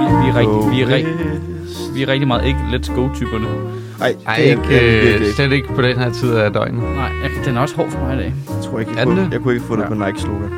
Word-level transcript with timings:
Vi, 0.00 0.04
vi, 0.22 0.28
er 0.28 0.36
rigtig, 0.36 0.70
vi, 0.72 0.80
er 0.82 0.88
rigtig, 0.94 1.14
vi 1.94 2.02
er 2.02 2.08
rigtig 2.08 2.28
meget 2.28 2.44
ikke 2.46 2.58
let's 2.72 2.94
go-typerne. 2.94 3.46
Ej, 4.00 4.14
Ej, 4.26 4.36
det 4.36 4.46
er- 4.46 4.50
ikke, 4.50 4.62
er 4.76 5.00
øh, 5.14 5.14
ikke. 5.14 5.32
slet 5.32 5.52
ikke 5.52 5.68
på 5.74 5.82
den 5.82 5.98
her 5.98 6.12
tid 6.12 6.34
af 6.34 6.52
døgnet. 6.52 6.82
Nej, 6.82 7.04
jeg, 7.22 7.30
den 7.44 7.56
er 7.56 7.60
også 7.60 7.76
hård 7.76 7.90
for 7.90 7.98
mig 7.98 8.14
i 8.14 8.18
dag. 8.18 8.34
Jeg 8.48 8.64
tror 8.64 8.78
ikke, 8.80 8.92
jeg, 8.96 9.06
kunne, 9.06 9.28
jeg 9.32 9.40
kunne 9.40 9.54
ikke 9.54 9.66
få 9.66 9.76
det 9.76 9.82
Ja. 9.82 9.88
på 9.88 9.94
Nike 9.94 10.20
slogan. 10.20 10.50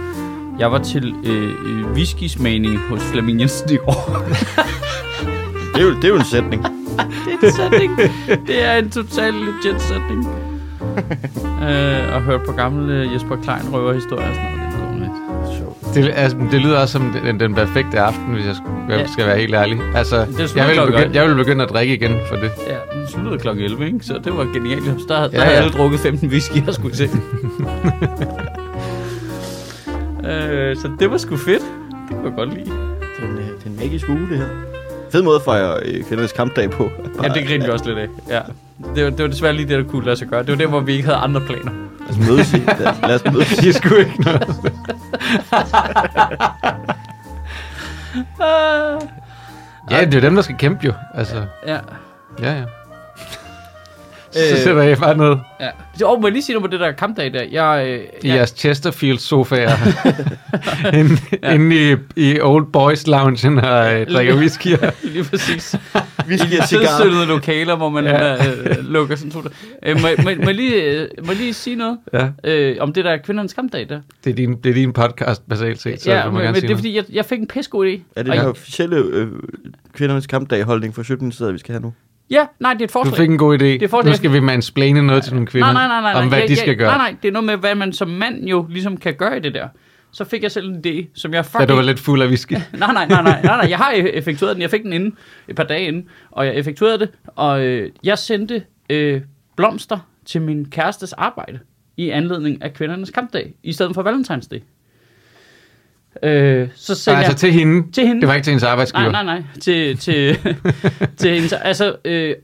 Jeg 0.58 0.72
var 0.72 0.78
til 0.78 1.14
øh, 1.24 1.50
øh, 1.66 1.86
whisky-smagning 1.92 2.78
hos 2.90 3.02
Flemming 3.02 3.40
Jensen 3.40 3.70
i 3.72 3.76
går. 3.76 4.16
Det 5.74 5.82
er 5.82 5.86
jo, 5.86 5.94
det 5.94 6.04
er 6.04 6.08
jo 6.08 6.14
en 6.16 6.24
sætning. 6.24 6.66
Det 6.96 7.34
er 7.42 7.46
en 7.46 7.52
sætning. 7.52 7.96
Det 8.46 8.64
er 8.64 8.76
en 8.76 8.90
total 8.90 9.32
legit 9.34 9.82
sætning. 9.82 10.28
øh, 11.68 12.14
og 12.14 12.22
hørt 12.22 12.40
på 12.46 12.52
gamle 12.52 13.10
Jesper 13.14 13.36
Klein 13.36 13.72
røverhistorier 13.74 14.28
og 14.28 14.34
sådan 14.34 14.50
noget. 14.50 15.10
Det. 15.94 16.04
Det, 16.04 16.12
altså, 16.16 16.36
det 16.50 16.60
lyder 16.60 16.78
også 16.78 16.92
som 16.92 17.14
den, 17.24 17.40
den 17.40 17.54
perfekte 17.54 18.00
aften, 18.00 18.34
hvis 18.34 18.46
jeg 18.46 18.54
skal, 18.56 18.98
Ja. 18.98 19.06
skal 19.06 19.26
være 19.26 19.38
helt 19.38 19.54
ærlig. 19.54 19.78
Altså, 19.94 20.16
Det 20.38 20.56
jeg 20.56 20.68
vil, 20.68 20.92
begynde, 20.92 21.10
jeg 21.20 21.28
vil 21.28 21.34
begynde 21.34 21.64
at 21.64 21.70
drikke 21.70 21.94
igen 21.94 22.16
for 22.28 22.36
det. 22.36 22.50
Ja, 22.68 22.98
den 22.98 23.08
sluttede 23.08 23.38
klokken 23.38 23.64
11, 23.64 23.86
ikke? 23.86 23.98
Så 24.02 24.20
det 24.24 24.36
var 24.36 24.44
genialt. 24.54 24.84
Der, 24.84 25.14
der 25.20 25.28
Ja, 25.32 25.38
havde 25.40 25.56
ja. 25.56 25.62
alle 25.62 25.70
drukket 25.72 26.00
15 26.00 26.28
whisky, 26.28 26.66
jeg 26.66 26.74
skulle 26.74 26.96
se. 26.96 27.04
øh, 30.30 30.76
så 30.76 30.90
det 30.98 31.10
var 31.10 31.16
sgu 31.18 31.36
fedt. 31.36 31.62
Det 32.08 32.16
kunne 32.16 32.24
jeg 32.24 32.32
godt 32.36 32.54
lide. 32.54 32.64
Det 32.64 33.24
er 33.24 33.28
en, 33.28 33.38
øh, 33.38 33.44
det 33.44 33.66
er 33.66 33.70
en 33.70 33.76
magisk 33.76 34.08
uge, 34.08 34.26
det 34.30 34.38
her. 34.38 34.46
Fed 35.16 35.22
måde 35.22 35.36
at 35.36 35.42
fejre 35.42 35.78
øh, 35.82 36.04
kvindernes 36.04 36.32
kampdag 36.32 36.70
på. 36.70 36.90
Ja, 37.22 37.28
det 37.28 37.46
grinte 37.46 37.66
vi 37.66 37.72
også 37.72 37.84
lidt 37.84 37.98
af. 37.98 38.06
Ja. 38.28 38.40
Det 38.94 39.04
var, 39.04 39.10
det 39.10 39.18
var 39.22 39.26
desværre 39.26 39.52
lige 39.52 39.68
det, 39.68 39.84
der 39.84 39.90
kunne 39.90 40.04
lade 40.04 40.16
sig 40.16 40.28
gøre. 40.28 40.42
Det 40.42 40.50
var 40.50 40.56
der, 40.56 40.66
hvor 40.66 40.80
vi 40.80 40.92
ikke 40.92 41.04
havde 41.04 41.18
andre 41.18 41.40
planer. 41.40 41.70
Lad 42.00 42.10
os 42.10 42.28
mødes 42.28 42.52
i. 42.52 42.56
Lad, 42.56 43.08
lad 43.08 43.14
os 43.14 43.32
mødes 43.32 43.52
i. 43.52 43.72
Skulle 43.78 43.98
ikke 43.98 44.20
noget. 44.22 44.56
Ja, 49.90 50.04
det 50.04 50.14
er 50.14 50.20
dem, 50.20 50.34
der 50.34 50.42
skal 50.42 50.56
kæmpe 50.58 50.86
jo. 50.86 50.92
Altså, 51.14 51.44
Ja. 51.66 51.78
ja, 52.42 52.52
ja. 52.52 52.64
Øh. 54.36 54.56
Så 54.56 54.62
sætter 54.64 54.82
jeg 54.82 54.98
bare 54.98 55.16
noget 55.16 55.40
ja. 55.60 55.68
Så, 55.98 56.06
oh, 56.06 56.20
må 56.20 56.26
jeg 56.26 56.32
lige 56.32 56.42
sige 56.42 56.54
noget 56.54 56.70
på 56.70 56.72
det 56.72 56.80
der 56.80 56.92
kampdag 56.92 57.32
der? 57.32 57.42
Jeg, 57.42 57.86
øh, 57.88 58.00
i 58.22 58.28
jeg, 58.28 58.36
jeres 58.36 58.50
Chesterfield-sofaer. 58.50 59.76
inde, 60.98 61.16
ja. 61.42 61.54
inde 61.54 61.92
i, 61.92 61.96
i 62.16 62.40
Old 62.40 62.66
Boys 62.72 63.06
Loungen 63.06 63.58
og 63.58 63.94
øh, 63.94 64.06
drikker 64.06 64.36
whisky. 64.36 64.66
lige 65.12 65.24
præcis. 65.24 65.74
I 65.74 65.78
have 66.28 66.66
cigar. 66.66 67.24
lokaler, 67.26 67.76
hvor 67.76 67.88
man 67.88 68.04
Ja. 68.04 68.34
øh, 68.34 68.76
lukker 68.84 69.16
sådan 69.16 69.30
to. 69.30 69.42
Øh, 69.86 70.00
må, 70.02 70.08
må, 70.24 70.30
må, 70.44 70.50
lige, 70.50 70.82
øh, 70.82 71.08
må 71.24 71.32
jeg 71.32 71.36
lige 71.36 71.54
sige 71.54 71.76
noget 71.76 71.98
ja, 72.12 72.28
øh, 72.44 72.76
om 72.80 72.92
det 72.92 73.04
der 73.04 73.16
kvindernes 73.16 73.52
kampdag 73.52 73.88
der? 73.88 74.00
det 74.24 74.30
er 74.30 74.34
din, 74.34 74.56
det 74.64 74.70
er 74.70 74.74
din 74.74 74.92
podcast, 74.92 75.48
basalt 75.48 75.80
set. 75.82 76.02
Så 76.02 76.12
ja, 76.12 76.24
må 76.24 76.30
men, 76.30 76.42
men 76.44 76.54
det 76.54 76.62
er 76.62 76.66
noget. 76.66 76.78
fordi, 76.78 76.96
jeg, 76.96 77.04
jeg 77.12 77.24
fik 77.24 77.38
en 77.38 77.46
pissegod 77.46 77.86
idé. 77.86 78.00
Er 78.16 78.22
det 78.22 78.30
Og 78.32 78.36
den 78.38 78.46
officielle 78.46 78.96
øh, 78.96 79.28
kvindernes 79.92 80.26
kampdag 80.26 80.62
holdning 80.62 80.94
for 80.94 81.02
Sjøtministeriet, 81.02 81.54
vi 81.54 81.58
skal 81.58 81.72
have 81.72 81.82
nu? 81.82 81.92
Ja, 82.30 82.46
nej, 82.60 82.72
det 82.72 82.80
er 82.80 82.84
et 82.84 82.88
Du 82.88 82.92
forslag. 82.92 83.16
fik 83.16 83.28
en 83.30 83.38
god 83.38 83.58
idé. 83.58 83.64
er 83.64 83.88
forslag. 83.88 84.10
Nu 84.12 84.16
skal 84.16 84.32
vi 84.32 84.40
mansplaine 84.40 85.02
noget 85.06 85.24
til 85.24 85.32
nogle 85.34 85.46
kvinder. 85.46 85.72
nej, 85.72 85.86
nej, 85.86 86.00
nej, 86.00 86.12
nej, 86.12 86.22
om 86.22 86.28
hvad 86.28 86.38
jeg, 86.38 86.48
de 86.48 86.56
skal 86.56 86.68
jeg, 86.68 86.76
gøre. 86.78 86.88
Nej, 86.88 87.10
nej, 87.10 87.16
det 87.22 87.28
er 87.28 87.32
noget 87.32 87.46
med, 87.46 87.56
hvad 87.56 87.74
man 87.74 87.92
som 87.92 88.08
mand 88.08 88.44
jo 88.44 88.66
ligesom 88.70 88.96
kan 88.96 89.14
gøre 89.14 89.36
i 89.36 89.40
det 89.40 89.54
der. 89.54 89.68
Så 90.12 90.24
fik 90.24 90.42
jeg 90.42 90.50
selv 90.50 90.68
en 90.68 90.82
idé, 90.86 91.06
som 91.14 91.34
jeg 91.34 91.44
Da 91.44 91.48
fucking... 91.48 91.68
du 91.68 91.74
var 91.74 91.82
lidt 91.82 91.98
fuld 91.98 92.22
af 92.22 92.26
whisky. 92.28 92.52
Nej, 92.56 92.60
nej, 92.72 92.92
nej, 92.92 93.06
nej, 93.08 93.22
nej, 93.22 93.42
nej, 93.56 93.66
jeg 93.70 93.78
har 93.78 93.90
effektueret 93.90 94.54
den. 94.56 94.62
Jeg 94.62 94.70
fik 94.70 94.82
den 94.82 94.92
inden, 94.92 95.16
et 95.48 95.56
par 95.56 95.64
dage 95.64 95.86
inden, 95.86 96.08
og 96.30 96.46
jeg 96.46 96.54
effektuerede 96.54 96.98
det, 96.98 97.08
og 97.26 97.64
øh, 97.64 97.90
jeg 98.04 98.18
sendte 98.18 98.62
øh, 98.90 99.20
blomster 99.56 99.98
til 100.26 100.42
min 100.42 100.64
kærestes 100.70 101.12
arbejde 101.12 101.58
i 101.96 102.10
anledning 102.10 102.62
af 102.62 102.74
kvindernes 102.74 103.10
kampdag, 103.10 103.54
i 103.62 103.72
stedet 103.72 103.94
for 103.94 104.02
Valentine's 104.02 104.48
Day. 104.50 104.58
Øh, 106.22 106.68
så 106.74 106.94
Så 106.94 107.02
sendte 107.02 107.24
altså 107.24 107.36
til 107.38 107.52
hende. 107.52 107.92
Til 107.92 108.06
hende. 108.06 108.20
Det 108.20 108.28
var 108.28 108.34
ikke 108.34 108.44
til 108.44 108.50
hendes 108.50 108.62
arbejdsgiver. 108.62 109.10
Nej, 109.10 109.22
nej, 109.24 109.34
nej, 109.38 109.42
til, 109.60 109.96
til, 109.98 110.38
til 111.18 111.30
hendes... 111.34 111.52
Altså, 111.52 111.96
øh, 112.04 112.34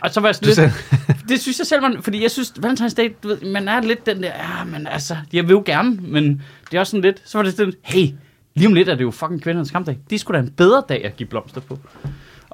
og 0.00 0.10
så 0.10 0.20
var 0.20 0.28
jeg 0.28 0.34
sådan 0.34 0.46
lidt... 0.46 0.56
sagde, 0.56 0.72
Det 1.28 1.40
synes 1.40 1.58
jeg 1.58 1.66
selv, 1.66 1.82
man, 1.82 2.02
fordi 2.02 2.22
jeg 2.22 2.30
synes, 2.30 2.52
Valentine's 2.66 2.94
Day, 2.94 3.12
du 3.22 3.28
ved, 3.28 3.40
man 3.52 3.68
er 3.68 3.80
lidt 3.80 4.06
den 4.06 4.22
der, 4.22 4.28
ja, 4.28 4.64
men 4.64 4.86
altså, 4.86 5.16
jeg 5.32 5.44
vil 5.44 5.50
jo 5.50 5.62
gerne, 5.66 5.98
men 6.00 6.42
det 6.70 6.76
er 6.76 6.80
også 6.80 6.90
sådan 6.90 7.02
lidt, 7.02 7.22
så 7.24 7.38
var 7.38 7.42
det 7.42 7.56
sådan, 7.56 7.72
hey, 7.82 8.06
lige 8.54 8.66
om 8.66 8.74
lidt 8.74 8.88
er 8.88 8.94
det 8.94 9.02
jo 9.02 9.10
fucking 9.10 9.42
kvindernes 9.42 9.70
kampdag. 9.70 9.98
Det 10.10 10.20
skulle 10.20 10.40
da 10.40 10.44
en 10.46 10.52
bedre 10.52 10.82
dag 10.88 11.04
at 11.04 11.16
give 11.16 11.28
blomster 11.28 11.60
på. 11.60 11.78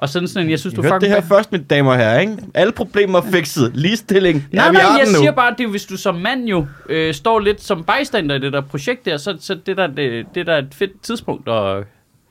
Og 0.03 0.09
sådan 0.09 0.27
sådan, 0.27 0.49
jeg 0.49 0.59
synes, 0.59 0.73
I 0.73 0.75
du 0.75 0.81
hørte 0.81 0.93
det 0.93 1.01
fucking... 1.01 1.13
her 1.13 1.27
først, 1.27 1.51
mine 1.51 1.63
damer 1.63 1.91
og 1.91 1.97
herrer, 1.97 2.19
ikke? 2.19 2.37
Alle 2.53 2.71
problemer 2.71 3.21
er 3.21 3.31
fikset. 3.31 3.71
Ligestilling. 3.75 4.47
Nej, 4.51 4.71
nej, 4.71 4.81
har 4.81 4.97
jeg 4.97 5.07
nu. 5.07 5.17
siger 5.17 5.31
bare, 5.31 5.51
at 5.51 5.57
det 5.57 5.69
hvis 5.69 5.85
du 5.85 5.97
som 5.97 6.15
mand 6.15 6.45
jo 6.45 6.67
øh, 6.89 7.13
står 7.13 7.39
lidt 7.39 7.61
som 7.61 7.83
bystander 7.83 8.35
i 8.35 8.39
det 8.39 8.53
der 8.53 8.61
projekt 8.61 9.05
der, 9.05 9.17
så, 9.17 9.37
så 9.39 9.55
det, 9.65 9.77
der, 9.77 9.87
det, 9.87 10.25
det 10.35 10.47
der 10.47 10.53
er 10.53 10.57
et 10.57 10.73
fedt 10.73 11.01
tidspunkt. 11.01 11.47
Og, 11.47 11.83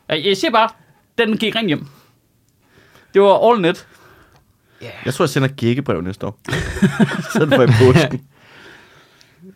jeg, 0.09 0.25
jeg 0.25 0.37
siger 0.37 0.51
bare, 0.51 0.69
den 1.19 1.37
gik 1.37 1.57
rent 1.57 1.67
hjem. 1.69 1.87
Det 3.15 3.23
var 3.23 3.51
all 3.51 3.63
net. 3.63 3.87
Jeg 5.05 5.15
tror, 5.15 5.25
jeg 5.25 5.31
sender 5.31 5.49
gækkebrev 5.49 6.01
næste 6.01 6.27
år. 6.27 6.39
så 7.39 7.49
for 7.55 7.63
i 7.63 7.67
påsken. 7.67 8.21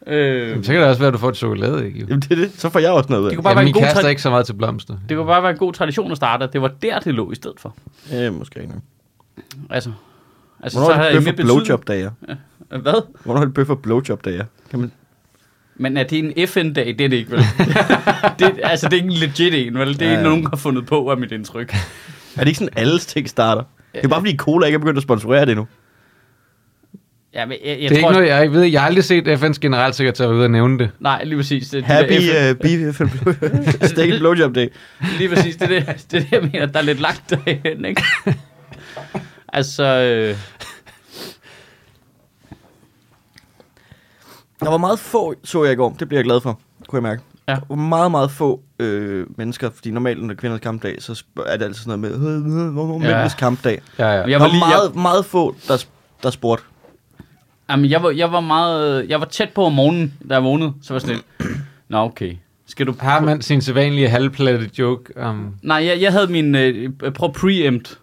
Øh, 0.06 0.64
så 0.64 0.72
kan 0.72 0.80
det 0.80 0.88
også 0.88 0.98
være, 1.00 1.08
at 1.08 1.14
du 1.14 1.18
får 1.18 1.28
et 1.28 1.36
chokolade, 1.36 1.86
ikke? 1.86 1.98
Jamen, 1.98 2.20
det 2.20 2.30
er 2.32 2.36
det. 2.36 2.50
Så 2.56 2.68
får 2.70 2.78
jeg 2.80 2.90
også 2.90 3.06
noget 3.10 3.22
ud 3.22 3.26
af 3.26 3.30
det 3.30 3.36
det. 3.36 3.36
kunne 3.36 3.42
bare 3.42 3.50
Ja, 3.50 3.54
være 3.54 3.62
en 3.62 3.74
min 3.84 4.02
god 4.02 4.10
ikke 4.10 4.22
så 4.22 4.30
meget 4.30 4.46
til 4.46 4.52
blomster. 4.52 4.94
det 5.08 5.16
kunne 5.16 5.26
bare 5.26 5.42
være 5.42 5.52
en 5.52 5.58
god 5.58 5.72
tradition 5.72 6.10
at 6.10 6.16
starte, 6.16 6.48
det 6.52 6.62
var 6.62 6.68
der, 6.82 6.98
det 6.98 7.14
lå 7.14 7.32
i 7.32 7.34
stedet 7.34 7.60
for. 7.60 7.74
Ja, 8.10 8.30
måske 8.30 8.60
ikke. 8.60 8.72
Altså, 9.70 9.90
altså 10.62 10.78
Hvornår 10.78 10.94
havde 10.94 11.08
det 11.08 11.14
jeg 11.14 11.34
bøf 11.36 11.46
mere 11.46 11.56
og 11.56 11.62
blowjob-dager? 11.64 12.10
Hvad? 12.68 13.02
Hvornår 13.24 13.40
er 13.40 13.44
det 13.44 13.54
bøf 13.54 13.70
og 13.70 13.78
blowjob-dager? 13.78 14.44
Kan 14.70 14.78
man... 14.80 14.92
Men 15.76 15.96
er 15.96 16.02
det 16.02 16.18
en 16.18 16.48
FN-dag? 16.48 16.86
Det 16.86 17.00
er 17.00 17.08
det 17.08 17.16
ikke, 17.16 17.30
vel? 17.30 17.38
det, 18.38 18.60
altså, 18.62 18.88
det 18.88 18.92
er 18.92 19.02
ikke 19.02 19.06
en 19.06 19.12
legit 19.12 19.54
en, 19.54 19.78
vel? 19.78 19.88
Det 19.92 20.02
er 20.02 20.06
Ja, 20.06 20.10
ikke 20.12 20.22
ja. 20.22 20.28
nogen, 20.28 20.42
der 20.42 20.48
har 20.48 20.56
fundet 20.56 20.86
på, 20.86 21.06
er 21.10 21.16
mit 21.16 21.32
indtryk. 21.32 21.74
Er 22.36 22.40
det 22.40 22.46
ikke 22.46 22.58
sådan, 22.58 22.72
alles 22.76 23.06
ting 23.06 23.28
starter? 23.28 23.62
Det 23.94 24.04
er 24.04 24.08
bare 24.08 24.20
fordi 24.20 24.36
Cola 24.36 24.66
ikke 24.66 24.74
er 24.74 24.78
begyndt 24.78 24.96
at 24.96 25.02
sponsorere 25.02 25.46
det 25.46 25.56
nu. 25.56 25.66
Ja, 27.36 27.46
men 27.46 27.58
jeg, 27.64 27.78
jeg 27.80 27.90
Det 27.90 27.96
er 27.98 28.00
tror, 28.02 28.10
ikke 28.10 28.12
noget, 28.20 28.28
jeg 28.28 28.52
ved. 28.52 28.62
Jeg 28.62 28.80
har 28.80 28.86
aldrig 28.86 29.04
set 29.04 29.28
FN's 29.28 29.58
generalsekretær 29.60 30.26
være 30.26 30.36
ude 30.36 30.44
og 30.44 30.50
nævne 30.50 30.78
det. 30.78 30.90
Nej, 31.00 31.24
lige 31.24 31.36
præcis. 31.36 31.68
Det, 31.68 31.84
Happy 31.84 32.12
det 32.12 32.22
der 32.22 32.50
uh, 32.50 32.56
beef 32.58 33.00
steak 33.90 34.18
blowjob 34.18 34.54
day. 34.54 34.68
Lige 35.18 35.28
præcis, 35.34 35.56
det 35.56 35.62
er 35.76 35.80
det, 35.84 35.86
det, 35.86 36.10
det, 36.12 36.26
jeg 36.32 36.42
mener, 36.52 36.66
der 36.66 36.78
er 36.78 36.82
lidt 36.82 37.00
langt 37.00 37.30
derhen, 37.30 37.84
ikke? 37.84 38.02
altså, 39.52 39.84
øh, 39.84 40.36
Der 44.60 44.70
var 44.70 44.76
meget 44.78 44.98
få, 44.98 45.34
så 45.44 45.64
jeg 45.64 45.72
i 45.72 45.76
går. 45.76 45.96
Det 45.98 46.08
bliver 46.08 46.18
jeg 46.18 46.24
glad 46.24 46.40
for, 46.40 46.60
kunne 46.88 46.96
jeg 46.96 47.02
mærke. 47.02 47.22
Ja. 47.48 47.52
Der 47.54 47.60
var 47.68 47.76
meget, 47.76 48.10
meget 48.10 48.30
få 48.30 48.60
øh, 48.78 49.26
mennesker, 49.38 49.70
fordi 49.70 49.90
normalt 49.90 50.18
under 50.18 50.34
kvindernes 50.34 50.62
kampdag, 50.62 50.96
så 51.02 51.24
er 51.46 51.56
det 51.56 51.64
altid 51.64 51.82
sådan 51.82 52.00
noget 52.00 52.20
med, 52.20 52.28
"Øh, 52.30 52.66
øh, 52.66 52.72
hvornår 52.72 52.94
er 53.00 53.02
Ja. 53.04 53.08
mændenes 53.10 53.34
kampdag? 53.34 53.80
Ja, 53.98 54.06
ja. 54.08 54.12
jeg 54.20 54.28
Der 54.28 54.38
var 54.38 54.58
meget, 54.58 54.96
meget 54.96 55.24
få, 55.26 55.56
der, 55.68 55.84
der 56.22 56.30
spurgte. 56.30 56.64
Jamen, 57.70 57.90
jeg, 57.90 58.02
var, 58.02 58.10
jeg 58.10 58.32
var 58.32 58.40
meget... 58.40 59.08
Jeg 59.08 59.20
var 59.20 59.26
tæt 59.26 59.48
på 59.50 59.64
om 59.64 59.72
morgenen, 59.72 60.14
da 60.28 60.34
jeg 60.34 60.44
vågnede. 60.44 60.72
Så 60.82 60.94
var 60.94 60.94
jeg 60.94 61.00
sådan 61.00 61.16
lidt... 61.16 61.56
Nå, 61.88 61.98
okay. 61.98 62.32
Skal 62.66 62.86
du... 62.86 62.94
Har 63.00 63.20
man 63.20 63.42
sin 63.42 63.60
sædvanlige 63.60 64.08
halvplatte 64.08 64.70
joke 64.78 65.22
om... 65.22 65.54
Nej, 65.62 65.84
jeg, 65.86 66.00
jeg 66.00 66.12
havde 66.12 66.26
min... 66.26 66.54
Øh, 66.54 66.90
prøv 67.14 67.32
preempt 67.32 67.98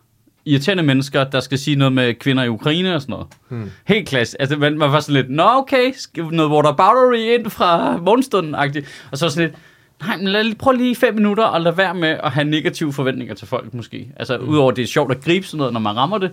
irriterende 0.45 0.83
mennesker, 0.83 1.23
der 1.23 1.39
skal 1.39 1.59
sige 1.59 1.75
noget 1.75 1.93
med 1.93 2.13
kvinder 2.13 2.43
i 2.43 2.49
Ukraine 2.49 2.95
og 2.95 3.01
sådan 3.01 3.13
noget. 3.13 3.27
Hmm. 3.49 3.71
Helt 3.87 4.07
klasse. 4.07 4.41
Altså, 4.41 4.57
man, 4.57 4.77
man 4.77 4.91
var 4.91 4.99
sådan 4.99 5.13
lidt, 5.21 5.29
nå 5.29 5.43
okay, 5.43 5.93
noget 6.31 6.51
waterboundery 6.51 7.39
ind 7.39 7.49
fra 7.49 7.97
morgenstunden 7.97 8.55
-agtigt. 8.55 8.85
Og 9.11 9.17
så 9.17 9.29
sådan 9.29 9.49
lidt, 9.49 9.59
nej, 10.07 10.17
men 10.17 10.27
lad, 10.27 10.55
prøv 10.55 10.73
lige 10.73 10.95
fem 10.95 11.15
minutter 11.15 11.43
og 11.43 11.61
lad 11.61 11.71
være 11.71 11.95
med 11.95 12.17
at 12.23 12.31
have 12.31 12.43
negative 12.43 12.93
forventninger 12.93 13.35
til 13.35 13.47
folk 13.47 13.73
måske. 13.73 14.07
Altså, 14.15 14.37
Hmm. 14.37 14.49
udover 14.49 14.71
det 14.71 14.81
er 14.81 14.87
sjovt 14.87 15.11
at 15.11 15.23
gribe 15.23 15.45
sådan 15.45 15.57
noget, 15.57 15.73
når 15.73 15.79
man 15.79 15.95
rammer 15.95 16.17
det. 16.17 16.31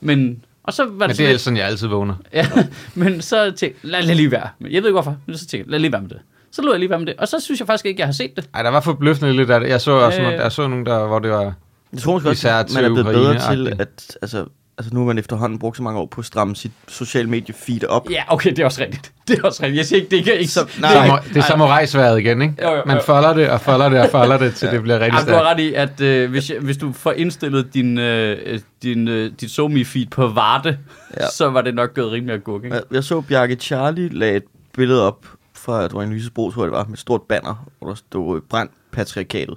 Men, 0.00 0.44
og 0.70 0.74
så 0.74 0.84
var 0.84 0.90
det, 0.90 0.98
Men 0.98 1.08
det 1.08 1.16
sådan 1.16 1.26
er 1.26 1.30
lidt, 1.32 1.40
sådan, 1.40 1.56
jeg 1.56 1.66
altid 1.66 1.86
vågner. 1.88 2.14
ja, 2.32 2.46
men 2.94 3.22
så 3.22 3.44
tænkte 3.44 3.64
jeg, 3.66 3.90
lad, 3.90 4.02
lad 4.02 4.14
lige 4.14 4.30
være. 4.30 4.48
Men 4.58 4.72
Jeg 4.72 4.82
ved 4.82 4.88
ikke 4.88 4.94
hvorfor, 4.94 5.16
men 5.26 5.36
så 5.38 5.46
tænkte 5.46 5.56
jeg, 5.66 5.70
lad 5.70 5.78
lige 5.78 5.92
være 5.92 6.00
med 6.02 6.08
det. 6.08 6.18
Så 6.52 6.62
lod 6.62 6.72
jeg 6.72 6.78
lige 6.78 6.90
være 6.90 6.98
med 6.98 7.06
det. 7.06 7.14
Og 7.18 7.28
så 7.28 7.40
synes 7.40 7.60
jeg 7.60 7.66
faktisk 7.66 7.86
ikke, 7.86 8.00
jeg 8.00 8.06
har 8.06 8.12
set 8.12 8.36
det. 8.36 8.48
Ej, 8.54 8.62
der 8.62 8.70
var 8.70 8.80
forbløffende 8.80 9.32
lidt 9.32 9.50
af 9.50 9.60
det. 9.60 9.68
Jeg 9.68 9.80
så 9.80 9.90
også 9.90 10.18
Øh. 10.18 10.24
nogle, 10.24 10.42
jeg 10.42 10.52
så 10.52 10.66
nogle 10.68 10.84
der, 10.84 11.06
hvor 11.06 11.18
det 11.18 11.30
var... 11.30 11.54
Jeg 11.92 12.00
tror 12.00 12.12
måske 12.12 12.28
også, 12.30 12.48
man 12.74 12.84
er 12.84 12.88
blevet 12.88 13.06
bedre 13.06 13.52
til, 13.52 13.76
at 13.80 14.16
altså, 14.22 14.46
altså 14.80 14.94
nu 14.94 15.00
har 15.00 15.06
man 15.06 15.18
efterhånden 15.18 15.58
brugt 15.58 15.76
så 15.76 15.82
mange 15.82 16.00
år 16.00 16.06
på 16.06 16.20
at 16.20 16.24
stramme 16.24 16.56
sit 16.56 16.72
social 16.88 17.28
medie 17.28 17.54
feed 17.54 17.84
op. 17.84 18.10
Ja, 18.10 18.22
okay, 18.28 18.50
det 18.50 18.58
er 18.58 18.64
også 18.64 18.82
rigtigt. 18.82 19.12
Det 19.28 19.38
er 19.38 19.42
også 19.42 19.62
rigtigt. 19.62 19.76
Jeg 19.76 19.86
siger 19.86 20.00
ikke, 20.02 20.16
det 20.16 20.24
kan 20.24 20.32
ikke 20.34 20.52
så... 20.52 20.68
Nej, 20.80 20.92
Samu, 20.92 21.18
det 21.28 21.36
er 21.36 21.42
samurajsværet 21.42 22.20
igen, 22.20 22.42
ikke? 22.42 22.54
Jo, 22.62 22.68
jo, 22.68 22.76
jo. 22.76 22.82
Man 22.86 23.00
folder 23.06 23.32
det, 23.32 23.50
og 23.50 23.60
folder 23.60 23.88
det, 23.88 24.00
og 24.00 24.10
folder 24.10 24.38
det, 24.38 24.54
til 24.54 24.68
det 24.70 24.82
bliver 24.82 25.00
rigtig 25.00 25.18
Jamen, 25.18 25.28
du 25.28 25.32
har 25.32 25.54
stærkt. 25.54 25.58
ret 25.58 25.64
i, 25.64 25.74
at 25.74 26.00
øh, 26.00 26.30
hvis, 26.30 26.50
jeg, 26.50 26.58
hvis 26.60 26.76
du 26.76 26.92
får 26.92 27.12
indstillet 27.12 27.74
din, 27.74 27.98
øh, 27.98 28.60
din, 28.82 29.08
øh, 29.08 29.32
dit 29.40 29.50
somi 29.50 29.84
feed 29.84 30.06
på 30.06 30.26
Varte, 30.28 30.68
ja. 31.16 31.22
Ja. 31.22 31.28
så 31.30 31.50
var 31.50 31.62
det 31.62 31.74
nok 31.74 31.94
gået 31.94 32.12
rimelig 32.12 32.34
agurk, 32.34 32.64
ikke? 32.64 32.76
Jeg, 32.76 32.84
jeg 32.90 33.04
så 33.04 33.20
Bjarke 33.20 33.54
Charlie 33.54 34.08
lagde 34.08 34.36
et 34.36 34.44
billede 34.74 35.06
op 35.06 35.26
fra, 35.54 35.84
at 35.84 35.90
det 35.90 35.96
var 35.96 36.02
en 36.02 36.12
Lysebro, 36.12 36.50
tror 36.50 36.62
jeg 36.62 36.70
det 36.70 36.78
var, 36.78 36.84
med 36.84 36.92
et 36.92 36.98
stort 36.98 37.22
banner, 37.22 37.66
hvor 37.78 37.88
der 37.88 37.94
stod 37.94 38.40
brændt 38.40 38.72
patriarkatet. 38.92 39.54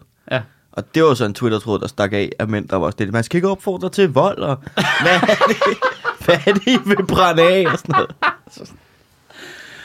Ja. 0.77 0.81
Og 0.81 0.95
det 0.95 1.03
var 1.03 1.13
så 1.13 1.25
en 1.25 1.33
Twitter-tråd, 1.33 1.79
der 1.79 1.87
stak 1.87 2.13
af 2.13 2.29
af 2.39 2.47
mænd, 2.47 2.67
der 2.67 2.75
var 2.75 2.93
lidt, 2.99 3.11
man 3.13 3.23
skal 3.23 3.37
ikke 3.37 3.49
opfordre 3.49 3.89
til 3.89 4.09
vold, 4.09 4.37
og 4.37 4.57
hvad 5.01 5.13
er 5.15 5.35
det 5.47 5.57
hvad 6.25 6.35
er 6.45 6.53
det, 6.53 6.67
I 6.67 6.77
vil 6.85 7.05
brænde 7.07 7.43
af 7.43 7.65
og 7.71 7.77
sådan 7.77 7.93
noget? 7.95 8.09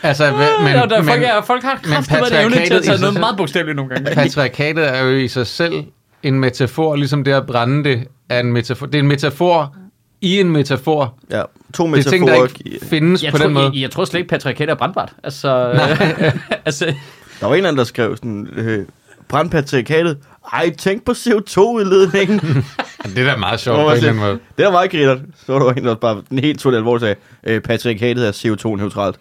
Altså, 0.02 0.24
men, 0.30 0.40
Men, 0.64 0.74
der, 0.90 0.98
men, 0.98 1.08
folk, 1.08 1.22
er, 1.22 1.40
folk 1.42 1.62
har 1.62 1.80
kraftigt 1.82 2.20
været 2.20 2.42
evne 2.42 2.54
til 2.66 2.74
at 2.74 2.82
tage 2.82 3.00
noget 3.00 3.12
selv- 3.14 3.20
meget 3.20 3.36
bogstaveligt 3.36 3.76
nogle 3.76 3.94
gange. 3.94 4.14
patriarkatet 4.14 4.88
er 4.88 5.02
jo 5.02 5.10
i 5.16 5.28
sig 5.28 5.46
selv 5.46 5.84
en 6.22 6.40
metafor, 6.40 6.96
ligesom 6.96 7.24
det 7.24 7.32
at 7.32 7.46
brænde 7.46 7.84
det 7.90 8.04
er 8.28 8.40
en 8.40 8.52
metafor. 8.52 8.86
Det 8.86 8.94
er 8.94 8.98
en 8.98 9.08
metafor 9.08 9.74
i 10.20 10.40
en 10.40 10.50
metafor. 10.50 11.18
Ja, 11.30 11.42
to 11.74 11.86
Det 11.94 12.06
er 12.06 12.10
ting, 12.10 12.26
der 12.26 12.32
metaforer. 12.32 12.64
ikke 12.68 12.86
findes 12.86 13.22
Jeg 13.22 13.32
på 13.32 13.38
tror, 13.38 13.44
den 13.46 13.54
måde. 13.54 13.64
jeg, 13.74 13.80
jeg 13.80 13.90
tror 13.90 14.04
slet 14.04 14.18
ikke, 14.20 14.28
patriarkatet 14.30 14.70
er 14.72 14.74
brandbart. 14.76 15.12
Altså, 15.24 15.70
øh, 15.70 16.32
altså 16.66 16.94
Der 17.40 17.46
var 17.46 17.54
en 17.54 17.64
anden, 17.66 17.78
der 17.78 17.84
skrev 17.84 18.16
sådan, 18.16 18.48
øh, 18.56 18.86
brænd 19.28 19.50
patriarkatet. 19.50 20.18
Ej, 20.52 20.70
tænk 20.78 21.04
på 21.04 21.12
CO2-udledningen. 21.12 22.40
Det 23.14 23.18
er 23.18 23.24
da 23.32 23.36
meget 23.36 23.60
sjovt 23.60 23.76
på 23.76 23.90
en 23.90 23.96
eller 23.96 24.08
anden 24.08 24.22
måde. 24.22 24.38
det 24.58 24.64
var 24.64 24.70
meget 24.70 24.90
griner. 24.90 25.16
Så 25.46 25.52
var 25.52 25.58
der 25.58 25.72
en, 25.72 25.84
der 25.84 25.94
bare 25.94 26.22
den 26.30 26.38
helt 26.38 26.60
tog 26.60 26.72
det 26.72 26.78
alvorligt 26.78 27.00
sagde, 27.02 27.14
øh, 27.56 27.60
patriarkatet 27.60 28.28
er 28.28 28.32
CO2-neutralt. 28.32 29.16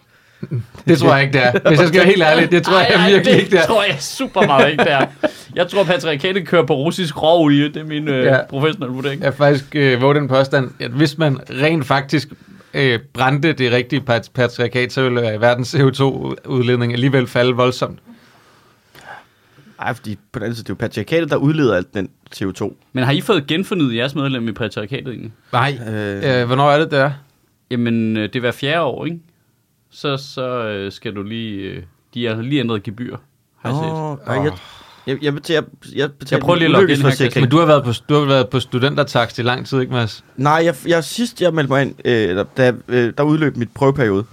Det 0.88 0.98
tror 0.98 1.14
jeg 1.14 1.22
ikke, 1.24 1.32
det 1.38 1.46
er. 1.46 1.68
Hvis 1.68 1.80
jeg 1.80 1.88
skal 1.88 1.98
være 2.00 2.06
helt 2.08 2.22
ærlig, 2.22 2.50
det 2.50 2.62
tror 2.62 2.74
ej, 2.76 2.86
jeg 2.90 3.00
ej, 3.00 3.10
virkelig 3.10 3.34
det 3.34 3.40
ikke, 3.40 3.50
det 3.50 3.58
er. 3.62 3.66
tror 3.66 3.82
jeg 3.82 3.96
super 4.00 4.46
meget 4.46 4.70
ikke, 4.70 4.84
det 4.84 4.92
er. 4.92 5.06
Jeg 5.54 5.68
tror, 5.68 5.84
patriarkatet 5.84 6.48
kører 6.48 6.66
på 6.66 6.74
russisk 6.74 7.22
råolie. 7.22 7.64
Det 7.64 7.76
er 7.76 7.84
min 7.84 8.08
øh, 8.08 8.24
Ja. 8.24 8.36
professionelle 8.50 8.94
vurdering. 8.94 9.22
Jeg 9.22 9.34
faktisk 9.34 9.64
øh, 9.74 10.02
våge 10.02 10.14
den 10.14 10.28
påstand, 10.28 10.70
at 10.80 10.90
hvis 10.90 11.18
man 11.18 11.38
rent 11.62 11.86
faktisk 11.86 12.28
øh, 12.74 12.98
brændte 13.14 13.52
det 13.52 13.72
rigtige 13.72 14.02
pat- 14.10 14.30
patriarkat, 14.34 14.92
så 14.92 15.02
ville 15.02 15.32
øh, 15.32 15.40
verdens 15.40 15.74
CO2-udledning 15.74 16.92
alligevel 16.92 17.26
falde 17.26 17.52
voldsomt. 17.52 17.98
Ej, 19.78 19.94
fordi 19.94 20.18
på 20.32 20.38
den 20.38 20.42
anden 20.42 20.54
side, 20.56 20.64
det 20.64 20.70
er 20.70 20.74
jo 20.74 20.78
patriarkatet, 20.78 21.30
der 21.30 21.36
udleder 21.36 21.76
alt 21.76 21.94
den 21.94 22.08
CO2. 22.36 22.74
Men 22.92 23.04
har 23.04 23.12
I 23.12 23.20
fået 23.20 23.46
genfornyet 23.46 23.94
jeres 23.96 24.14
medlem 24.14 24.48
i 24.48 24.52
patriarkatet 24.52 25.08
egentlig? 25.08 25.32
Nej. 25.52 25.78
Øh, 25.88 26.40
Øh, 26.40 26.46
hvornår 26.46 26.70
er 26.70 26.78
det, 26.78 26.90
der? 26.90 27.10
Jamen, 27.70 28.16
øh, 28.16 28.22
det 28.22 28.36
er 28.36 28.40
hver 28.40 28.50
fjerde 28.52 28.82
år, 28.82 29.04
ikke? 29.04 29.18
Så, 29.90 30.16
så 30.16 30.64
øh, 30.68 30.92
skal 30.92 31.14
du 31.16 31.22
lige... 31.22 31.60
Øh, 31.60 31.82
de 32.14 32.26
har 32.26 32.42
lige 32.42 32.60
ændret 32.60 32.82
gebyr, 32.82 33.16
har 33.58 33.68
jeg 33.68 33.78
set. 33.78 33.92
Åh, 33.92 34.36
ej, 34.36 34.44
jeg, 34.44 34.52
jeg, 35.06 35.24
jeg 35.24 35.34
betaler, 35.34 35.62
jeg 35.94 36.12
betaler 36.12 36.38
Jeg 36.38 36.44
prøver 36.44 36.56
lige 36.56 36.64
at 36.66 36.70
logge 36.70 36.92
ind 36.92 37.02
her. 37.02 37.40
Men 37.40 37.50
du 37.50 37.58
har 37.58 37.66
været 37.66 37.84
på, 37.84 37.92
du 38.08 38.14
har 38.14 38.24
været 38.26 38.48
på 38.48 38.60
studentertakst 38.60 39.38
i 39.38 39.42
lang 39.42 39.66
tid, 39.66 39.80
ikke 39.80 39.92
Mads? 39.92 40.24
Nej, 40.36 40.62
jeg, 40.64 40.74
jeg, 40.86 41.04
sidst 41.04 41.42
jeg 41.42 41.54
meldte 41.54 41.72
mig 41.72 41.82
ind, 41.82 41.94
øh, 42.04 42.36
der, 42.36 42.44
der, 42.56 42.72
øh, 42.88 43.12
der 43.18 43.22
udløb 43.22 43.56
mit 43.56 43.70
prøveperiode. 43.74 44.24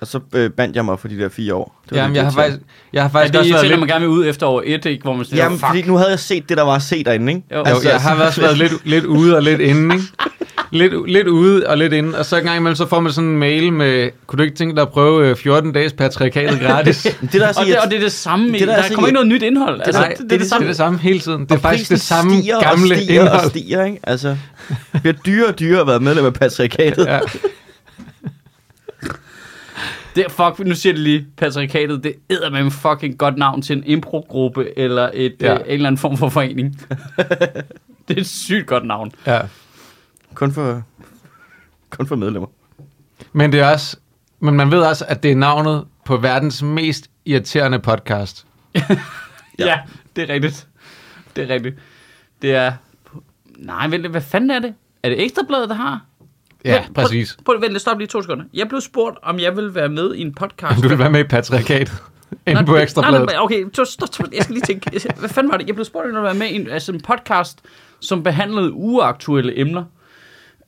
Og 0.00 0.06
så 0.06 0.20
øh, 0.34 0.50
bandt 0.50 0.76
jeg 0.76 0.84
mig 0.84 0.98
for 0.98 1.08
de 1.08 1.18
der 1.18 1.28
fire 1.28 1.54
år. 1.54 1.80
Det 1.88 1.96
var 1.96 2.02
Jamen, 2.02 2.16
jeg 2.16 2.24
har 2.24 2.30
faktisk, 2.30 2.58
jeg 2.92 3.02
har 3.02 3.08
faktisk 3.08 3.32
det 3.32 3.40
også 3.40 3.52
været 3.52 3.66
lidt... 3.68 3.78
man 3.80 3.88
gerne 3.88 4.00
vil 4.00 4.08
ud 4.08 4.26
efter 4.26 4.46
år 4.46 4.62
1, 4.66 4.86
ikke? 4.86 5.02
Hvor 5.02 5.12
man 5.14 5.24
siger, 5.24 5.42
Jamen, 5.42 5.58
fuck. 5.58 5.66
fordi 5.68 5.82
nu 5.82 5.96
havde 5.96 6.10
jeg 6.10 6.18
set 6.18 6.48
det, 6.48 6.56
der 6.56 6.62
var 6.62 6.74
at 6.74 6.82
se 6.82 7.04
derinde, 7.04 7.32
ikke? 7.32 7.44
Jo. 7.52 7.56
Jo, 7.58 7.62
Altså, 7.64 7.88
jeg 7.88 8.00
har 8.00 8.16
så- 8.18 8.24
også 8.24 8.40
været 8.40 8.58
lidt, 8.58 8.72
lidt 8.84 9.04
ude 9.04 9.36
og 9.36 9.42
lidt 9.42 9.60
inde, 9.60 9.94
ikke? 9.94 10.06
Lidt, 10.72 11.10
lidt 11.10 11.28
ude 11.28 11.66
og 11.66 11.78
lidt 11.78 11.92
inde, 11.92 12.18
og 12.18 12.24
så 12.26 12.36
en 12.36 12.44
gang 12.44 12.56
imellem, 12.56 12.76
så 12.76 12.86
får 12.86 13.00
man 13.00 13.12
sådan 13.12 13.30
en 13.30 13.38
mail 13.38 13.72
med, 13.72 14.10
kunne 14.26 14.36
du 14.36 14.42
ikke 14.42 14.56
tænke 14.56 14.74
dig 14.74 14.82
at 14.82 14.88
prøve 14.88 15.28
øh, 15.28 15.36
14 15.36 15.72
dages 15.72 15.92
patriarkatet 15.92 16.60
gratis? 16.60 17.02
Det 17.32 17.32
der 17.32 17.46
er 17.46 17.52
Og 17.58 17.66
det, 17.66 17.76
og 17.78 17.90
det 17.90 17.96
er 17.96 18.00
det 18.00 18.12
samme. 18.12 18.46
Det 18.52 18.60
Det 18.60 18.68
der 18.68 18.76
der, 18.76 18.82
er 18.82 18.88
kommer 18.88 19.06
ikke 19.08 19.14
noget 19.14 19.28
nyt 19.28 19.42
indhold. 19.42 19.80
er- 19.80 19.84
Altså, 19.84 20.00
Nej, 20.00 20.08
det, 20.08 20.18
det, 20.18 20.30
det, 20.30 20.34
er 20.34 20.38
det, 20.38 20.48
samme. 20.48 20.60
det 20.62 20.66
er 20.66 20.70
det 20.70 20.76
samme 20.76 20.98
hele 20.98 21.18
tiden. 21.20 21.40
Det 21.42 21.50
er 21.50 21.54
og 21.54 21.60
faktisk 21.60 21.90
det 21.90 22.00
samme 22.00 22.32
gamle 22.60 22.94
og 22.94 22.98
stiger 23.00 23.20
indhold. 23.20 23.44
og 23.44 23.50
stiger, 23.50 23.84
ikke? 23.84 23.98
Altså, 24.02 24.36
det 24.92 25.02
bliver 25.02 25.14
dyrere 25.26 25.48
og 25.48 25.58
dyrere 25.58 25.80
at 25.80 25.86
være 25.86 26.00
medlem 26.00 26.24
af 26.26 26.34
patriarkatet. 26.34 27.08
Det, 30.16 30.24
fuck, 30.28 30.58
nu 30.58 30.74
siger 30.74 30.92
det 30.92 31.02
lige, 31.02 31.26
patriarkatet, 31.36 32.04
det 32.04 32.14
æder 32.30 32.50
med 32.50 32.60
en 32.60 32.70
fucking 32.70 33.18
godt 33.18 33.36
navn 33.38 33.62
til 33.62 33.76
en 33.76 33.84
improgruppe 33.86 34.78
eller 34.78 35.10
et, 35.14 35.36
Ja. 35.40 35.54
øh, 35.54 35.60
en 35.60 35.66
eller 35.66 35.86
anden 35.86 35.98
form 35.98 36.16
for 36.16 36.28
forening. 36.28 36.80
det 38.08 38.16
er 38.16 38.20
et 38.20 38.26
sygt 38.26 38.66
godt 38.66 38.86
navn. 38.86 39.12
ja. 39.26 39.40
Kun 40.34 40.52
for, 40.52 40.82
kun 41.90 42.06
for 42.06 42.16
medlemmer. 42.16 42.48
Men 43.32 43.52
det 43.52 43.60
er 43.60 43.72
også, 43.72 43.96
men 44.40 44.54
man 44.54 44.70
ved 44.70 44.78
også, 44.82 45.04
at 45.08 45.22
det 45.22 45.30
er 45.30 45.36
navnet 45.36 45.84
på 46.04 46.16
verdens 46.16 46.62
mest 46.62 47.10
irriterende 47.24 47.78
podcast. 47.78 48.46
Ja. 49.58 49.66
ja, 49.66 49.78
det 50.16 50.30
er 50.30 50.34
rigtigt. 50.34 50.66
Det 51.36 51.50
er 51.50 51.54
rigtigt. 51.54 51.76
Det 52.42 52.54
er... 52.54 52.72
Nej, 53.58 53.88
vent 53.88 54.06
hvad 54.06 54.20
fanden 54.20 54.50
er 54.50 54.58
det? 54.58 54.74
Er 55.02 55.08
det 55.08 55.22
Ekstrabladet, 55.24 55.68
der 55.68 55.74
har? 55.74 56.00
Ja, 56.64 56.82
Vent, 56.82 56.94
præcis. 56.94 57.36
Prøv, 57.44 57.54
prøv 57.54 57.62
vent 57.62 57.72
lidt, 57.72 57.80
stop 57.82 57.98
lige 57.98 58.08
to 58.08 58.22
sekunder. 58.22 58.44
Jeg 58.54 58.68
blev 58.68 58.80
spurgt, 58.80 59.18
om 59.22 59.38
jeg 59.40 59.56
ville 59.56 59.74
være 59.74 59.88
med 59.88 60.14
i 60.14 60.20
en 60.20 60.34
podcast. 60.34 60.82
Du 60.82 60.88
vil 60.88 60.98
være 60.98 61.10
med 61.10 61.20
i 61.20 61.24
patriarkatet. 61.24 61.92
Inde 62.46 62.64
på 62.64 62.72
nej, 62.72 62.82
Ekstrabladet. 62.82 63.26
nej, 63.26 63.36
okay, 63.38 63.64
stop, 63.72 63.86
stop, 63.86 64.08
stop, 64.14 64.26
jeg 64.34 64.42
skal 64.42 64.54
lige 64.54 64.64
tænke. 64.66 64.90
Hvad 65.20 65.28
fanden 65.28 65.52
var 65.52 65.58
det? 65.58 65.66
Jeg 65.66 65.74
blev 65.74 65.84
spurgt, 65.84 66.04
om 66.06 66.08
jeg 66.12 66.14
ville 66.14 66.24
være 66.24 66.34
med 66.34 66.46
i 66.46 66.54
en, 66.54 66.70
altså 66.70 66.92
en 66.92 67.00
podcast, 67.00 67.58
som 68.00 68.22
behandlede 68.22 68.72
uaktuelle 68.72 69.58
emner. 69.58 69.84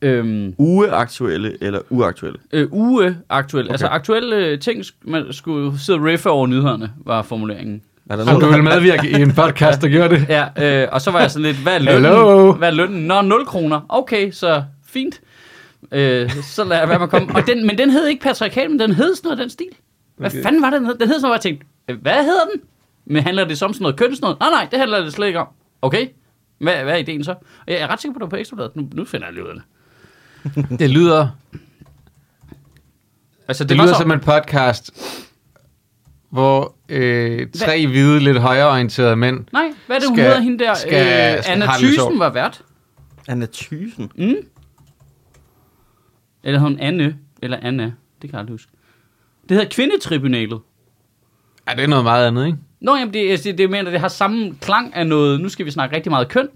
Øhm, 0.02 0.54
Ugeaktuelle 0.58 1.56
eller 1.60 1.80
uaktuelle? 1.90 2.38
øh, 2.52 2.68
ugeaktuelle. 2.72 3.68
Okay. 3.68 3.72
Altså 3.72 3.86
aktuelle 3.86 4.56
ting, 4.56 4.80
sk- 4.80 4.94
man 5.02 5.24
skulle 5.32 5.78
sidde 5.78 5.98
og 5.98 6.04
riffe 6.04 6.30
over 6.30 6.46
nyhederne, 6.46 6.92
var 7.06 7.22
formuleringen. 7.22 7.82
Er 8.10 8.16
der 8.16 8.34
Om 8.34 8.40
du 8.40 8.46
der 8.46 8.52
vil 8.54 8.62
medvirke 8.64 9.10
i 9.10 9.22
en 9.22 9.32
podcast, 9.32 9.82
der 9.82 9.88
gør 9.88 10.08
det. 10.08 10.26
Ja, 10.28 10.82
øh, 10.82 10.88
og 10.92 11.00
så 11.00 11.10
var 11.10 11.20
jeg 11.20 11.30
sådan 11.30 11.42
lidt, 11.46 11.56
hvad 11.56 11.74
er 11.74 11.78
lønnen? 11.78 12.02
Hello? 12.04 12.52
Hvad 12.52 12.68
er 12.68 12.72
lønnen? 12.74 13.02
Nå, 13.02 13.20
0 13.20 13.46
kroner. 13.46 13.80
Okay, 13.88 14.30
så 14.30 14.64
fint. 14.86 15.20
Øh, 15.92 16.30
så 16.42 16.64
lader 16.64 16.80
jeg 16.80 16.88
være 16.88 16.98
med 16.98 17.04
at 17.06 17.10
komme. 17.10 17.34
Og 17.34 17.46
den, 17.46 17.66
men 17.66 17.78
den 17.78 17.90
hed 17.90 18.06
ikke 18.06 18.22
patriarkat, 18.22 18.70
men 18.70 18.78
den 18.78 18.92
hed 18.92 19.14
sådan 19.14 19.26
noget 19.28 19.38
af 19.38 19.42
den 19.44 19.50
stil. 19.50 19.66
Hvad 20.16 20.30
Okay. 20.30 20.42
fanden 20.42 20.62
var 20.62 20.70
det, 20.70 20.78
den 20.80 20.86
hed? 20.86 20.94
Den 20.98 21.06
hed 21.08 21.14
sådan 21.14 21.22
noget, 21.22 21.34
jeg 21.34 21.40
tænkte, 21.42 21.66
øh, 21.88 22.00
hvad 22.02 22.24
hedder 22.24 22.44
den? 22.54 22.60
Men 23.06 23.22
handler 23.22 23.44
det 23.44 23.58
som 23.58 23.72
sådan 23.72 23.82
noget 23.82 23.96
køn, 23.96 24.16
sådan 24.16 24.24
noget? 24.24 24.40
Nej, 24.40 24.50
nej, 24.50 24.68
det 24.70 24.78
handler 24.78 25.00
det 25.04 25.12
slet 25.12 25.26
ikke 25.26 25.38
om. 25.38 25.46
Okay, 25.82 26.06
hvad, 26.58 26.74
hvad 26.82 26.92
er 26.92 26.96
ideen 26.98 27.24
så? 27.24 27.30
Og 27.32 27.38
jeg 27.68 27.76
er 27.76 27.86
ret 27.86 28.00
sikker 28.00 28.12
på, 28.12 28.16
at 28.16 28.20
det 28.20 28.24
var 28.32 28.36
på 28.36 28.40
Ekstrabladet. 28.40 28.76
Nu, 28.76 28.88
nu 28.92 29.04
finder 29.04 29.26
jeg 29.26 29.36
af 29.46 29.54
det. 30.78 30.90
Lyder, 30.90 31.28
Altså, 33.48 33.64
det, 33.64 33.68
det, 33.70 33.76
lyder 33.78 33.92
så, 33.92 33.98
som 33.98 34.10
en 34.12 34.20
podcast, 34.20 34.90
hvor 36.30 36.74
øh, 36.88 37.46
tre 37.58 37.86
hvide, 37.86 38.20
lidt 38.20 38.38
højreorienterede 38.38 39.16
mænd 39.16 39.44
Nej, 39.52 39.72
hvad 39.86 39.96
er 39.96 40.00
det, 40.00 40.08
hun 40.08 40.16
skal- 40.16 40.24
hedder 40.26 40.40
hende 40.40 40.58
der? 40.64 40.74
skal- 40.74 41.34
øh, 41.36 41.42
skal 41.42 41.52
Anna. 41.52 41.66
Thysen 41.78 42.18
var 42.18 42.30
vært. 42.30 42.62
Anna 43.28 43.46
Thysen. 43.52 44.10
Mm. 44.16 44.34
Eller 46.44 46.60
hun 46.60 46.78
Anne, 46.78 47.16
eller 47.42 47.58
Anna, 47.62 47.84
det 47.84 47.92
kan 48.20 48.30
jeg 48.32 48.38
aldrig 48.38 48.54
huske. 48.54 48.70
Det 49.48 49.56
hedder 49.56 49.70
Kvindetribunalet. 49.70 50.60
Ja, 51.68 51.74
det 51.74 51.84
er 51.84 51.88
noget 51.88 52.04
meget 52.04 52.26
andet, 52.26 52.46
ikke? 52.46 52.58
Nå, 52.80 52.96
jamen, 52.96 53.14
det, 53.14 53.44
det, 53.44 53.58
det 53.58 53.70
mener, 53.70 53.90
det 53.90 54.00
har 54.00 54.08
samme 54.08 54.54
klang 54.60 54.94
af 54.94 55.06
noget, 55.06 55.40
nu 55.40 55.48
skal 55.48 55.66
vi 55.66 55.70
snakke 55.70 55.96
rigtig 55.96 56.10
meget 56.10 56.28
køn. 56.28 56.48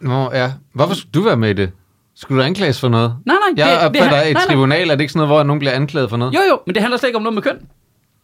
Nå, 0.00 0.30
ja. 0.32 0.52
Hvorfor 0.72 0.94
skulle 0.94 1.12
du 1.12 1.22
være 1.22 1.36
med 1.36 1.50
i 1.50 1.52
det? 1.52 1.70
Skulle 2.14 2.40
du 2.42 2.46
anklages 2.46 2.80
for 2.80 2.88
noget? 2.88 3.16
Nej, 3.26 3.36
nej, 3.56 3.66
Jeg 3.66 3.80
det, 3.84 3.94
det, 3.94 4.00
opfatter 4.00 4.18
han- 4.18 4.26
et 4.28 4.32
nej, 4.34 4.42
nej. 4.42 4.54
tribunal, 4.54 4.90
er 4.90 4.94
det 4.94 5.00
ikke 5.00 5.12
sådan 5.12 5.18
noget, 5.28 5.38
hvor 5.38 5.42
nogen 5.42 5.58
bliver 5.58 5.72
anklaget 5.72 6.10
for 6.10 6.16
noget? 6.16 6.34
Jo, 6.34 6.40
jo, 6.50 6.60
men 6.66 6.74
det 6.74 6.82
handler 6.82 6.98
slet 6.98 7.08
ikke 7.08 7.16
om 7.16 7.22
noget 7.22 7.34
med 7.34 7.42
køn. 7.42 7.58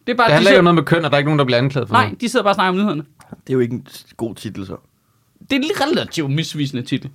Det 0.07 0.13
er 0.13 0.17
bare, 0.17 0.25
det 0.25 0.29
de 0.29 0.33
handler 0.33 0.39
ikke 0.39 0.47
sidder, 0.47 0.59
om 0.59 0.63
noget 0.63 0.75
med 0.75 0.83
køn, 0.83 1.05
og 1.05 1.11
der 1.11 1.15
er 1.15 1.19
ikke 1.19 1.27
nogen, 1.27 1.39
der 1.39 1.45
bliver 1.45 1.57
anklaget 1.57 1.87
for 1.89 1.95
Nej, 1.95 2.03
noget. 2.05 2.21
de 2.21 2.29
sidder 2.29 2.43
bare 2.43 2.51
og 2.51 2.55
snakker 2.55 2.69
om 2.69 2.75
nyhederne. 2.75 3.03
Det 3.29 3.49
er 3.49 3.53
jo 3.53 3.59
ikke 3.59 3.73
en 3.75 3.87
god 4.17 4.35
titel, 4.35 4.65
så. 4.65 4.75
Det 5.49 5.51
er 5.51 5.55
en 5.59 5.63
relativt 5.89 6.31
misvisende 6.31 6.83
titel. 6.83 7.09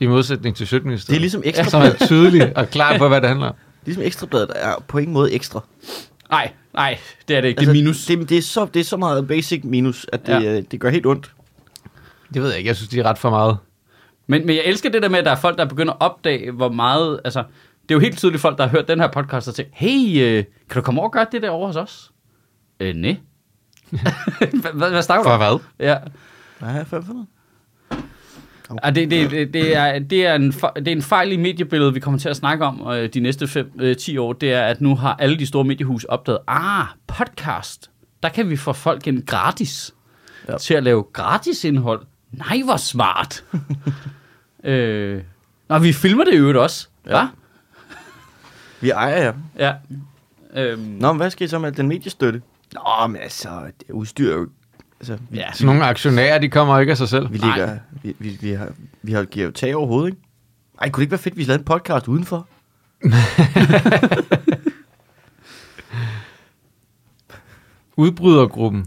I 0.00 0.06
modsætning 0.06 0.56
til 0.56 0.66
Sjøtministeriet. 0.66 1.08
Det 1.08 1.16
er 1.16 1.20
ligesom 1.20 1.42
ekstra. 1.44 1.64
Som 1.64 1.82
er 1.82 2.06
tydelig 2.06 2.56
og 2.56 2.70
klar 2.70 2.98
på, 2.98 3.08
hvad 3.08 3.20
det 3.20 3.28
handler 3.28 3.46
om. 3.46 3.54
Det 3.84 3.90
er 3.90 3.94
ligesom 3.94 4.02
ekstrabladet 4.02 4.50
er 4.54 4.84
på 4.88 4.98
ingen 4.98 5.14
måde 5.14 5.32
ekstra. 5.32 5.60
Nej, 6.30 6.52
nej, 6.74 6.98
det 7.28 7.36
er 7.36 7.40
det 7.40 7.48
ikke. 7.48 7.58
Altså, 7.60 7.72
det 7.72 7.78
er 7.78 7.88
altså, 7.88 8.08
minus. 8.12 8.20
Det, 8.20 8.28
det, 8.28 8.38
er 8.38 8.42
så, 8.42 8.66
det 8.74 8.80
er 8.80 8.84
så 8.84 8.96
meget 8.96 9.28
basic 9.28 9.60
minus, 9.64 10.06
at 10.12 10.26
det, 10.26 10.32
ja. 10.32 10.56
Øh, 10.56 10.62
det 10.70 10.80
gør 10.80 10.90
helt 10.90 11.06
ondt. 11.06 11.32
Det 12.34 12.42
ved 12.42 12.48
jeg 12.48 12.58
ikke. 12.58 12.68
Jeg 12.68 12.76
synes, 12.76 12.88
det 12.88 13.00
er 13.00 13.04
ret 13.04 13.18
for 13.18 13.30
meget. 13.30 13.56
Men, 14.26 14.46
men 14.46 14.56
jeg 14.56 14.64
elsker 14.64 14.90
det 14.90 15.02
der 15.02 15.08
med, 15.08 15.18
at 15.18 15.24
der 15.24 15.30
er 15.30 15.36
folk, 15.36 15.58
der 15.58 15.64
begynder 15.64 15.92
at 15.92 16.00
opdage, 16.00 16.50
hvor 16.50 16.68
meget... 16.68 17.20
Altså, 17.24 17.44
det 17.82 17.90
er 17.90 17.94
jo 17.94 18.00
helt 18.00 18.18
tydeligt 18.18 18.40
folk, 18.40 18.58
der 18.58 18.64
har 18.64 18.70
hørt 18.70 18.88
den 18.88 19.00
her 19.00 19.08
podcast 19.08 19.48
og 19.48 19.54
tænkt, 19.54 19.70
hey, 19.74 20.22
øh, 20.22 20.44
kan 20.70 20.80
du 20.80 20.80
komme 20.80 21.00
over 21.00 21.08
og 21.08 21.12
gøre 21.12 21.26
det 21.32 21.42
der 21.42 21.50
over 21.50 21.66
hos 21.66 21.76
os? 21.76 22.12
Øh, 22.80 22.94
nej. 22.94 23.16
hvad, 24.74 24.90
hvad 24.90 25.02
snakker 25.02 25.22
du? 25.22 25.30
For 25.30 25.36
hvad? 25.36 25.86
Ja. 25.88 25.98
Nej, 26.60 26.84
500. 26.84 27.26
Okay. 28.68 28.94
Det, 28.94 29.10
det, 29.10 29.30
det, 29.30 29.54
det, 29.54 29.76
er, 29.76 29.98
det, 29.98 30.26
er 30.26 30.34
en, 30.34 30.52
det 30.52 30.88
er 30.88 30.92
en 30.92 31.02
fejl 31.02 31.32
i 31.32 31.36
mediebilledet, 31.36 31.94
vi 31.94 32.00
kommer 32.00 32.18
til 32.18 32.28
at 32.28 32.36
snakke 32.36 32.64
om 32.64 32.86
øh, 32.92 33.08
de 33.08 33.20
næste 33.20 33.44
5-10 33.44 34.12
øh, 34.12 34.22
år. 34.22 34.32
Det 34.32 34.52
er, 34.52 34.62
at 34.62 34.80
nu 34.80 34.96
har 34.96 35.16
alle 35.16 35.38
de 35.38 35.46
store 35.46 35.64
mediehus 35.64 36.04
opdaget, 36.04 36.38
ah, 36.46 36.86
podcast, 37.06 37.90
der 38.22 38.28
kan 38.28 38.50
vi 38.50 38.56
få 38.56 38.72
folk 38.72 39.06
ind 39.06 39.26
gratis 39.26 39.94
ja. 40.48 40.58
til 40.58 40.74
at 40.74 40.82
lave 40.82 41.02
gratis 41.12 41.64
indhold. 41.64 42.06
Nej, 42.32 42.62
hvor 42.64 42.76
smart! 42.76 43.44
øh, 44.64 45.22
nå, 45.68 45.78
vi 45.78 45.92
filmer 45.92 46.24
det 46.24 46.38
jo 46.38 46.62
også, 46.62 46.88
ja. 47.06 47.10
Hva? 47.10 47.26
Vi 48.80 48.90
ejer 48.90 49.24
ja. 49.24 49.32
Ja. 49.58 49.74
Øhm. 50.56 50.80
Nå, 50.80 51.12
men 51.12 51.16
hvad 51.16 51.30
skal 51.30 51.44
I 51.44 51.48
så 51.48 51.58
med 51.58 51.72
den 51.72 51.88
mediestøtte? 51.88 52.42
Nå, 52.74 53.06
men 53.06 53.22
altså, 53.22 53.48
det 53.78 53.90
udstyrer 53.90 54.36
jo 54.36 54.48
Altså, 55.10 55.18
vi, 55.30 55.38
ja. 55.38 55.52
Så 55.52 55.66
nogle 55.66 55.84
aktionærer, 55.84 56.38
de 56.38 56.48
kommer 56.48 56.78
ikke 56.78 56.90
af 56.90 56.96
sig 56.96 57.08
selv. 57.08 57.32
vi, 57.32 57.38
Nej. 57.38 57.56
ligger, 57.56 57.78
vi, 58.02 58.16
vi, 58.18 58.38
vi, 58.40 58.50
har, 58.52 58.68
vi 59.02 59.12
har 59.12 59.24
givet 59.24 59.46
jo 59.46 59.50
tag 59.50 59.76
over 59.76 59.86
hovedet, 59.86 60.08
ikke? 60.08 60.18
Ej, 60.80 60.90
kunne 60.90 61.00
det 61.00 61.04
ikke 61.04 61.10
være 61.10 61.18
fedt, 61.18 61.34
hvis 61.34 61.46
vi 61.46 61.50
lavede 61.50 61.60
en 61.60 61.64
podcast 61.64 62.08
udenfor? 62.08 62.48
Udbrydergruppen. 67.96 68.86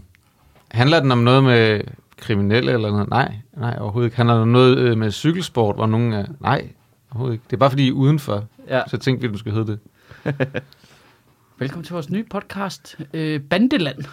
Handler 0.70 1.00
den 1.00 1.12
om 1.12 1.18
noget 1.18 1.44
med 1.44 1.80
kriminelle 2.16 2.72
eller 2.72 2.90
noget? 2.90 3.08
Nej, 3.08 3.34
nej, 3.56 3.76
overhovedet 3.80 4.06
ikke. 4.06 4.16
Handler 4.16 4.34
den 4.34 4.42
om 4.42 4.48
noget 4.48 4.78
øh, 4.78 4.98
med 4.98 5.10
cykelsport, 5.10 5.76
hvor 5.76 5.86
nogen 5.86 6.12
er... 6.12 6.26
Nej, 6.40 6.68
Overhovedet 7.10 7.34
ikke. 7.34 7.44
Det 7.50 7.52
er 7.52 7.56
bare 7.58 7.70
fordi, 7.70 7.84
I 7.84 7.88
er 7.88 7.92
udenfor. 7.92 8.44
Ja. 8.68 8.82
Så 8.86 8.96
tænkte 8.96 9.20
vi, 9.20 9.26
at 9.26 9.32
du 9.32 9.38
skulle 9.38 9.56
hedde 9.58 9.72
det. 9.72 9.78
Velkommen 11.58 11.84
til 11.84 11.92
vores 11.92 12.10
nye 12.10 12.24
podcast, 12.30 12.98
øh, 13.12 13.40
Bandeland. 13.40 14.04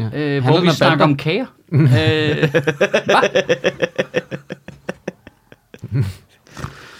Ja. 0.00 0.18
Øh, 0.20 0.44
hvor 0.44 0.60
vi 0.60 0.70
snakker 0.70 0.98
bander? 0.98 1.04
om 1.04 1.16
kager. 1.16 1.46
øh, 1.72 2.54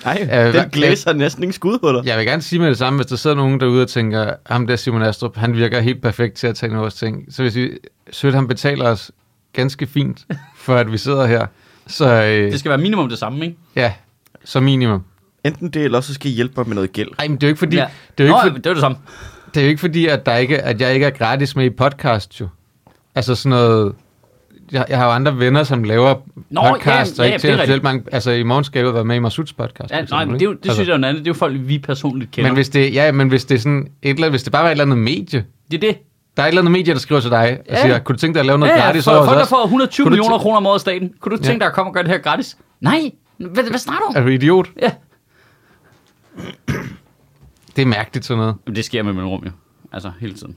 Nej, 0.05 0.27
Ja, 0.31 0.53
den 0.53 0.71
glæser 0.71 1.13
næsten 1.13 1.43
ikke 1.43 1.53
skudhuller. 1.55 2.03
Jeg 2.05 2.19
vil 2.19 2.27
gerne 2.27 2.43
sige 2.43 2.59
med 2.61 2.69
det 2.69 2.79
samme, 2.79 2.97
hvis 2.99 3.07
der 3.07 3.17
sidder 3.17 3.37
nogen 3.37 3.61
derude 3.61 3.83
og 3.83 3.89
tænker, 3.89 4.35
ham 4.47 4.67
der 4.67 4.77
Simon 4.77 5.03
Astrup, 5.03 5.37
han 5.37 5.55
virker 5.55 5.81
helt 5.81 6.03
perfekt 6.03 6.35
til 6.37 6.47
at 6.47 6.55
tage 6.57 6.73
vores 6.73 6.95
ting. 6.95 7.27
Så 7.31 7.43
hvis 7.43 7.57
vi, 7.57 7.71
Sødt, 8.11 8.35
han 8.35 8.49
betaler 8.49 8.89
os 8.91 9.11
ganske 9.53 9.87
fint, 9.87 10.27
for 10.57 10.77
at 10.77 10.93
vi 10.93 10.99
sidder 10.99 11.27
her. 11.27 11.47
Så 11.87 12.13
øh, 12.23 12.53
det 12.53 12.59
skal 12.59 12.69
være 12.69 12.79
minimum 12.79 13.09
det 13.09 13.19
samme, 13.19 13.45
ikke? 13.45 13.57
ja, 13.77 13.93
som 14.45 14.63
minimum. 14.63 15.05
Enten 15.45 15.69
det, 15.71 15.83
eller 15.85 16.01
så 16.01 16.15
skal 16.15 16.31
I 16.31 16.35
hjælpe 16.35 16.55
mig 16.57 16.69
med 16.69 16.75
noget 16.75 16.93
gæld. 16.93 17.09
Ej, 17.19 17.29
men 17.29 17.37
det 17.37 17.43
er 17.43 17.47
jo 17.47 17.51
ikke 17.51 17.59
fordi, 17.59 17.77
ja. 17.77 17.87
det 18.19 18.25
er 18.25 18.29
jo 18.29 18.35
Nå, 18.37 18.43
ikke, 18.45 18.55
for, 18.55 18.59
det 18.63 18.67
er 18.67 18.75
det 18.75 18.81
samme. 18.81 18.99
det 19.55 19.61
er 19.61 19.65
jo 19.65 19.69
ikke 19.69 19.81
fordi 19.81 20.07
at, 20.07 20.27
der 20.27 20.37
ikke, 20.37 20.63
at 20.63 20.81
jeg 20.81 20.95
ikke 20.95 21.07
er 21.07 21.11
gratis 21.11 21.57
med 21.57 21.65
i 21.65 21.71
podcast, 21.71 22.41
jo. 22.41 22.49
Altså 23.15 23.35
sådan 23.35 23.51
noget... 23.51 23.95
Jeg, 24.73 24.87
jeg 24.89 24.99
har 24.99 25.05
jo 25.05 25.11
andre 25.11 25.39
venner, 25.39 25.63
som 25.63 25.85
laver 25.85 26.15
Nå, 26.51 26.61
podcast, 26.71 27.19
ja, 27.19 27.23
og 27.23 27.29
ja, 27.29 27.35
ikke 27.35 27.49
det 27.59 27.69
til 27.69 27.83
mange... 27.83 28.05
Altså 28.13 28.31
i 28.31 28.43
morgen 28.43 28.65
skal 28.65 28.79
jeg 28.81 28.87
jo 28.87 28.91
være 28.93 29.05
med 29.05 29.17
i 29.17 29.19
Masuds 29.19 29.53
podcast. 29.53 29.91
Ja, 29.91 30.03
nej, 30.05 30.25
men 30.25 30.35
det, 30.35 30.43
er 30.43 30.47
jo, 30.47 30.53
det 30.53 30.73
synes 30.73 30.89
jeg 30.89 30.95
er 30.95 30.99
noget 30.99 31.09
andet. 31.13 31.25
Det 31.25 31.31
er 31.31 31.35
jo 31.35 31.39
folk, 31.39 31.57
vi 31.61 31.79
personligt 31.79 32.31
kender. 32.31 32.51
Men 32.51 32.55
hvis 32.55 32.69
det, 32.69 32.95
ja, 32.95 33.13
men 33.13 33.29
hvis 33.29 33.45
det 33.45 33.55
er 33.55 33.59
sådan 33.59 33.89
et 34.03 34.11
eller, 34.15 34.31
hvis 34.31 34.43
det 34.43 34.53
bare 34.53 34.63
var 34.63 34.69
et 34.69 34.71
eller 34.71 34.85
andet 34.85 34.99
medie, 34.99 35.45
det 35.71 35.77
er 35.77 35.81
det. 35.89 35.99
der 36.37 36.43
er 36.43 36.47
et 36.47 36.49
eller 36.51 36.63
andet 36.63 36.73
medie, 36.73 36.93
der 36.95 37.01
skriver 37.01 37.21
til 37.21 37.31
dig 37.31 37.59
og 37.69 37.75
Ja. 37.75 37.83
siger, 37.83 37.99
kunne 37.99 38.15
du 38.15 38.21
tænke 38.21 38.35
dig 38.35 38.41
at 38.41 38.47
lave 38.47 38.59
noget 38.59 38.73
Ja, 38.73 38.77
ja, 38.79 38.85
gratis 38.85 39.05
for, 39.05 39.11
over 39.11 39.25
folk, 39.25 39.39
der 39.39 39.47
får 39.47 39.63
120 39.65 40.05
Kunne 40.05 40.11
du 40.17 40.17
millioner 40.23 40.39
kroner 40.39 40.57
om 40.57 40.67
året 40.67 40.75
af 40.75 40.81
staten. 40.81 41.13
Kunne 41.21 41.37
du 41.37 41.43
Ja. 41.43 41.47
tænke 41.47 41.61
dig 41.61 41.67
at 41.67 41.73
komme 41.75 41.91
og 41.91 41.95
gøre 41.95 42.03
det 42.05 42.11
her 42.11 42.19
gratis? 42.19 42.57
Nej. 42.81 43.11
Hvad, 43.39 43.65
hvad 43.65 43.79
snakker 43.79 44.01
du 44.05 44.09
om? 44.09 44.17
Er 44.17 44.21
du 44.27 44.29
idiot? 44.29 44.69
Ja. 44.83 44.91
Det 47.77 47.83
er 47.83 47.87
mærkeligt 47.87 48.27
sådan 48.27 48.39
noget. 48.39 48.55
Jamen, 48.67 48.77
det 48.77 48.85
sker 48.85 49.03
med 49.03 49.13
mellemrum 49.13 49.43
jo. 49.45 49.51
Altså, 49.93 50.11
hele 50.21 50.35
tiden. 50.35 50.57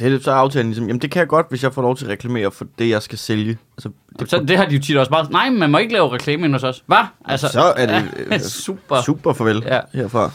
Det 0.00 0.14
er 0.14 0.18
så 0.22 0.30
aftalen 0.30 0.66
ligesom, 0.66 0.86
jamen 0.86 1.00
det 1.02 1.10
kan 1.10 1.20
jeg 1.20 1.28
godt, 1.28 1.46
hvis 1.50 1.62
jeg 1.62 1.72
får 1.74 1.82
lov 1.82 1.96
til 1.96 2.04
at 2.04 2.10
reklamere 2.10 2.50
for 2.50 2.66
det, 2.78 2.88
jeg 2.88 3.02
skal 3.02 3.18
sælge. 3.18 3.58
Altså, 3.76 3.88
det, 4.20 4.30
Så 4.30 4.44
det 4.48 4.56
har 4.56 4.64
de 4.66 4.74
jo 4.74 4.80
tit 4.82 4.96
også 4.96 5.10
bare... 5.10 5.26
Nej, 5.30 5.50
man 5.50 5.70
må 5.70 5.78
ikke 5.78 5.92
lave 5.92 6.12
reklame 6.12 6.44
ind 6.44 6.52
hos 6.52 6.64
os. 6.64 6.82
Hvad? 6.86 6.96
Altså, 7.24 7.48
så 7.52 7.60
er 7.76 7.86
det 7.86 8.04
ja, 8.30 8.34
øh, 8.34 8.40
super. 8.66 9.02
super 9.02 9.32
farvel 9.32 9.62
Ja. 9.66 9.80
herfra. 9.94 10.30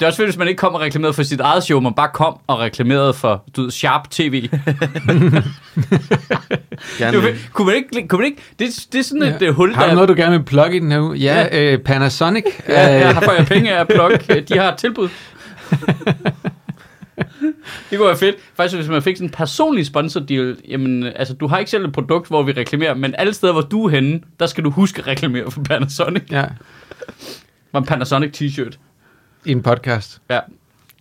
Det 0.00 0.02
er 0.02 0.06
også 0.06 0.16
fedt, 0.16 0.28
hvis 0.28 0.36
man 0.38 0.48
ikke 0.48 0.58
kom 0.58 0.74
og 0.74 0.80
reklamerede 0.80 1.12
for 1.14 1.22
sit 1.22 1.40
eget 1.40 1.62
show, 1.64 1.80
man 1.80 1.94
bare 1.94 2.08
kom 2.14 2.38
og 2.46 2.58
reklamerede 2.58 3.14
for, 3.14 3.44
du 3.56 3.62
ved, 3.62 3.70
Sharp 3.70 4.10
TV. 4.10 4.48
Gerne, 6.98 7.12
Det 7.12 7.22
var 7.22 7.28
fedt. 7.28 7.50
kunne 7.52 7.66
man 7.66 7.74
ikke... 7.76 8.08
Kunne 8.08 8.18
man 8.18 8.26
ikke 8.26 8.42
det, 8.58 8.86
det 8.92 8.98
er 8.98 9.02
sådan 9.02 9.22
et 9.22 9.36
ja. 9.42 9.50
hul, 9.50 9.74
Har 9.74 9.82
du 9.82 9.88
der... 9.88 9.94
noget, 9.94 10.08
du 10.08 10.14
gerne 10.14 10.38
vil 10.38 10.44
plukke 10.44 10.76
i 10.76 10.80
den 10.80 10.92
her 10.92 11.00
uge? 11.00 11.16
Ja, 11.16 11.46
øh, 11.72 11.78
Panasonic. 11.78 12.44
Ja, 12.68 12.94
Øh, 12.94 13.00
jeg 13.00 13.14
har 13.14 13.20
fået 13.20 13.48
penge 13.48 13.74
af 13.76 13.80
at 13.80 13.88
plukke. 13.88 14.40
De 14.48 14.58
har 14.58 14.72
et 14.72 14.78
tilbud. 14.78 15.08
det 17.90 17.98
kunne 17.98 18.06
være 18.08 18.16
fedt. 18.16 18.36
Faktisk, 18.54 18.76
hvis 18.76 18.88
man 18.88 19.02
fik 19.02 19.16
sådan 19.16 19.28
en 19.28 19.32
personlig 19.32 19.86
sponsor 19.86 20.20
deal, 20.20 20.56
jamen, 20.68 21.02
altså, 21.02 21.34
du 21.34 21.46
har 21.46 21.58
ikke 21.58 21.70
selv 21.70 21.84
et 21.84 21.92
produkt, 21.92 22.28
hvor 22.28 22.42
vi 22.42 22.52
reklamerer, 22.52 22.94
men 22.94 23.14
alle 23.18 23.34
steder, 23.34 23.52
hvor 23.52 23.62
du 23.62 23.84
er 23.84 23.90
henne, 23.90 24.20
der 24.40 24.46
skal 24.46 24.64
du 24.64 24.70
huske 24.70 25.00
at 25.00 25.06
reklamere 25.06 25.50
for 25.50 25.62
Panasonic. 25.62 26.22
ja, 26.30 26.44
Og 27.72 27.78
en 27.78 27.86
Panasonic 27.86 28.42
t-shirt. 28.42 28.78
i 29.44 29.52
en 29.52 29.62
podcast. 29.62 30.20
Ja. 30.30 30.40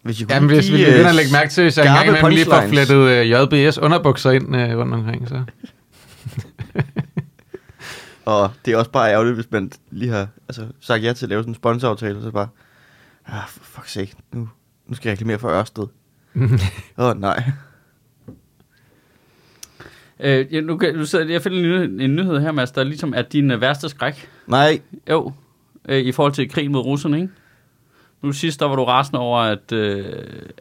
hvis 0.03 0.21
I 0.21 0.23
kunne 0.23 0.33
Jamen, 0.33 0.49
hvis 0.49 0.71
vi 0.71 0.77
begynder 0.77 1.01
øh, 1.01 1.09
at 1.09 1.15
lægge 1.15 1.31
mærke 1.31 1.51
til, 1.51 1.63
hvis 1.63 1.77
jeg 1.77 1.85
engang 1.85 2.07
imellem 2.07 2.29
lige 2.29 2.45
får 2.45 2.67
flettet 2.67 2.95
øh, 2.95 3.31
JBS 3.31 3.77
underbukser 3.77 4.31
ind 4.31 4.55
øh, 4.55 4.77
rundt 4.77 4.93
omkring, 4.93 5.29
så... 5.29 5.43
Og 8.25 8.51
det 8.65 8.73
er 8.73 8.77
også 8.77 8.91
bare 8.91 9.11
ærgerligt, 9.11 9.35
hvis 9.35 9.51
man 9.51 9.71
lige 9.91 10.11
har 10.11 10.27
altså, 10.47 10.67
sagt 10.79 11.03
ja 11.03 11.13
til 11.13 11.25
at 11.25 11.29
lave 11.29 11.41
sådan 11.41 11.51
en 11.51 11.55
sponsoraftale, 11.55 12.17
og 12.17 12.23
så 12.23 12.31
bare, 12.31 12.47
ah, 13.25 13.47
for 13.47 13.81
fuck's 13.81 13.89
sake, 13.89 14.13
nu, 14.31 14.49
nu 14.87 14.95
skal 14.95 15.09
jeg 15.09 15.13
reklamere 15.13 15.39
for 15.39 15.49
Ørsted. 15.49 15.87
Åh, 16.97 17.09
oh, 17.09 17.19
nej. 17.19 17.43
Øh, 20.19 20.53
ja, 20.53 20.61
nu, 20.61 20.77
kan, 20.77 20.95
nu 20.95 21.05
sidder, 21.05 21.25
jeg 21.25 21.41
finder 21.41 21.57
en 21.57 21.63
nyhed, 21.63 21.99
en 21.99 22.15
nyhed 22.15 22.39
her, 22.39 22.51
Mads, 22.51 22.71
der 22.71 22.83
ligesom 22.83 23.13
er 23.13 23.21
din 23.21 23.51
øh, 23.51 23.61
værste 23.61 23.89
skræk. 23.89 24.29
Nej, 24.47 24.81
Jo, 25.09 25.31
øh, 25.89 25.99
i 25.99 26.11
forhold 26.11 26.33
til 26.33 26.49
krigen 26.49 26.71
mod 26.71 26.81
russerne, 26.81 27.17
ikke? 27.21 27.33
Nu 28.21 28.31
sidst, 28.31 28.59
der 28.59 28.65
var 28.65 28.75
du 28.75 28.83
rasende 28.83 29.19
over, 29.19 29.39
at, 29.39 29.71
øh, 29.71 30.05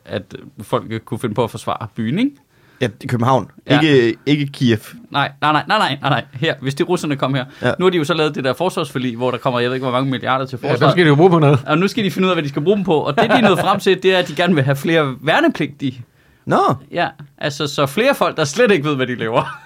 at 0.04 0.34
folk 0.60 0.84
ikke 0.84 1.04
kunne 1.04 1.20
finde 1.20 1.34
på 1.34 1.44
at 1.44 1.50
forsvare 1.50 1.88
byen, 1.94 2.18
ikke? 2.18 2.36
Ja, 2.82 2.88
i 3.00 3.06
København. 3.06 3.50
Ja. 3.66 3.74
Ja. 3.74 3.80
Ikke, 3.80 4.14
ikke 4.26 4.46
Kiev. 4.46 4.78
Nej, 5.10 5.32
nej, 5.40 5.52
nej, 5.52 5.64
nej, 5.68 5.78
nej, 5.78 6.10
nej. 6.10 6.24
Her, 6.32 6.54
hvis 6.62 6.74
de 6.74 6.82
russerne 6.82 7.16
kom 7.16 7.34
her. 7.34 7.44
Ja. 7.62 7.68
Ja. 7.68 7.74
Nu 7.78 7.84
har 7.84 7.90
de 7.90 7.96
jo 7.98 8.04
så 8.04 8.14
lavet 8.14 8.34
det 8.34 8.44
der 8.44 8.52
forsvarsforlig, 8.52 9.16
hvor 9.16 9.30
der 9.30 9.38
kommer, 9.38 9.60
jeg 9.60 9.70
ved 9.70 9.74
ikke, 9.76 9.84
hvor 9.84 9.92
mange 9.92 10.10
milliarder 10.10 10.46
til 10.46 10.58
Ja, 10.62 10.72
forsvar. 10.72 10.88
så 10.88 10.92
skal 10.92 11.04
de 11.04 11.08
jo 11.08 11.14
bruge 11.14 11.30
på 11.30 11.38
noget. 11.38 11.60
Og 11.66 11.78
nu 11.78 11.88
skal 11.88 12.04
de 12.04 12.10
finde 12.10 12.26
ud 12.26 12.30
af, 12.30 12.34
hvad 12.36 12.42
de 12.42 12.48
skal 12.48 12.62
bruge 12.62 12.76
dem 12.76 12.84
på. 12.84 12.94
Og 12.94 13.16
det, 13.16 13.30
de 13.30 13.36
er 13.36 13.40
nået 13.48 13.58
frem 13.58 13.80
til, 13.80 14.02
det 14.02 14.14
er, 14.14 14.18
at 14.18 14.28
de 14.28 14.34
gerne 14.34 14.54
vil 14.54 14.64
have 14.64 14.76
flere 14.76 15.14
værnepligtige. 15.20 16.04
Nå, 16.46 16.74
Ja, 16.92 17.08
altså 17.38 17.66
så 17.66 17.86
flere 17.86 18.14
folk, 18.14 18.36
der 18.36 18.44
slet 18.44 18.70
ikke 18.70 18.88
ved, 18.88 18.96
hvad 18.96 19.06
de 19.06 19.14
laver. 19.14 19.58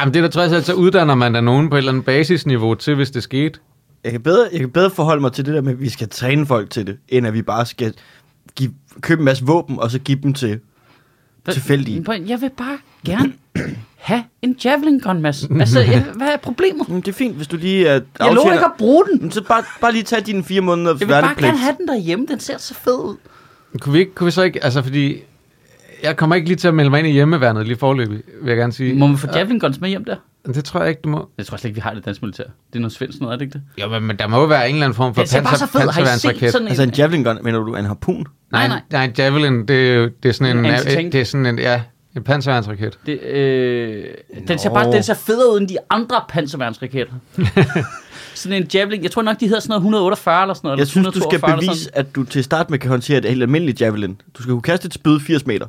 Jamen, 0.00 0.14
det 0.14 0.20
er 0.20 0.24
da 0.26 0.30
trods 0.30 0.52
alt, 0.52 0.64
så 0.64 0.74
uddanner 0.74 1.14
man 1.14 1.32
da 1.32 1.40
nogen 1.40 1.68
på 1.70 1.74
et 1.76 1.78
eller 1.78 1.92
andet 1.92 2.04
basisniveau 2.04 2.74
til, 2.74 2.94
hvis 2.94 3.10
det 3.10 3.22
skete. 3.22 3.58
jeg 4.04 4.12
kan, 4.12 4.22
bedre, 4.22 4.48
jeg 4.52 4.60
kan 4.60 4.70
bedre 4.70 4.90
forholde 4.90 5.20
mig 5.20 5.32
til 5.32 5.46
det 5.46 5.54
der 5.54 5.60
med, 5.60 5.72
at 5.72 5.80
vi 5.80 5.88
skal 5.88 6.08
træne 6.08 6.46
folk 6.46 6.70
til 6.70 6.86
det, 6.86 6.96
end 7.08 7.26
at 7.26 7.34
vi 7.34 7.42
bare 7.42 7.66
skal 7.66 7.94
give, 8.56 8.72
købe 9.00 9.18
en 9.18 9.24
masse 9.24 9.44
våben, 9.46 9.78
og 9.78 9.90
så 9.90 9.98
give 9.98 10.18
dem 10.22 10.34
til 10.34 10.60
tilfældige. 11.50 12.04
Jeg 12.26 12.40
vil 12.40 12.50
bare 12.56 12.78
gerne 13.06 13.32
have 13.96 14.24
en 14.42 14.56
javelin 14.64 14.98
gun, 14.98 15.22
Mads. 15.22 15.44
Altså, 15.60 15.80
jeg, 15.80 16.04
hvad 16.14 16.28
er 16.28 16.36
problemet? 16.36 16.86
Det 16.88 17.08
er 17.08 17.12
fint, 17.12 17.36
hvis 17.36 17.46
du 17.46 17.56
lige 17.56 17.80
uh, 17.80 17.86
Jeg 17.86 18.02
lover 18.34 18.52
ikke 18.52 18.64
at 18.64 18.72
bruge 18.78 19.04
den. 19.12 19.30
Så 19.30 19.42
bare, 19.42 19.62
bare 19.80 19.92
lige 19.92 20.02
tage 20.02 20.22
dine 20.22 20.44
fire 20.44 20.60
måneder 20.60 20.90
Jeg 20.90 21.00
vil 21.00 21.06
bare 21.06 21.34
gerne 21.38 21.58
have 21.58 21.76
den 21.78 21.88
derhjemme. 21.88 22.26
Den 22.26 22.40
ser 22.40 22.58
så 22.58 22.74
fed 22.74 22.98
ud. 22.98 23.16
Kunne 23.80 23.92
vi, 23.92 23.98
ikke, 23.98 24.14
kunne 24.14 24.24
vi 24.24 24.30
så 24.30 24.42
ikke, 24.42 24.64
altså 24.64 24.82
fordi, 24.82 25.16
jeg 26.02 26.16
kommer 26.16 26.36
ikke 26.36 26.48
lige 26.48 26.56
til 26.56 26.68
at 26.68 26.74
melde 26.74 26.90
mig 26.90 26.98
ind 26.98 27.08
i 27.08 27.10
hjemmeværnet 27.10 27.66
lige 27.66 27.76
forløbig, 27.76 28.20
vil 28.42 28.48
jeg 28.48 28.56
gerne 28.56 28.72
sige. 28.72 28.94
Må 28.94 29.06
man 29.06 29.18
få 29.18 29.26
javelin 29.34 29.58
guns 29.58 29.80
med 29.80 29.88
hjem 29.88 30.04
der? 30.04 30.16
Det 30.46 30.64
tror 30.64 30.80
jeg 30.80 30.88
ikke, 30.88 31.00
du 31.04 31.08
må. 31.08 31.28
Jeg 31.38 31.46
tror 31.46 31.56
slet 31.56 31.68
ikke, 31.68 31.74
vi 31.74 31.80
har 31.80 31.94
det 31.94 32.04
danske 32.04 32.24
militær. 32.24 32.44
Det 32.44 32.76
er 32.76 32.78
noget 32.78 32.92
svensk 32.92 33.20
noget, 33.20 33.32
er 33.32 33.38
det 33.38 33.44
ikke 33.44 33.52
det? 33.52 33.82
Jo, 33.82 33.88
men, 33.88 34.02
men 34.02 34.16
der 34.16 34.26
må 34.26 34.40
jo 34.40 34.46
være 34.46 34.68
en 34.68 34.74
eller 34.74 34.86
anden 34.86 34.96
form 34.96 35.14
for 35.14 35.22
panser, 35.22 35.42
panserværnsraket. 35.42 36.54
Altså 36.54 36.82
en 36.82 36.90
javelin 36.90 37.24
gun, 37.24 37.38
mener 37.42 37.58
du 37.58 37.76
en 37.76 37.84
harpun? 37.84 38.26
Nej, 38.52 38.68
Nej, 38.68 38.80
nej, 38.90 39.06
nej, 39.06 39.12
Javelin, 39.18 39.68
det 39.68 39.90
er, 39.94 40.08
det 40.22 40.28
er 40.28 40.32
sådan 40.32 40.58
en, 40.58 40.64
En 40.66 41.12
det 41.12 41.20
er 41.20 41.24
sådan 41.24 41.46
en, 41.46 41.58
ja, 41.58 41.82
en 42.16 42.22
panserværnsraket. 42.22 42.98
Det, 43.06 43.20
øh, 43.22 44.04
den 44.48 44.58
ser 44.58 44.70
bare 44.70 44.92
den 44.92 45.02
ser 45.02 45.14
federe 45.14 45.52
ud 45.54 45.60
end 45.60 45.68
de 45.68 45.76
andre 45.90 46.20
panserværnsraketter. 46.28 47.12
sådan 48.34 48.62
en 48.62 48.68
javelin. 48.74 49.02
Jeg 49.02 49.10
tror 49.10 49.22
nok, 49.22 49.40
de 49.40 49.46
hedder 49.46 49.60
sådan 49.60 49.68
noget 49.70 49.80
148 49.80 50.42
eller 50.42 50.54
sådan 50.54 50.66
noget. 50.66 50.76
Jeg 50.76 50.82
eller 50.82 50.90
synes, 50.90 51.06
du 51.06 51.12
skal 51.20 51.36
142 51.36 51.58
eller 51.58 51.72
bevise, 51.72 51.98
at 51.98 52.14
du 52.14 52.24
til 52.24 52.38
at 52.38 52.44
starte 52.44 52.70
med 52.70 52.78
kan 52.78 52.90
håndtere 52.90 53.18
et 53.18 53.24
helt 53.24 53.42
almindeligt 53.42 53.80
javelin. 53.80 54.20
Du 54.34 54.42
skal 54.42 54.50
kunne 54.52 54.62
kaste 54.62 54.86
et 54.86 54.94
spyd 54.94 55.20
80 55.20 55.46
meter. 55.46 55.66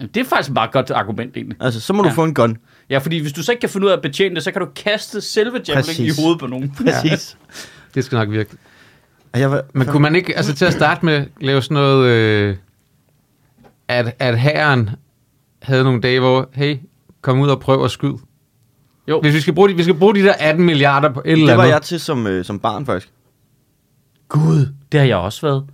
sådan. 0.00 0.10
Det 0.14 0.20
er 0.20 0.24
faktisk 0.24 0.48
et 0.50 0.54
meget 0.54 0.72
godt 0.72 0.90
argument 0.90 1.36
egentlig. 1.36 1.56
Altså, 1.60 1.80
så 1.80 1.92
må 1.92 2.02
du 2.02 2.08
Ja. 2.08 2.14
få 2.14 2.24
en 2.24 2.34
gun. 2.34 2.56
Ja, 2.90 2.98
fordi 2.98 3.18
hvis 3.18 3.32
du 3.32 3.42
så 3.42 3.52
ikke 3.52 3.60
kan 3.60 3.70
finde 3.70 3.86
ud 3.86 3.90
af 3.92 3.96
at 3.96 4.02
betjene 4.02 4.34
det, 4.34 4.42
så 4.44 4.50
kan 4.52 4.60
du 4.60 4.66
kaste 4.76 5.20
selve 5.20 5.60
javelin 5.68 5.84
Præcis. 5.84 6.18
i 6.18 6.22
hovedet 6.22 6.40
på 6.40 6.46
nogen. 6.46 6.74
Præcis. 6.84 7.36
Det 7.94 8.04
skal 8.04 8.16
nok 8.18 8.30
virke. 8.30 8.50
Og 9.34 9.40
jeg 9.40 9.50
var, 9.50 9.62
Men 9.72 9.86
kunne 9.86 10.02
man 10.02 10.16
ikke, 10.16 10.36
altså 10.36 10.54
til 10.54 10.64
at 10.64 10.72
starte 10.72 11.04
med, 11.04 11.26
lave 11.40 11.62
sådan 11.62 11.74
noget, 11.74 12.06
øh, 12.08 12.56
at, 13.88 14.16
at 14.18 14.38
herren 14.40 14.90
havde 15.62 15.84
nogle 15.84 16.00
dage, 16.00 16.20
hvor, 16.20 16.48
hey, 16.52 16.76
kom 17.20 17.40
ud 17.40 17.48
og 17.48 17.60
prøv 17.60 17.84
at 17.84 17.90
skyde. 17.90 18.16
Jo. 19.08 19.20
Hvis 19.20 19.34
vi 19.34 19.40
skal 19.40 19.54
bruge 19.54 19.68
de, 19.68 19.74
vi 19.76 19.82
skal 19.82 19.94
bruge 19.94 20.14
de 20.14 20.22
der 20.22 20.32
18 20.38 20.64
milliarder 20.64 21.12
på 21.12 21.22
et 21.24 21.32
eller 21.32 21.44
det 21.46 21.52
andet. 21.52 21.64
var 21.66 21.72
jeg 21.72 21.82
til 21.82 22.00
som, 22.00 22.26
øh, 22.26 22.44
som 22.44 22.58
barn, 22.58 22.86
faktisk. 22.86 23.12
Gud, 24.28 24.68
det 24.92 25.00
har 25.00 25.06
jeg 25.06 25.16
også 25.16 25.46
været. 25.46 25.64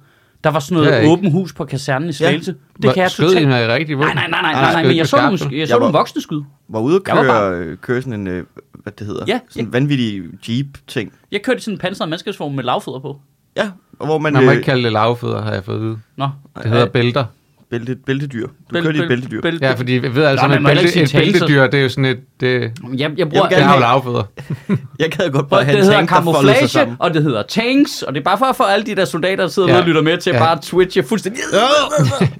Der 0.44 0.50
var 0.50 0.60
sådan 0.60 0.82
Det 0.82 0.90
noget 0.90 1.02
jeg 1.02 1.10
åbent 1.10 1.32
hus 1.32 1.52
på 1.52 1.64
kasernen 1.64 2.08
i 2.08 2.12
Slagelse. 2.12 2.50
Ja, 2.82 2.86
det 2.86 2.94
kan 2.94 3.02
jeg 3.02 3.10
Skød 3.10 3.28
totalt... 3.28 3.48
I 3.48 3.52
rigtig 3.52 3.98
våben? 3.98 4.14
Nej, 4.14 4.28
nej, 4.28 4.42
nej, 4.42 4.42
nej, 4.42 4.52
Nej, 4.52 4.60
nej, 4.62 4.72
nej, 4.72 4.82
skød 4.82 4.88
men 4.88 4.96
jeg 4.96 5.08
så, 5.08 5.16
nogle, 5.16 5.58
jeg 5.58 5.68
så 5.68 5.74
Jeg 5.74 5.80
nogle 5.80 5.92
voksne 5.92 6.22
skud. 6.22 6.42
Var 6.68 6.80
ude 6.80 6.96
at 6.96 7.02
Jeg 7.08 7.16
var 7.16 7.22
køre, 7.22 7.76
køre 7.76 8.02
sådan 8.02 8.20
en, 8.20 8.26
øh, 8.26 8.44
hvad 8.72 8.92
det 8.98 9.06
hedder, 9.06 9.24
Ja, 9.28 9.40
sådan 9.48 9.64
en 9.66 9.72
ja. 9.72 9.78
vanvittig 9.78 10.22
jeep-ting. 10.48 11.12
Jeg 11.32 11.42
kørte 11.42 11.58
i 11.58 11.60
sådan 11.60 11.74
en 11.74 11.78
pansret 11.78 12.08
mandskabsvogn 12.08 12.56
med 12.56 12.64
lavfødder 12.64 12.98
på. 12.98 13.20
Ja, 13.56 13.70
og 13.98 14.06
hvor 14.06 14.18
man, 14.18 14.32
Man 14.32 14.44
må 14.44 14.50
øh, 14.50 14.56
ikke 14.56 14.64
kalde 14.64 14.84
det 14.84 14.92
lavfødder, 14.92 15.42
har 15.42 15.52
jeg 15.52 15.64
fået 15.64 15.76
at 15.76 15.82
vide. 15.82 15.98
Nå. 16.16 16.28
Det 16.62 16.70
hedder 16.70 16.86
bælter. 16.86 17.24
bælte, 17.70 17.96
bæltedyr. 17.96 18.46
Du 18.46 18.52
Bæl- 18.78 18.82
kørte 18.82 18.98
i 18.98 19.00
bæl- 19.00 19.02
et 19.02 19.08
bæltedyr. 19.08 19.40
bæl- 19.40 19.58
Ja, 19.62 19.72
fordi 19.74 19.94
jeg 20.02 20.14
ved 20.14 20.24
altså, 20.24 20.46
at 20.46 20.52
et, 20.52 20.64
bælte, 20.64 21.02
et 21.02 21.12
bæltedyr, 21.14 21.66
det 21.66 21.78
er 21.78 21.82
jo 21.82 21.88
sådan 21.88 22.04
et... 22.04 22.20
Det, 22.40 22.60
Jeg, 22.60 22.72
jeg 22.98 23.12
Jeg 23.18 23.28
bruger... 23.28 23.42
det 23.48 23.50
gerne 23.56 23.64
har 23.64 23.76
jo 23.76 23.82
have- 23.82 24.04
lavfødder. 24.04 24.22
Jeg 24.98 25.10
gad 25.10 25.30
godt 25.30 25.48
bare 25.48 25.64
have 25.64 25.76
det 25.76 25.84
en 25.86 25.90
hedder 25.92 26.06
camouflage, 26.06 26.96
og 26.98 27.14
det 27.14 27.22
hedder 27.22 27.42
tanks, 27.42 28.02
og 28.02 28.14
det 28.14 28.20
er 28.20 28.24
bare 28.24 28.38
for 28.38 28.46
at 28.46 28.56
få 28.56 28.62
alle 28.62 28.86
de 28.86 28.94
der 28.94 29.04
soldater, 29.04 29.36
der 29.44 29.48
sidder 29.48 29.68
Ja. 29.68 29.78
og 29.80 29.86
lytter 29.86 30.02
med 30.02 30.18
til 30.18 30.32
Ja. 30.32 30.38
bare 30.38 30.58
twitche 30.62 31.02
fuldstændig. 31.02 31.42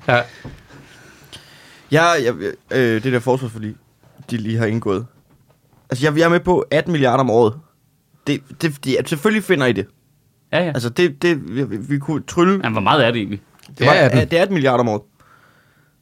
Ja. 0.09 0.21
Ja, 1.93 2.05
jeg, 2.05 2.35
øh, 2.71 3.03
det 3.03 3.13
der 3.13 3.19
forsvarsforlig, 3.19 3.75
de 4.31 4.37
lige 4.37 4.59
har 4.59 4.67
indgået. 4.67 5.07
Altså, 5.91 6.07
jeg, 6.07 6.19
jeg 6.19 6.25
er 6.25 6.29
med 6.29 6.41
på 6.41 6.65
18 6.71 6.93
milliarder 6.93 7.19
om 7.25 7.31
året. 7.31 7.55
Det, 8.27 8.41
det, 8.63 8.85
det, 8.85 9.09
selvfølgelig 9.09 9.45
finder 9.45 9.67
I 9.67 9.73
det. 9.73 9.87
Ja, 10.53 10.59
ja. 10.65 10.69
Altså, 10.69 10.89
det, 10.89 11.23
det 11.23 11.57
vi, 11.71 11.77
vi 11.77 11.99
kunne 11.99 12.23
trylle. 12.23 12.59
Men 12.59 12.73
hvor 12.73 12.81
meget 12.81 13.07
er 13.07 13.11
det 13.11 13.19
egentlig? 13.19 13.41
Det, 13.79 13.87
var, 13.87 13.93
Ja, 13.95 14.05
18. 14.05 14.21
det 14.29 14.33
er 14.39 14.43
18 14.43 14.55
milliarder 14.55 14.79
om 14.81 14.89
året. 14.89 15.03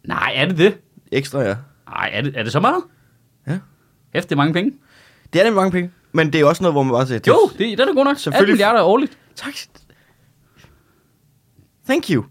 Nej, 0.05 0.33
er 0.35 0.47
det 0.47 0.59
det? 0.59 0.77
Ekstra, 1.13 1.41
ja. 1.41 1.55
Nej, 1.89 2.11
er 2.13 2.21
det, 2.23 2.33
er 2.37 2.43
det 2.43 2.53
så 2.53 2.61
meget? 2.61 2.83
Ja. 3.49 3.59
Efter 4.15 4.29
det 4.29 4.33
er 4.33 4.37
mange 4.37 4.53
penge. 4.53 4.73
Det 5.33 5.41
er 5.41 5.45
nemlig 5.45 5.57
mange 5.57 5.71
penge. 5.73 5.91
Men 6.13 6.33
det 6.33 6.41
er 6.41 6.45
også 6.45 6.63
noget, 6.63 6.75
hvor 6.75 6.83
man 6.83 6.93
bare 6.93 7.07
siger, 7.07 7.21
Jo, 7.27 7.39
det, 7.53 7.59
det 7.59 7.73
er 7.73 7.77
da 7.77 7.83
godt 7.85 7.95
nok. 7.97 8.07
18 8.07 8.17
Selvfølgelig- 8.19 8.53
milliarder 8.53 8.83
årligt. 8.83 9.19
Tak. 9.37 9.53
Thank 11.89 12.11
you. 12.11 12.25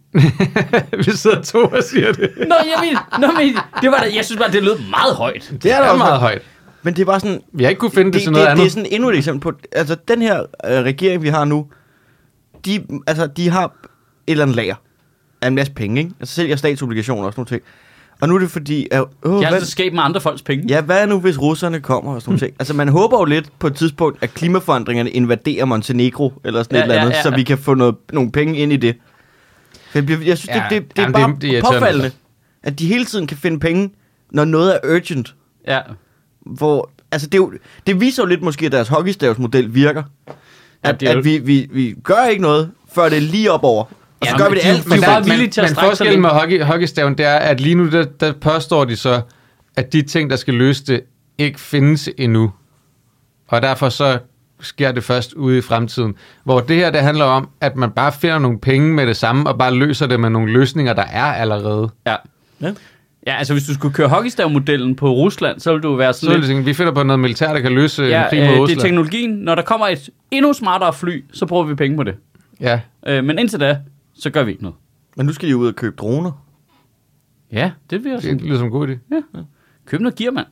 Vi 1.05 1.11
sidder 1.11 1.41
to 1.41 1.59
og 1.59 1.83
siger 1.83 2.11
det. 2.11 2.31
Nå, 2.37 2.55
jeg 2.65 2.77
mener, 2.81 3.17
nå, 3.19 3.27
men, 3.37 3.57
det 3.81 3.91
var 3.91 3.97
da, 3.97 4.15
jeg 4.15 4.25
synes 4.25 4.39
bare, 4.39 4.51
det 4.51 4.63
lød 4.63 4.77
meget 4.89 5.15
højt. 5.15 5.41
Det 5.41 5.49
er 5.49 5.53
Det 5.53 5.63
da 5.63 5.69
er 5.75 5.79
også 5.89 5.97
meget 5.97 6.19
højt. 6.19 6.41
Men 6.83 6.93
det 6.95 7.01
er 7.01 7.05
bare 7.05 7.19
sådan, 7.19 7.41
Vi 7.53 7.63
har 7.63 7.69
ikke 7.69 7.79
kunne 7.79 7.91
finde 7.91 8.05
det, 8.05 8.13
det, 8.13 8.21
til 8.21 8.31
noget 8.31 8.45
det, 8.45 8.51
andet. 8.51 8.61
det 8.63 8.67
er 8.67 8.71
sådan 8.71 8.87
endnu 8.91 9.09
et 9.09 9.17
eksempel 9.17 9.41
på, 9.41 9.59
altså 9.71 9.95
den 10.07 10.21
her 10.21 10.39
øh, 10.41 10.47
regering, 10.71 11.21
vi 11.21 11.27
har 11.27 11.45
nu, 11.45 11.67
de, 12.67 12.83
altså, 13.07 13.27
de 13.27 13.49
har 13.49 13.63
et 13.65 13.71
eller 14.27 14.43
andet 14.43 14.55
lager 14.55 14.75
af 15.41 15.47
en 15.47 15.55
masse 15.55 15.73
penge, 15.73 15.99
ikke? 16.01 16.11
Altså 16.19 16.35
sælger 16.35 16.55
statsobligationer 16.55 17.23
og 17.25 17.33
sådan 17.33 17.39
noget 17.41 17.47
ting. 17.47 17.61
Og 18.21 18.27
nu 18.29 18.35
er 18.35 18.39
det 18.39 18.51
fordi, 18.51 18.87
at, 18.91 19.03
åh, 19.23 19.41
Jeg 19.41 19.47
har 19.49 19.55
altid 19.55 19.67
skab 19.69 19.93
med 19.93 20.03
andre 20.03 20.21
folks 20.21 20.41
penge. 20.41 20.65
ja, 20.67 20.81
hvad 20.81 21.07
nu 21.07 21.19
hvis 21.19 21.41
russerne 21.41 21.79
kommer 21.79 22.13
og 22.15 22.21
sådan 22.21 22.31
noget 22.31 22.39
ting? 22.43 22.53
Altså 22.59 22.73
man 22.73 22.87
håber 22.87 23.19
jo 23.19 23.25
lidt 23.25 23.49
på 23.59 23.67
et 23.67 23.75
tidspunkt, 23.75 24.23
at 24.23 24.33
klimaforandringerne 24.33 25.09
invaderer 25.09 25.65
Montenegro 25.65 26.33
eller 26.43 26.63
sådan 26.63 26.75
Ja, 26.75 26.79
et 26.79 26.83
eller 26.83 26.95
ja, 26.95 27.01
andet, 27.01 27.13
ja. 27.15 27.23
så 27.23 27.29
vi 27.35 27.43
kan 27.43 27.57
få 27.57 27.73
noget, 27.73 27.95
nogle 28.13 28.31
penge 28.31 28.57
ind 28.57 28.73
i 28.73 28.77
det. 28.77 28.95
For 29.91 29.99
jeg, 29.99 30.09
jeg 30.27 30.37
synes, 30.37 30.47
Ja, 30.55 30.63
det, 30.69 30.81
det, 30.83 30.89
det 30.89 30.99
er 30.99 31.01
jamen, 31.03 31.13
bare 31.13 31.27
det 31.41 31.47
er- 31.47 31.51
det 31.51 31.57
er 31.57 31.61
påfaldende, 31.71 32.11
at 32.63 32.79
de 32.79 32.87
hele 32.87 33.05
tiden 33.05 33.27
kan 33.27 33.37
finde 33.37 33.59
penge, 33.59 33.89
når 34.31 34.45
noget 34.45 34.75
er 34.83 34.95
urgent. 34.95 35.35
Ja. 35.67 35.79
hvor, 36.45 36.89
altså 37.11 37.27
det, 37.27 37.33
er 37.33 37.37
jo, 37.37 37.53
det 37.87 37.99
viser 38.01 38.23
jo 38.23 38.27
lidt 38.27 38.41
måske, 38.41 38.65
at 38.65 38.71
deres 38.71 38.87
hockeystavsmodel 38.87 39.73
virker. 39.73 40.03
Ja, 40.83 40.89
At, 40.89 41.03
jo- 41.03 41.09
at 41.09 41.25
vi, 41.25 41.37
vi, 41.37 41.67
vi 41.71 41.95
gør 42.03 42.25
ikke 42.29 42.41
noget, 42.41 42.71
før 42.91 43.09
det 43.09 43.17
er 43.17 43.21
lige 43.21 43.51
op 43.51 43.63
over. 43.63 43.83
Og 43.83 43.89
så 44.27 44.29
Ja, 44.31 44.37
gør 44.37 44.43
men 44.45 44.53
vi 44.53 44.57
det 44.57 44.63
de- 44.63 44.69
alt 44.69 44.83
de 44.85 44.89
for 44.89 45.11
er 45.11 45.23
villige 45.23 45.47
til 45.49 45.61
at 45.61 45.69
men 45.69 45.75
forskellen 45.75 46.21
med 46.21 46.29
hockey, 46.29 46.63
hockeystaven, 46.63 47.17
det 47.17 47.25
er, 47.25 47.35
at 47.35 47.59
lige 47.61 47.75
nu, 47.75 47.89
der, 47.89 48.05
der 48.19 48.31
påstår 48.41 48.85
de 48.85 48.95
så, 48.95 49.21
at 49.75 49.93
de 49.93 50.01
ting, 50.01 50.29
der 50.29 50.35
skal 50.35 50.53
løse 50.53 50.85
det, 50.85 51.01
ikke 51.37 51.59
findes 51.59 52.09
endnu. 52.17 52.51
Og 53.47 53.61
derfor 53.61 53.89
så 53.89 54.19
sker 54.59 54.91
det 54.91 55.03
først 55.03 55.33
ude 55.33 55.57
i 55.57 55.61
fremtiden. 55.61 56.15
Hvor 56.43 56.59
det 56.59 56.75
her, 56.75 56.89
det 56.89 57.01
handler 57.01 57.25
om, 57.25 57.49
at 57.61 57.75
man 57.75 57.91
bare 57.91 58.11
finder 58.11 58.39
nogle 58.39 58.59
penge 58.59 58.93
med 58.93 59.07
det 59.07 59.17
samme, 59.17 59.49
og 59.49 59.57
bare 59.57 59.73
løser 59.73 60.07
det 60.07 60.19
med 60.19 60.29
nogle 60.29 60.51
løsninger, 60.53 60.93
der 60.93 61.05
er 61.11 61.23
allerede. 61.33 61.89
Ja. 62.07 62.15
Ja. 62.61 62.73
Ja, 63.27 63.35
altså 63.35 63.53
hvis 63.53 63.63
du 63.63 63.73
skulle 63.73 63.93
køre 63.93 64.07
hockeystav-modellen 64.07 64.95
på 64.95 65.09
Rusland, 65.11 65.59
så 65.59 65.71
ville 65.71 65.83
du 65.83 65.95
være 65.95 66.13
Så 66.13 66.19
sådan 66.19 66.35
er 66.35 66.37
det, 66.39 66.47
sådan, 66.47 66.65
vi 66.65 66.73
finder 66.73 66.93
på 66.93 67.03
noget 67.03 67.19
militær, 67.19 67.53
der 67.53 67.59
kan 67.59 67.71
løse 67.71 68.03
ja, 68.03 68.07
en 68.07 68.11
ja, 68.13 68.29
krig 68.29 68.39
øh, 68.39 68.45
mod 68.45 68.53
det 68.53 68.57
er 68.57 68.61
Rusland. 68.61 68.79
teknologien. 68.79 69.29
Når 69.31 69.55
der 69.55 69.61
kommer 69.61 69.87
et 69.87 70.09
endnu 70.31 70.53
smartere 70.53 70.93
fly, 70.93 71.23
så 71.33 71.45
bruger 71.45 71.63
vi 71.63 71.75
penge 71.75 71.97
på 71.97 72.03
det. 72.03 72.15
Ja, 72.61 72.79
Øh, 73.07 73.23
men 73.23 73.39
indtil 73.39 73.59
da, 73.59 73.77
så 74.19 74.29
gør 74.29 74.43
vi 74.43 74.51
ikke 74.51 74.63
noget. 74.63 74.75
Men 75.17 75.25
nu 75.25 75.33
skal 75.33 75.49
de 75.49 75.57
ud 75.57 75.67
og 75.67 75.75
købe 75.75 75.95
droner. 75.95 76.31
Ja, 77.51 77.71
det 77.89 78.03
vil 78.03 78.11
jeg 78.11 78.21
det 78.21 78.41
lyder 78.41 78.57
som 78.57 78.65
en 78.65 78.71
god 78.71 78.87
idé. 78.87 78.91
Ja. 79.11 79.21
Køb 79.85 79.99
noget 79.99 80.15
gear, 80.15 80.31
mand. 80.31 80.45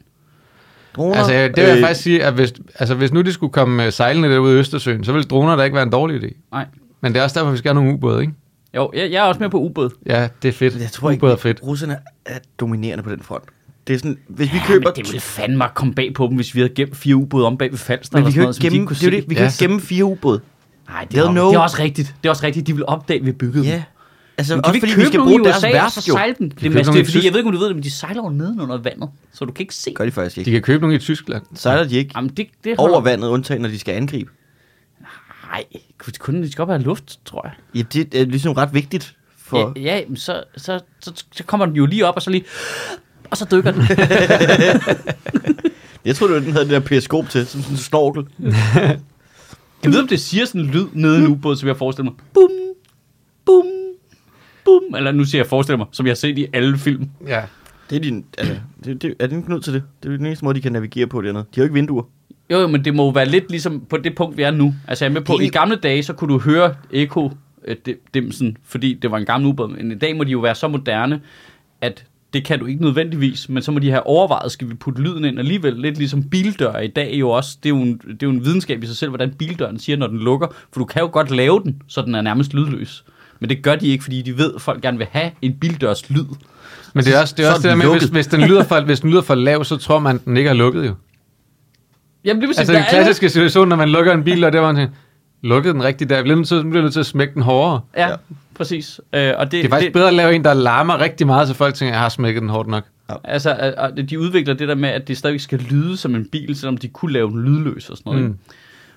droner 0.95 1.15
Altså, 1.15 1.33
det 1.33 1.57
vil 1.57 1.63
jeg 1.63 1.79
faktisk 1.81 2.01
sige, 2.01 2.23
at 2.23 2.33
hvis, 2.33 2.53
altså, 2.79 2.95
hvis 2.95 3.13
nu 3.13 3.21
de 3.21 3.33
skulle 3.33 3.53
komme 3.53 3.85
øh, 3.85 3.91
sejlende 3.91 4.29
derude 4.29 4.55
i 4.55 4.59
Østersøen, 4.59 5.03
så 5.03 5.11
ville 5.11 5.23
droner 5.27 5.55
da 5.55 5.63
ikke 5.63 5.75
være 5.75 5.83
en 5.83 5.91
dårlig 5.91 6.23
idé. 6.23 6.37
Nej. 6.51 6.65
Men 7.01 7.13
det 7.13 7.19
er 7.19 7.23
også 7.23 7.39
derfor, 7.39 7.51
vi 7.51 7.57
skal 7.57 7.69
have 7.69 7.75
nogle 7.83 7.93
ubåde, 7.93 8.21
ikke? 8.21 8.33
Jo, 8.75 8.91
jeg, 8.93 9.11
jeg 9.11 9.17
er 9.17 9.23
også 9.23 9.39
med 9.39 9.49
på 9.49 9.59
ubåd. 9.59 9.89
Ja, 10.05 10.27
det 10.41 10.47
er 10.47 10.53
fedt. 10.53 10.79
Jeg 10.79 10.91
tror 10.91 11.11
ikke, 11.11 11.21
ubåde 11.23 11.33
er 11.33 11.37
fedt. 11.37 11.59
russerne 11.63 11.97
er 12.25 12.39
dominerende 12.59 13.03
på 13.03 13.09
den 13.09 13.21
front. 13.21 13.43
Det 13.87 13.93
er 13.93 13.97
sådan, 13.97 14.17
hvis 14.27 14.53
vi 14.53 14.57
Ja, 14.57 14.63
køber... 14.67 14.89
men 14.89 14.95
det 14.95 15.05
ville 15.11 15.19
fandme 15.21 15.63
komme 15.75 15.93
bag 15.93 16.13
på 16.13 16.27
dem, 16.27 16.35
hvis 16.35 16.55
vi 16.55 16.59
havde 16.59 16.73
gemt 16.75 16.97
fire 16.97 17.15
ubåde 17.15 17.45
om 17.45 17.57
bag 17.57 17.71
ved 17.71 17.77
Falster. 17.77 18.17
men 18.17 18.25
vi 18.25 18.29
eller 18.29 18.33
kan 18.33 18.33
sådan 18.33 18.41
jo 18.41 18.45
noget, 18.45 18.57
ikke 18.63 18.69
de 18.69 18.75
gemme, 18.75 18.87
kunne 18.87 18.95
det 18.95 19.07
er 19.07 19.21
det, 19.21 19.29
vi 19.29 19.35
kan 19.35 19.43
Ja. 19.45 19.65
gemme 19.65 19.81
fire 19.81 20.05
ubåde. 20.05 20.41
Nej, 20.89 21.07
det, 21.11 21.19
er, 21.19 21.31
det 21.31 21.37
er 21.39 21.59
også 21.59 21.77
rigtigt. 21.79 22.15
Det 22.23 22.27
er 22.27 22.31
også 22.31 22.43
rigtigt. 22.45 22.67
De 22.67 22.73
vil 22.75 22.85
opdage, 22.85 23.19
at 23.19 23.25
vi 23.25 23.31
byggede 23.31 23.65
Ja. 23.65 23.71
dem. 23.73 23.81
Altså, 24.37 24.55
Men 24.55 24.63
de 24.63 24.67
også 24.67 24.79
fordi 24.79 24.91
købe 24.91 25.01
vi 25.01 25.07
skal 25.07 25.19
bruge 25.19 25.43
deres 25.43 25.63
værft, 25.63 26.07
jo. 26.07 26.13
sejle 26.13 26.35
den. 26.39 26.49
Det 26.49 26.57
købe 26.59 26.73
er 26.73 26.77
mest, 26.77 26.87
nogle 26.87 26.99
det 26.99 27.01
er, 27.01 27.05
fordi, 27.05 27.17
Tysk- 27.19 27.25
jeg 27.25 27.33
ved 27.33 27.39
ikke, 27.39 27.47
om 27.47 27.53
du 27.53 27.59
ved 27.59 27.67
det, 27.67 27.75
men 27.75 27.83
de 27.83 27.91
sejler 27.91 28.21
jo 28.23 28.29
neden 28.29 28.61
under 28.61 28.77
vandet, 28.77 29.09
så 29.33 29.45
du 29.45 29.51
kan 29.51 29.63
ikke 29.63 29.75
se. 29.75 29.91
Gør 29.95 30.05
de 30.05 30.11
faktisk 30.11 30.37
ikke. 30.37 30.47
De 30.49 30.51
kan 30.55 30.61
købe 30.61 30.81
nogle 30.81 30.95
i 30.95 30.99
Tyskland. 30.99 31.43
Sejler 31.55 31.87
de 31.87 31.95
ikke 31.97 32.11
Jamen, 32.15 32.29
det, 32.29 32.47
det 32.63 32.75
over 32.77 32.89
holder- 32.91 33.09
vandet, 33.09 33.27
undtagen 33.27 33.61
når 33.61 33.69
de 33.69 33.79
skal 33.79 33.95
angribe. 33.95 34.31
Nej, 35.55 35.65
kun 36.19 36.43
de 36.43 36.51
skal 36.51 36.61
op 36.61 36.67
have 36.67 36.81
luft, 36.81 37.19
tror 37.25 37.41
jeg. 37.47 37.53
Ja, 37.75 37.81
det 37.81 38.21
er 38.21 38.25
ligesom 38.25 38.53
ret 38.53 38.73
vigtigt 38.73 39.15
for... 39.37 39.73
Ja, 39.75 39.81
ja 39.81 40.03
men 40.07 40.17
så, 40.17 40.43
så, 40.57 40.79
så, 40.99 41.25
så 41.31 41.43
kommer 41.43 41.65
den 41.65 41.75
jo 41.75 41.85
lige 41.85 42.05
op, 42.05 42.15
og 42.15 42.21
så 42.21 42.29
lige... 42.29 42.45
Og 43.31 43.37
så 43.37 43.47
dykker 43.51 43.71
den. 43.71 43.81
Jeg 46.05 46.15
tror, 46.15 46.27
det 46.27 46.43
den 46.43 46.51
havde 46.51 46.65
det 46.65 46.71
der 46.71 46.79
periskop 46.79 47.29
til, 47.29 47.47
som 47.47 47.61
sådan 47.61 47.73
en 47.73 47.77
snorkel. 47.77 48.25
Jeg 49.83 49.91
ved, 49.91 49.99
om 50.01 50.07
det 50.07 50.19
siger 50.19 50.45
sådan 50.45 50.61
en 50.61 50.67
lyd 50.67 50.85
nede 50.93 51.17
i 51.17 51.19
en 51.21 51.27
ubåd, 51.27 51.55
som 51.55 51.67
jeg 51.67 51.77
forestiller 51.77 52.11
mig. 52.11 52.19
Bum, 52.33 52.49
bum, 53.45 53.65
bum. 54.65 54.95
Eller 54.95 55.11
nu 55.11 55.25
siger 55.25 55.39
jeg 55.39 55.47
forestiller 55.47 55.77
mig, 55.77 55.87
som 55.91 56.05
jeg 56.05 56.11
har 56.11 56.15
set 56.15 56.37
i 56.37 56.47
alle 56.53 56.77
film. 56.77 57.09
Ja. 57.27 57.43
Det 57.89 57.95
er 57.95 57.99
din... 57.99 58.25
Altså, 58.37 58.55
det, 58.85 59.01
det, 59.01 59.15
er 59.19 59.27
det 59.27 59.37
ikke 59.37 59.49
nødt 59.49 59.63
til 59.63 59.73
det? 59.73 59.83
Det 60.03 60.13
er 60.13 60.17
den 60.17 60.25
eneste 60.25 60.45
måde, 60.45 60.55
de 60.55 60.61
kan 60.61 60.71
navigere 60.71 61.07
på 61.07 61.21
det 61.21 61.29
andet. 61.29 61.45
De 61.55 61.59
har 61.59 61.61
jo 61.61 61.63
ikke 61.63 61.73
vinduer. 61.73 62.03
Jo, 62.49 62.59
jo, 62.59 62.67
men 62.67 62.85
det 62.85 62.93
må 62.95 63.03
jo 63.03 63.09
være 63.09 63.25
lidt 63.25 63.49
ligesom 63.49 63.81
på 63.89 63.97
det 63.97 64.15
punkt, 64.15 64.37
vi 64.37 64.43
er 64.43 64.51
nu. 64.51 64.75
Altså 64.87 65.05
jeg 65.05 65.09
er 65.09 65.13
med 65.13 65.21
på, 65.21 65.33
Det 65.39 65.45
i 65.45 65.47
gamle 65.47 65.75
dage, 65.75 66.03
så 66.03 66.13
kunne 66.13 66.33
du 66.33 66.39
høre 66.39 66.73
Eko 66.91 67.31
øh, 67.67 67.75
dim- 67.87 68.09
dimsen, 68.13 68.57
fordi 68.67 68.93
det 68.93 69.11
var 69.11 69.17
en 69.17 69.25
gammel 69.25 69.49
ubåd. 69.49 69.69
Men 69.69 69.91
i 69.91 69.95
dag 69.95 70.15
må 70.17 70.23
de 70.23 70.31
jo 70.31 70.39
være 70.39 70.55
så 70.55 70.67
moderne, 70.67 71.21
at 71.81 72.05
det 72.33 72.45
kan 72.45 72.59
du 72.59 72.65
ikke 72.65 72.81
nødvendigvis, 72.81 73.49
men 73.49 73.63
så 73.63 73.71
må 73.71 73.79
de 73.79 73.89
have 73.89 74.07
overvejet, 74.07 74.51
skal 74.51 74.69
vi 74.69 74.73
putte 74.73 75.01
lyden 75.01 75.25
ind 75.25 75.39
alligevel, 75.39 75.73
lidt 75.73 75.97
ligesom 75.97 76.23
bildør 76.23 76.77
i 76.79 76.87
dag 76.87 77.13
jo 77.13 77.29
også. 77.29 77.57
Det 77.63 77.69
er 77.69 77.75
jo, 77.75 77.81
en, 77.81 77.97
det 77.97 78.23
er 78.23 78.27
jo 78.27 78.29
en 78.29 78.45
videnskab 78.45 78.83
i 78.83 78.87
sig 78.87 78.95
selv, 78.95 79.09
hvordan 79.09 79.33
bildøren 79.33 79.79
siger, 79.79 79.97
når 79.97 80.07
den 80.07 80.19
lukker, 80.19 80.47
for 80.73 80.79
du 80.79 80.85
kan 80.85 81.01
jo 81.01 81.09
godt 81.11 81.31
lave 81.31 81.61
den, 81.63 81.81
så 81.87 82.01
den 82.01 82.15
er 82.15 82.21
nærmest 82.21 82.53
lydløs. 82.53 83.03
Men 83.39 83.49
det 83.49 83.63
gør 83.63 83.75
de 83.75 83.87
ikke, 83.87 84.03
fordi 84.03 84.21
de 84.21 84.37
ved, 84.37 84.53
at 84.55 84.61
folk 84.61 84.81
gerne 84.81 84.97
vil 84.97 85.07
have 85.11 85.31
en 85.41 85.53
bildørs 85.53 86.09
lyd. 86.09 86.25
Men 86.93 87.03
det 87.03 87.15
er 87.15 87.21
også 87.21 87.33
det, 87.37 87.45
er 87.45 87.49
Så 87.49 87.55
også 87.55 87.67
det 87.69 87.77
der 87.77 87.89
med, 87.89 87.99
hvis, 87.99 88.09
hvis, 88.09 88.27
den 88.27 88.41
lyder 88.41 88.63
for, 88.63 88.81
hvis 88.81 88.99
den 88.99 89.09
lyder 89.09 89.21
for 89.21 89.35
lav, 89.35 89.63
så 89.63 89.77
tror 89.77 89.99
man, 89.99 90.15
at 90.15 90.25
den 90.25 90.37
ikke 90.37 90.49
er 90.49 90.53
lukket 90.53 90.85
jo. 90.87 90.93
Jamen, 92.25 92.41
det 92.41 92.47
vil 92.47 92.55
sige, 92.55 92.61
Altså 92.61 92.73
der 92.73 92.79
den 92.79 92.85
er- 92.85 92.89
klassiske 92.89 93.29
situation, 93.29 93.67
når 93.69 93.75
man 93.75 93.89
lukker 93.89 94.13
en 94.13 94.23
bil, 94.23 94.43
og 94.43 94.53
det 94.53 94.61
var 94.61 94.67
man 94.67 94.75
tænker, 94.75 94.93
lukkede 95.43 95.73
den 95.73 95.83
rigtigt 95.83 96.09
der. 96.09 96.15
Jeg 96.15 96.23
bliver 96.23 96.35
nødt 96.35 96.47
til, 96.47 96.63
bliver 96.69 96.81
nødt 96.81 96.93
til 96.93 96.99
at 96.99 97.05
smække 97.05 97.33
den 97.33 97.41
hårdere. 97.41 97.81
Ja, 97.97 98.09
Ja. 98.09 98.15
præcis. 98.55 99.01
Øh, 99.13 99.31
og 99.37 99.45
det, 99.45 99.51
Det 99.51 99.65
er 99.65 99.69
faktisk 99.69 99.93
bedre 99.93 100.07
at 100.07 100.13
lave 100.13 100.33
en, 100.35 100.43
der 100.43 100.53
larmer 100.53 100.99
rigtig 101.01 101.27
meget, 101.27 101.47
så 101.47 101.53
folk 101.53 101.75
tænker, 101.75 101.93
jeg 101.93 102.01
har 102.01 102.09
smækket 102.09 102.41
den 102.41 102.49
hårdt 102.49 102.67
nok. 102.69 102.83
Altså, 103.23 103.49
øh, 103.49 103.73
og 103.77 103.91
de 104.09 104.19
udvikler 104.19 104.53
det 104.53 104.67
der 104.67 104.75
med, 104.75 104.89
at 104.89 105.07
det 105.07 105.17
stadigvæk 105.17 105.39
skal 105.41 105.59
lyde 105.59 105.97
som 105.97 106.15
en 106.15 106.25
bil, 106.31 106.55
selvom 106.55 106.77
de 106.77 106.87
kunne 106.87 107.13
lave 107.13 107.29
den 107.29 107.41
lydløs 107.43 107.89
og 107.89 107.97
sådan 107.97 108.09
noget. 108.13 108.21
Mm. 108.23 108.27
Mm. 108.29 108.37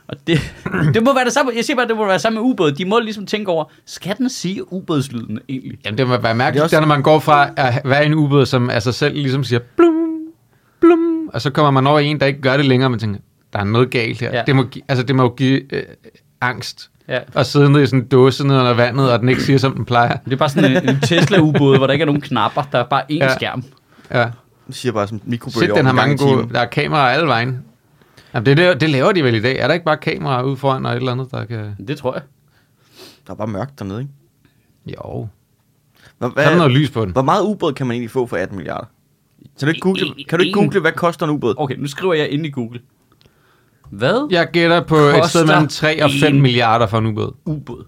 Og 0.08 0.16
det, 0.26 0.38
det 0.94 1.02
må 1.02 1.14
være 1.14 1.24
det 1.24 1.32
samme, 1.32 1.52
jeg 1.56 1.64
siger 1.64 1.76
bare, 1.76 1.88
det 1.88 1.96
må 1.96 2.06
være 2.06 2.18
samme 2.18 2.34
med 2.40 2.42
ubåd. 2.50 2.72
De 2.72 2.84
må 2.84 2.98
ligesom 2.98 3.26
tænke 3.26 3.50
over, 3.50 3.64
skal 3.86 4.16
den 4.18 4.28
sige 4.30 4.72
ubådslyden 4.72 5.38
egentlig? 5.48 5.78
Jamen 5.84 5.98
det 5.98 6.06
må 6.06 6.10
være 6.12 6.22
Det 6.22 6.28
er 6.28 6.34
mærkeligt, 6.34 6.62
også- 6.62 6.76
også... 6.76 6.80
når 6.88 6.94
man 6.94 7.02
går 7.02 7.18
fra 7.18 7.48
at 7.56 7.80
være 7.84 8.02
i 8.02 8.06
en 8.06 8.14
ubåd, 8.14 8.46
som 8.46 8.70
af 8.70 8.82
sig 8.82 8.94
selv 8.94 9.14
ligesom 9.14 9.44
siger 9.44 9.60
blum, 9.76 9.94
blum, 10.80 11.28
og 11.32 11.40
så 11.42 11.50
kommer 11.50 11.70
man 11.70 11.86
over 11.86 11.98
en, 11.98 12.20
der 12.20 12.26
ikke 12.26 12.40
gør 12.40 12.56
det 12.56 12.66
længere, 12.66 12.86
og 12.86 12.90
man 12.90 13.00
tænker, 13.00 13.20
der 13.52 13.58
er 13.58 13.64
noget 13.64 13.90
galt 13.90 14.20
her. 14.20 14.30
Ja. 14.36 14.42
Det, 14.46 14.56
må, 14.56 14.64
altså, 14.88 15.02
det 15.04 15.16
må 15.16 15.22
jo 15.22 15.28
give 15.28 15.74
øh, 15.74 15.82
angst 16.40 16.90
Ja. 17.08 17.18
at 17.34 17.46
sidde 17.46 17.72
nede 17.72 17.82
i 17.82 17.86
sådan 17.86 18.00
en 18.00 18.08
dåse 18.08 18.46
nede 18.46 18.58
under 18.58 18.74
vandet, 18.74 19.12
og 19.12 19.20
den 19.20 19.28
ikke 19.28 19.42
siger, 19.42 19.58
som 19.58 19.74
den 19.74 19.84
plejer. 19.84 20.16
Det 20.24 20.32
er 20.32 20.36
bare 20.36 20.48
sådan 20.48 20.76
en, 20.76 20.88
en 20.88 21.00
Tesla-ubåd, 21.00 21.76
hvor 21.78 21.86
der 21.86 21.92
ikke 21.92 22.02
er 22.02 22.06
nogen 22.06 22.20
knapper, 22.20 22.62
der 22.72 22.78
er 22.78 22.84
bare 22.84 23.02
én 23.02 23.14
ja. 23.14 23.34
Skærm. 23.34 23.64
Ja. 24.10 24.30
Det 24.66 24.74
siger 24.76 24.92
bare 24.92 25.08
som 25.08 25.20
mikrobølge 25.24 25.66
Shit, 25.66 25.76
den 25.76 25.86
har 25.86 25.92
mange 25.92 26.16
gode, 26.16 26.48
der 26.54 26.60
er 26.60 26.66
kameraer 26.66 27.14
alle 27.14 27.26
vejen. 27.28 27.64
Jamen, 28.34 28.46
det, 28.46 28.56
det, 28.56 28.80
det 28.80 28.90
laver 28.90 29.12
de 29.12 29.24
vel 29.24 29.34
i 29.34 29.40
dag. 29.40 29.58
Er 29.58 29.66
der 29.66 29.74
ikke 29.74 29.84
bare 29.84 29.96
kameraer 29.96 30.42
ude 30.42 30.56
foran 30.56 30.86
og 30.86 30.92
et 30.92 30.96
eller 30.96 31.12
andet, 31.12 31.30
der 31.30 31.44
kan... 31.44 31.76
Det 31.88 31.98
tror 31.98 32.14
jeg. 32.14 32.22
Der 33.26 33.32
er 33.32 33.36
bare 33.36 33.46
mørkt 33.46 33.78
dernede, 33.78 34.00
ikke? 34.00 34.12
Jo. 34.86 35.26
Så 36.22 36.32
er 36.36 36.50
der 36.50 36.56
noget 36.56 36.72
lys 36.72 36.90
på 36.90 37.04
den. 37.04 37.12
hvor 37.12 37.22
meget 37.22 37.42
ubåd 37.42 37.72
kan 37.72 37.86
man 37.86 37.94
egentlig 37.94 38.10
få 38.10 38.26
for 38.26 38.36
18 38.36 38.56
milliarder? 38.56 38.86
Kan 39.58 39.66
du 39.66 39.68
ikke 39.68 39.80
google, 39.80 40.00
kan 40.28 40.38
du 40.38 40.44
ikke 40.44 40.48
En- 40.58 40.64
google 40.64 40.80
hvad 40.80 40.92
koster 40.92 41.26
en 41.26 41.32
ubåd? 41.32 41.54
Okay, 41.58 41.74
nu 41.78 41.86
skriver 41.86 42.14
jeg 42.14 42.28
ind 42.30 42.46
i 42.46 42.50
Google. 42.50 42.80
Hvad? 43.90 44.28
Jeg 44.30 44.48
gætter 44.52 44.80
på 44.84 44.96
et 44.96 45.24
sted 45.28 45.46
mellem 45.46 45.68
3 45.68 46.04
og 46.04 46.10
5 46.20 46.34
en- 46.34 46.42
milliarder 46.42 46.86
for 46.86 46.98
en 46.98 47.06
ubåd. 47.06 47.34
Ubåd. 47.44 47.84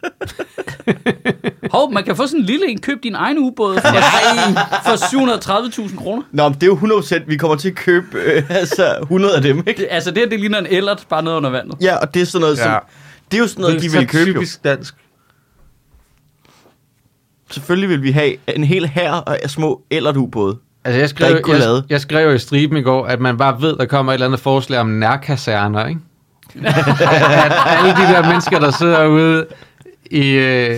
Hov, 1.72 1.92
man 1.92 2.04
kan 2.04 2.16
få 2.16 2.26
sådan 2.26 2.40
en 2.40 2.46
lille 2.46 2.68
en. 2.68 2.80
Køb 2.80 3.02
din 3.02 3.14
egen 3.14 3.38
ubåd 3.38 3.74
for, 3.74 3.88
for 4.84 5.86
730.000 5.88 5.96
kroner. 5.96 6.22
Nå, 6.32 6.48
men 6.48 6.54
det 6.54 6.62
er 6.62 6.66
jo 6.66 6.76
100%, 7.00 7.24
vi 7.26 7.36
kommer 7.36 7.56
til 7.56 7.68
at 7.68 7.74
købe 7.74 8.06
øh, 8.18 8.42
altså 8.60 8.96
100 9.02 9.36
af 9.36 9.42
dem, 9.42 9.58
ikke? 9.58 9.72
Det, 9.80 9.86
altså 9.90 10.10
det 10.10 10.18
her, 10.18 10.28
det 10.28 10.40
ligner 10.40 10.58
en 10.58 10.66
ellert, 10.70 11.06
bare 11.08 11.22
nede 11.22 11.36
under 11.36 11.50
vandet. 11.50 11.74
Ja, 11.80 11.96
og 11.96 12.14
det 12.14 12.22
er 12.22 12.26
sådan 12.26 12.40
noget, 12.40 12.58
som, 12.58 12.70
Ja. 12.70 12.78
det 13.30 13.36
er 13.36 13.42
jo 13.42 13.46
sådan 13.46 13.62
noget, 13.62 13.82
de 13.82 13.90
vil 13.90 14.08
købe 14.08 14.28
jo. 14.30 14.34
typisk 14.34 14.64
dansk. 14.64 14.94
Selvfølgelig 17.50 17.88
vil 17.88 18.02
vi 18.02 18.10
have 18.10 18.36
en 18.48 18.64
hel 18.64 18.86
hær 18.86 19.12
af 19.12 19.50
små 19.50 19.82
ellertubåde. 19.90 20.58
Altså, 20.84 21.00
jeg 21.00 21.08
skrev, 21.08 21.36
ikke 21.36 21.50
jeg, 21.50 21.58
lade. 21.58 21.84
jeg 21.88 22.00
skrev 22.00 22.34
i 22.34 22.38
striben 22.38 22.76
i 22.76 22.82
går, 22.82 23.06
at 23.06 23.20
man 23.20 23.36
bare 23.36 23.62
ved, 23.62 23.76
der 23.76 23.86
kommer 23.86 24.12
et 24.12 24.14
eller 24.14 24.26
andet 24.26 24.40
forslag 24.40 24.80
om 24.80 24.86
nærkaserner, 24.86 25.86
ikke? 25.86 26.00
at 27.44 27.52
alle 27.66 27.90
de 27.90 28.14
der 28.14 28.28
mennesker, 28.28 28.58
der 28.58 28.70
sidder 28.70 29.06
ude 29.06 29.46
i, 30.10 30.30
øh, 30.30 30.76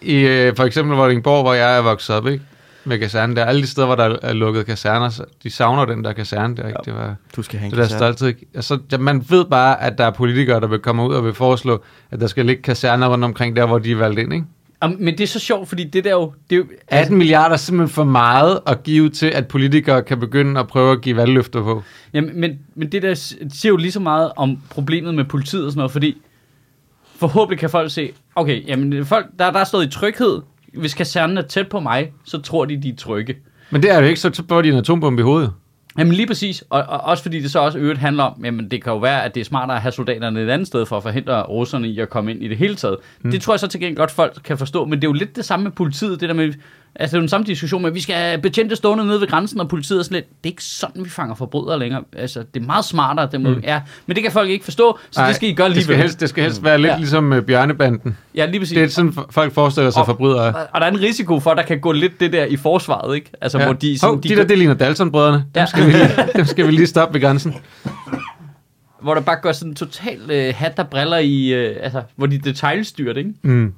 i 0.00 0.14
øh, 0.16 0.56
for 0.56 0.64
eksempel 0.64 0.96
Vordingborg, 0.96 1.42
hvor 1.42 1.54
jeg 1.54 1.78
er 1.78 1.82
vokset 1.82 2.16
op, 2.16 2.26
ikke? 2.26 2.44
Med 2.84 2.98
kasernen 2.98 3.36
der. 3.36 3.44
Alle 3.44 3.62
de 3.62 3.66
steder, 3.66 3.86
hvor 3.86 3.96
der 3.96 4.16
er 4.22 4.32
lukket 4.32 4.66
kaserner, 4.66 5.20
de 5.42 5.50
savner 5.50 5.84
den 5.84 6.04
der 6.04 6.12
kaserne 6.12 6.56
der, 6.56 6.68
ikke? 6.68 6.80
Det 6.84 6.94
var 6.94 7.14
Du 7.36 7.42
skal 7.42 7.58
have 7.58 7.66
en 7.66 7.70
det 7.70 7.90
der 7.90 7.96
stolthed. 7.96 8.34
Altså, 8.54 8.78
ja, 8.92 8.98
man 8.98 9.24
ved 9.28 9.44
bare, 9.44 9.82
at 9.82 9.98
der 9.98 10.04
er 10.04 10.10
politikere, 10.10 10.60
der 10.60 10.66
vil 10.66 10.78
komme 10.78 11.08
ud 11.08 11.14
og 11.14 11.24
vil 11.24 11.34
foreslå, 11.34 11.82
at 12.10 12.20
der 12.20 12.26
skal 12.26 12.46
ligge 12.46 12.62
kaserner 12.62 13.08
rundt 13.08 13.24
omkring 13.24 13.56
der, 13.56 13.66
hvor 13.66 13.78
de 13.78 13.92
er 13.92 13.96
valgt 13.96 14.18
ind, 14.18 14.32
ikke? 14.34 14.46
Men 14.82 15.06
det 15.06 15.20
er 15.20 15.26
så 15.26 15.38
sjovt, 15.38 15.68
fordi 15.68 15.84
det 15.84 16.04
der 16.04 16.10
jo... 16.10 16.32
Det 16.50 16.56
er 16.56 16.60
jo 16.60 16.66
18 16.88 17.16
milliarder 17.16 17.52
er 17.52 17.56
simpelthen 17.56 17.94
for 17.94 18.04
meget 18.04 18.60
at 18.66 18.82
give 18.82 19.10
til, 19.10 19.26
at 19.26 19.48
politikere 19.48 20.02
kan 20.02 20.20
begynde 20.20 20.60
at 20.60 20.66
prøve 20.66 20.92
at 20.92 21.02
give 21.02 21.16
valgløfter 21.16 21.62
på. 21.62 21.82
Jamen, 22.12 22.40
men, 22.40 22.58
men 22.74 22.92
det 22.92 23.02
der 23.02 23.14
siger 23.14 23.68
jo 23.68 23.76
lige 23.76 23.92
så 23.92 24.00
meget 24.00 24.32
om 24.36 24.58
problemet 24.70 25.14
med 25.14 25.24
politiet 25.24 25.64
og 25.64 25.70
sådan 25.72 25.78
noget, 25.78 25.92
fordi 25.92 26.16
forhåbentlig 27.16 27.58
kan 27.58 27.70
folk 27.70 27.90
se, 27.90 28.12
okay, 28.34 28.68
jamen 28.68 29.06
folk, 29.06 29.26
der, 29.38 29.50
der 29.50 29.60
er 29.60 29.64
stået 29.64 29.86
i 29.86 29.90
tryghed, 29.90 30.40
hvis 30.74 30.94
kasernen 30.94 31.38
er 31.38 31.42
tæt 31.42 31.68
på 31.68 31.80
mig, 31.80 32.12
så 32.24 32.40
tror 32.40 32.64
de, 32.64 32.82
de 32.82 32.88
er 32.88 32.96
trygge. 32.96 33.36
Men 33.70 33.82
det 33.82 33.90
er 33.90 34.00
jo 34.00 34.06
ikke, 34.06 34.20
så 34.20 34.42
får 34.48 34.62
de 34.62 34.68
en 34.68 34.76
atombombe 34.76 35.20
i 35.20 35.22
hovedet. 35.22 35.52
Jamen 35.98 36.12
lige 36.12 36.26
præcis, 36.26 36.64
og, 36.70 36.82
og 36.82 37.00
også 37.00 37.22
fordi 37.22 37.40
det 37.40 37.50
så 37.50 37.58
også 37.58 37.78
øvrigt 37.78 38.00
handler 38.00 38.22
om, 38.22 38.44
jamen 38.44 38.70
det 38.70 38.82
kan 38.82 38.92
jo 38.92 38.98
være, 38.98 39.24
at 39.24 39.34
det 39.34 39.40
er 39.40 39.44
smartere 39.44 39.76
at 39.76 39.82
have 39.82 39.92
soldaterne 39.92 40.42
et 40.42 40.50
andet 40.50 40.68
sted 40.68 40.86
for 40.86 40.96
at 40.96 41.02
forhindre 41.02 41.42
russerne 41.42 41.88
i 41.88 42.00
at 42.00 42.10
komme 42.10 42.30
ind 42.30 42.42
i 42.42 42.48
det 42.48 42.56
hele 42.56 42.74
taget. 42.74 42.96
Mm. 43.22 43.30
Det 43.30 43.42
tror 43.42 43.52
jeg 43.52 43.60
så 43.60 43.66
til 43.66 43.80
gengæld 43.80 43.96
godt 43.96 44.10
folk 44.10 44.40
kan 44.44 44.58
forstå, 44.58 44.84
men 44.84 44.92
det 44.92 45.04
er 45.04 45.08
jo 45.08 45.12
lidt 45.12 45.36
det 45.36 45.44
samme 45.44 45.64
med 45.64 45.72
politiet, 45.72 46.20
det 46.20 46.28
der 46.28 46.34
med, 46.34 46.52
altså 47.00 47.16
det 47.16 47.18
er 47.18 47.22
den 47.22 47.28
samme 47.28 47.46
diskussion 47.46 47.82
med, 47.82 47.88
at 47.90 47.94
vi 47.94 48.00
skal 48.00 48.14
have 48.16 48.38
betjente 48.38 48.76
stående 48.76 49.06
nede 49.06 49.20
ved 49.20 49.26
grænsen, 49.28 49.60
og 49.60 49.68
politiet 49.68 49.98
er 49.98 50.02
sådan 50.02 50.14
lidt, 50.14 50.24
det 50.28 50.48
er 50.48 50.52
ikke 50.52 50.64
sådan, 50.64 51.04
vi 51.04 51.08
fanger 51.10 51.34
forbrydere 51.34 51.78
længere. 51.78 52.02
Altså 52.16 52.44
det 52.54 52.62
er 52.62 52.66
meget 52.66 52.84
smartere, 52.84 53.28
det 53.32 53.40
må, 53.40 53.50
mm. 53.50 53.60
ja, 53.64 53.80
men 54.06 54.14
det 54.16 54.22
kan 54.22 54.32
folk 54.32 54.50
ikke 54.50 54.64
forstå, 54.64 54.98
så 55.10 55.20
Ej, 55.20 55.26
det 55.26 55.36
skal 55.36 55.48
I 55.48 55.52
gøre 55.52 55.68
det 55.68 55.74
skal 55.76 55.80
alligevel. 55.82 56.02
helst, 56.02 56.20
det 56.20 56.28
skal 56.28 56.42
helst 56.44 56.64
være 56.64 56.78
lidt 56.78 56.90
Ja. 56.92 56.96
ligesom 56.96 57.32
uh, 57.32 57.40
bjørnebanden. 57.40 58.16
Ja, 58.34 58.46
lige 58.46 58.60
præcis. 58.60 58.74
Det 58.74 58.84
er 58.84 58.88
sådan, 58.88 59.14
folk 59.30 59.52
forestiller 59.54 59.90
sig 59.90 60.00
Og- 60.00 60.06
forbrydere. 60.06 60.40
og, 60.54 60.66
og 60.72 60.80
der 60.80 60.86
er 60.86 60.90
en 60.90 61.00
risiko 61.00 61.40
for, 61.40 61.50
at 61.50 61.56
der 61.56 61.62
kan 61.62 61.80
gå 61.80 61.92
lidt 61.92 62.20
det 62.20 62.32
der 62.32 62.44
i 62.44 62.56
forsvaret, 62.56 63.14
ikke? 63.16 63.30
Altså, 63.40 63.58
Ja. 63.58 63.64
hvor 63.64 63.72
de, 63.74 63.98
sådan, 63.98 64.14
Hov, 64.14 64.22
de, 64.22 64.28
de 64.28 64.36
der, 64.36 64.44
det 64.44 64.58
ligner 64.58 64.74
Dalton-brødrene. 64.74 65.36
Dem, 65.36 65.44
Ja. 65.56 65.66
skal 65.66 65.86
vi 65.86 65.90
lige, 65.92 66.08
dem 66.36 66.44
skal 66.44 66.66
vi 66.66 66.72
lige 66.72 66.86
stoppe 66.86 67.14
ved 67.14 67.20
grænsen. 67.20 67.54
hvor 69.02 69.14
der 69.14 69.20
bare 69.20 69.36
går 69.42 69.52
sådan 69.52 69.74
totalt 69.74 70.30
øh, 70.30 70.54
hat, 70.56 70.76
der 70.76 70.82
briller 70.84 71.18
i, 71.18 71.48
øh, 71.54 71.76
altså, 71.82 72.02
hvor 72.16 72.26
de 72.26 72.38
detaljstyrer 72.38 73.12
det, 73.12 73.18
ikke? 73.20 73.32
Mm. 73.42 73.72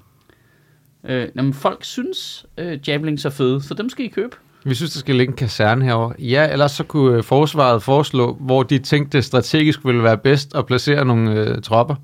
Øh, 1.04 1.28
jamen, 1.36 1.54
folk 1.54 1.84
synes, 1.84 2.46
øh, 2.58 2.88
Javelins 2.88 3.24
er 3.24 3.30
fede, 3.30 3.62
så 3.62 3.74
dem 3.74 3.88
skal 3.88 4.04
I 4.04 4.08
købe. 4.08 4.36
Vi 4.64 4.74
synes, 4.74 4.92
der 4.92 4.98
skal 4.98 5.14
ligge 5.14 5.30
en 5.30 5.36
kaserne 5.36 5.84
herover. 5.84 6.12
Ja, 6.18 6.52
ellers 6.52 6.72
så 6.72 6.84
kunne 6.84 7.16
øh, 7.16 7.24
forsvaret 7.24 7.82
foreslå, 7.82 8.34
hvor 8.34 8.62
de 8.62 8.78
tænkte 8.78 9.22
strategisk 9.22 9.84
ville 9.84 10.02
være 10.02 10.18
bedst 10.18 10.54
at 10.54 10.66
placere 10.66 11.04
nogle 11.04 11.32
øh, 11.32 11.62
tropper. 11.62 11.94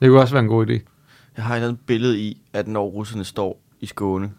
Det 0.00 0.08
kunne 0.08 0.20
også 0.20 0.34
være 0.34 0.42
en 0.42 0.48
god 0.48 0.66
idé. 0.66 0.80
Jeg 1.36 1.44
har 1.44 1.54
et 1.54 1.56
eller 1.56 1.68
andet 1.68 1.86
billede 1.86 2.20
i, 2.20 2.42
at 2.52 2.68
når 2.68 2.84
russerne 2.84 3.24
står 3.24 3.62
i 3.80 3.86
Skåne 3.86 4.32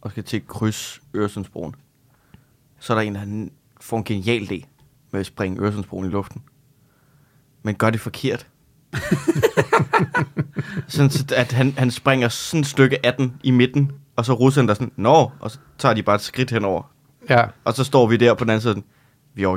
og 0.00 0.10
skal 0.10 0.24
til 0.24 0.36
at 0.36 0.46
krydse 0.46 1.00
Øresundsbroen, 1.14 1.74
så 2.78 2.92
er 2.92 2.94
der 2.94 3.02
en, 3.02 3.14
der 3.14 3.48
får 3.80 3.96
en 3.96 4.04
genial 4.04 4.42
idé 4.42 4.66
med 5.10 5.20
at 5.20 5.26
springe 5.26 5.62
Øresundsbroen 5.62 6.06
i 6.06 6.10
luften. 6.10 6.42
Men 7.62 7.74
gør 7.74 7.90
det 7.90 8.00
forkert. 8.00 8.46
sådan, 10.88 11.10
så 11.10 11.34
at 11.36 11.52
han, 11.52 11.74
han 11.78 11.90
springer 11.90 12.28
sådan 12.28 12.60
et 12.60 12.66
stykke 12.66 13.06
af 13.06 13.14
den 13.14 13.32
i 13.42 13.50
midten, 13.50 13.92
og 14.16 14.24
så 14.24 14.32
russerne 14.32 14.68
der 14.68 14.74
sådan, 14.74 14.92
nå, 14.96 15.30
og 15.40 15.50
så 15.50 15.58
tager 15.78 15.94
de 15.94 16.02
bare 16.02 16.16
et 16.16 16.20
skridt 16.22 16.50
henover. 16.50 16.82
Ja, 17.30 17.44
Og 17.64 17.74
så 17.74 17.84
står 17.84 18.06
vi 18.06 18.16
der 18.16 18.34
på 18.34 18.44
den 18.44 18.50
anden 18.50 18.60
side, 18.60 18.70
sådan, 18.72 18.84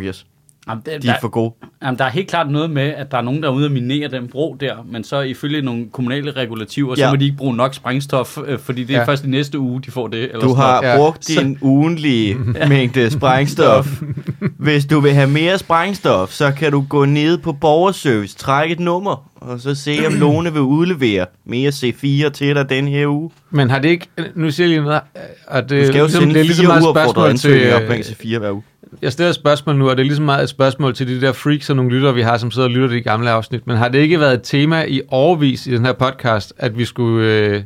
os. 0.10 0.26
Jamen, 0.70 0.84
det, 0.86 1.02
De 1.04 1.08
der, 1.08 1.14
er 1.14 1.18
for 1.22 1.28
gode. 1.28 1.54
jamen, 1.84 1.98
der 2.00 2.06
er 2.06 2.10
helt 2.10 2.28
klart 2.30 2.50
noget 2.52 2.70
med, 2.70 2.84
at 2.84 3.12
der 3.12 3.18
er 3.18 3.22
nogen, 3.22 3.44
der 3.44 3.50
er 3.50 3.54
ude 3.54 3.66
at 3.66 3.72
minere 3.72 4.08
den 4.08 4.28
bro 4.28 4.58
der, 4.60 4.74
men 4.92 5.04
så 5.04 5.22
ifølge 5.22 5.62
nogle 5.62 5.86
kommunale 5.92 6.32
regulativer, 6.32 6.96
så 6.96 7.02
Ja. 7.02 7.10
må 7.10 7.16
de 7.16 7.26
ikke 7.26 7.38
bruge 7.38 7.56
nok 7.56 7.74
sprængstof, 7.74 8.38
øh, 8.46 8.60
fordi 8.60 8.84
det 8.84 8.96
er 8.96 9.00
Ja. 9.00 9.06
først 9.06 9.26
i 9.26 9.28
næste 9.28 9.60
uge, 9.60 9.82
de 9.82 9.92
får 9.92 10.08
det. 10.08 10.24
Eller 10.24 10.40
Du 10.40 10.54
har 10.54 10.82
noget. 10.82 10.94
Ja. 10.94 10.98
brugt 10.98 11.26
Så- 11.26 11.42
din 11.42 11.58
ugenlige 11.62 12.36
mængde 12.70 13.12
sprængstof. 13.12 14.02
Hvis 14.58 14.86
du 14.86 15.00
vil 15.00 15.14
have 15.14 15.30
mere 15.30 15.58
sprængstof, 15.58 16.32
så 16.32 16.52
kan 16.52 16.72
du 16.72 16.86
gå 16.90 17.06
ned 17.06 17.38
på 17.38 17.54
borgerservice, 17.54 18.38
trække 18.38 18.74
et 18.74 18.80
nummer, 18.80 19.30
og 19.42 19.60
så 19.60 19.76
se, 19.76 20.00
om 20.08 20.14
Lone 20.24 20.54
vil 20.54 20.62
udlevere 20.62 21.26
mere 21.46 21.70
C4 21.70 22.30
til 22.30 22.56
dig 22.56 22.70
den 22.70 22.88
her 22.88 23.08
uge. 23.08 23.32
men 23.50 23.70
har 23.70 23.80
det 23.80 23.90
ikke... 23.90 24.08
Nu 24.36 24.52
siger 24.52 24.68
jeg 24.68 24.76
lige 24.78 24.86
noget, 24.86 25.02
og 25.48 25.70
det, 25.70 25.82
Du 25.82 25.88
skal 25.88 26.00
jo 26.00 26.06
ligesom- 26.06 26.22
sende 26.22 26.34
det 26.34 26.40
er 26.40 26.44
ligesom 26.44 26.66
fire 26.66 26.74
uafordrede 26.74 27.04
spørgsmål 27.06 27.30
ansøgninger 27.30 27.78
til, 27.80 27.84
omkring 27.86 28.04
C4 28.06 28.38
hver 28.40 28.52
uge. 28.52 28.64
Jeg 29.02 29.12
stiller 29.12 29.30
et 29.30 29.36
spørgsmål 29.36 29.76
nu, 29.76 29.90
og 29.90 29.98
det 29.98 30.04
er 30.04 30.06
ligesom 30.06 30.26
meget 30.26 30.44
et 30.44 30.50
spørgsmål 30.50 30.94
til 30.96 31.08
de 31.08 31.22
der 31.22 31.32
freaks 31.32 31.70
og 31.70 31.76
nogle 31.76 31.92
lyttere, 31.92 32.14
vi 32.14 32.22
har, 32.22 32.38
som 32.38 32.52
sidder 32.52 32.68
og 32.68 32.72
lytter 32.74 32.88
til 32.88 32.98
de 32.98 33.02
gamle 33.02 33.30
afsnit. 33.30 33.68
Men 33.68 33.78
har 33.78 33.88
det 33.90 34.00
ikke 34.00 34.20
været 34.20 34.34
et 34.34 34.42
tema 34.44 34.84
i 34.88 35.02
overvis 35.08 35.68
i 35.68 35.72
den 35.72 35.86
her 35.86 35.94
podcast, 35.94 36.54
at 36.58 36.78
vi 36.78 36.86
skulle, 36.86 37.28
øh, 37.28 37.64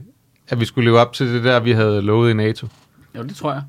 at 0.50 0.60
vi 0.60 0.66
skulle 0.66 0.86
leve 0.90 1.00
op 1.00 1.14
til 1.14 1.34
det 1.34 1.44
der, 1.44 1.60
vi 1.60 1.72
havde 1.72 2.02
lovet 2.02 2.30
i 2.32 2.34
NATO? 2.34 2.68
Jo, 3.18 3.24
det 3.24 3.36
tror 3.36 3.52
jeg. 3.54 3.62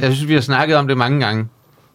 Jeg 0.00 0.12
synes, 0.12 0.28
vi 0.28 0.34
har 0.34 0.40
snakket 0.40 0.76
om 0.76 0.88
det 0.88 0.96
mange 0.96 1.20
gange. 1.20 1.46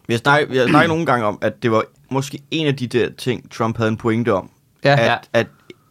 Vi 0.07 0.13
har 0.13 0.17
snakket, 0.19 0.51
vi 0.51 0.57
har 0.57 0.67
snakket 0.67 0.89
nogle 0.89 1.05
gange 1.05 1.25
om, 1.25 1.37
at 1.41 1.63
det 1.63 1.71
var 1.71 1.83
måske 2.11 2.39
en 2.51 2.67
af 2.67 2.75
de 2.75 2.87
der 2.87 3.09
ting, 3.17 3.51
Trump 3.51 3.77
havde 3.77 3.89
en 3.89 3.97
pointe 3.97 4.33
om. 4.33 4.49
Ja, 4.85 4.91
at, 4.99 5.05
ja. 5.05 5.15
at 5.33 5.47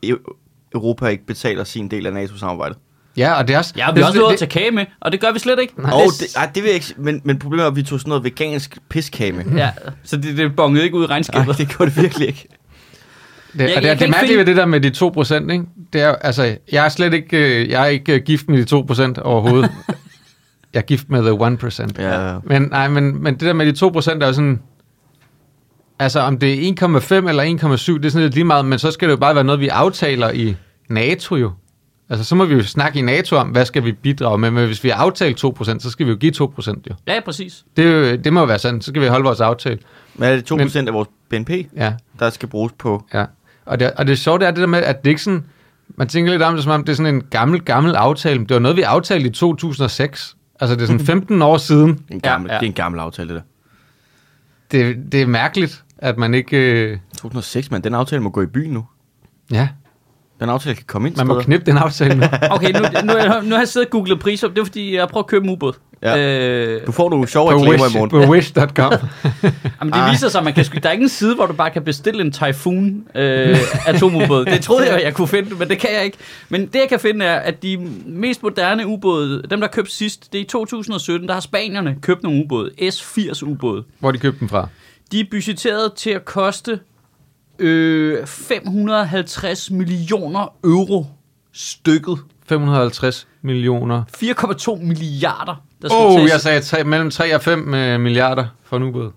Eu- 0.06 0.68
Europa 0.74 1.06
ikke 1.06 1.26
betaler 1.26 1.64
sin 1.64 1.88
del 1.90 2.06
af 2.06 2.12
NATO-samarbejdet. 2.12 2.78
ja 3.16 3.32
og 3.38 3.48
det 3.48 3.54
er 3.54 3.58
også... 3.58 3.74
Ja, 3.76 3.86
vi 3.90 3.94
det, 3.94 4.02
har 4.04 4.08
også 4.08 4.18
lovet 4.18 4.32
at 4.32 4.40
det, 4.40 4.48
tage 4.50 4.60
kage 4.62 4.70
med, 4.70 4.86
og 5.00 5.12
det 5.12 5.20
gør 5.20 5.32
vi 5.32 5.38
slet 5.38 5.58
ikke. 5.60 5.82
Nej. 5.82 5.90
Og 5.92 6.00
Det- 6.12 6.20
det, 6.20 6.36
ej, 6.36 6.50
det 6.54 6.62
vil 6.62 6.68
jeg 6.68 6.74
ikke, 6.74 6.94
men, 6.96 7.20
men 7.24 7.38
problemet 7.38 7.64
er, 7.64 7.68
at 7.70 7.76
vi 7.76 7.82
tog 7.82 8.00
sådan 8.00 8.08
noget 8.08 8.24
vegansk 8.24 8.78
piskage 8.88 9.32
med. 9.32 9.44
Ja, 9.44 9.70
så 10.04 10.16
det, 10.16 10.36
det 10.36 10.56
bongede 10.56 10.84
ikke 10.84 10.96
ud 10.96 11.04
i 11.04 11.06
Nej, 11.06 11.14
regnskabet. 11.14 11.58
det 11.58 11.68
gjorde 11.68 11.90
det 11.90 12.02
virkelig 12.02 12.28
ikke. 12.28 12.48
det, 13.52 13.60
Jeg- 13.60 13.76
og 13.76 13.82
jeg 13.82 13.82
det, 13.82 13.98
det 14.00 14.04
er 14.06 14.10
mærkeligt 14.10 14.20
finde- 14.28 14.38
ved 14.38 14.46
det 14.46 14.56
der 14.56 14.66
med 14.66 14.80
de 14.80 14.90
2 14.90 15.08
procent, 15.08 15.50
ikke? 15.52 15.64
Det 15.92 16.00
er, 16.00 16.14
altså, 16.14 16.56
jeg 16.72 16.84
er 16.84 16.88
slet 16.88 17.14
ikke, 17.14 17.60
øh, 17.62 17.70
jeg 17.70 17.82
er 17.82 17.86
ikke 17.86 18.12
øh, 18.14 18.20
gift 18.22 18.48
med 18.48 18.58
de 18.58 18.64
2 18.64 18.82
procent 18.82 19.18
overhovedet. 19.18 19.70
jeg 20.74 20.78
er 20.80 20.84
gift 20.84 21.08
med 21.10 21.22
the 21.22 21.46
1 21.52 21.58
procent. 21.58 21.98
Ja. 21.98 22.34
Men, 22.44 22.62
nej, 22.62 22.88
men, 22.88 23.22
men 23.22 23.34
det 23.34 23.40
der 23.40 23.52
med 23.52 23.66
de 23.66 23.72
2 23.72 23.88
procent 23.88 24.22
er 24.22 24.26
jo 24.26 24.32
sådan... 24.32 24.60
Altså, 26.00 26.20
om 26.20 26.38
det 26.38 26.68
er 26.68 26.72
1,5 27.22 27.28
eller 27.28 27.42
1,7, 27.44 27.92
det 27.92 28.04
er 28.04 28.08
sådan 28.10 28.22
lidt 28.22 28.34
lige 28.34 28.44
meget, 28.44 28.64
men 28.64 28.78
så 28.78 28.90
skal 28.90 29.08
det 29.08 29.12
jo 29.12 29.16
bare 29.18 29.34
være 29.34 29.44
noget, 29.44 29.60
vi 29.60 29.68
aftaler 29.68 30.30
i 30.30 30.56
NATO 30.88 31.36
jo. 31.36 31.50
Altså, 32.10 32.24
så 32.24 32.34
må 32.34 32.44
vi 32.44 32.54
jo 32.54 32.62
snakke 32.62 32.98
i 32.98 33.02
NATO 33.02 33.36
om, 33.36 33.48
hvad 33.48 33.64
skal 33.64 33.84
vi 33.84 33.92
bidrage 33.92 34.38
med, 34.38 34.50
men 34.50 34.66
hvis 34.66 34.84
vi 34.84 34.88
har 34.88 34.96
aftalt 34.96 35.36
2 35.36 35.50
procent, 35.50 35.82
så 35.82 35.90
skal 35.90 36.06
vi 36.06 36.10
jo 36.10 36.16
give 36.16 36.32
2 36.32 36.52
procent 36.54 36.86
jo. 36.90 36.94
Ja, 37.06 37.20
præcis. 37.24 37.64
Det, 37.76 37.84
er 37.84 37.90
jo, 38.10 38.16
det 38.16 38.32
må 38.32 38.40
jo 38.40 38.46
være 38.46 38.58
sådan, 38.58 38.80
så 38.80 38.90
skal 38.90 39.02
vi 39.02 39.06
holde 39.06 39.24
vores 39.24 39.40
aftale. 39.40 39.78
Men 40.14 40.28
er 40.28 40.36
det 40.36 40.52
2% 40.52 40.86
af 40.86 40.94
vores 40.94 41.08
BNP, 41.28 41.50
Ja, 41.76 41.92
der 42.18 42.30
skal 42.30 42.48
bruges 42.48 42.72
på... 42.78 43.04
ja. 43.14 43.24
Og 43.66 43.80
det, 43.80 43.90
og 43.90 44.06
det 44.06 44.18
sjove 44.18 44.38
det 44.38 44.46
er 44.46 44.50
det 44.50 44.60
der 44.60 44.66
med, 44.66 44.82
at 44.82 45.04
det 45.04 45.10
ikke 45.10 45.22
sådan... 45.22 45.44
Man 45.96 46.08
tænker 46.08 46.32
lidt 46.32 46.42
om 46.42 46.54
det, 46.54 46.62
som 46.64 46.72
om 46.72 46.84
det 46.84 46.92
er 46.92 46.96
sådan 46.96 47.14
en 47.14 47.22
gammel, 47.30 47.60
gammel 47.60 47.94
aftale. 47.94 48.40
Det 48.40 48.50
var 48.50 48.58
noget, 48.58 48.76
vi 48.76 48.82
aftalte 48.82 49.26
i 49.28 49.32
2006. 49.32 50.36
Altså, 50.60 50.76
det 50.76 50.82
er 50.82 50.86
sådan 50.86 51.06
15 51.16 51.42
år 51.42 51.56
siden. 51.56 51.98
En 52.10 52.20
gammel, 52.20 52.48
ja, 52.48 52.54
ja. 52.54 52.60
Det 52.60 52.66
er 52.66 52.70
en 52.70 52.74
gammel 52.74 53.00
aftale, 53.00 53.28
det 53.28 53.36
der. 53.36 53.42
Det, 54.72 54.96
det 55.12 55.22
er 55.22 55.26
mærkeligt, 55.26 55.82
at 56.02 56.18
man 56.18 56.34
ikke... 56.34 56.56
Øh, 56.84 56.98
2006, 57.16 57.70
men 57.70 57.84
den 57.84 57.94
aftale 57.94 58.22
må 58.22 58.30
gå 58.30 58.42
i 58.42 58.46
byen 58.46 58.70
nu. 58.72 58.84
ja, 59.52 59.68
Den 60.40 60.48
aftale 60.48 60.74
kan 60.74 60.84
komme 60.86 61.08
ind 61.08 61.16
man 61.16 61.26
må 61.26 61.32
steder. 61.34 61.44
knippe 61.44 61.66
den 61.66 61.78
aftale 61.78 62.16
med. 62.16 62.28
Okay, 62.50 62.72
nu, 62.72 62.78
nu, 62.80 63.12
nu, 63.12 63.40
nu 63.42 63.50
har 63.54 63.58
jeg 63.58 63.68
siddet 63.68 63.86
og 63.86 63.90
googlet 63.90 64.20
priser. 64.20 64.48
Det 64.48 64.58
er 64.58 64.64
fordi, 64.64 64.94
jeg 64.96 65.08
prøver 65.08 65.22
at 65.24 65.28
købe 65.30 65.44
en 65.44 65.50
ubåd. 65.50 65.72
Ja. 66.02 66.18
Øh, 66.18 66.86
Du 66.86 66.92
får 66.92 67.10
nogle 67.10 67.28
sjove 67.28 67.50
på, 67.50 67.56
reklamer 67.58 67.88
i 67.90 67.92
morgen. 67.94 68.10
på 68.10 68.18
wish.com. 68.18 68.92
Jamen, 69.80 69.92
det 69.92 70.00
Ej. 70.00 70.10
viser 70.10 70.28
sig, 70.28 70.38
at 70.38 70.44
man 70.44 70.54
kan, 70.54 70.64
der 70.82 70.88
er 70.88 70.92
ikke 70.92 71.02
en 71.02 71.08
side, 71.08 71.34
hvor 71.34 71.46
du 71.46 71.52
bare 71.52 71.70
kan 71.70 71.82
bestille 71.84 72.20
en 72.20 72.32
Typhoon 72.32 73.04
øh, 73.14 73.56
atomubåd. 73.86 74.44
Det 74.44 74.60
troede 74.62 74.92
jeg, 74.92 75.02
jeg 75.04 75.14
kunne 75.14 75.28
finde, 75.28 75.54
men 75.54 75.68
det 75.68 75.78
kan 75.78 75.90
jeg 75.96 76.04
ikke. 76.04 76.18
Men 76.48 76.66
det, 76.66 76.74
jeg 76.74 76.88
kan 76.88 77.00
finde, 77.00 77.24
er, 77.24 77.36
at 77.38 77.62
de 77.62 77.90
mest 78.06 78.42
moderne 78.42 78.86
ubåde, 78.86 79.42
dem 79.50 79.60
der 79.60 79.68
købte 79.68 79.92
sidst, 79.92 80.32
det 80.32 80.38
er 80.38 80.42
i 80.42 80.46
2017, 80.46 81.28
der 81.28 81.34
har 81.34 81.40
spanierne 81.40 81.96
købt 82.02 82.22
nogle 82.22 82.44
ubåde, 82.44 82.70
S-80 82.90 83.44
ubåde. 83.44 83.84
Hvor 83.98 84.10
de 84.10 84.18
købte 84.18 84.40
den 84.40 84.48
fra? 84.48 84.68
De 85.12 85.20
er 85.20 85.24
budgetteret 85.30 85.92
til 85.94 86.10
at 86.10 86.24
koste 86.24 86.80
øh, 87.58 88.26
550 88.26 89.70
millioner 89.70 90.54
euro 90.64 91.06
stykket. 91.52 92.18
550 92.46 93.28
millioner. 93.42 94.04
4,2 94.78 94.84
milliarder, 94.84 95.64
der 95.82 95.88
skal 95.88 95.96
Åh, 95.96 96.06
oh, 96.12 96.16
tages. 96.18 96.32
jeg 96.32 96.40
sagde 96.40 96.60
tre, 96.60 96.84
mellem 96.84 97.10
3 97.10 97.34
og 97.34 97.42
5 97.42 97.74
øh, 97.74 98.00
milliarder 98.00 98.46
for 98.64 98.76
en 98.76 98.82
ubåd. 98.82 99.10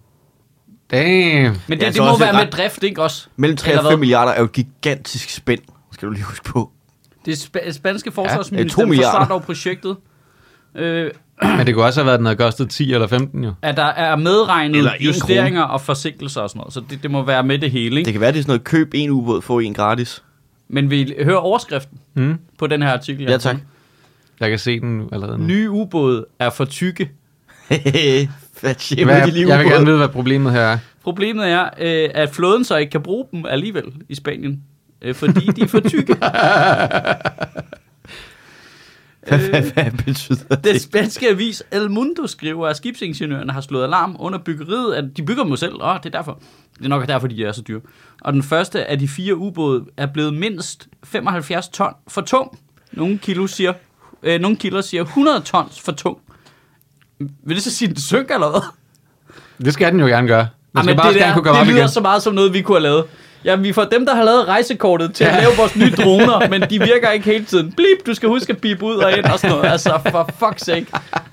Damn. 0.92 1.58
Men 1.68 1.78
det, 1.78 1.82
Ja, 1.84 1.88
det 1.88 1.96
så 1.96 2.04
må 2.04 2.18
være 2.18 2.34
ret- 2.34 2.46
med 2.46 2.52
drift, 2.52 2.84
ikke 2.84 3.02
også? 3.04 3.28
Mellem 3.36 3.58
3 3.58 3.70
Eller 3.70 3.80
og 3.80 3.84
hvad? 3.84 3.92
5 3.92 4.00
milliarder 4.00 4.32
er 4.32 4.40
jo 4.40 4.46
et 4.46 4.52
gigantisk 4.52 5.30
spænd, 5.30 5.62
skal 5.92 6.08
du 6.08 6.14
lige 6.14 6.24
huske 6.24 6.44
på. 6.46 6.72
Det 7.26 7.34
spa- 7.36 7.72
spanske 7.72 8.12
forsvarsminister 8.12 8.84
ja, 8.88 8.88
forsvarer 8.90 9.28
dog 9.28 9.44
projektet. 9.44 9.98
Øh, 10.76 11.12
Men 11.58 11.67
det 11.67 11.74
kunne 11.76 11.86
også 11.86 12.00
have 12.00 12.06
været, 12.06 12.13
at 12.13 12.19
den 12.19 12.26
havde 12.26 12.38
kostet 12.38 12.69
10 12.69 12.93
eller 12.93 13.08
15 13.08 13.43
jo. 13.43 13.54
at 13.62 13.78
der 13.78 13.84
er 13.86 14.15
medregnet 14.15 14.78
Eller 14.78 14.91
justeringer 15.00 15.62
og 15.62 15.82
forsinkelser 15.82 16.41
og 16.41 16.50
sådan 16.50 16.60
noget. 16.60 16.74
Så 16.74 16.82
det, 16.89 17.04
det 17.04 17.12
må 17.12 17.24
være 17.24 17.43
med 17.43 17.60
det 17.60 17.72
hele, 17.72 17.96
ikke? 17.98 18.06
Det 18.06 18.13
kan 18.13 18.22
være, 18.22 18.32
det 18.32 18.38
er 18.39 18.43
sådan 18.43 18.50
noget, 18.50 18.63
køb 18.63 18.91
en 18.93 19.10
ubåd, 19.10 19.41
få 19.41 19.60
en 19.60 19.74
gratis. 19.74 20.24
Men 20.67 20.89
vi 20.89 21.13
hører 21.24 21.38
overskriften 21.38 21.98
Mm. 22.13 22.38
på 22.58 22.67
den 22.67 22.82
her 22.82 22.89
artikel. 22.89 23.26
Ja, 23.30 23.38
tak. 23.38 23.56
Jeg 24.39 24.50
kan 24.50 24.60
se 24.60 24.80
den 24.80 25.10
allerede 25.12 25.38
nu. 25.38 25.43
Nye 25.46 25.69
ubåde 25.69 26.26
er 26.39 26.50
for 26.50 26.65
tykke. 26.65 27.10
Hvad 28.62 28.76
siger 28.78 29.06
Hvad, 29.06 29.22
de 29.22 29.32
lige 29.32 29.48
jeg 29.50 29.58
vil 29.60 29.65
ubåd? 29.65 29.74
gerne 29.74 29.86
vide, 29.86 29.98
hvad 29.98 30.08
problemet 30.08 30.52
her 30.52 30.62
er. 30.62 30.78
Problemet 31.04 31.48
er, 31.50 31.63
øh, 31.80 32.10
at 32.13 32.30
flåden 32.30 32.63
så 32.63 32.78
ikke 32.78 32.91
kan 32.91 33.02
bruge 33.02 33.26
dem 33.32 33.46
alligevel 33.50 33.84
i 34.10 34.15
Spanien. 34.15 34.63
Øh, 35.02 35.15
fordi 35.15 35.46
de 35.46 35.62
er 35.62 35.67
for 35.67 35.80
tykke. 35.80 36.15
Hvad, 39.28 39.40
hvad, 39.40 39.62
hvad 39.62 39.92
betyder 40.06 40.56
Den 40.56 40.74
det? 40.74 40.82
spanske 40.82 41.30
avis 41.30 41.64
El 41.72 41.92
Mundo 41.92 42.28
skriver, 42.28 42.68
at 42.68 42.78
skibsingeniørerne 42.78 43.54
har 43.54 43.62
slået 43.62 43.84
alarm 43.84 44.16
under 44.20 44.40
byggeriet, 44.40 44.94
at 44.94 45.04
de 45.18 45.24
bygger 45.24 45.44
dem 45.44 45.58
selv. 45.58 45.74
Åh, 45.82 45.98
det 45.98 46.06
er 46.06 46.10
derfor. 46.10 46.40
Det 46.78 46.86
er 46.86 46.90
nok 46.90 47.08
derfor, 47.08 47.28
de 47.28 47.46
er 47.46 47.52
så 47.52 47.62
dyre. 47.62 47.82
Og 48.22 48.34
den 48.34 48.44
første 48.44 48.86
af 48.86 49.00
de 49.00 49.08
fire 49.08 49.36
ubåde 49.36 49.86
er 49.98 50.06
blevet 50.06 50.34
mindst 50.34 50.88
75 51.04 51.68
ton 51.70 51.94
for 52.08 52.22
tung. 52.22 52.60
Nogle 52.92 53.18
kilo 53.18 53.48
siger, 53.48 53.74
øh, 54.24 54.40
nogle 54.42 54.58
kilo 54.58 54.82
siger 54.82 55.04
100 55.04 55.40
tons 55.40 55.80
for 55.82 55.92
tung. 55.92 56.18
Vil 57.20 57.56
det 57.56 57.64
så 57.64 57.72
sige, 57.72 57.90
at 57.90 57.96
den 57.96 58.02
synker 58.02 58.34
eller 58.36 58.50
hvad? 58.50 58.62
Det 59.66 59.74
skal 59.74 59.92
den 59.92 60.00
jo 60.00 60.06
gerne 60.06 60.28
gøre. 60.28 60.40
Den 60.40 60.84
skal 60.84 60.90
Jamen, 60.90 60.98
bare 60.98 61.14
det, 61.14 61.18
gerne 61.20 61.30
der, 61.30 61.34
kunne 61.34 61.44
komme 61.44 61.60
det 61.60 61.68
lyder 61.68 61.78
igen. 61.80 61.90
så 61.90 62.02
meget 62.02 62.24
som 62.24 62.34
noget, 62.34 62.54
vi 62.54 62.62
kunne 62.62 62.76
have 62.76 62.84
lavet. 62.84 63.06
Ja, 63.46 63.56
vi 63.56 63.74
får 63.74 63.84
dem, 63.84 64.06
der 64.06 64.16
har 64.16 64.24
lavet 64.24 64.48
rejsekortet 64.48 65.14
til 65.14 65.24
at 65.24 65.36
lave 65.44 65.52
vores 65.58 65.76
nye 65.76 65.92
droner, 65.92 66.50
men 66.50 66.62
de 66.62 66.80
virker 66.80 67.10
ikke 67.10 67.26
hele 67.26 67.46
tiden. 67.46 67.72
Blip, 67.72 68.06
du 68.06 68.14
skal 68.14 68.30
huske 68.30 68.54
at 68.54 68.58
bippe 68.62 68.86
ud 68.86 68.96
og 68.96 69.18
ind 69.18 69.26
og 69.26 69.40
sådan 69.40 69.56
noget. 69.56 69.72
Altså, 69.72 70.00
for 70.12 70.30
fuck's 70.44 70.58
sake. 70.58 70.86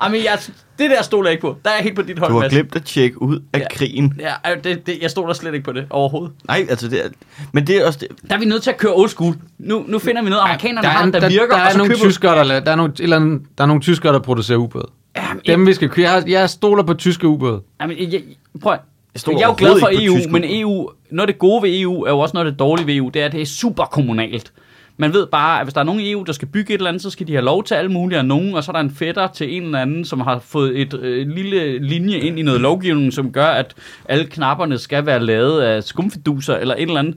Jamen, 0.04 0.24
jeg, 0.24 0.38
det 0.78 0.90
der 0.90 1.02
stoler 1.02 1.28
jeg 1.28 1.32
ikke 1.32 1.40
på. 1.42 1.56
Der 1.64 1.70
er 1.70 1.74
jeg 1.74 1.82
helt 1.82 1.96
på 1.96 2.02
dit 2.02 2.18
hold, 2.18 2.32
Du 2.32 2.40
har 2.40 2.48
glemt 2.48 2.76
at 2.76 2.84
tjekke 2.84 3.22
ud 3.22 3.40
af 3.52 3.58
Ja. 3.58 3.64
krigen. 3.74 4.20
Ja, 4.20 4.54
det, 4.64 4.86
det, 4.86 4.98
jeg 5.02 5.10
stoler 5.10 5.32
slet 5.34 5.54
ikke 5.54 5.64
på 5.64 5.72
det 5.72 5.84
overhovedet. 5.90 6.32
Nej, 6.48 6.66
altså 6.70 6.88
det 6.88 7.04
er... 7.04 7.08
Men 7.52 7.66
det 7.66 7.76
er 7.76 7.86
også... 7.86 7.98
Det, 7.98 8.08
Der 8.28 8.34
er 8.34 8.38
vi 8.38 8.44
nødt 8.44 8.62
til 8.62 8.70
at 8.70 8.76
køre 8.76 8.92
old 8.94 9.08
school. 9.08 9.34
Nu, 9.58 9.84
nu 9.88 9.98
finder 9.98 10.22
vi 10.22 10.30
noget, 10.30 10.42
amerikanerne 10.42 10.82
der, 10.82 10.88
har, 10.88 11.06
er, 11.06 11.10
der, 11.10 11.20
der, 11.20 11.28
virker, 11.28 11.46
der, 11.56 11.62
og 11.64 11.72
er 11.72 11.76
nogle 11.78 11.94
tyskere, 11.96 12.48
der, 12.48 12.60
der, 12.60 12.72
er 12.72 12.76
nogle, 12.76 12.92
eller 13.00 13.16
andet, 13.16 13.42
der 13.58 13.64
er 13.64 13.68
nogle 13.68 13.82
tyskere, 13.82 14.12
der 14.12 14.18
producerer 14.18 14.58
ubåde. 14.58 14.86
Jamen, 15.16 15.42
Dem 15.46 15.66
vi 15.66 15.74
skal 15.74 15.88
køre. 15.88 16.10
Jeg, 16.10 16.24
jeg 16.28 16.50
stoler 16.50 16.82
på 16.82 16.94
tyske 16.94 17.26
ubåde. 17.26 17.60
Jamen, 17.80 17.98
jeg, 17.98 18.12
jeg, 18.12 18.22
prøv, 18.62 18.72
at- 18.72 18.80
Jeg 19.14 19.22
jeg 19.26 19.42
er 19.42 19.46
jo 19.46 19.54
glad 19.58 19.80
for 19.80 19.88
EU, 19.92 20.16
tysk 20.16 20.30
men. 20.30 20.44
EU, 20.44 20.90
noget 21.10 21.28
af 21.28 21.32
det 21.34 21.38
gode 21.38 21.62
ved 21.62 21.80
EU, 21.80 22.02
er 22.02 22.10
jo 22.10 22.18
også 22.18 22.34
noget 22.34 22.46
af 22.46 22.52
det 22.52 22.58
dårlige 22.58 22.86
ved 22.86 22.94
EU, 22.94 23.08
det 23.08 23.22
er, 23.22 23.26
at 23.26 23.32
det 23.32 23.42
er 23.42 23.46
super 23.46 23.84
kommunalt. 23.84 24.52
Man 24.96 25.12
ved 25.12 25.26
bare, 25.26 25.60
at 25.60 25.66
hvis 25.66 25.74
der 25.74 25.80
er 25.80 25.84
nogen 25.84 26.00
i 26.00 26.10
EU, 26.10 26.22
der 26.22 26.32
skal 26.32 26.48
bygge 26.48 26.74
et 26.74 26.78
eller 26.78 26.88
andet, 26.88 27.02
så 27.02 27.10
skal 27.10 27.26
de 27.26 27.32
have 27.32 27.44
lov 27.44 27.64
til 27.64 27.74
alle 27.74 27.92
mulige 27.92 28.18
af 28.18 28.24
nogen, 28.24 28.54
og 28.54 28.64
så 28.64 28.70
er 28.70 28.72
der 28.72 28.80
en 28.80 28.90
fætter 28.90 29.26
til 29.26 29.56
en 29.56 29.62
eller 29.62 29.78
anden, 29.78 30.04
som 30.04 30.20
har 30.20 30.38
fået 30.38 30.80
et 30.80 30.94
øh, 30.94 31.28
lille 31.28 31.78
linje 31.78 32.18
ind 32.18 32.38
i 32.38 32.42
noget 32.42 32.60
lovgivning, 32.60 33.12
som 33.12 33.32
gør, 33.32 33.46
at 33.46 33.74
alle 34.08 34.24
knapperne 34.24 34.78
skal 34.78 35.06
være 35.06 35.20
lavet 35.20 35.62
af 35.62 35.84
skumfiduser 35.84 36.56
eller 36.56 36.74
et 36.74 36.82
eller 36.82 36.98
andet. 36.98 37.14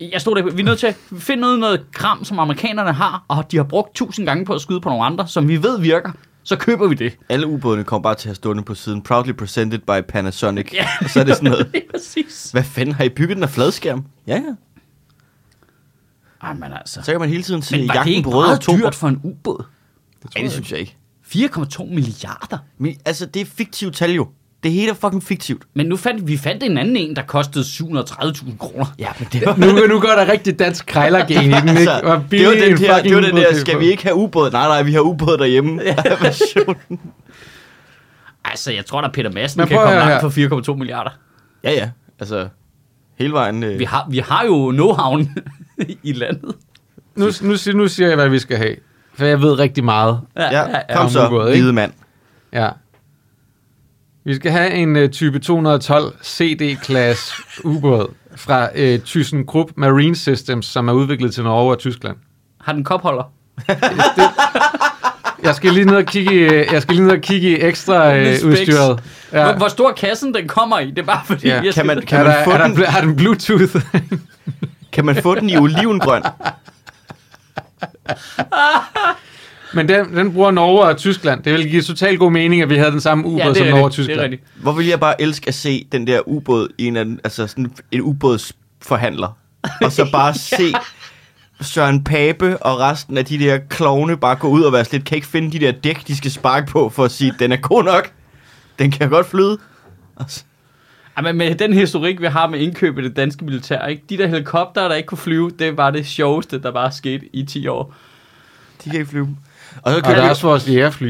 Jeg 0.00 0.20
stod 0.20 0.36
der, 0.36 0.42
vi 0.42 0.60
er 0.62 0.64
nødt 0.64 0.78
til 0.78 0.86
at 0.86 0.96
finde 1.18 1.40
noget, 1.40 1.58
noget 1.58 1.80
kram, 1.92 2.24
som 2.24 2.38
amerikanerne 2.38 2.92
har, 2.92 3.24
og 3.28 3.52
de 3.52 3.56
har 3.56 3.64
brugt 3.64 3.94
tusind 3.94 4.26
gange 4.26 4.44
på 4.44 4.54
at 4.54 4.60
skyde 4.60 4.80
på 4.80 4.88
nogle 4.88 5.04
andre, 5.04 5.28
som 5.28 5.48
vi 5.48 5.62
ved 5.62 5.80
virker. 5.80 6.10
Så 6.44 6.56
køber 6.56 6.88
vi 6.88 6.94
det. 6.94 7.16
alle 7.28 7.46
ubådene 7.46 7.84
kommer 7.84 8.02
bare 8.02 8.14
til 8.14 8.28
at 8.28 8.30
have 8.30 8.34
stående 8.34 8.62
på 8.62 8.74
siden. 8.74 9.02
Proudly 9.02 9.32
presented 9.32 9.78
by 9.78 10.00
Panasonic. 10.08 10.70
Ja. 10.72 10.86
Og 11.00 11.10
så 11.10 11.20
er 11.20 11.24
det 11.24 11.36
sådan 11.36 11.50
noget... 11.50 11.70
Det 11.74 11.82
præcis. 11.90 12.50
Hvad 12.52 12.64
fanden, 12.64 12.94
har 12.94 13.04
I 13.04 13.08
bygget 13.08 13.36
den 13.36 13.42
af 13.42 13.50
fladskærm? 13.50 14.04
Ja, 14.26 14.34
ja. 14.34 14.54
Ej, 16.42 16.54
men 16.54 16.72
altså. 16.72 17.02
Så 17.02 17.12
kan 17.12 17.20
man 17.20 17.28
hele 17.28 17.42
tiden 17.42 17.62
se 17.62 17.76
Men 17.78 17.88
det 17.88 17.94
jagten 17.94 18.22
på 18.22 18.30
røde 18.30 18.52
oktober. 18.52 18.78
dyrt 18.78 18.94
for 18.94 19.08
en 19.08 19.20
ubåd? 19.24 19.64
Nej, 20.34 20.42
det 20.42 20.52
synes 20.52 20.72
jeg 20.72 20.80
ikke. 20.80 20.96
4,2 21.26 21.84
milliarder. 21.84 22.58
Men, 22.78 22.96
altså, 23.04 23.26
det 23.26 23.42
er 23.42 23.46
fiktivt 23.46 23.94
tal 23.96 24.10
jo. 24.12 24.28
Det 24.64 24.72
hele 24.72 24.90
er 24.90 24.94
fucking 24.94 25.22
fiktivt. 25.22 25.62
Men 25.74 25.86
nu 25.86 25.96
fandt 25.96 26.28
vi 26.28 26.36
fandt 26.36 26.62
en 26.62 26.78
anden 26.78 26.96
en, 26.96 27.16
der 27.16 27.22
kostede 27.22 27.64
730.000 27.64 28.56
kroner. 28.58 28.86
Ja, 28.98 29.08
men 29.18 29.28
det 29.32 29.46
var... 29.46 29.56
Nu, 29.56 29.86
nu 29.86 30.00
går 30.00 30.08
der 30.08 30.28
rigtig 30.32 30.58
dansk 30.58 30.86
krejlergen 30.86 31.30
i 31.30 31.34
den, 31.34 31.68
ikke? 31.68 31.70
Altså, 31.70 32.20
det 32.30 32.46
var 32.46 32.52
en 32.52 32.60
den 32.62 32.78
her, 32.78 32.94
fucking 32.94 33.14
det 33.14 33.14
var 33.14 33.20
den 33.30 33.36
der, 33.36 33.54
skal 33.54 33.80
vi 33.80 33.86
ikke 33.90 34.02
have 34.02 34.14
ubåd? 34.14 34.50
Nej, 34.50 34.66
nej, 34.68 34.82
vi 34.82 34.92
har 34.92 35.00
ubåd 35.00 35.38
derhjemme. 35.38 35.80
Version. 36.22 36.76
Altså, 38.44 38.72
jeg 38.72 38.86
tror 38.86 39.00
da, 39.00 39.08
Peter 39.08 39.30
Madsen 39.32 39.66
kan 39.66 39.76
komme 39.78 39.94
langt 39.94 40.36
høre 40.36 40.54
for 40.56 40.70
4,2 40.72 40.76
milliarder. 40.78 41.10
ja, 41.64 41.70
ja. 41.72 41.90
Altså, 42.20 42.48
hele 43.18 43.32
vejen... 43.32 43.62
Øh, 43.62 43.78
Vi 43.78 43.84
har, 43.84 44.06
vi 44.10 44.18
har 44.18 44.44
jo 44.44 44.72
know-how 44.72 45.28
i 46.02 46.12
landet. 46.12 46.54
Nu, 47.16 47.26
nu, 47.42 47.54
nu 47.74 47.88
siger 47.88 48.06
jeg, 48.08 48.16
hvad 48.16 48.28
vi 48.28 48.38
skal 48.38 48.56
have. 48.56 48.76
For 49.14 49.24
jeg 49.24 49.40
ved 49.42 49.58
rigtig 49.58 49.84
meget. 49.84 50.20
ja, 50.36 50.64
kom 50.94 51.04
om 51.04 51.10
så, 51.10 51.26
ubåd, 51.26 51.50
hvide 51.50 51.72
mand. 51.72 51.92
Ja. 52.52 52.68
Vi 54.24 54.34
skal 54.34 54.50
have 54.52 54.70
en 54.70 54.96
uh, 54.96 55.08
type 55.10 55.38
212 55.38 56.12
CD-klasse 56.24 57.34
ubåd 57.64 58.14
fra 58.36 58.64
uh, 58.74 59.00
ThyssenKrupp 59.04 59.70
Marine 59.76 60.16
Systems, 60.16 60.66
som 60.66 60.88
er 60.88 60.92
udviklet 60.92 61.34
til 61.34 61.44
Norge 61.44 61.70
og 61.72 61.78
Tyskland. 61.78 62.16
Har 62.60 62.72
den 62.72 62.84
kopholder? 62.84 63.32
Jeg 65.42 65.54
skal 65.54 65.72
lige 65.72 65.84
ned 65.86 65.96
og 65.96 66.04
kigge 66.04 66.34
i, 66.34 66.38
øh, 66.38 66.66
jeg 66.72 66.82
skal 66.82 66.94
lige 66.96 67.06
ned 67.06 67.14
og 67.16 67.20
kigge 67.20 67.48
i 67.50 67.60
ekstra 67.60 68.10
uh, 68.20 68.26
specs. 68.26 68.42
udstyret. 68.44 69.02
Ja. 69.32 69.44
Hvor, 69.44 69.52
hvor 69.52 69.68
stor 69.68 69.92
kassen 69.92 70.34
den 70.34 70.48
kommer 70.48 70.78
i, 70.78 70.90
det 70.90 70.98
er 70.98 71.02
bare 71.02 71.20
fordi, 71.26 71.48
Ja. 71.48 71.60
jeg 71.64 71.74
Kan 71.74 71.86
man, 71.86 71.96
Kan 71.96 72.06
kan, 72.06 72.20
er, 72.20 72.24
man 72.24 72.32
der, 72.36 72.44
få 72.44 72.50
er, 72.50 72.66
den, 72.66 72.76
der, 72.76 72.90
har 72.90 73.00
den 73.00 73.16
Bluetooth? 73.16 73.76
kan 74.92 75.04
man 75.04 75.22
få 75.22 75.34
den 75.34 75.50
i 75.50 75.56
olivengrøn? 75.56 76.22
Men 79.74 79.88
den, 79.88 80.16
den 80.16 80.32
bruger 80.32 80.50
Norge 80.50 80.82
og 80.82 80.96
Tyskland. 80.96 81.42
Det 81.42 81.52
ville 81.52 81.68
give 81.70 81.82
totalt 81.82 82.18
god 82.18 82.30
mening, 82.32 82.62
at 82.62 82.70
vi 82.70 82.76
havde 82.76 82.90
den 82.90 83.00
samme 83.00 83.26
ubåd 83.26 83.38
ja, 83.38 83.54
som 83.54 83.66
Norge 83.66 83.84
og 83.84 83.84
rigtigt, 83.84 83.96
det 83.96 84.04
Tyskland. 84.06 84.20
er 84.20 84.24
rigtigt. 84.24 84.42
Hvor 84.62 84.72
vil 84.72 84.86
jeg 84.86 85.00
bare 85.00 85.22
elske 85.22 85.48
at 85.48 85.54
se 85.54 85.86
den 85.92 86.06
der 86.06 86.20
ubåd 86.28 86.68
i 86.78 86.84
en 86.86 86.96
anden, 86.96 87.20
altså 87.24 87.46
sådan 87.46 87.72
en 87.92 88.00
ubådsforhandler. 88.02 89.36
Og 89.82 89.92
så 89.92 90.08
bare 90.12 90.34
se 90.58 90.72
Søren 91.60 92.04
Pape 92.04 92.56
og 92.62 92.80
resten 92.80 93.18
af 93.18 93.24
de 93.24 93.38
der 93.38 93.58
klovne 93.68 94.16
bare 94.16 94.36
gå 94.36 94.48
ud 94.48 94.62
og 94.62 94.72
være 94.72 94.84
slet, 94.84 95.04
kan 95.04 95.16
ikke 95.16 95.26
finde 95.28 95.52
de 95.52 95.58
der 95.66 95.72
dæk, 95.72 96.06
de 96.08 96.16
skal 96.16 96.30
sparke 96.30 96.66
på, 96.66 96.88
for 96.88 97.04
at 97.04 97.10
sige, 97.10 97.34
den 97.38 97.52
er 97.52 97.56
god 97.56 97.84
nok. 97.84 98.10
Den 98.78 98.90
kan 98.90 99.10
godt 99.10 99.26
flyde. 99.26 99.58
Og 100.16 100.24
så- 100.28 100.44
Ej, 101.16 101.22
men 101.22 101.36
med 101.36 101.54
den 101.54 101.72
historik, 101.72 102.20
vi 102.20 102.26
har 102.26 102.48
med 102.48 102.58
indkøb 102.60 102.98
i 102.98 103.02
det 103.02 103.16
danske 103.16 103.44
militær, 103.44 103.86
ikke? 103.86 104.02
de 104.10 104.18
der 104.18 104.26
helikopter, 104.26 104.88
der 104.88 104.94
ikke 104.94 105.06
kunne 105.06 105.18
flyve, 105.18 105.50
det 105.58 105.76
var 105.76 105.90
det 105.90 106.06
sjoveste, 106.06 106.62
der 106.62 106.72
bare 106.72 106.92
skete 106.92 107.24
i 107.36 107.44
10 107.44 107.66
år. 107.66 107.94
De 108.84 108.90
kan 108.90 108.98
ikke 109.00 109.10
flyve. 109.10 109.36
Og 109.82 109.92
så 109.92 109.96
Og 109.98 110.04
der 110.04 110.10
er 110.10 110.24
de, 110.24 110.30
også 110.30 110.46
vores 110.46 110.68
jægerfly. 110.68 111.06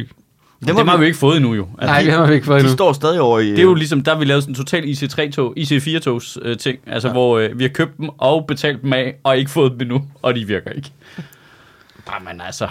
Det, 0.61 0.77
det 0.77 0.89
har 0.89 0.97
vi 0.97 1.07
ikke 1.07 1.19
fået 1.19 1.37
endnu 1.37 1.55
jo. 1.55 1.69
Altså, 1.79 1.87
Nej, 1.93 2.03
det 2.03 2.13
har 2.13 2.27
vi 2.27 2.35
ikke 2.35 2.47
fået 2.47 2.57
de 2.61 2.61
endnu. 2.61 2.73
står 2.77 2.93
stadig 2.93 3.21
over 3.21 3.39
i... 3.39 3.51
Det 3.51 3.59
er 3.59 3.63
jo 3.63 3.75
ligesom, 3.75 4.03
der 4.03 4.19
vi 4.19 4.25
lavet 4.25 4.43
sådan 4.43 4.53
en 4.53 4.57
total 4.57 4.85
IC3-tog, 4.85 5.55
IC4-togs 5.59 6.39
øh, 6.43 6.59
ting, 6.59 6.79
altså 6.87 7.09
ja. 7.09 7.13
hvor 7.13 7.39
øh, 7.39 7.59
vi 7.59 7.65
har 7.65 7.69
købt 7.69 7.97
dem 7.99 8.09
og 8.19 8.47
betalt 8.47 8.83
dem 8.83 8.93
af, 8.93 9.15
og 9.25 9.37
ikke 9.37 9.51
fået 9.51 9.73
dem 9.73 9.81
endnu, 9.81 10.05
og 10.23 10.35
de 10.35 10.45
virker 10.45 10.71
ikke. 10.71 10.91
Jamen 12.13 12.41
altså, 12.41 12.69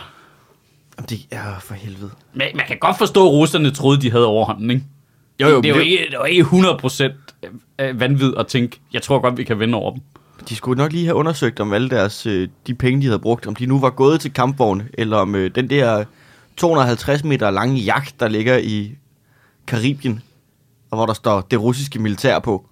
Jamen, 0.97 1.07
det 1.09 1.19
er 1.31 1.59
for 1.61 1.73
helvede. 1.73 2.09
man, 2.33 2.47
man 2.55 2.65
kan 2.67 2.77
godt 2.79 2.97
forstå, 2.97 3.25
at 3.27 3.31
russerne 3.31 3.71
troede, 3.71 4.01
de 4.01 4.11
havde 4.11 4.25
overhånden, 4.25 4.69
ikke? 4.71 4.83
Jo, 5.41 5.47
jo, 5.47 5.61
det, 5.61 5.65
er 5.65 5.73
jo 5.73 5.79
det- 5.79 5.85
ikke, 5.85 5.97
det 6.05 6.13
er 6.13 6.17
jo 6.17 6.23
ikke 6.23 6.43
100% 6.43 7.11
af 7.77 7.99
vanvid 7.99 8.33
at 8.37 8.47
tænke, 8.47 8.79
jeg 8.93 9.01
tror 9.01 9.19
godt, 9.19 9.37
vi 9.37 9.43
kan 9.43 9.59
vinde 9.59 9.75
over 9.77 9.91
dem. 9.91 10.01
De 10.49 10.55
skulle 10.55 10.77
nok 10.77 10.91
lige 10.91 11.05
have 11.05 11.15
undersøgt, 11.15 11.59
om 11.59 11.73
alle 11.73 11.89
deres, 11.89 12.25
øh, 12.25 12.47
de 12.67 12.73
penge, 12.73 13.01
de 13.01 13.05
havde 13.05 13.19
brugt, 13.19 13.47
om 13.47 13.55
de 13.55 13.65
nu 13.65 13.79
var 13.79 13.89
gået 13.89 14.21
til 14.21 14.33
kampvogne, 14.33 14.87
eller 14.93 15.17
om 15.17 15.35
øh, 15.35 15.55
den 15.55 15.69
der 15.69 16.05
250 16.57 17.23
meter 17.23 17.51
lange 17.51 17.75
jagt, 17.79 18.19
der 18.19 18.27
ligger 18.27 18.57
i 18.57 18.91
Karibien, 19.67 20.21
og 20.91 20.97
hvor 20.97 21.05
der 21.05 21.13
står 21.13 21.41
det 21.41 21.61
russiske 21.61 21.99
militær 21.99 22.39
på. 22.39 22.65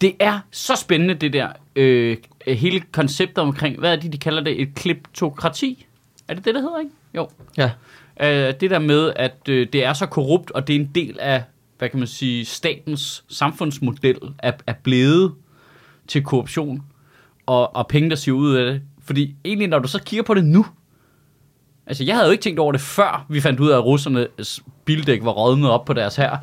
Det 0.00 0.14
er 0.20 0.40
så 0.50 0.76
spændende, 0.76 1.14
det 1.14 1.32
der 1.32 1.48
øh, 1.76 2.16
hele 2.46 2.80
konceptet 2.92 3.38
omkring, 3.38 3.78
hvad 3.78 3.92
er 3.92 3.96
det, 3.96 4.12
de 4.12 4.18
kalder 4.18 4.44
det, 4.44 4.62
et 4.62 4.74
kleptokrati? 4.74 5.86
Er 6.28 6.34
det 6.34 6.44
det, 6.44 6.54
der 6.54 6.60
hedder, 6.60 6.78
ikke? 6.78 6.90
Jo. 7.14 7.28
Ja. 7.56 7.70
Øh, 8.20 8.54
det 8.60 8.70
der 8.70 8.78
med, 8.78 9.12
at 9.16 9.48
øh, 9.48 9.66
det 9.72 9.84
er 9.84 9.92
så 9.92 10.06
korrupt, 10.06 10.50
og 10.50 10.68
det 10.68 10.76
er 10.76 10.80
en 10.80 10.90
del 10.94 11.16
af, 11.20 11.42
hvad 11.78 11.88
kan 11.88 11.98
man 11.98 12.08
sige, 12.08 12.44
statens 12.44 13.24
samfundsmodel 13.28 14.18
er, 14.38 14.52
er 14.66 14.72
blevet 14.72 15.34
til 16.08 16.24
korruption, 16.24 16.82
og, 17.48 17.76
og 17.76 17.86
penge, 17.88 18.10
der 18.10 18.16
siger 18.16 18.34
ud 18.34 18.54
af 18.54 18.72
det. 18.72 18.82
Fordi 19.04 19.34
egentlig, 19.44 19.68
når 19.68 19.78
du 19.78 19.88
så 19.88 20.02
kigger 20.02 20.22
på 20.24 20.34
det 20.34 20.44
nu, 20.44 20.66
altså 21.86 22.04
jeg 22.04 22.14
havde 22.14 22.26
jo 22.26 22.32
ikke 22.32 22.42
tænkt 22.42 22.60
over 22.60 22.72
det, 22.72 22.80
før 22.80 23.26
vi 23.28 23.40
fandt 23.40 23.60
ud 23.60 23.68
af, 23.68 23.76
at 23.76 23.84
russernes 23.84 24.60
bildæk 24.84 25.24
var 25.24 25.30
rådnet 25.30 25.70
op 25.70 25.84
på 25.84 25.92
deres 25.92 26.16
her. 26.16 26.36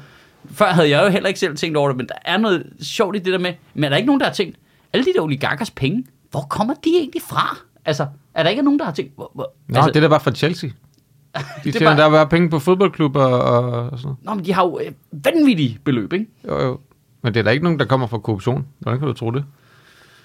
Før 0.51 0.65
havde 0.65 0.89
jeg 0.89 1.03
jo 1.05 1.09
heller 1.09 1.27
ikke 1.27 1.39
selv 1.39 1.55
tænkt 1.57 1.77
over 1.77 1.87
det, 1.89 1.97
men 1.97 2.07
der 2.07 2.15
er 2.25 2.37
noget 2.37 2.73
sjovt 2.81 3.15
i 3.15 3.19
det 3.19 3.33
der 3.33 3.39
med, 3.39 3.53
men 3.73 3.83
er 3.83 3.89
der 3.89 3.95
ikke 3.97 4.07
nogen, 4.07 4.19
der 4.19 4.25
har 4.25 4.33
tænkt, 4.33 4.57
alle 4.93 5.05
de 5.05 5.09
der 5.15 5.21
oligarkers 5.21 5.71
penge, 5.71 6.05
hvor 6.31 6.41
kommer 6.49 6.73
de 6.73 6.89
egentlig 6.99 7.21
fra? 7.21 7.57
Altså, 7.85 8.07
er 8.33 8.43
der 8.43 8.49
ikke 8.49 8.61
nogen, 8.61 8.79
der 8.79 8.85
har 8.85 8.91
tænkt, 8.91 9.11
hvor, 9.15 9.31
hvor, 9.35 9.53
Nå, 9.67 9.75
altså, 9.75 9.89
det 9.89 9.95
er 9.95 10.01
da 10.01 10.07
bare 10.07 10.19
fra 10.19 10.31
Chelsea. 10.31 10.69
De 10.69 11.43
Det 11.63 11.75
er 11.75 11.79
tjener 11.79 11.95
bare- 11.95 12.03
der 12.03 12.09
bare 12.09 12.27
penge 12.27 12.49
på 12.49 12.59
fodboldklubber 12.59 13.23
og, 13.25 13.89
og 13.89 13.97
sådan 13.99 14.03
noget. 14.05 14.17
Nå, 14.23 14.33
men 14.33 14.45
de 14.45 14.53
har 14.53 14.63
jo 14.63 14.79
øh, 14.85 14.91
vanvittige 15.11 15.79
beløb, 15.83 16.13
ikke? 16.13 16.25
Jo, 16.47 16.61
jo. 16.61 16.79
Men 17.21 17.33
det 17.33 17.39
er 17.39 17.43
der 17.43 17.51
ikke 17.51 17.63
nogen, 17.63 17.79
der 17.79 17.85
kommer 17.85 18.07
fra 18.07 18.17
korruption. 18.17 18.65
Hvordan 18.79 18.99
kan 18.99 19.07
du 19.07 19.13
tro 19.13 19.31
det? 19.31 19.45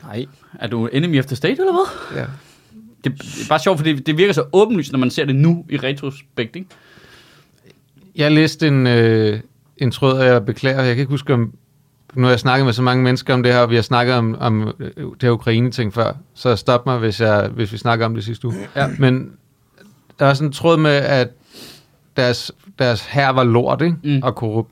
Nej. 0.02 0.26
Er 0.60 0.66
du 0.66 0.86
enemy 0.86 1.18
of 1.18 1.26
the 1.26 1.36
state, 1.36 1.52
eller 1.52 1.72
hvad? 1.72 2.18
Ja. 2.20 2.26
Det, 3.04 3.22
det 3.22 3.44
er 3.44 3.48
bare 3.48 3.58
sjovt, 3.58 3.78
fordi 3.78 3.94
det 3.94 4.18
virker 4.18 4.32
så 4.32 4.44
åbenlyst, 4.52 4.92
når 4.92 4.98
man 4.98 5.10
ser 5.10 5.24
det 5.24 5.34
nu 5.34 5.64
i 5.68 5.76
retrospekt, 5.76 6.56
ikke? 6.56 6.68
Jeg 8.16 8.32
læste 8.32 8.68
en, 8.68 8.86
øh, 8.86 9.40
en 9.76 9.90
tråd, 9.90 10.18
og 10.18 10.24
jeg 10.24 10.44
beklager, 10.44 10.82
jeg 10.82 10.94
kan 10.94 11.00
ikke 11.00 11.10
huske, 11.10 11.34
om 11.34 11.52
nu 12.14 12.22
har 12.22 12.30
jeg 12.30 12.40
snakket 12.40 12.64
med 12.64 12.72
så 12.72 12.82
mange 12.82 13.04
mennesker 13.04 13.34
om 13.34 13.42
det 13.42 13.52
her, 13.52 13.60
og 13.60 13.70
vi 13.70 13.74
har 13.74 13.82
snakket 13.82 14.14
om, 14.14 14.36
om 14.40 14.72
øh, 14.78 14.90
det 14.96 15.22
her 15.22 15.30
Ukraine-ting 15.30 15.94
før, 15.94 16.12
så 16.34 16.56
stop 16.56 16.86
mig, 16.86 16.98
hvis, 16.98 17.20
jeg, 17.20 17.48
hvis 17.48 17.72
vi 17.72 17.78
snakker 17.78 18.06
om 18.06 18.14
det 18.14 18.24
sidste 18.24 18.46
uge. 18.46 18.56
Ja. 18.76 18.86
Men 18.98 19.32
der 20.18 20.26
er 20.26 20.34
sådan 20.34 20.48
en 20.48 20.52
tråd 20.52 20.76
med, 20.76 20.90
at 20.90 21.28
deres, 22.16 22.52
deres 22.78 23.06
her 23.06 23.28
var 23.28 23.44
lort, 23.44 23.82
ikke? 23.82 23.96
Mm. 24.04 24.22
Og 24.22 24.34
korrupt. 24.34 24.70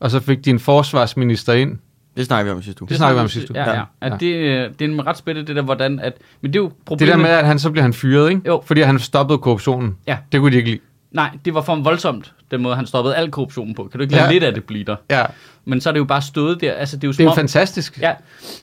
Og 0.00 0.10
så 0.10 0.20
fik 0.20 0.44
de 0.44 0.50
en 0.50 0.58
forsvarsminister 0.58 1.52
ind. 1.52 1.78
Det 2.18 2.26
snakker 2.26 2.52
vi 2.52 2.56
om 2.56 2.62
sidste 2.62 2.82
uge. 2.82 2.88
Det 2.88 2.96
snakker 2.96 3.14
vi 3.20 3.22
om 3.22 3.28
sidste 3.28 3.50
uge. 3.54 3.60
Ja, 3.60 3.70
ja. 3.70 3.76
Ja. 3.76 3.82
At 4.00 4.20
det, 4.20 4.26
øh, 4.34 4.70
det 4.78 4.98
er 4.98 5.06
ret 5.06 5.16
spændende, 5.18 5.46
det 5.48 5.56
der, 5.56 5.62
hvordan... 5.62 6.00
At, 6.00 6.12
men 6.40 6.52
det 6.52 6.58
er 6.58 6.62
jo 6.62 6.68
Det 6.68 6.74
problemet... 6.86 7.12
der 7.14 7.20
med, 7.22 7.30
at 7.30 7.46
han 7.46 7.58
så 7.58 7.70
bliver 7.70 7.82
han 7.82 7.92
fyret, 7.92 8.28
ikke? 8.30 8.40
Jo. 8.46 8.62
Fordi 8.66 8.80
han 8.80 8.98
stoppede 8.98 9.38
korruptionen. 9.38 9.96
Ja. 10.06 10.16
Det 10.32 10.40
kunne 10.40 10.52
de 10.52 10.56
ikke 10.56 10.70
lide. 10.70 10.80
Nej, 11.12 11.30
det 11.44 11.54
var 11.54 11.60
for 11.60 11.76
voldsomt, 11.76 12.32
den 12.50 12.62
måde, 12.62 12.76
han 12.76 12.86
stoppede 12.86 13.16
al 13.16 13.30
korruptionen 13.30 13.74
på. 13.74 13.82
Kan 13.84 13.98
du 13.98 14.02
ikke 14.02 14.14
lade 14.14 14.24
Ja. 14.24 14.32
lidt 14.32 14.44
af 14.44 14.54
det 14.54 14.64
blive 14.64 14.84
der? 14.84 14.96
Ja. 15.10 15.24
Men 15.64 15.80
så 15.80 15.88
er 15.88 15.92
det 15.92 15.98
jo 16.00 16.04
bare 16.04 16.22
stået 16.22 16.60
der. 16.60 16.72
Altså, 16.72 16.96
det 16.96 17.04
er 17.04 17.08
jo, 17.08 17.12
Det 17.12 17.20
er 17.20 17.24
jo 17.24 17.30
om- 17.30 17.36
fantastisk. 17.36 17.98
Ja, 18.02 18.12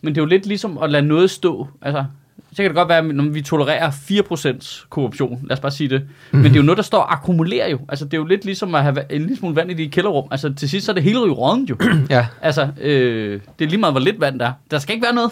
men 0.01 0.15
det 0.15 0.21
er 0.21 0.23
jo 0.23 0.27
lidt 0.27 0.45
ligesom 0.45 0.77
at 0.77 0.89
lade 0.89 1.05
noget 1.07 1.31
stå. 1.31 1.67
Altså, 1.81 2.05
så 2.51 2.63
kan 2.63 2.65
det 2.65 2.75
godt 2.75 2.89
være, 2.89 2.97
at 2.97 3.33
vi 3.33 3.41
tolererer 3.41 3.91
4% 3.91 4.85
korruption. 4.89 5.39
Lad 5.43 5.57
os 5.57 5.59
bare 5.59 5.71
sige 5.71 5.89
det. 5.89 6.07
Men 6.31 6.43
det 6.43 6.51
er 6.51 6.55
jo 6.55 6.61
noget, 6.61 6.77
der 6.77 6.83
står 6.83 6.99
og 6.99 7.13
akkumulerer 7.13 7.69
jo. 7.69 7.79
Altså, 7.89 8.05
det 8.05 8.13
er 8.13 8.17
jo 8.17 8.25
lidt 8.25 8.45
ligesom 8.45 8.75
at 8.75 8.83
have 8.83 9.11
en 9.11 9.21
lille 9.21 9.37
smule 9.37 9.55
vand 9.55 9.71
i 9.71 9.73
dit 9.73 9.91
kælderrum. 9.91 10.27
Altså, 10.31 10.53
til 10.53 10.69
sidst 10.69 10.85
så 10.85 10.91
er 10.91 10.93
det 10.93 11.03
hele 11.03 11.19
rådent 11.19 11.69
jo. 11.69 11.77
Ja. 12.09 12.27
altså, 12.41 12.69
øh, 12.81 13.41
det 13.59 13.65
er 13.65 13.69
lige 13.69 13.79
meget, 13.79 13.93
hvor 13.93 14.01
lidt 14.01 14.19
vand 14.19 14.39
der 14.39 14.45
er. 14.45 14.53
Der 14.71 14.79
skal 14.79 14.95
ikke 14.95 15.05
være 15.05 15.15
noget. 15.15 15.31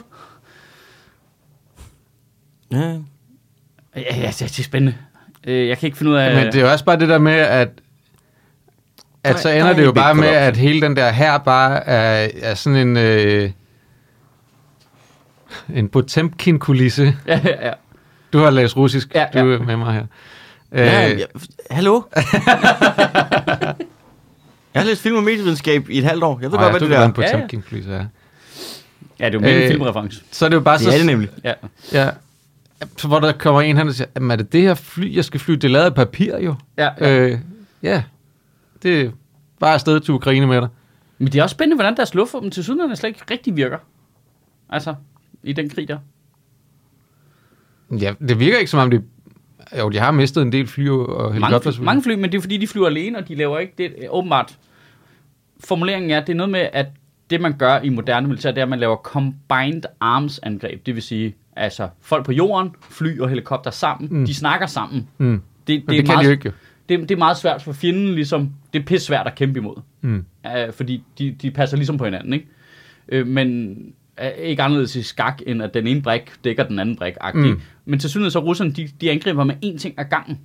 Ja. 2.72 2.98
Ja, 3.96 4.16
ja 4.18 4.28
det, 4.28 4.60
er 4.60 4.64
spændende. 4.64 4.96
Øh, 5.44 5.68
jeg 5.68 5.78
kan 5.78 5.88
ikke 5.88 5.98
finde 5.98 6.12
ud 6.12 6.18
af... 6.18 6.36
Men 6.36 6.46
det 6.46 6.56
er 6.56 6.62
jo 6.62 6.72
også 6.72 6.86
bare 6.86 7.00
det 7.00 7.10
der 7.10 7.18
med, 7.18 7.34
at 7.34 7.70
at 9.24 9.40
så 9.40 9.50
der 9.50 9.56
ender 9.56 9.68
er 9.68 9.74
det 9.74 9.86
jo 9.86 9.92
bare 9.92 10.16
med, 10.16 10.28
at 10.28 10.58
hele 10.58 10.82
den 10.82 10.96
der 10.96 11.12
her 11.12 11.38
bare 11.38 11.88
er, 11.88 12.30
er 12.42 12.56
sådan 12.56 12.88
en... 12.88 12.98
Øh, 12.98 13.50
en 15.76 15.90
Potemkin-kulisse. 15.90 17.04
ja, 17.28 17.42
ja, 17.46 17.68
ja. 17.68 17.74
Du 18.34 18.40
har 18.40 18.50
læst 18.50 18.78
russisk, 18.78 19.16
Ja, 19.16 19.26
du 19.34 19.40
ja. 19.40 19.56
er 19.56 19.60
med 19.64 19.78
mig 19.78 19.94
her. 19.94 20.06
Ja, 20.72 21.12
Øh, 21.12 21.20
ja, 21.20 21.26
hallo? 21.72 22.02
jeg 24.74 24.82
har 24.82 24.84
læst 24.84 25.02
film 25.02 25.16
og 25.16 25.24
medievidenskab 25.24 25.90
i 25.90 25.98
et 25.98 26.04
halvt 26.04 26.24
år. 26.24 26.40
Jeg 26.42 26.52
ved 26.52 26.58
Åh 26.60 26.64
godt, 26.64 26.66
ja, 26.66 26.72
hvad 26.72 26.80
du 26.80 26.86
det 26.86 26.90
kan 26.90 26.92
der 26.92 26.98
være 26.98 27.86
en 27.86 27.92
er. 27.92 27.98
Ja, 27.98 28.06
ja. 29.20 29.26
Det 29.26 29.36
er 29.36 29.40
jo 29.40 29.40
mere 29.40 29.56
en 29.56 29.62
Øh, 29.64 29.68
filmreference. 29.68 30.22
Så 30.32 30.46
er 30.46 30.50
det 30.50 30.56
jo 30.56 30.62
bare 30.62 30.80
så... 30.80 30.86
Det 30.86 30.94
er 30.94 30.98
det 30.98 31.06
nemlig. 31.06 31.30
Ja. 31.44 31.54
Ja. 31.94 32.10
Så 32.98 33.08
hvor 33.08 33.20
der 33.20 33.32
kommer 33.32 33.62
en 33.62 33.78
hen 33.78 33.88
og 33.88 33.94
siger, 33.94 34.08
"Jamen, 34.16 34.32
er 34.32 34.36
det 34.36 34.54
det 34.54 34.62
her 34.62 34.74
fly, 34.74 35.16
jeg 35.16 35.26
skal 35.26 35.40
flyve? 35.40 35.58
Det 35.58 35.64
er 35.64 35.72
lavet 35.72 35.86
af 35.86 35.96
papir 35.96 36.38
jo. 36.38 36.56
Ja, 36.78 36.90
ja. 37.00 37.20
Øh, 37.20 37.40
ja. 37.84 38.04
Det 38.84 39.02
er 39.02 39.10
bare 39.60 39.74
afsted 39.74 40.00
til 40.00 40.14
Ukraine 40.14 40.48
med 40.48 40.62
dig. 40.62 40.70
Men 41.18 41.32
det 41.32 41.40
er 41.40 41.44
også 41.44 41.54
spændende, 41.54 41.76
hvordan 41.76 41.98
deres 41.98 42.14
luftvåben 42.14 42.52
til 42.52 42.64
sydlandene 42.64 42.96
slet 42.96 43.10
ikke 43.10 43.22
rigtig 43.32 43.56
virker. 43.56 43.78
Altså, 44.70 44.96
i 45.44 45.54
den 45.54 45.70
krig 45.70 45.88
der. 45.88 45.98
Ja, 48.02 48.14
det 48.28 48.40
virker 48.40 48.58
ikke 48.58 48.72
som 48.72 48.80
om 48.80 48.90
det... 48.90 49.04
Jo, 49.80 49.90
de 49.90 50.00
har 50.00 50.12
mistet 50.12 50.42
en 50.42 50.52
del 50.52 50.68
fly 50.68 50.88
og 50.90 51.20
Mange 51.22 51.34
helikopter. 51.34 51.72
fly, 51.72 51.84
mange 51.84 52.04
fly, 52.04 52.14
men 52.14 52.32
det 52.32 52.38
er 52.38 52.42
fordi, 52.42 52.58
de 52.58 52.68
flyver 52.68 52.88
alene, 52.88 53.18
og 53.18 53.28
de 53.28 53.36
laver 53.36 53.60
ikke 53.60 53.74
det. 53.78 53.94
Åbenbart, 54.10 54.58
formuleringen 55.64 56.12
er, 56.12 56.20
det 56.20 56.30
er 56.30 56.38
noget 56.38 56.50
med, 56.52 56.68
at 56.74 56.88
det 57.30 57.42
man 57.42 57.58
gør 57.58 57.80
i 57.80 57.90
moderne 57.90 58.28
militær, 58.28 58.52
det 58.52 58.58
er, 58.58 58.64
at 58.64 58.70
man 58.70 58.80
laver 58.80 58.96
combined 58.96 59.84
arms 60.00 60.40
angreb. 60.44 60.86
Det 60.86 60.96
vil 60.96 61.04
sige, 61.04 61.36
altså 61.56 61.90
folk 62.02 62.26
på 62.26 62.32
jorden, 62.32 62.70
fly 62.90 63.20
og 63.20 63.30
helikopter 63.30 63.72
sammen, 63.72 64.20
Mm. 64.20 64.26
de 64.26 64.34
snakker 64.34 64.68
sammen. 64.68 65.08
Mm. 65.18 65.42
Det, 65.68 65.68
det, 65.68 65.76
er 65.76 65.82
det 65.88 66.06
kan 66.06 66.08
meget, 66.16 66.26
de 66.26 66.32
ikke. 66.32 66.52
Det, 66.90 67.00
det 67.00 67.12
er 67.12 67.18
meget 67.20 67.38
svært 67.38 67.62
for 67.62 67.74
fjenden, 67.74 68.14
ligesom, 68.16 68.50
det 68.74 68.82
er 68.82 68.86
pisse 68.86 69.08
svært 69.08 69.28
at 69.28 69.36
kæmpe 69.36 69.60
imod. 69.60 69.76
Mm. 70.02 70.26
Uh, 70.46 70.74
fordi 70.74 71.04
de, 71.18 71.32
de 71.42 71.52
passer 71.52 71.78
ligesom 71.78 71.98
på 71.98 72.06
hinanden, 72.06 72.34
ikke? 72.34 72.48
Uh, 73.22 73.28
men 73.28 73.76
ikke 74.38 74.62
anderledes 74.64 74.96
i 74.96 75.04
skak, 75.04 75.42
end 75.48 75.64
at 75.64 75.74
den 75.74 75.88
ene 75.88 76.02
brik 76.02 76.22
dækker 76.44 76.64
den 76.64 76.80
anden 76.80 76.96
brik 76.96 77.14
mm. 77.34 77.62
Men 77.86 78.00
til 78.00 78.10
synligheden 78.10 78.32
så 78.32 78.40
russerne, 78.40 78.72
de, 78.72 78.90
de 79.02 79.12
angriber 79.12 79.44
med 79.44 79.56
én 79.66 79.78
ting 79.78 79.94
ad 79.98 80.06
gangen. 80.10 80.40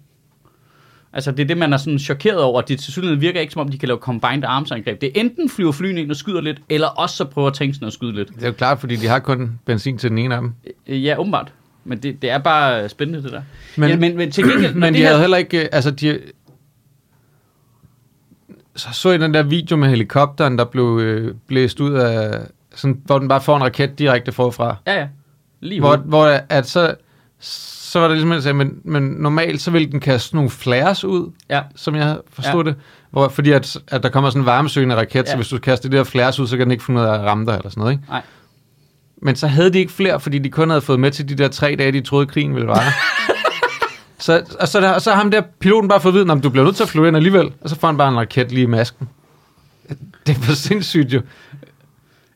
Altså 1.13 1.31
det 1.33 1.41
er 1.43 1.47
det, 1.47 1.59
man 1.59 1.73
er 1.73 1.77
sådan 1.77 1.99
chokeret 1.99 2.39
over. 2.43 2.61
Det 2.61 2.79
til 2.81 2.93
synligheden 2.93 3.21
virker 3.21 3.41
ikke, 3.41 3.53
som 3.53 3.61
om 3.61 3.69
de 3.69 3.79
kan 3.79 3.89
lave 3.89 3.99
combined 3.99 4.45
arms 4.47 4.71
angreb. 4.73 5.01
Det 5.01 5.07
er 5.17 5.21
enten 5.21 5.49
flyver 5.51 5.73
flyene 5.73 6.01
ind 6.01 6.11
og 6.11 6.17
skyder 6.17 6.41
lidt, 6.41 6.61
eller 6.69 6.87
også 6.87 7.17
så 7.17 7.25
prøver 7.25 7.51
tanksen 7.51 7.87
at 7.87 7.93
skyde 7.93 8.13
lidt. 8.13 8.29
Det 8.35 8.43
er 8.43 8.47
jo 8.47 8.53
klart, 8.53 8.81
fordi 8.81 8.97
de 8.97 9.07
har 9.07 9.19
kun 9.19 9.59
benzin 9.65 9.99
til 9.99 10.11
den 10.11 10.19
ene 10.19 10.35
af 10.35 10.41
dem. 10.41 10.53
Øh, 10.87 11.05
Ja, 11.05 11.19
åbenbart. 11.19 11.53
Men 11.85 11.99
det, 11.99 12.23
det 12.23 12.31
er 12.31 12.39
bare 12.39 12.89
spændende, 12.89 13.23
det 13.23 13.33
der. 13.33 13.43
Men- 13.77 13.81
Men, 13.81 13.91
ja, 13.91 13.97
men, 13.97 14.17
men 14.17 14.31
til 14.31 14.45
gengæld, 14.45 14.75
Men 14.75 14.95
de 14.95 14.99
her, 14.99 15.07
havde 15.09 15.21
heller 15.21 15.37
ikke... 15.37 15.63
øh, 15.63 15.69
Altså, 15.73 15.91
de... 15.91 16.21
Så 18.77 18.89
så 18.93 19.11
I 19.11 19.19
den 19.19 19.35
der 19.35 19.43
video 19.43 19.77
med 19.77 19.89
helikopteren, 19.89 20.59
der 20.59 20.65
blev 20.65 20.99
øh, 21.03 21.35
blæst 21.47 21.81
ud 21.81 21.95
af... 21.95 22.41
Sådan, 22.79 23.01
hvor 23.05 23.19
den 23.19 23.29
bare 23.29 23.41
får 23.41 23.57
en 23.57 23.63
raket 23.63 23.99
direkte 23.99 24.33
forfra. 24.33 24.77
Ja, 24.87 25.01
ja. 25.01 25.07
Lige 25.61 25.81
Hvor, 25.81 25.97
hvor, 25.97 26.41
at 26.49 26.69
så, 26.69 26.95
så 27.41 28.01
var 28.01 28.09
det 28.09 28.17
ligesom, 28.17 28.33
jeg 28.33 28.43
sagde, 28.43 28.55
men, 28.55 28.73
men 28.85 29.03
normalt 29.03 29.61
så 29.61 29.71
ville 29.71 29.91
den 29.91 30.01
kaste 30.01 30.35
nogle 30.35 30.51
flares 30.51 31.05
ud, 31.05 31.33
Ja. 31.51 31.61
som 31.77 31.95
jeg 31.95 32.19
forstod 32.33 32.65
ja. 32.65 32.71
det. 32.71 32.79
Hvor, 33.11 33.29
fordi 33.29 33.53
at, 33.53 33.77
at 33.89 34.03
der 34.03 34.09
kommer 34.09 34.31
sådan 34.31 34.43
en 34.43 34.47
varmesøgende 34.47 34.97
raket, 34.97 35.25
ja. 35.27 35.31
så 35.31 35.37
hvis 35.37 35.49
du 35.49 35.59
kaster 35.59 35.89
de 35.89 35.97
der 35.97 36.05
flares 36.05 36.41
ud, 36.41 36.47
så 36.47 36.57
kan 36.57 36.67
den 36.67 36.71
ikke 36.73 36.85
finde 36.85 37.01
ud 37.01 37.07
af 37.07 37.15
at 37.15 37.21
ramme 37.21 37.47
dig 37.47 37.55
eller 37.57 37.71
sådan 37.71 37.81
noget, 37.81 37.93
ikke? 37.93 38.05
Nej. 38.09 38.23
Men 39.23 39.37
så 39.37 39.47
havde 39.47 39.73
de 39.73 39.79
ikke 39.79 39.93
flere, 39.93 40.21
fordi 40.21 40.39
de 40.39 40.51
kun 40.51 40.69
havde 40.71 40.81
fået 40.83 41.01
med 41.01 41.11
til 41.11 41.29
de 41.29 41.35
der 41.35 41.49
tre 41.49 41.77
dage, 41.79 41.93
de 41.93 42.01
troede, 42.01 42.27
krigen 42.27 42.55
ville 42.55 42.69
vare. 42.69 42.93
så, 44.19 44.43
og 44.61 44.69
så, 44.69 44.81
der, 44.81 44.91
og 44.91 45.03
så 45.03 45.11
har 45.11 45.17
ham 45.19 45.31
der 45.31 45.43
piloten 45.61 45.89
bare 45.89 46.01
fået 46.01 46.13
at 46.13 46.15
vide, 46.27 46.33
at 46.33 46.43
du 46.45 46.51
bliver 46.51 46.65
nødt 46.65 46.77
til 46.77 46.83
at 46.83 46.89
flyve 46.89 47.09
ind 47.09 47.17
alligevel, 47.17 47.53
og 47.61 47.69
så 47.69 47.77
får 47.77 47.89
han 47.89 47.97
bare 47.97 48.09
en 48.09 48.17
raket 48.17 48.53
lige 48.53 48.63
i 48.63 48.67
masken. 48.67 49.09
Det 50.27 50.37
er 50.37 50.41
for 50.41 50.53
sindssygt 50.53 51.13
jo. 51.13 51.23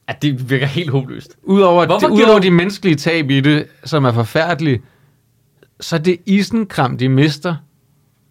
Ja, 0.08 0.14
det 0.22 0.50
virker 0.50 0.66
helt 0.66 0.90
håbløst. 0.90 1.36
Udover, 1.42 1.86
Hvorfor 1.86 2.06
det, 2.06 2.14
udover 2.14 2.38
de 2.38 2.50
menneskelige 2.50 2.96
tab 2.96 3.30
i 3.30 3.40
det, 3.40 3.66
som 3.84 4.04
er 4.04 4.12
forfærdelige, 4.12 4.82
så 5.80 5.98
det 5.98 6.16
isenkram, 6.26 6.98
de 6.98 7.08
mister 7.08 7.56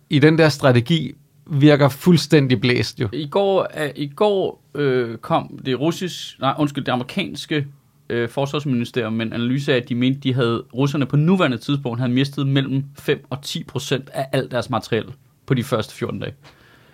i 0.09 0.19
den 0.19 0.37
der 0.37 0.49
strategi, 0.49 1.15
virker 1.45 1.89
fuldstændig 1.89 2.61
blæst 2.61 2.99
jo. 2.99 3.09
I 3.13 3.27
går, 3.27 3.67
uh, 3.77 3.89
i 3.95 4.07
går 4.07 4.63
øh, 4.75 5.17
kom 5.17 5.59
det 5.65 5.79
russisk, 5.79 6.39
nej, 6.39 6.53
undskyld, 6.59 6.85
det 6.85 6.91
amerikanske 6.91 7.67
øh, 8.09 8.29
forsvarsministerium 8.29 9.13
med 9.13 9.25
en 9.25 9.33
analyse 9.33 9.73
af, 9.73 9.77
at 9.77 9.89
de 9.89 9.95
mente, 9.95 10.19
de 10.19 10.33
havde, 10.33 10.63
russerne 10.73 11.05
på 11.05 11.15
nuværende 11.15 11.57
tidspunkt 11.57 11.99
havde 11.99 12.13
mistet 12.13 12.47
mellem 12.47 12.83
5 12.99 13.25
og 13.29 13.41
10 13.41 13.63
procent 13.63 14.09
af 14.13 14.27
alt 14.31 14.51
deres 14.51 14.69
materiel 14.69 15.05
på 15.45 15.53
de 15.53 15.63
første 15.63 15.95
14 15.95 16.19
dage. 16.19 16.33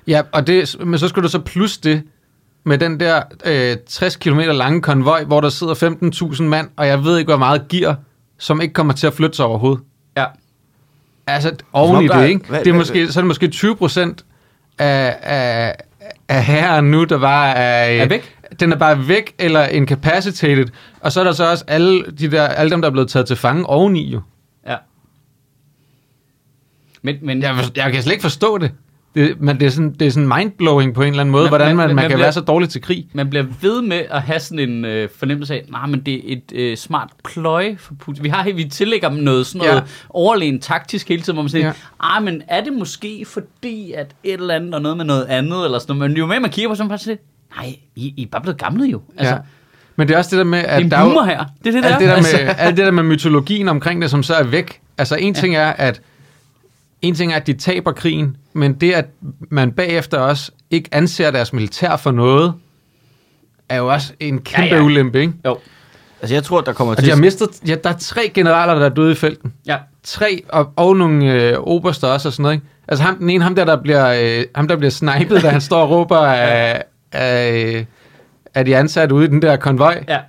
Ja, 0.07 0.21
og 0.31 0.47
det, 0.47 0.75
men 0.85 0.99
så 0.99 1.07
skulle 1.07 1.23
du 1.23 1.29
så 1.31 1.39
plus 1.39 1.77
det 1.77 2.03
med 2.67 2.77
den 2.77 2.99
der 2.99 3.21
øh, 3.45 3.77
60 3.88 4.15
km 4.15 4.39
lange 4.39 4.82
konvoj, 4.82 5.23
hvor 5.23 5.41
der 5.41 5.49
sidder 5.49 5.73
15.000 6.34 6.43
mand, 6.43 6.69
og 6.77 6.88
jeg 6.88 7.03
ved 7.03 7.17
ikke, 7.17 7.30
hvor 7.30 7.38
meget 7.38 7.67
gear, 7.67 7.95
som 8.38 8.62
ikke 8.62 8.73
kommer 8.73 8.93
til 8.93 9.08
at 9.08 9.13
flytte 9.13 9.36
sig 9.36 9.45
overhovedet. 9.45 9.84
Ja, 10.17 10.25
Altså, 11.27 11.56
oven 11.73 12.03
i 12.03 12.08
det, 12.08 12.27
ikke? 12.30 12.45
hvad- 12.47 12.60
det 12.60 12.67
er 12.67 12.71
hvad- 12.71 12.80
måske, 12.80 13.12
så 13.12 13.19
er 13.19 13.21
det 13.21 13.27
måske 13.27 13.47
20 13.47 13.75
procent 13.75 14.25
af, 14.77 15.17
af, 15.21 15.75
af 16.27 16.43
herren 16.45 16.91
nu, 16.91 17.03
der 17.03 17.19
bare 17.19 17.56
er, 17.56 18.03
Er 18.03 18.08
væk. 18.08 18.34
Den 18.60 18.71
er 18.71 18.77
bare 18.77 19.08
væk, 19.08 19.34
eller 19.39 19.65
incapacitated. 19.65 20.65
Og 21.01 21.12
så 21.12 21.19
er 21.19 21.23
der 21.23 21.32
så 21.32 21.51
også 21.51 21.63
alle, 21.67 22.03
de 22.19 22.32
der, 22.32 22.43
alle 22.47 22.69
dem, 22.71 22.82
der 22.82 22.88
er 22.88 22.91
blevet 22.91 23.10
taget 23.10 23.27
til 23.27 23.36
fange 23.36 23.65
oveni 23.65 24.12
jo. 24.13 24.21
ja. 24.67 24.75
Men, 27.01 27.15
men 27.21 27.41
Jeg, 27.41 27.56
jeg 27.75 27.91
kan 27.91 28.01
slet 28.03 28.13
ikke 28.13 28.21
forstå 28.21 28.58
det. 28.58 28.71
Det 29.17 29.41
men 29.41 29.60
det 29.60 29.65
er 29.65 29.69
sådan, 29.69 29.93
det 29.99 30.08
er 30.08 30.12
sådan 30.12 30.32
mindblowing 30.38 30.93
på 30.93 31.01
en 31.01 31.08
eller 31.10 31.21
anden 31.21 31.32
måde, 31.32 31.43
Men- 31.43 31.49
hvordan 31.49 31.67
man, 31.67 31.88
man 31.88 31.95
men 31.95 32.01
kan 32.01 32.08
bliver- 32.10 32.17
være 32.21 32.32
så 32.34 32.41
dårlig 32.41 32.69
til 32.69 32.82
krig. 32.82 33.06
man 33.13 33.30
bliver 33.30 33.45
ved 33.62 33.82
med 33.82 34.01
at 34.10 34.21
have 34.21 34.39
sådan 34.39 34.69
en 34.69 34.86
øh, 34.86 35.10
fornemmelse 35.17 35.53
af, 35.53 35.63
nej, 35.71 35.86
men 35.88 35.99
det 35.99 36.13
er 36.13 36.19
et 36.25 36.51
øh, 36.56 36.77
smart 36.77 37.10
pløje 37.23 37.75
for 37.80 37.93
Putin. 37.99 38.23
Vi, 38.23 38.30
har, 38.30 38.51
vi 38.56 38.63
tillægger 38.63 39.10
dem 39.10 39.17
noget 39.17 39.45
sådan 39.45 39.60
noget 39.60 39.71
Ja. 39.71 39.75
ja. 39.75 39.82
overlegen 40.10 40.60
taktisk 40.60 41.10
hele 41.10 41.21
tiden, 41.21 41.36
hvor 41.36 41.43
man 41.43 41.49
siger, 41.49 41.65
Ja. 41.65 41.73
ja. 42.03 42.17
ah, 42.17 42.23
men 42.23 42.41
er 42.47 42.63
det 42.63 42.73
måske 42.73 43.25
fordi, 43.27 43.91
at 43.91 44.12
et 44.23 44.34
eller 44.34 44.53
andet 44.56 44.75
og 44.75 44.82
noget 44.82 44.97
med 44.97 45.06
noget 45.06 45.25
andet, 45.25 45.65
eller 45.65 45.80
sådan 45.80 45.95
noget. 45.95 46.12
Men 46.12 46.17
jo 46.17 46.25
mere 46.25 46.39
man 46.39 46.49
kigger 46.51 46.69
på, 46.69 46.75
så 46.75 46.84
man 46.84 46.89
bare 46.89 47.17
nej, 47.58 47.75
I, 47.95 48.13
I 48.17 48.21
er 48.23 48.27
bare 48.32 48.41
blevet 48.41 48.58
gamle 48.58 48.86
jo. 48.86 49.01
Altså, 49.17 49.34
ja. 49.34 49.39
Men 49.95 50.08
det 50.08 50.13
er 50.13 50.17
også 50.17 50.30
det 50.30 50.38
der 50.38 50.43
med, 50.43 50.60
det 50.60 50.69
er 50.71 50.75
at 50.75 50.82
en 50.84 50.91
der 50.91 50.97
er 50.97 51.10
jo- 51.10 51.21
her. 51.23 51.45
Det 51.63 51.67
er 51.67 51.71
det 51.71 51.84
der. 51.84 51.89
alt 51.89 51.99
det, 51.99 52.08
der 52.08 52.13
altså. 52.15 52.38
med, 52.45 52.53
alt 52.58 52.77
det 52.77 52.86
der 52.86 52.91
med 52.91 53.03
mytologien 53.03 53.67
omkring 53.69 54.01
det, 54.01 54.10
som 54.10 54.23
så 54.23 54.34
er 54.34 54.43
væk. 54.43 54.80
Altså 54.97 55.15
en 55.15 55.34
ting 55.34 55.56
er, 55.56 55.67
at 55.67 56.01
en 57.01 57.15
ting 57.15 57.31
er, 57.31 57.36
at 57.36 57.47
de 57.47 57.53
taber 57.53 57.91
krigen, 57.91 58.38
men 58.53 58.73
det, 58.73 58.93
at 58.93 59.05
man 59.51 59.71
bagefter 59.71 60.17
også 60.19 60.51
ikke 60.71 60.89
anser 60.91 61.31
deres 61.31 61.53
militær 61.53 61.95
for 61.95 62.12
noget, 62.12 62.53
er 63.69 63.77
jo 63.77 63.88
også 63.93 64.13
en 64.19 64.39
kæmpe 64.41 64.67
ja, 64.67 64.75
Ja, 64.75 64.81
ulempe, 64.83 65.19
ikke? 65.21 65.33
Jo, 65.45 65.57
Altså, 66.21 66.36
jeg 66.36 66.43
tror, 66.43 66.62
der 66.62 66.73
kommer 66.73 66.91
Og 66.91 66.97
til... 66.97 67.05
de 67.05 67.12
har 67.12 67.17
mistet, 67.17 67.49
ja, 67.67 67.75
der 67.83 67.89
er 67.89 67.97
tre 67.99 68.31
generaler, 68.33 68.75
der 68.75 68.86
er 68.86 68.89
døde 68.89 69.12
i 69.12 69.15
felten. 69.15 69.53
ja. 69.67 69.77
Tre, 70.03 70.43
og, 70.49 70.73
og 70.75 70.97
nogle 70.97 71.33
øh, 71.33 71.57
oberster 71.60 72.07
også 72.07 72.29
og 72.29 72.33
sådan 72.33 72.43
noget, 72.43 72.55
ikke? 72.55 72.65
Altså 72.88 73.03
ham, 73.03 73.15
den 73.17 73.29
ene, 73.29 73.43
ham 73.43 73.55
der, 73.55 73.65
der 73.65 73.81
bliver, 73.81 74.38
øh, 74.39 74.45
ham 74.55 74.67
der 74.67 74.75
bliver 74.75 74.91
snipet, 74.91 75.43
da 75.43 75.49
han 75.49 75.62
står 75.62 75.81
og 75.81 75.89
råber 75.89 76.17
af, 76.17 76.83
af, 77.12 77.86
af 78.53 78.65
de 78.65 78.77
ansatte 78.77 79.15
ude 79.15 79.25
i 79.25 79.27
den 79.27 79.41
der 79.41 79.55
konvoj. 79.55 80.03
ja. 80.07 80.19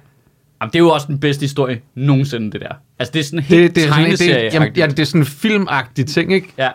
Jamen, 0.61 0.71
det 0.73 0.79
er 0.79 0.83
jo 0.83 0.90
også 0.90 1.07
den 1.07 1.21
bedste 1.21 1.40
historie 1.40 1.81
nogensinde, 1.94 2.53
det 2.53 2.61
der. 2.61 2.75
Altså, 2.99 3.12
det 3.12 3.21
er 3.21 3.25
sådan 3.25 3.38
helt 3.38 3.77
Det, 3.77 3.77
det, 3.77 3.85
er 3.85 3.94
sådan, 3.94 4.11
det, 4.11 4.55
jamen, 4.55 4.73
ja, 4.77 4.87
det 4.87 4.99
er 4.99 5.05
sådan 5.05 5.21
en 5.21 5.27
filmagtig 5.27 6.07
ting, 6.07 6.33
ikke? 6.33 6.53
ja. 6.59 6.71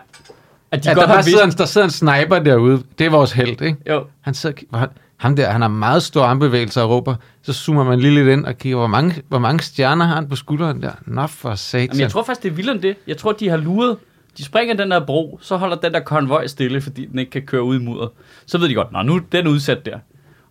At 0.70 0.84
de 0.84 0.90
At 0.90 0.96
godt 0.96 1.08
der, 1.08 1.14
har 1.14 1.22
sidder 1.22 1.44
en, 1.44 1.50
der 1.50 1.64
sidder 1.64 1.84
en 1.86 1.90
sniper 1.90 2.38
derude. 2.38 2.82
Det 2.98 3.06
er 3.06 3.10
vores 3.10 3.32
held, 3.32 3.62
ikke? 3.62 3.76
Jo, 3.90 4.04
Han 4.20 4.34
sidder, 4.34 4.78
han, 4.78 4.88
ham 5.16 5.36
der, 5.36 5.50
han 5.50 5.60
har 5.60 5.68
meget 5.68 6.02
store 6.02 6.26
armbevægelser 6.26 6.82
og 6.82 6.90
råber. 6.90 7.14
Så 7.42 7.52
zoomer 7.52 7.84
man 7.84 8.00
lige 8.00 8.14
lidt 8.14 8.28
ind 8.28 8.44
og 8.44 8.58
kigger, 8.58 8.78
hvor 8.78 8.86
mange, 8.86 9.22
hvor 9.28 9.38
mange 9.38 9.62
stjerner 9.62 10.04
har 10.04 10.14
han 10.14 10.28
på 10.28 10.36
skulderen 10.36 10.82
der? 10.82 10.90
Nå 11.06 11.26
for 11.26 11.54
satan. 11.54 11.86
Jamen, 11.86 12.00
jeg 12.00 12.10
tror 12.10 12.22
faktisk, 12.22 12.42
det 12.42 12.50
er 12.50 12.54
vildere 12.54 12.74
end 12.74 12.82
det. 12.82 12.96
Jeg 13.06 13.16
tror, 13.16 13.32
de 13.32 13.48
har 13.48 13.56
luret. 13.56 13.96
De 14.38 14.44
springer 14.44 14.74
den 14.74 14.90
der 14.90 15.06
bro, 15.06 15.38
så 15.42 15.56
holder 15.56 15.76
den 15.76 15.92
der 15.92 16.00
konvoj 16.00 16.46
stille, 16.46 16.80
fordi 16.80 17.06
den 17.06 17.18
ikke 17.18 17.30
kan 17.30 17.42
køre 17.42 17.62
ud 17.62 17.80
i 17.80 17.82
mudder. 17.82 18.06
Så 18.46 18.58
ved 18.58 18.68
de 18.68 18.74
godt, 18.74 18.92
nå, 18.92 19.02
nu 19.02 19.14
er 19.16 19.20
den 19.32 19.46
udsat 19.46 19.86
der. 19.86 19.98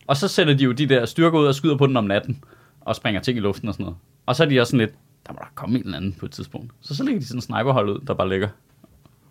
Og 0.08 0.18
så 0.18 0.28
sætter 0.28 0.54
de 0.54 0.64
jo 0.64 0.72
de 0.72 0.86
der 0.86 1.06
styrker 1.06 1.40
ud 1.40 1.46
og 1.46 1.56
skyder 1.56 1.78
på 1.78 1.88
den 1.88 1.98
om 1.98 2.04
natten, 2.04 2.44
og 2.86 2.96
springer 2.96 3.22
ting 3.22 3.38
i 3.38 3.42
luften 3.42 3.68
og 3.68 3.74
sådan 3.74 3.84
noget. 3.84 3.98
Og 4.26 4.36
så 4.36 4.44
er 4.44 4.48
de 4.48 4.60
også 4.60 4.72
sådan 4.72 4.80
lidt, 4.80 4.92
der 5.28 5.34
må 5.34 5.40
der 5.42 5.48
komme 5.56 5.76
en 5.80 5.86
eller 5.86 5.98
anden 5.98 6.14
på 6.20 6.26
et 6.26 6.32
tidspunkt. 6.32 6.72
Så 6.82 6.96
så 6.96 7.04
lægger 7.04 7.20
de 7.22 7.28
sådan 7.28 7.38
en 7.38 7.42
sniperhold 7.42 7.90
ud, 7.90 8.00
der 8.08 8.14
bare 8.14 8.30
ligger. 8.30 8.48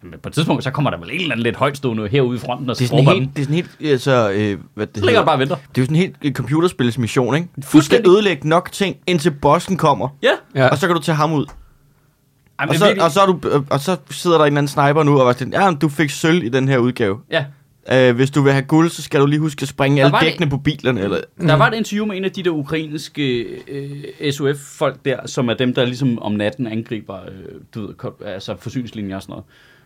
Men 0.03 0.15
på 0.23 0.29
et 0.29 0.33
tidspunkt, 0.35 0.65
så 0.65 0.71
kommer 0.71 0.91
der 0.91 0.99
vel 0.99 1.11
en 1.11 1.21
eller 1.21 1.33
anden 1.33 1.43
lidt 1.43 1.57
højtstående 1.57 2.09
herude 2.09 2.37
i 2.37 2.39
fronten, 2.41 2.71
og 2.71 2.77
Det 2.79 2.85
er 2.85 2.89
så 2.89 2.91
sådan 2.97 3.05
helt, 3.15 3.21
den. 3.21 3.33
det 3.37 3.41
er 3.41 3.45
sådan 3.45 3.55
helt, 3.55 3.71
altså, 3.93 4.31
øh, 4.35 4.59
hvad 4.75 4.87
det 4.87 4.99
Så 4.99 5.05
ligger 5.07 5.25
bare 5.25 5.35
og 5.35 5.39
venter. 5.39 5.55
Det 5.57 5.79
er 5.79 5.83
jo 5.83 5.85
sådan 5.85 5.97
helt 5.97 6.17
et 6.23 6.37
computerspilsmission, 6.37 7.35
ikke? 7.35 7.49
Du 7.73 7.81
skal 7.81 8.07
ødelægge 8.09 8.49
nok 8.49 8.73
ting, 8.73 8.97
indtil 9.07 9.31
bossen 9.31 9.77
kommer, 9.77 10.09
Ja, 10.23 10.31
Ja. 10.55 10.69
og 10.69 10.79
så 10.79 10.87
kan 10.87 10.97
du 10.97 11.03
tage 11.03 11.17
ham 11.17 11.33
ud. 11.33 11.47
Ej, 12.59 12.67
men 12.67 12.71
Og 12.71 12.75
så, 12.77 12.85
virkelig- 12.85 13.05
og, 13.05 13.11
så 13.11 13.21
er 13.21 13.27
du, 13.27 13.39
øh, 13.49 13.63
og 13.71 13.81
så 13.81 13.97
sidder 14.11 14.39
der 14.39 14.45
en 14.45 14.47
eller 14.53 14.59
anden 14.59 14.69
sniper 14.69 15.03
nu 15.03 15.21
og 15.21 15.27
var 15.27 15.33
sådan, 15.33 15.53
ja, 15.53 15.71
du 15.71 15.89
fik 15.89 16.11
sølv 16.11 16.43
i 16.45 16.49
den 16.49 16.69
her 16.69 16.79
udgave. 16.79 17.19
Ja, 17.31 17.45
Uh, 17.93 18.17
hvis 18.17 18.31
du 18.31 18.43
vil 18.43 18.53
have 18.53 18.65
guld, 18.65 18.91
så 18.91 19.03
skal 19.03 19.21
du 19.21 19.27
lige 19.27 19.41
huske 19.41 19.63
at 19.63 19.69
springe 19.69 19.99
Der 19.99 20.05
alle 20.05 20.15
det- 20.19 20.21
dækkene 20.27 20.51
på 20.51 20.57
bilerne. 20.57 21.01
Eller, 21.01 21.21
Der 21.41 21.55
var 21.55 21.69
et 21.71 21.75
interview 21.75 22.07
med 22.07 22.17
en 22.17 22.25
af 22.25 22.31
de 22.33 22.43
der 22.43 22.51
ukrainske 22.51 23.41
øh, 23.69 24.33
SOF-folk 24.33 25.05
der, 25.05 25.27
som 25.27 25.49
er 25.49 25.55
dem, 25.55 25.75
der 25.75 25.85
ligesom 25.85 26.19
om 26.23 26.33
natten 26.33 26.67
angriber 26.67 27.21
øh, 27.21 27.29
du 27.75 27.87
ved, 27.87 27.95
altså 28.27 28.57
forsyningslinjer 28.59 29.17
og 29.17 29.23
sådan 29.23 29.33
noget. 29.33 29.45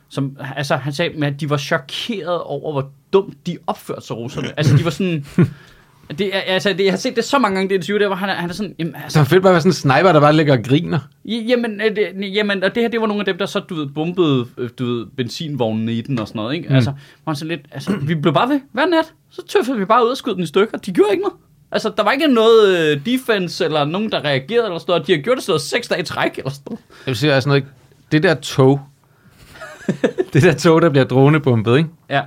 Som, 0.09 0.37
altså, 0.57 0.77
han 0.77 0.93
sagde, 0.93 1.27
at 1.27 1.41
de 1.41 1.51
var 1.51 1.57
chokeret 1.57 2.41
over, 2.43 2.73
hvor 2.73 2.91
dumt 3.13 3.47
de 3.47 3.59
opførte 3.67 4.07
sig, 4.07 4.17
russerne. 4.17 4.49
Altså, 4.57 4.77
de 4.77 4.85
var 4.85 4.91
sådan... 4.91 5.27
Det 6.19 6.37
er, 6.37 6.41
altså, 6.41 6.73
det, 6.73 6.85
jeg 6.85 6.93
har 6.93 6.99
set 6.99 7.17
det 7.17 7.25
så 7.25 7.39
mange 7.39 7.57
gange, 7.57 7.69
det 7.69 7.75
interview 7.75 7.99
der, 7.99 8.07
hvor 8.07 8.17
han 8.17 8.29
er, 8.29 8.35
han 8.35 8.51
er 8.51 8.55
sådan... 8.55 8.75
Jamen, 8.79 8.93
Så 8.93 8.99
altså, 9.03 9.21
er 9.21 9.25
fedt 9.25 9.43
bare 9.43 9.51
at 9.51 9.55
være 9.55 9.61
sådan 9.61 9.71
en 9.71 9.75
sniper, 9.75 10.13
der 10.13 10.21
bare 10.21 10.33
ligger 10.33 10.59
og 10.59 10.65
griner. 10.65 10.99
jamen, 11.25 11.81
øh, 11.81 11.97
det, 11.97 12.35
jamen, 12.35 12.65
og 12.65 12.75
det 12.75 12.83
her, 12.83 12.89
det 12.91 13.01
var 13.01 13.07
nogle 13.07 13.21
af 13.21 13.25
dem, 13.25 13.39
der 13.39 13.47
så, 13.47 13.61
du 13.61 13.75
ved, 13.75 13.87
bombede, 13.87 14.47
øh, 14.59 14.71
du 14.79 14.85
ved, 14.85 15.07
benzinvognene 15.17 15.93
i 15.93 16.01
den 16.01 16.19
og 16.19 16.29
sådan 16.29 16.39
noget, 16.39 16.55
ikke? 16.55 16.69
Mm. 16.69 16.75
Altså, 16.75 16.91
var 16.91 17.33
han 17.33 17.37
sådan 17.37 17.49
lidt, 17.49 17.61
altså, 17.73 17.97
vi 18.03 18.15
blev 18.15 18.35
bare 18.35 18.49
ved 18.49 18.61
hver 18.73 18.87
nat, 18.87 19.13
så 19.31 19.43
tøffede 19.49 19.79
vi 19.79 19.85
bare 19.85 20.05
ud 20.05 20.11
og 20.11 20.17
skød 20.17 20.35
den 20.35 20.43
i 20.43 20.47
stykker. 20.47 20.79
De 20.79 20.93
gjorde 20.93 21.11
ikke 21.13 21.23
noget. 21.23 21.37
Altså, 21.73 21.93
der 21.97 22.03
var 22.03 22.13
ikke 22.13 22.27
noget 22.27 22.79
øh, 22.79 23.07
defense, 23.07 23.65
eller 23.65 23.85
nogen, 23.85 24.13
der 24.13 24.25
reagerede, 24.25 24.67
eller 24.67 24.79
sådan 24.79 24.91
noget. 24.93 25.07
De 25.07 25.13
har 25.13 25.21
gjort 25.21 25.37
det 25.37 25.45
sådan 25.45 25.51
noget 25.53 25.63
seks 25.63 25.89
dage 25.89 26.01
i 26.01 26.05
træk, 26.05 26.39
eller 26.39 26.51
sådan 26.51 26.63
noget. 26.67 26.81
Jeg 26.91 27.11
vil 27.11 27.17
sige, 27.17 27.33
altså 27.33 27.49
noget, 27.49 27.65
det 28.13 28.23
der 28.23 28.35
tog, 28.35 28.81
det 30.33 30.43
der 30.43 30.55
tog, 30.55 30.83
der 30.83 30.89
bliver 30.89 31.05
dronebombet, 31.05 31.77
ikke? 31.77 31.89
Ja. 32.11 32.23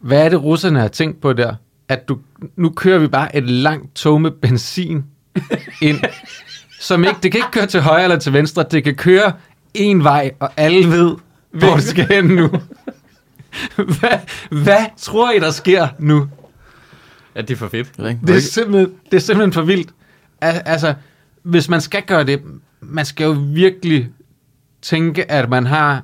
Hvad 0.00 0.24
er 0.24 0.28
det, 0.28 0.42
russerne 0.42 0.80
har 0.80 0.88
tænkt 0.88 1.20
på 1.20 1.32
der? 1.32 1.54
At 1.90 2.08
du, 2.08 2.18
nu 2.56 2.70
kører 2.70 2.98
vi 2.98 3.06
bare 3.06 3.36
et 3.36 3.50
langt 3.50 3.94
tog 3.94 4.20
med 4.20 4.30
benzin 4.30 5.04
ind, 5.82 5.98
som 6.80 7.04
ikke, 7.04 7.16
det 7.22 7.32
kan 7.32 7.38
ikke 7.38 7.50
køre 7.52 7.66
til 7.66 7.80
højre 7.80 8.02
eller 8.02 8.18
til 8.18 8.32
venstre, 8.32 8.64
det 8.70 8.84
kan 8.84 8.94
køre 8.94 9.32
en 9.74 10.04
vej, 10.04 10.30
og 10.40 10.50
alle 10.56 10.88
ved, 10.88 11.16
hvor 11.50 11.74
det 11.74 11.84
skal 11.84 12.06
hen 12.06 12.24
nu. 12.24 12.48
hvad, 13.76 14.18
hvad 14.50 14.84
tror 14.96 15.32
I, 15.32 15.38
der 15.38 15.50
sker 15.50 15.88
nu? 15.98 16.28
Ja, 17.36 17.40
det 17.40 17.50
er 17.50 17.56
for 17.56 17.68
fedt. 17.68 17.96
Det 18.26 18.36
er 18.36 18.40
simpelthen, 18.40 18.90
det 19.10 19.16
er 19.16 19.20
simpelthen 19.20 19.52
for 19.52 19.62
vildt. 19.62 19.88
Al- 20.40 20.62
Altså, 20.64 20.94
hvis 21.42 21.68
man 21.68 21.80
skal 21.80 22.02
gøre 22.02 22.24
det, 22.24 22.42
man 22.80 23.04
skal 23.04 23.24
jo 23.24 23.36
virkelig 23.48 24.08
tænke, 24.82 25.30
at 25.30 25.48
man 25.50 25.66
har 25.66 26.02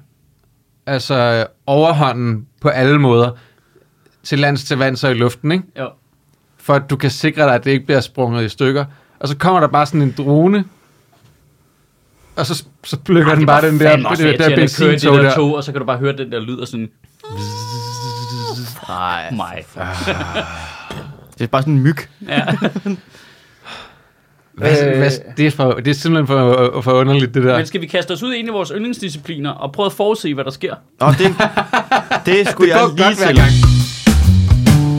altså 0.86 1.46
overhånden 1.66 2.46
på 2.60 2.68
alle 2.68 2.98
måder, 2.98 3.30
til 4.26 4.38
lands, 4.38 4.64
til 4.64 4.76
vands 4.78 5.04
og 5.04 5.10
i 5.10 5.14
luften, 5.14 5.52
ikke? 5.52 5.64
Jo. 5.78 5.88
For 6.58 6.74
at 6.74 6.90
du 6.90 6.96
kan 6.96 7.10
sikre 7.10 7.42
dig, 7.44 7.54
at 7.54 7.64
det 7.64 7.70
ikke 7.70 7.86
bliver 7.86 8.00
sprunget 8.00 8.44
i 8.44 8.48
stykker. 8.48 8.84
Og 9.20 9.28
så 9.28 9.36
kommer 9.36 9.60
der 9.60 9.68
bare 9.68 9.86
sådan 9.86 10.02
en 10.02 10.14
drone, 10.18 10.64
og 12.36 12.46
så, 12.46 12.64
så 12.84 12.98
plukker 12.98 13.34
den 13.34 13.46
bare 13.46 13.66
den 13.70 13.80
der, 13.80 13.96
det, 13.96 14.18
der, 14.18 14.48
der 14.48 14.56
benzintog 14.56 14.92
det 15.16 15.22
der 15.24 15.28
der. 15.28 15.34
tog, 15.34 15.54
og 15.54 15.64
så 15.64 15.72
kan 15.72 15.80
du 15.80 15.86
bare 15.86 15.98
høre 15.98 16.16
den 16.16 16.32
der 16.32 16.40
lyd 16.40 16.56
og 16.58 16.68
sådan... 16.68 16.88
Nej, 18.88 19.30
Mig. 19.36 19.64
det 21.38 21.44
er 21.44 21.46
bare 21.46 21.62
sådan 21.62 21.74
en 21.74 21.82
myg. 21.82 21.96
Ja. 22.28 22.44
Hvad, 24.54 24.86
Øh. 24.92 24.98
hvad, 24.98 25.10
det, 25.36 25.46
er 25.46 25.50
for, 25.50 25.72
det 25.72 25.88
er 25.88 25.94
simpelthen 25.94 26.26
for, 26.26 26.80
for 26.80 26.92
underligt, 26.92 27.34
det 27.34 27.42
der. 27.44 27.56
Men 27.56 27.66
skal 27.66 27.80
vi 27.80 27.86
kaste 27.86 28.12
os 28.12 28.22
ud 28.22 28.34
i 28.34 28.38
en 28.40 28.48
af 28.48 28.54
vores 28.54 28.72
yndlingsdiscipliner 28.74 29.50
og 29.50 29.72
prøve 29.72 29.86
at 29.86 29.92
forudse, 29.92 30.34
hvad 30.34 30.44
der 30.44 30.50
sker? 30.50 30.74
Og 31.00 31.14
det, 31.18 31.34
det 32.26 32.48
skulle 32.48 32.72
Det 32.74 32.78
jeg 32.80 32.88
lige 32.96 33.14
til. 33.26 33.36
gang. 33.36 33.50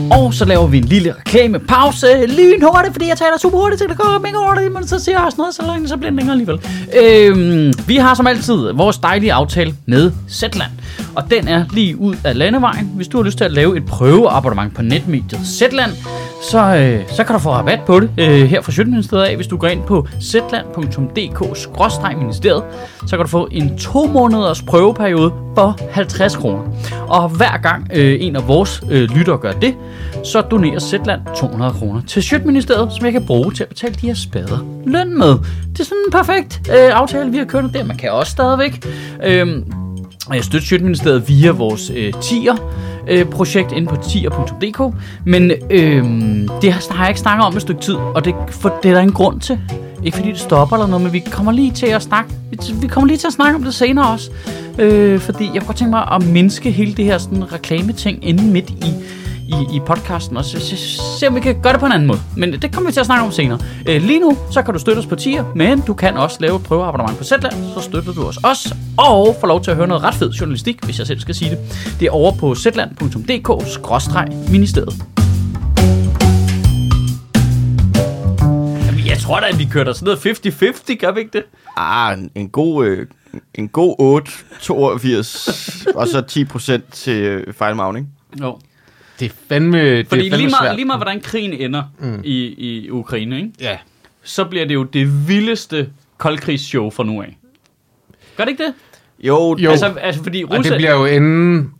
Mm. 0.08 0.12
Og 0.12 0.34
så 0.34 0.44
laver 0.44 0.66
vi 0.66 0.78
en 0.78 0.84
lille 0.84 1.14
reklamepause 1.18 2.06
lynhurtigt, 2.26 2.92
fordi 2.92 3.08
jeg 3.08 3.16
taler 3.18 3.38
super 3.38 3.58
hurtigt 3.58 3.80
til, 3.80 3.88
det 3.88 3.98
går 3.98 4.18
mega 4.22 4.36
hurtigt, 4.46 4.72
men 4.72 4.86
så 4.86 4.98
siger 4.98 5.18
jeg 5.18 5.24
også 5.26 5.36
noget, 5.38 5.54
så 5.54 5.62
langt, 5.66 5.88
så 5.88 5.96
bliver 5.96 6.10
det 6.10 6.16
længere 6.16 6.32
alligevel. 6.32 6.60
Øhm, 7.02 7.72
vi 7.86 7.96
har 7.96 8.14
som 8.14 8.26
altid 8.26 8.72
vores 8.72 8.98
dejlige 8.98 9.32
aftale 9.32 9.74
med 9.86 10.12
Zetland, 10.30 10.70
og 11.14 11.30
den 11.30 11.48
er 11.48 11.64
lige 11.72 11.96
ud 11.96 12.16
af 12.24 12.38
landevejen. 12.38 12.90
Hvis 12.96 13.08
du 13.08 13.16
har 13.16 13.24
lyst 13.24 13.38
til 13.38 13.44
at 13.44 13.52
lave 13.52 13.76
et 13.76 13.86
prøveabonnement 13.86 14.74
på 14.74 14.82
netmediet 14.82 15.40
Zetland, 15.46 15.90
så, 16.42 16.76
øh, 16.76 17.00
så 17.08 17.24
kan 17.24 17.34
du 17.34 17.38
få 17.38 17.50
rabat 17.50 17.80
på 17.86 18.00
det 18.00 18.10
øh, 18.18 18.42
her 18.42 18.60
fra 18.60 18.72
Sjøtministeriet 18.72 19.24
af. 19.24 19.36
Hvis 19.36 19.46
du 19.46 19.56
går 19.56 19.68
ind 19.68 19.82
på 19.82 20.08
zetland.dk-ministeriet, 20.22 22.62
så 23.06 23.16
kan 23.16 23.18
du 23.18 23.26
få 23.26 23.48
en 23.50 23.78
to 23.78 24.06
måneders 24.06 24.62
prøveperiode 24.62 25.32
for 25.54 25.78
50 25.90 26.36
kroner. 26.36 26.62
Og 27.08 27.28
hver 27.28 27.56
gang 27.56 27.90
øh, 27.94 28.16
en 28.20 28.36
af 28.36 28.48
vores 28.48 28.82
øh, 28.90 29.10
lyttere 29.10 29.38
gør 29.38 29.52
det, 29.52 29.74
så 30.24 30.40
donerer 30.40 30.78
Zetland 30.78 31.20
200 31.36 31.72
kroner 31.72 32.02
til 32.06 32.22
Sjøtministeriet, 32.22 32.92
som 32.92 33.04
jeg 33.04 33.12
kan 33.12 33.26
bruge 33.26 33.52
til 33.52 33.62
at 33.62 33.68
betale 33.68 33.94
de 33.94 34.06
her 34.06 34.14
spader 34.14 34.58
løn 34.86 35.18
med. 35.18 35.34
Det 35.72 35.80
er 35.80 35.84
sådan 35.84 35.98
en 36.06 36.12
perfekt 36.12 36.70
øh, 36.70 36.90
aftale, 36.92 37.30
vi 37.30 37.38
har 37.38 37.44
kørt 37.44 37.64
der. 37.74 37.84
Man 37.84 37.96
kan 37.96 38.12
også 38.12 38.30
stadigvæk 38.30 38.86
øh, 39.24 39.46
støtte 40.40 40.66
Sjøtministeriet 40.66 41.28
via 41.28 41.50
vores 41.50 41.90
øh, 41.94 42.12
tier 42.22 42.54
øh, 43.08 43.24
projekt 43.24 43.72
inde 43.72 43.88
på 43.88 43.96
tier.dk, 44.08 44.94
men 45.24 45.50
øh, 45.70 46.04
det 46.62 46.72
har 46.72 46.98
jeg 47.00 47.08
ikke 47.08 47.20
snakket 47.20 47.46
om 47.46 47.56
et 47.56 47.62
stykke 47.62 47.80
tid, 47.80 47.94
og 47.94 48.24
det, 48.24 48.34
for, 48.50 48.78
det 48.82 48.88
er 48.88 48.94
der 48.94 49.00
en 49.00 49.12
grund 49.12 49.40
til. 49.40 49.58
Ikke 50.04 50.16
fordi 50.16 50.30
det 50.30 50.38
stopper 50.38 50.76
eller 50.76 50.86
noget, 50.86 51.02
men 51.02 51.12
vi 51.12 51.18
kommer 51.18 51.52
lige 51.52 51.70
til 51.70 51.86
at 51.86 52.02
snakke, 52.02 52.30
vi, 52.50 52.58
vi 52.80 52.86
kommer 52.86 53.08
lige 53.08 53.18
til 53.18 53.26
at 53.26 53.32
snakke 53.32 53.56
om 53.56 53.64
det 53.64 53.74
senere 53.74 54.08
også, 54.12 54.30
øh, 54.78 55.20
fordi 55.20 55.44
jeg 55.44 55.52
kunne 55.52 55.66
godt 55.66 55.76
tænke 55.76 55.90
mig 55.90 56.08
at 56.12 56.26
mindske 56.26 56.70
hele 56.70 56.94
det 56.94 57.04
her 57.04 57.18
sådan, 57.18 57.52
reklameting 57.52 58.28
inde 58.28 58.42
midt 58.42 58.70
i, 58.70 58.94
i, 59.48 59.76
i 59.76 59.80
podcasten, 59.86 60.36
og 60.36 60.44
så, 60.44 60.60
så, 60.60 60.76
se 61.20 61.28
om 61.28 61.34
vi 61.34 61.40
kan 61.40 61.62
gøre 61.62 61.72
det 61.72 61.80
på 61.80 61.86
en 61.86 61.92
anden 61.92 62.06
måde. 62.06 62.20
Men 62.36 62.52
det 62.52 62.74
kommer 62.74 62.90
vi 62.90 62.92
til 62.92 63.00
at 63.00 63.06
snakke 63.06 63.24
om 63.24 63.32
senere. 63.32 63.58
Øh, 63.88 64.02
lige 64.02 64.20
nu, 64.20 64.38
så 64.50 64.62
kan 64.62 64.74
du 64.74 64.80
støtte 64.80 64.98
os 64.98 65.06
på 65.06 65.16
tier, 65.16 65.44
men 65.54 65.80
du 65.80 65.94
kan 65.94 66.16
også 66.16 66.36
lave 66.40 66.56
et 66.56 66.62
prøveabonnement 66.62 67.18
på 67.18 67.24
Zetland, 67.24 67.54
så 67.74 67.80
støtter 67.80 68.12
du 68.12 68.22
os 68.22 68.36
også, 68.36 68.74
og 68.96 69.36
får 69.40 69.46
lov 69.46 69.62
til 69.62 69.70
at 69.70 69.76
høre 69.76 69.86
noget 69.86 70.02
ret 70.02 70.14
fed 70.14 70.30
journalistik, 70.30 70.84
hvis 70.84 70.98
jeg 70.98 71.06
selv 71.06 71.20
skal 71.20 71.34
sige 71.34 71.50
det. 71.50 71.58
Det 72.00 72.06
er 72.06 72.10
over 72.10 72.32
på 72.32 72.54
zetland.dk-ministeriet. 72.54 74.94
Jeg 79.06 79.18
tror 79.18 79.40
da, 79.40 79.46
at 79.46 79.58
vi 79.58 79.68
kører 79.72 79.84
der 79.84 79.92
sådan 79.92 80.18
noget 80.24 80.38
50-50, 80.90 80.96
gør 80.96 81.12
vi 81.12 81.20
ikke 81.20 81.32
det? 81.32 81.42
Ah, 81.76 82.18
en, 82.34 82.48
god, 82.48 82.86
øh, 82.86 83.06
en 83.54 83.68
god 83.68 83.96
8, 83.98 84.30
82, 84.60 85.48
og 85.94 86.08
så 86.08 86.20
10 86.20 86.44
procent 86.44 86.92
til 86.92 87.22
øh, 87.22 87.54
fejlmagning. 87.54 88.08
Jo. 88.40 88.58
Det 89.20 89.26
er 89.30 89.34
fandme, 89.48 89.78
det 89.96 90.08
Fordi 90.08 90.26
er 90.26 90.30
fandme 90.30 90.36
lige 90.36 90.50
meget, 90.50 90.62
svært. 90.62 90.76
lige 90.76 90.84
meget, 90.86 90.98
hvordan 90.98 91.20
krigen 91.20 91.52
ender 91.52 91.82
mm. 91.98 92.20
i, 92.24 92.44
i 92.46 92.90
Ukraine, 92.90 93.36
ikke? 93.36 93.52
Ja. 93.60 93.78
så 94.22 94.44
bliver 94.44 94.66
det 94.66 94.74
jo 94.74 94.82
det 94.84 95.28
vildeste 95.28 95.90
koldkrigsshow 96.18 96.90
fra 96.90 97.04
nu 97.04 97.22
af. 97.22 97.38
Gør 98.36 98.44
det 98.44 98.50
ikke 98.50 98.62
det? 98.64 98.74
Jo, 99.20 99.56
Jo. 99.58 99.70
Altså, 99.70 99.86
altså 99.86 100.22
fordi 100.22 100.44
Og 100.44 100.50
det 100.50 100.58
Rusland... 100.58 100.78
bliver 100.80 100.94
jo 100.94 101.04
enden, 101.04 101.74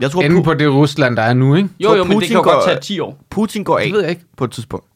jeg 0.00 0.10
tror, 0.10 0.22
enden 0.22 0.40
Pu- 0.40 0.42
på 0.44 0.54
det 0.54 0.68
Rusland, 0.72 1.16
der 1.16 1.22
er 1.22 1.34
nu, 1.34 1.54
ikke? 1.54 1.68
Jo, 1.80 1.94
jo, 1.94 2.04
men 2.04 2.10
det 2.10 2.14
Putin 2.16 2.28
kan 2.28 2.36
jo 2.36 2.42
går- 2.42 2.52
godt 2.52 2.64
tage 2.64 2.80
10 2.80 3.00
år. 3.00 3.24
Putin 3.30 3.64
går 3.64 3.78
af 3.78 3.84
Det 3.84 3.92
ved 3.92 4.00
jeg 4.00 4.10
ikke. 4.10 4.22
på 4.36 4.44
et 4.44 4.50
tidspunkt. 4.50 4.86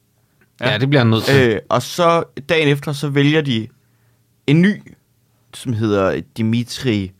Ja, 0.60 0.78
det 0.78 0.88
bliver 0.88 1.00
han 1.00 1.10
nødt 1.10 1.24
til. 1.24 1.50
Øh, 1.50 1.58
og 1.68 1.82
så 1.82 2.22
dagen 2.48 2.68
efter, 2.68 2.92
så 2.92 3.08
vælger 3.08 3.40
de 3.40 3.68
en 4.46 4.62
ny, 4.62 4.82
som 5.54 5.72
hedder 5.72 6.20
Dimitri 6.36 7.12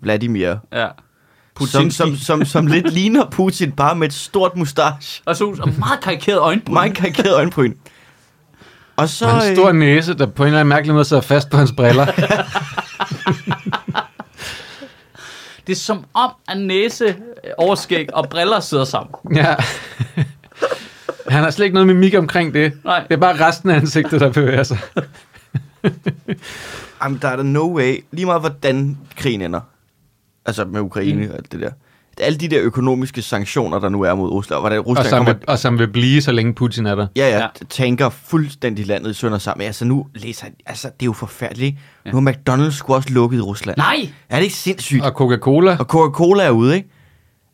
Vladimir. 0.00 0.54
Ja. 0.72 0.86
Som, 1.66 1.90
som, 1.90 2.16
som, 2.16 2.44
som 2.44 2.66
lidt 2.66 2.92
ligner 2.98 3.30
Putin, 3.30 3.72
bare 3.72 3.94
med 3.94 4.08
et 4.08 4.14
stort 4.14 4.56
mustache. 4.56 5.22
Og 5.26 5.36
så 5.36 5.44
og 5.44 5.68
meget 5.78 6.00
karikeret 6.02 6.38
øjenbryn. 6.38 6.74
Meget 6.74 6.94
karikeret 6.94 7.34
øjenbryn. 7.34 7.74
Og 8.96 9.08
så... 9.08 9.26
Og 9.26 9.36
en 9.36 9.50
øh, 9.50 9.56
stor 9.56 9.72
næse, 9.72 10.14
der 10.14 10.26
på 10.26 10.42
en 10.42 10.46
eller 10.46 10.60
anden 10.60 10.68
mærkelig 10.68 10.94
måde 10.94 11.04
sidder 11.04 11.22
fast 11.22 11.50
på 11.50 11.56
hans 11.56 11.72
briller. 11.72 12.06
Det 15.66 15.72
er 15.72 15.80
som 15.80 16.04
om, 16.14 16.30
at 16.48 16.60
næse, 16.60 17.04
øh, 17.04 17.14
overskæg 17.58 18.14
og 18.14 18.28
briller 18.28 18.60
sidder 18.60 18.84
sammen. 18.84 19.14
ja. 19.34 19.54
Han 21.28 21.42
har 21.42 21.50
slet 21.50 21.64
ikke 21.64 21.74
noget 21.74 21.86
mimik 21.86 22.14
omkring 22.14 22.54
det. 22.54 22.72
Nej. 22.84 23.04
Det 23.08 23.14
er 23.14 23.16
bare 23.16 23.48
resten 23.48 23.70
af 23.70 23.74
ansigtet, 23.74 24.20
der 24.20 24.32
bevæger 24.32 24.62
sig. 24.62 24.78
Jamen, 27.02 27.18
der 27.22 27.28
er 27.28 27.36
der 27.36 27.42
no 27.42 27.76
way. 27.76 28.04
Lige 28.12 28.26
meget 28.26 28.40
hvordan 28.40 28.98
krigen 29.16 29.42
ender. 29.42 29.60
Altså 30.46 30.64
med 30.64 30.80
Ukraine 30.80 31.24
mm. 31.24 31.30
og 31.30 31.36
alt 31.36 31.52
det 31.52 31.60
der. 31.60 31.70
Alle 32.20 32.38
de 32.38 32.48
der 32.48 32.60
økonomiske 32.62 33.22
sanktioner, 33.22 33.78
der 33.78 33.88
nu 33.88 34.02
er 34.02 34.14
mod 34.14 34.30
Rusland. 34.30 34.56
Og 34.56 34.60
hvordan 34.62 34.78
Og 34.78 34.86
Rusland 34.86 35.08
som, 35.08 35.18
kommer... 35.18 35.32
vil, 35.32 35.42
og 35.48 35.58
som 35.58 35.78
vil 35.78 35.88
blive, 35.88 36.22
så 36.22 36.32
længe 36.32 36.54
Putin 36.54 36.86
er 36.86 36.94
der. 36.94 37.06
Ja, 37.16 37.28
ja, 37.28 37.38
Ja. 37.38 37.46
tanker 37.70 38.08
fuldstændig 38.24 38.86
landet 38.86 39.10
i 39.10 39.14
sønder 39.14 39.38
sammen. 39.38 39.66
Altså 39.66 39.84
nu 39.84 40.06
læser 40.14 40.46
altså 40.66 40.86
det 40.88 41.02
er 41.02 41.06
jo 41.06 41.12
forfærdeligt. 41.12 41.76
Ja. 42.06 42.10
Nu 42.10 42.18
er 42.18 42.32
McDonald's 42.32 42.70
sgu 42.70 42.94
også 42.94 43.08
lukket 43.10 43.38
i 43.38 43.40
Rusland. 43.40 43.76
Nej! 43.76 44.08
Er 44.28 44.36
det 44.36 44.42
ikke 44.42 44.56
sindssygt? 44.56 45.04
Og 45.04 45.12
Coca-Cola. 45.12 45.76
Og 45.78 45.84
Coca-Cola 45.84 46.42
er 46.44 46.50
ude, 46.50 46.74
ikke? 46.76 46.88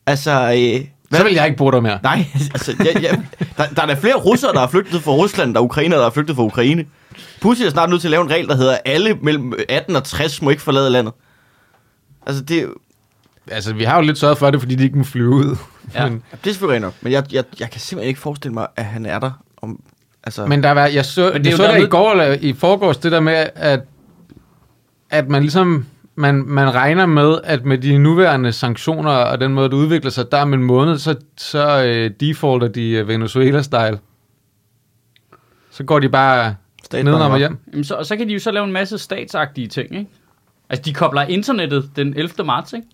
Altså, 0.07 0.30
øh, 0.32 0.87
Så 1.18 1.24
vil 1.24 1.34
jeg 1.34 1.45
ikke 1.47 1.57
bo 1.57 1.70
der 1.70 1.80
mere. 1.80 1.99
Nej, 2.03 2.24
altså, 2.55 2.74
ja, 2.84 3.01
ja, 3.01 3.16
der, 3.57 3.66
der 3.76 3.82
er 3.82 3.87
da 3.87 3.95
flere 3.95 4.14
russere, 4.16 4.53
der 4.53 4.61
er 4.61 4.66
flygtet 4.68 5.03
fra 5.03 5.12
Rusland, 5.12 5.55
der 5.55 5.61
er 5.61 5.64
ukrainer, 5.64 5.97
der 5.97 6.07
er 6.07 6.11
flygtet 6.11 6.37
fra 6.37 6.43
Ukraine. 6.43 6.84
Putin 7.41 7.66
er 7.66 7.70
snart 7.70 7.91
nødt 7.91 8.01
til 8.01 8.09
at 8.09 8.11
lave 8.11 8.22
en 8.24 8.30
regel, 8.30 8.49
der 8.49 8.57
hedder, 8.57 8.78
alle 8.84 9.14
mellem 9.22 9.53
18 9.68 9.97
og 9.97 10.05
60 10.05 10.43
må 10.43 10.51
ikke 10.51 10.62
forlade 10.62 10.91
landet. 10.91 11.12
Altså, 12.27 12.43
det, 12.45 12.66
Altså, 13.51 13.74
vi 13.74 13.85
har 13.85 13.97
jo 13.97 14.03
lidt 14.03 14.18
sørget 14.18 14.39
for 14.39 14.51
det, 14.51 14.61
fordi 14.61 14.74
de 14.74 14.85
ikke 14.85 14.99
må 14.99 15.05
flyve 15.05 15.31
ud. 15.31 15.57
Ja. 15.95 16.09
Men, 16.09 16.22
det 16.31 16.47
er 16.47 16.51
selvfølgelig 16.53 16.81
nok, 16.81 16.95
men 17.01 17.12
jeg, 17.12 17.24
jeg, 17.33 17.45
jeg 17.61 17.70
kan 17.70 17.81
simpelthen 17.81 18.09
ikke 18.09 18.20
forestille 18.20 18.55
mig, 18.55 18.66
at 18.77 18.85
han 18.85 19.07
er 19.07 19.18
der. 19.18 19.31
Om, 19.62 19.81
altså, 20.24 20.47
men 20.47 20.62
der 20.62 20.70
var, 20.70 20.87
jeg 20.87 21.05
så, 21.05 21.31
Men 21.33 21.45
det 21.45 21.47
er 21.47 21.51
jeg 21.51 21.57
så 21.57 21.62
der 21.62 21.68
dernede- 21.68 21.87
i 21.87 21.91
går, 21.91 22.11
eller 22.12 22.37
i 22.41 22.53
forgårs, 22.53 22.97
det 22.97 23.12
der 23.12 23.20
med, 23.20 23.47
at 23.55 23.81
at 25.11 25.29
man 25.29 25.43
ligesom, 25.43 25.87
man, 26.14 26.35
man 26.47 26.74
regner 26.74 27.07
med, 27.07 27.39
at 27.45 27.64
med 27.64 27.79
de 27.79 27.99
nuværende 27.99 28.53
sanktioner 28.53 29.11
og 29.11 29.41
den 29.41 29.55
måde, 29.55 29.68
det 29.68 29.74
udvikler 29.77 30.11
sig, 30.11 30.33
der 30.33 30.43
om 30.43 30.55
en 30.55 30.62
måned, 30.64 30.99
så, 30.99 31.16
så 31.37 31.85
øh, 31.85 32.11
defaulter 32.20 32.68
de 32.68 32.91
øh, 32.91 33.09
Venezuela-style. 33.09 33.99
Så 35.70 35.85
går 35.85 35.99
de 35.99 36.09
bare 36.09 36.55
nedenom 36.93 37.33
og 37.33 37.39
hjem. 37.39 37.59
Jamen, 37.72 37.85
så, 37.85 37.95
og 37.95 38.07
så 38.07 38.16
kan 38.16 38.29
de 38.29 38.33
jo 38.33 38.39
så 38.39 38.51
lave 38.51 38.64
en 38.66 38.72
masse 38.72 38.99
statsagtige 38.99 39.68
ting, 39.68 39.95
ikke? 39.99 40.11
Altså, 40.71 40.83
de 40.83 40.95
kobler 40.95 41.23
internettet 41.23 41.91
den 41.97 42.14
11. 42.17 42.45
marts, 42.45 42.73
ikke? 42.73 42.87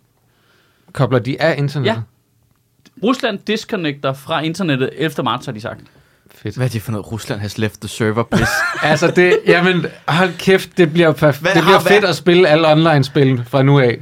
Kobler 0.93 1.19
de 1.19 1.43
af 1.43 1.55
internettet? 1.59 1.95
Ja. 1.97 2.01
Rusland 3.03 3.39
disconnecter 3.47 4.13
fra 4.13 4.41
internettet 4.41 4.91
11. 4.97 5.23
marts, 5.23 5.47
har 5.47 5.53
de 5.53 5.61
sagt. 5.61 5.81
Fedt. 6.35 6.57
Hvad 6.57 6.67
er 6.67 6.71
det 6.71 6.83
for 6.83 6.93
noget? 6.93 7.13
Rusland 7.13 7.41
has 7.41 7.59
left 7.59 7.81
the 7.81 7.89
server 7.89 8.23
piss. 8.23 8.51
Altså 8.83 9.11
det, 9.17 9.39
jamen, 9.47 9.87
hold 10.09 10.31
kæft, 10.39 10.79
det 10.79 10.93
bliver, 10.93 11.13
perf- 11.13 11.17
Hvad 11.19 11.31
det 11.33 11.45
har- 11.45 11.63
bliver 11.63 11.81
hvad- 11.81 11.93
fedt 11.93 12.05
at 12.05 12.17
spille 12.17 12.49
alle 12.49 12.69
online-spil 12.73 13.45
fra 13.49 13.63
nu 13.63 13.79
af. 13.81 13.99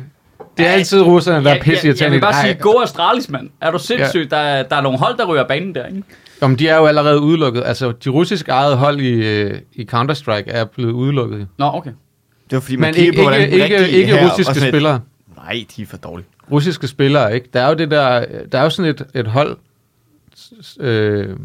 Det 0.56 0.66
er 0.66 0.70
Ej, 0.70 0.76
altid 0.76 1.02
russerne, 1.02 1.44
der 1.44 1.50
er 1.54 1.62
pisse 1.62 1.86
jeg, 1.88 2.00
jeg 2.00 2.10
vil 2.12 2.20
bare 2.20 2.34
sige, 2.34 2.52
Ej, 2.52 2.58
go 2.60 2.80
Astralis, 2.82 3.28
mand. 3.28 3.50
Er 3.60 3.70
du 3.70 3.78
sindssyg? 3.78 4.28
Ja. 4.32 4.36
Der, 4.36 4.42
er- 4.42 4.62
der 4.62 4.76
er 4.76 4.80
nogle 4.80 4.98
hold, 4.98 5.16
der 5.18 5.26
ryger 5.26 5.44
banen 5.48 5.74
der, 5.74 5.86
ikke? 5.86 6.02
Om 6.40 6.56
de 6.56 6.68
er 6.68 6.76
jo 6.76 6.86
allerede 6.86 7.20
udelukket. 7.20 7.62
Altså, 7.66 7.92
de 7.92 8.08
russisk 8.10 8.48
ejede 8.48 8.76
hold 8.76 9.00
i, 9.00 9.10
øh, 9.10 9.60
i 9.72 9.88
Counter-Strike 9.94 10.50
er 10.50 10.64
blevet 10.64 10.92
udelukket. 10.92 11.48
Nå, 11.58 11.70
okay. 11.74 11.90
Det 12.50 12.56
var 12.56 12.60
fordi, 12.60 12.76
man 12.76 12.86
Men 12.86 12.94
kigger 12.94 13.10
ikke, 13.12 13.16
på, 13.18 13.22
hvordan 13.22 13.40
ikke, 13.52 13.64
ikke, 13.64 13.88
ikke 13.90 14.16
her, 14.16 14.30
russiske 14.30 14.54
sådan 14.54 14.62
et- 14.68 14.72
spillere. 14.72 15.00
Nej, 15.36 15.64
de 15.76 15.82
er 15.82 15.86
for 15.86 15.96
dårlige. 15.96 16.26
Russiske 16.50 16.88
spillere, 16.88 17.34
ikke? 17.34 17.48
Der 17.52 17.60
er 17.60 17.68
jo 17.68 17.74
det 17.74 17.90
der, 17.90 18.24
der 18.52 18.58
er 18.58 18.62
jo 18.62 18.70
sådan 18.70 18.90
et, 18.90 19.06
et 19.14 19.26
hold, 19.26 19.56
øh, 20.80 21.36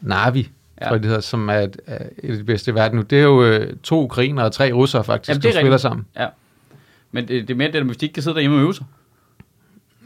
Navi, 0.00 0.48
Ja. 0.80 0.84
tror 0.86 0.94
jeg 0.94 1.00
det 1.02 1.08
hedder, 1.08 1.20
som 1.20 1.48
er 1.48 1.54
et, 1.54 1.76
er 1.86 2.06
et 2.22 2.30
af 2.30 2.36
de 2.36 2.44
bedste 2.44 2.70
i 2.70 2.74
verden 2.74 2.96
nu. 2.96 3.02
Det 3.02 3.18
er 3.18 3.22
jo 3.22 3.44
øh, 3.44 3.72
to 3.82 4.02
ukrainere 4.04 4.44
og 4.46 4.52
tre 4.52 4.72
russere 4.72 5.04
faktisk, 5.04 5.28
Jamen, 5.28 5.42
det 5.42 5.48
er 5.48 5.52
der 5.52 5.58
spiller 5.58 5.70
rigtigt. 5.72 5.82
sammen. 5.82 6.06
Ja. 6.18 6.26
Men 7.12 7.28
det, 7.28 7.48
det 7.48 7.54
er 7.54 7.58
mere 7.58 7.68
det, 7.72 7.78
at 7.78 7.84
hvis 7.84 7.96
de 7.96 8.06
ikke 8.06 8.12
kan 8.14 8.22
sidde 8.22 8.34
derhjemme 8.34 8.56
og 8.56 8.62
øve 8.62 8.74
sig. 8.74 8.86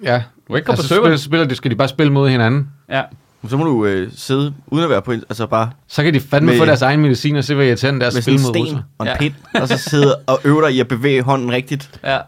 Ja, 0.02 0.22
Du 0.48 0.52
kan 0.52 0.56
ikke 0.56 0.66
komme 0.66 0.72
altså, 0.78 0.82
på 0.82 0.88
server. 0.88 1.02
spiller, 1.04 1.16
spiller, 1.16 1.46
de 1.46 1.54
skal 1.54 1.70
de 1.70 1.76
bare 1.76 1.88
spille 1.88 2.12
mod 2.12 2.28
hinanden. 2.30 2.68
Ja. 2.88 3.02
Så 3.48 3.56
må 3.56 3.64
du 3.64 3.86
øh, 3.86 4.10
sidde 4.16 4.54
uden 4.66 4.84
at 4.84 4.90
være 4.90 5.02
på, 5.02 5.12
en- 5.12 5.24
altså 5.28 5.46
bare 5.46 5.70
Så 5.88 6.02
kan 6.02 6.14
de 6.14 6.20
fandme 6.20 6.50
Med- 6.50 6.58
få 6.58 6.64
deres 6.64 6.82
egen 6.82 7.00
medicin 7.00 7.36
og 7.36 7.44
se, 7.44 7.54
hvad 7.54 7.66
irriterende 7.66 8.00
det 8.00 8.04
er 8.04 8.08
at 8.08 8.14
med 8.14 8.22
spille 8.22 8.40
sådan 8.40 8.56
en 8.56 8.60
mod 8.60 8.66
sten 8.66 8.76
russer. 8.76 8.88
og 8.98 9.06
en 9.06 9.10
Ja. 9.12 9.18
pind, 9.18 9.34
og 9.62 9.68
så 9.68 9.78
sidde 9.78 10.14
og 10.26 10.40
øve 10.44 10.62
dig 10.62 10.72
i 10.72 10.80
at 10.80 10.88
bevæge 10.88 11.22
hånden 11.22 11.52
rigtigt. 11.52 11.90
Ja. 12.04 12.18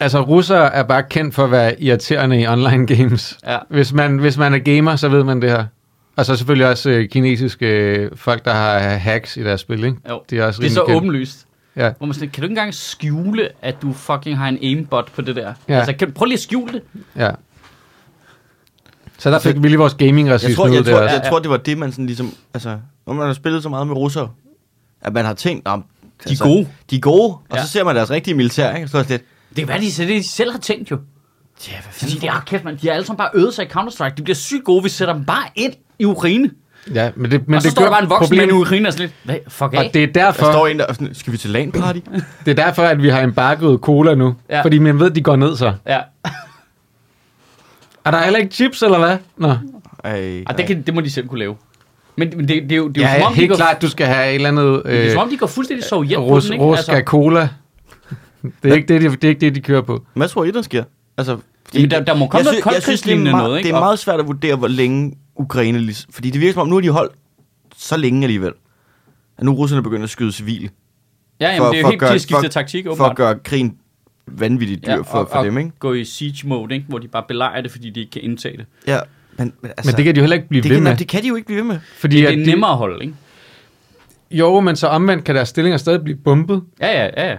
Altså, 0.00 0.20
russere 0.20 0.74
er 0.74 0.82
bare 0.82 1.02
kendt 1.02 1.34
for 1.34 1.44
at 1.44 1.50
være 1.50 1.82
irriterende 1.82 2.40
i 2.40 2.46
online 2.46 2.86
games. 2.96 3.38
Ja. 3.46 3.58
Hvis 3.70 3.92
man, 3.92 4.18
hvis 4.18 4.36
man 4.38 4.54
er 4.54 4.58
gamer, 4.58 4.96
så 4.96 5.08
ved 5.08 5.24
man 5.24 5.42
det 5.42 5.50
her. 5.50 5.64
Og 6.16 6.26
så 6.26 6.36
selvfølgelig 6.36 6.66
også 6.68 6.90
øh, 6.90 7.08
kinesiske 7.08 7.66
øh, 7.66 8.10
folk, 8.14 8.44
der 8.44 8.52
har 8.52 8.78
hacks 8.78 9.36
i 9.36 9.42
deres 9.44 9.60
spil, 9.60 9.84
ikke? 9.84 9.96
Jo. 10.10 10.20
Det 10.30 10.38
er 10.38 10.44
også 10.46 10.62
Det 10.62 10.68
er 10.68 10.74
så 10.74 10.84
kendt. 10.84 10.96
åbenlyst. 10.96 11.46
Ja. 11.76 11.92
Hvor 11.98 12.06
man 12.06 12.14
sådan, 12.14 12.28
kan 12.28 12.40
du 12.40 12.44
ikke 12.44 12.52
engang 12.52 12.74
skjule, 12.74 13.48
at 13.62 13.82
du 13.82 13.92
fucking 13.92 14.38
har 14.38 14.48
en 14.48 14.58
aimbot 14.62 15.12
på 15.12 15.22
det 15.22 15.36
der? 15.36 15.52
Ja. 15.68 15.74
Altså, 15.78 15.92
kan, 15.92 16.12
prøv 16.12 16.24
lige 16.26 16.34
at 16.36 16.40
skjule 16.40 16.72
det. 16.72 16.82
ja. 17.16 17.30
Så 19.18 19.30
der 19.30 19.38
fik 19.38 19.62
vi 19.62 19.68
lige 19.68 19.78
vores 19.78 19.94
gaming 19.94 20.28
Jeg 20.28 20.40
tror, 20.40 20.66
jeg, 20.66 20.80
ud 20.80 20.84
tror, 20.84 20.92
der 21.00 21.02
jeg, 21.12 21.22
tror, 21.28 21.38
det 21.38 21.50
var 21.50 21.56
det, 21.56 21.78
man 21.78 21.92
sådan 21.92 22.06
ligesom... 22.06 22.32
Altså, 22.54 22.78
når 23.06 23.14
man 23.14 23.26
har 23.26 23.34
spillet 23.34 23.62
så 23.62 23.68
meget 23.68 23.86
med 23.86 23.96
russere, 23.96 24.28
at 25.02 25.12
man 25.12 25.24
har 25.24 25.34
tænkt, 25.34 25.68
om 25.68 25.84
De 26.28 26.32
er 26.32 26.38
gode. 26.44 26.68
De 26.90 26.96
er 26.96 27.00
gode, 27.00 27.32
og 27.32 27.56
Ja. 27.56 27.62
så 27.62 27.68
ser 27.68 27.84
man 27.84 27.96
deres 27.96 28.10
rigtige 28.10 28.34
militær, 28.34 28.74
ikke? 28.74 28.88
Så 28.88 28.98
er 28.98 29.02
det 29.02 29.10
lidt, 29.10 29.22
Det 29.56 29.62
er 29.62 29.66
hvad 29.66 29.76
de, 29.78 29.84
det 29.86 30.08
de 30.08 30.28
selv 30.28 30.50
har 30.52 30.58
tænkt 30.58 30.90
jo. 30.90 30.96
ja, 31.68 31.72
hvad 31.72 31.82
Fordi 31.92 32.10
fanden 32.10 32.20
det 32.20 32.28
er 32.28 32.42
kæft, 32.46 32.64
man. 32.64 32.76
De 32.82 32.86
har 32.86 32.94
alle 32.94 33.06
sammen 33.06 33.18
bare 33.18 33.30
øvet 33.34 33.54
sig 33.54 33.64
i 33.64 33.68
Counter-Strike. 33.68 34.14
De 34.16 34.22
bliver 34.22 34.34
sygt 34.34 34.64
gode, 34.64 34.82
vi 34.82 34.88
sætter 34.88 35.14
dem 35.14 35.24
bare 35.24 35.44
ind 35.54 35.72
i 35.98 36.04
Ukraine. 36.04 36.50
Ja, 36.94 37.10
men 37.16 37.30
det, 37.30 37.48
men 37.48 37.54
og 37.56 37.62
så 37.62 37.66
det 37.66 37.72
står 37.72 37.82
der 37.82 37.90
bare 37.90 38.02
en 38.02 38.10
voksen 38.10 38.24
problem- 38.26 38.48
mand 38.48 38.50
i 38.50 38.60
Ukraine 38.60 38.88
og 38.88 38.92
sådan 38.92 39.02
lidt, 39.06 39.14
hvad, 39.24 39.36
fuck 39.48 39.72
af. 39.72 39.78
Og 39.78 39.94
det 39.94 40.02
er 40.02 40.06
Der 40.06 40.32
står 40.32 40.42
derfor, 40.42 40.66
en 40.66 40.78
der, 40.78 40.86
er 40.86 40.92
sådan, 40.92 41.14
skal 41.14 41.32
vi 41.32 41.38
til 41.38 41.50
LAN 41.50 41.72
party? 41.72 41.98
det 42.44 42.50
er 42.58 42.64
derfor, 42.64 42.82
at 42.82 43.02
vi 43.02 43.08
har 43.08 43.20
embargoet 43.20 43.80
cola 43.80 44.14
nu. 44.14 44.34
Ja. 44.50 44.62
Fordi 44.62 44.78
man 44.78 44.98
ved, 45.00 45.10
at 45.10 45.16
de 45.16 45.22
går 45.22 45.36
ned 45.36 45.56
så. 45.56 45.72
Ja, 45.86 45.98
Er 48.06 48.10
der 48.10 48.22
heller 48.22 48.38
ikke 48.38 48.54
chips, 48.54 48.82
eller 48.82 48.98
hvad? 48.98 49.18
Nå. 49.36 49.54
Ej, 50.04 50.44
og 50.46 50.58
det, 50.58 50.66
kan, 50.66 50.82
det 50.82 50.94
må 50.94 51.00
de 51.00 51.10
selv 51.10 51.28
kunne 51.28 51.38
lave. 51.38 51.56
Men, 52.16 52.32
men 52.36 52.48
det, 52.48 52.62
det, 52.62 52.72
er 52.72 52.76
jo, 52.76 52.88
det 52.88 53.02
er 53.02 53.06
jo 53.06 53.12
Ja, 53.12 53.18
som 53.18 53.26
om, 53.26 53.32
de 53.32 53.36
helt 53.38 53.48
går, 53.50 53.56
klart, 53.56 53.82
du 53.82 53.88
skal 53.88 54.06
have 54.06 54.28
et 54.28 54.34
eller 54.34 54.48
andet... 54.48 54.82
det 54.86 54.98
er 55.00 55.04
Øh, 55.06 55.12
som 55.12 55.20
om, 55.22 55.28
de 55.30 55.36
går 55.36 55.46
fuldstændig 55.46 55.84
sovjet 55.84 56.16
på 56.16 56.22
rus, 56.24 56.44
den, 56.44 56.52
ikke? 56.52 56.64
ruska 56.64 57.02
cola. 57.02 57.48
Det 58.62 58.70
er, 58.70 58.74
ikke 58.74 58.88
det, 58.88 59.00
de, 59.02 59.08
det 59.10 59.24
er 59.24 59.28
ikke 59.28 59.40
det, 59.40 59.54
de 59.54 59.60
kører 59.60 59.80
på. 59.82 60.02
Hvad 60.14 60.28
tror 60.28 60.44
I, 60.44 60.50
der 60.50 60.62
sker? 60.62 60.84
Altså, 61.18 61.38
Jamen, 61.74 61.90
der- 61.90 62.04
der 62.04 62.14
må 62.14 62.26
komme 62.26 62.36
jeg 62.36 62.44
noget 62.44 62.46
synes- 62.62 62.74
jeg 62.74 62.82
synes, 62.82 63.00
det 63.00 63.12
er 63.12 63.14
koldkrigslignende 63.14 63.30
meget- 63.30 63.44
noget, 63.44 63.58
ikke? 63.58 63.68
Det 63.68 63.74
er 63.74 63.80
meget 63.80 63.98
svært 63.98 64.20
at 64.20 64.26
vurdere, 64.26 64.56
hvor 64.56 64.68
længe 64.68 65.12
Ukraine... 65.36 65.94
Fordi 66.10 66.30
det 66.30 66.40
virker 66.40 66.52
som 66.52 66.60
om, 66.60 66.68
nu 66.68 66.74
har 66.74 66.80
de 66.82 66.88
holdt 66.90 67.12
så 67.76 67.96
længe 67.96 68.22
alligevel. 68.22 68.52
At 69.38 69.44
nu 69.44 69.50
er 69.52 69.54
russerne 69.56 69.82
begyndt 69.82 70.04
at 70.04 70.10
skyde 70.10 70.32
civile. 70.32 70.68
Ja, 71.40 71.46
jamen, 71.46 71.58
for- 71.58 71.70
det 71.72 71.78
er 71.78 71.82
for 71.82 71.88
jo 71.88 71.90
helt 71.90 71.94
at 71.94 72.00
gøre- 72.00 72.10
til 72.10 72.14
at 72.14 72.20
skifte 72.22 72.42
for- 72.42 72.48
taktik, 72.48 72.84
For 72.84 72.90
at 72.90 72.92
åbenbart. 73.00 73.16
gøre 73.16 73.38
krigen 73.44 73.76
vanvittigt 74.26 74.86
dyr 74.86 75.02
for, 75.02 75.18
og, 75.18 75.28
for 75.28 75.38
og 75.38 75.44
dem, 75.44 75.58
ikke? 75.58 75.70
gå 75.78 75.92
i 75.92 76.04
siege 76.04 76.48
mode, 76.48 76.74
ikke? 76.74 76.86
hvor 76.88 76.98
de 76.98 77.08
bare 77.08 77.24
belejrer 77.28 77.60
det, 77.60 77.70
fordi 77.70 77.90
de 77.90 78.00
ikke 78.00 78.10
kan 78.10 78.22
indtage 78.22 78.56
det. 78.56 78.66
Ja, 78.86 78.98
men, 79.38 79.52
men, 79.60 79.70
altså, 79.76 79.90
Men 79.90 79.96
det 79.96 80.04
kan 80.04 80.14
de 80.14 80.18
jo 80.18 80.22
heller 80.22 80.36
ikke 80.36 80.48
blive 80.48 80.62
det 80.62 80.70
ved 80.70 80.76
kan, 80.76 80.84
med. 80.84 80.96
det 80.96 81.08
kan 81.08 81.22
de 81.22 81.28
jo 81.28 81.34
ikke 81.34 81.46
blive 81.46 81.56
ved 81.58 81.64
med. 81.68 81.78
Fordi 81.98 82.16
Det 82.16 82.26
at 82.26 82.32
er 82.32 82.36
de- 82.36 82.46
nemmere 82.50 82.70
at 82.70 82.76
holde, 82.76 83.04
ikke? 83.04 83.14
Jo, 84.30 84.60
men 84.60 84.76
så 84.76 84.86
omvendt 84.86 85.24
kan 85.24 85.34
deres 85.34 85.48
stillinger 85.48 85.76
stadig 85.78 86.02
blive 86.04 86.16
bumpet. 86.16 86.62
Ja, 86.80 87.04
ja, 87.04 87.10
ja. 87.26 87.28
ja. 87.30 87.36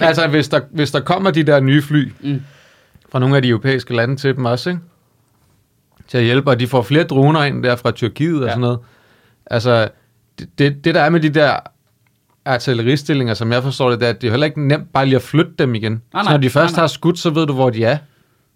altså, 0.08 0.26
hvis 0.28 0.48
der, 0.48 0.60
hvis 0.70 0.90
der 0.90 1.00
kommer 1.00 1.30
de 1.30 1.42
der 1.42 1.60
nye 1.60 1.82
fly 1.82 2.12
Mm. 2.20 2.40
fra 3.12 3.18
nogle 3.18 3.36
af 3.36 3.42
de 3.42 3.48
europæiske 3.48 3.94
lande 3.96 4.16
til 4.16 4.36
dem 4.36 4.44
også, 4.44 4.70
ikke? 4.70 4.82
til 6.08 6.18
at 6.18 6.24
hjælpe, 6.24 6.50
og 6.50 6.60
de 6.60 6.66
får 6.66 6.82
flere 6.82 7.04
droner 7.04 7.44
ind 7.44 7.62
der 7.62 7.76
fra 7.76 7.90
Tyrkiet 7.90 8.36
og 8.36 8.42
Ja. 8.42 8.48
sådan 8.48 8.60
noget. 8.60 8.78
Altså, 9.46 9.88
det, 10.38 10.58
det, 10.58 10.84
det 10.84 10.94
der 10.94 11.00
er 11.00 11.10
med 11.10 11.20
de 11.20 11.28
der 11.28 11.56
artilleristillinger, 12.44 13.34
som 13.34 13.52
jeg 13.52 13.62
forstår 13.62 13.90
det, 13.90 14.00
det 14.00 14.06
er, 14.06 14.10
at 14.10 14.20
det 14.22 14.26
er 14.26 14.30
heller 14.32 14.46
ikke 14.46 14.66
nemt 14.68 14.92
bare 14.92 15.06
lige 15.06 15.16
at 15.16 15.22
flytte 15.22 15.52
dem 15.58 15.74
igen. 15.74 15.92
Nej, 15.92 16.00
så 16.22 16.24
nej, 16.24 16.32
når 16.32 16.40
de 16.40 16.50
først 16.50 16.72
nej, 16.72 16.76
nej. 16.78 16.82
har 16.82 16.86
skudt, 16.86 17.18
så 17.18 17.30
ved 17.30 17.46
du, 17.46 17.52
hvor 17.52 17.70
de 17.70 17.84
er. 17.84 17.98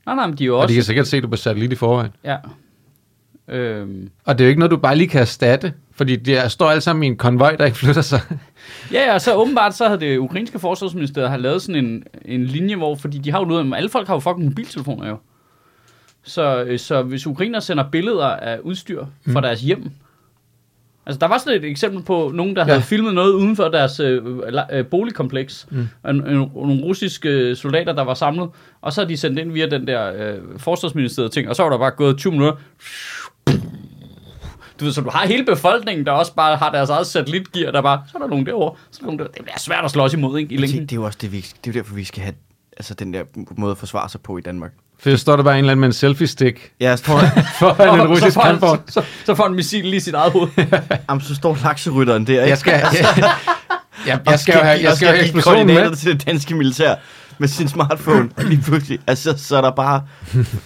Nej, 0.07 0.14
nej, 0.14 0.26
men 0.26 0.36
de 0.39 0.45
er 0.45 0.47
jo 0.47 0.55
Og 0.55 0.61
også... 0.61 0.68
de 0.72 0.74
kan 0.74 0.84
sikkert 0.84 1.07
se 1.07 1.20
det 1.20 1.30
på 1.30 1.36
satellit 1.36 1.72
i 1.72 1.74
forvejen. 1.74 2.11
Ja. 2.24 2.36
Øhm. 3.49 4.11
Og 4.24 4.39
det 4.39 4.45
er 4.45 4.47
jo 4.47 4.49
ikke 4.49 4.59
noget, 4.59 4.70
du 4.70 4.76
bare 4.76 4.97
lige 4.97 5.09
kan 5.09 5.20
erstatte, 5.20 5.72
fordi 5.93 6.16
de 6.16 6.36
er, 6.36 6.49
står 6.49 6.70
alle 6.70 6.80
sammen 6.80 7.03
i 7.03 7.07
en 7.07 7.16
konvoj, 7.16 7.57
der 7.57 7.64
ikke 7.64 7.76
flytter 7.78 8.03
sig. 8.03 8.20
Ja, 8.93 9.05
ja, 9.07 9.14
og 9.14 9.20
så 9.20 9.34
åbenbart 9.34 9.74
så 9.76 9.86
havde 9.86 10.01
det 10.01 10.18
ukrainske 10.18 10.59
forsvarsministeriet 10.59 11.30
har 11.30 11.36
lavet 11.36 11.62
sådan 11.62 11.84
en, 11.84 12.05
en 12.24 12.45
linje, 12.45 12.76
hvor, 12.76 12.95
fordi 12.95 13.18
de 13.18 13.30
har 13.30 13.39
jo 13.39 13.45
noget, 13.45 13.72
alle 13.76 13.91
folk 13.91 14.07
har 14.07 14.14
jo 14.14 14.20
fucking 14.20 14.45
mobiltelefoner 14.45 15.09
jo. 15.09 15.16
Så, 16.22 16.62
øh, 16.62 16.78
så 16.78 17.03
hvis 17.03 17.26
ukrainer 17.26 17.61
sender 17.61 17.84
billeder 17.93 18.26
af 18.26 18.59
udstyr 18.59 19.05
fra 19.05 19.41
Mm. 19.41 19.43
deres 19.43 19.61
hjem, 19.61 19.91
altså 21.09 21.18
der 21.18 21.26
var 21.26 21.38
sådan 21.38 21.59
et 21.59 21.64
eksempel 21.70 22.02
på 22.02 22.30
nogen, 22.34 22.56
der 22.56 22.62
Ja. 22.62 22.68
havde 22.72 22.82
filmet 22.82 23.14
noget 23.14 23.32
uden 23.32 23.56
for 23.56 23.68
deres 23.68 24.00
øh, 24.00 24.22
øh, 24.72 24.86
boligkompleks, 24.86 25.66
Mm. 25.70 25.78
en, 25.78 26.16
en, 26.16 26.22
nogle 26.54 26.82
russiske 26.82 27.56
soldater, 27.56 27.92
der 27.92 28.02
var 28.02 28.14
samlet, 28.14 28.48
og 28.80 28.92
så 28.92 29.00
har 29.00 29.09
de 29.09 29.16
sendt 29.16 29.38
ind 29.38 29.52
via 29.52 29.66
den 29.66 29.86
der 29.86 30.12
øh, 30.34 30.38
forsvarsministeriet 30.59 31.32
ting, 31.32 31.48
og 31.48 31.56
så 31.56 31.62
var 31.62 31.70
der 31.70 31.78
bare 31.78 31.90
gået 31.90 32.16
20 32.18 32.30
minutter, 32.32 32.56
du 34.80 34.84
ved, 34.84 34.92
så 34.92 35.00
du 35.00 35.11
har 35.11 35.26
hele 35.26 35.44
befolkningen, 35.44 36.06
der 36.06 36.12
også 36.12 36.34
bare 36.34 36.56
har 36.56 36.70
deres 36.72 36.90
eget 36.90 37.06
satellitgear, 37.06 37.70
der 37.72 37.82
bare, 37.82 38.02
så 38.12 38.18
er 38.18 38.22
der 38.22 38.28
nogen 38.28 38.46
derovre, 38.46 38.76
så 38.90 38.98
er 38.98 39.00
der 39.00 39.06
nogen 39.06 39.18
der. 39.18 39.24
Det 39.26 39.42
bliver 39.42 39.59
svært 39.59 39.84
at 39.84 39.90
slås 39.90 40.14
imod, 40.14 40.38
ikke, 40.38 40.52
i 40.54 40.56
Det, 40.56 40.61
længden. 40.61 40.82
det 40.86 40.92
er 40.92 40.96
jo 40.96 41.04
også 41.04 41.18
det, 41.20 41.32
vi, 41.32 41.40
det 41.64 41.70
er 41.70 41.72
derfor, 41.72 41.94
vi 41.94 42.04
skal 42.04 42.22
have 42.22 42.34
altså, 42.76 42.94
den 42.94 43.14
der 43.14 43.22
måde 43.56 43.70
at 43.70 43.78
forsvare 43.78 44.09
sig 44.09 44.20
på 44.20 44.38
i 44.38 44.40
Danmark. 44.40 44.72
For 45.01 45.11
så 45.11 45.16
står 45.16 45.36
der 45.36 45.42
bare 45.42 45.55
en 45.55 45.59
eller 45.59 45.72
anden 45.72 45.80
med 45.80 45.88
en 45.88 45.92
selfie-stick 45.92 46.72
Ja, 46.80 46.88
jeg 46.88 46.99
tror, 47.01 47.20
foran 47.59 48.01
en 48.01 48.07
russisk 48.09 48.26
så, 48.26 48.34
får 48.34 48.40
han, 48.44 48.51
kampvogn. 48.53 48.78
så, 48.88 49.03
så 49.26 49.34
får 49.34 49.42
han 49.44 49.53
en 49.53 49.57
missil 49.57 49.84
lige 49.84 49.96
i 49.96 50.01
sit 50.01 50.14
eget 50.14 50.32
hoved. 50.32 50.49
jamen, 51.09 51.20
så 51.20 51.34
står 51.34 51.59
lakserytteren 51.64 52.26
der, 52.26 52.32
ikke? 52.32 52.49
Jeg 52.49 52.59
skal, 52.59 52.72
jeg, 52.72 52.84
jeg, 54.07 54.20
jeg 54.26 54.38
skal 54.40 54.55
jo 54.55 54.61
have, 54.64 54.78
jeg 54.82 54.96
skal 54.96 55.09
have 55.09 55.16
give 55.18 55.24
eksplosionen 55.24 55.59
koordinater 55.66 55.88
med. 55.88 55.96
til 55.96 56.12
det 56.12 56.26
danske 56.26 56.55
militær 56.55 56.94
med 57.40 57.49
sin 57.49 57.68
smartphone, 57.68 58.28
og 58.36 58.44
lige 58.44 58.62
pludselig, 58.62 58.99
altså, 59.07 59.34
så 59.36 59.57
er 59.57 59.61
der 59.61 59.70
bare 59.70 60.03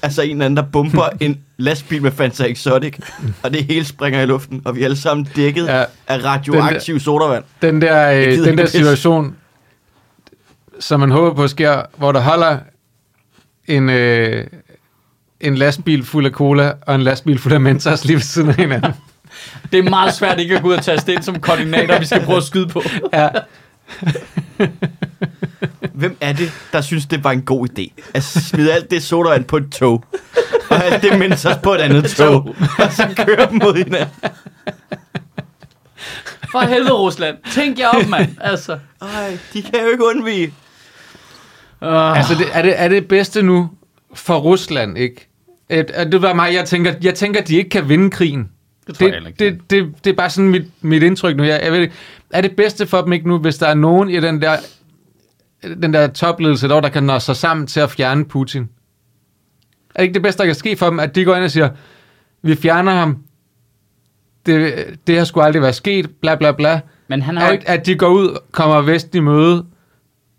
altså, 0.03 0.23
en 0.23 0.31
eller 0.31 0.45
anden, 0.45 0.57
der 0.57 0.63
bomber 0.63 1.09
en 1.21 1.39
lastbil 1.57 2.03
med 2.03 2.11
Fanta 2.13 2.45
Exotic, 2.45 2.95
og 3.43 3.53
det 3.53 3.65
hele 3.65 3.85
springer 3.85 4.23
i 4.23 4.27
luften, 4.27 4.63
og 4.65 4.77
vi 4.77 4.81
er 4.81 4.85
alle 4.85 4.97
sammen 4.97 5.29
dækket 5.37 5.67
Ja, 5.67 5.85
af 6.09 6.25
radioaktiv 6.25 7.01
sodavand. 7.01 7.45
den 7.63 7.83
der, 7.83 8.13
øh, 8.13 8.39
den 8.45 8.59
der 8.59 8.67
situation, 8.67 9.35
som 10.81 11.01
man 11.01 11.11
håber 11.11 11.35
på 11.37 11.49
sker, 11.49 11.83
hvor 11.97 12.13
der 12.13 12.21
holder 12.21 12.59
en, 13.67 13.91
øh, 13.91 14.47
en 15.41 15.55
lastbil 15.55 16.05
fuld 16.05 16.27
af 16.27 16.33
cola 16.33 16.73
og 16.87 16.95
en 16.95 17.03
lastbil 17.03 17.39
fuld 17.39 17.55
af 17.55 17.61
Mentos 17.61 18.05
lige 18.05 18.17
ved 18.17 18.23
siden 18.23 18.49
af 18.49 18.57
hinanden. 18.57 18.93
Det 19.73 19.79
er 19.79 19.91
meget 19.91 20.15
svært 20.15 20.41
ikke 20.41 20.57
at 20.57 20.63
gå 20.63 20.69
ud 20.69 20.75
og 20.75 20.83
taste 20.83 21.13
ind 21.13 21.23
som 21.23 21.41
koordinater, 21.41 21.99
vi 21.99 22.07
skal 22.07 22.25
prøve 22.25 22.37
at 22.37 22.43
skyde 22.45 22.69
på. 22.69 22.83
Ja, 23.13 23.29
Hvem 25.95 26.17
er 26.21 26.33
det, 26.33 26.53
der 26.73 26.81
synes, 26.81 27.07
det 27.07 27.25
var 27.25 27.31
en 27.31 27.43
god 27.43 27.69
idé? 27.69 28.03
At 28.15 28.23
smide 28.23 28.73
alt 28.73 28.91
det 28.91 29.03
sodavand 29.03 29.45
på 29.45 29.57
et 29.57 29.73
tog, 29.73 30.05
og 30.71 30.85
alt 30.85 31.03
det 31.03 31.19
mindst 31.19 31.47
på 31.63 31.75
et 31.75 31.79
andet 31.79 32.11
tog, 32.17 32.57
og 32.79 32.93
så 32.93 33.09
køre 33.17 33.51
dem 33.51 33.59
mod 33.63 33.75
hinanden. 33.75 34.15
For 36.51 36.61
helvede, 36.61 36.93
Rusland. 36.93 37.37
Tænk 37.51 37.79
jer 37.79 37.89
op, 37.89 38.09
mand. 38.09 38.37
Altså. 38.41 38.79
Ej, 39.03 39.39
de 39.53 39.63
kan 39.63 39.81
jo 39.85 39.89
ikke 39.89 40.05
undvige. 40.05 40.55
Uh, 41.83 42.19
altså 42.19 42.35
det, 42.35 42.47
er, 42.53 42.63
det, 42.63 42.81
er 42.81 42.89
det 42.89 43.09
bedste 43.09 43.43
nu 43.43 43.71
for 44.15 44.39
Rusland, 44.39 44.99
ikke? 44.99 45.29
Det 45.71 46.23
var 46.23 46.35
mig, 46.35 46.55
jeg 46.55 46.65
tænker, 46.65 46.95
jeg 47.03 47.15
tænker, 47.15 47.41
at 47.41 47.49
de 47.49 47.57
ikke 47.57 47.71
kan 47.71 47.89
vinde 47.89 48.11
krigen. 48.11 48.49
Det 48.87 48.95
tror 48.95 49.07
jeg 49.07 49.21
Det, 49.23 49.27
ikke. 49.29 49.45
det, 49.45 49.71
det, 49.71 50.05
det 50.05 50.11
er 50.11 50.15
bare 50.17 50.31
sådan 50.31 50.51
mit, 50.51 50.63
mit 50.81 51.03
indtryk 51.03 51.37
nu. 51.37 51.43
Jeg, 51.43 51.61
jeg 51.65 51.73
ved, 51.73 51.81
ikke, 51.81 51.95
er 52.31 52.41
det 52.41 52.57
bedste 52.57 52.87
for 52.87 53.01
dem 53.03 53.13
ikke 53.13 53.29
nu, 53.29 53.39
hvis 53.39 53.59
der 53.59 53.67
er 53.67 53.75
nogen 53.75 54.11
i 54.11 54.21
den 54.21 54.43
der, 54.43 54.57
den 55.83 55.93
der 55.95 56.07
topledelse, 56.07 56.69
der, 56.69 56.81
der 56.81 56.89
kan 56.89 57.03
nå 57.03 57.19
sig 57.19 57.37
sammen 57.37 57.67
til 57.67 57.81
at 57.81 57.91
fjerne 57.91 58.25
Putin? 58.25 58.63
Er 59.95 59.99
det 59.99 60.03
ikke 60.03 60.15
det 60.15 60.23
bedste, 60.23 60.39
der 60.39 60.47
kan 60.47 60.55
ske 60.55 60.77
for 60.77 60.87
dem, 60.91 61.01
at 61.01 61.15
de 61.15 61.25
går 61.25 61.35
ind 61.35 61.45
og 61.45 61.51
siger, 61.51 61.69
vi 62.43 62.57
fjerner 62.57 62.93
ham, 62.93 63.19
det, 64.47 64.85
det 65.07 65.19
har 65.19 65.25
sgu 65.25 65.41
aldrig 65.41 65.63
været 65.63 65.75
sket, 65.75 66.11
bla 66.21 66.35
bla 66.35 66.53
bla. 66.53 66.81
Men 67.09 67.23
han 67.23 67.37
har 67.37 67.47
At, 67.47 67.53
ikke... 67.53 67.69
at 67.69 67.87
de 67.87 67.95
går 67.95 68.09
ud, 68.09 68.39
kommer 68.53 68.81
vest 68.81 69.15
i 69.15 69.21
møde, 69.21 69.67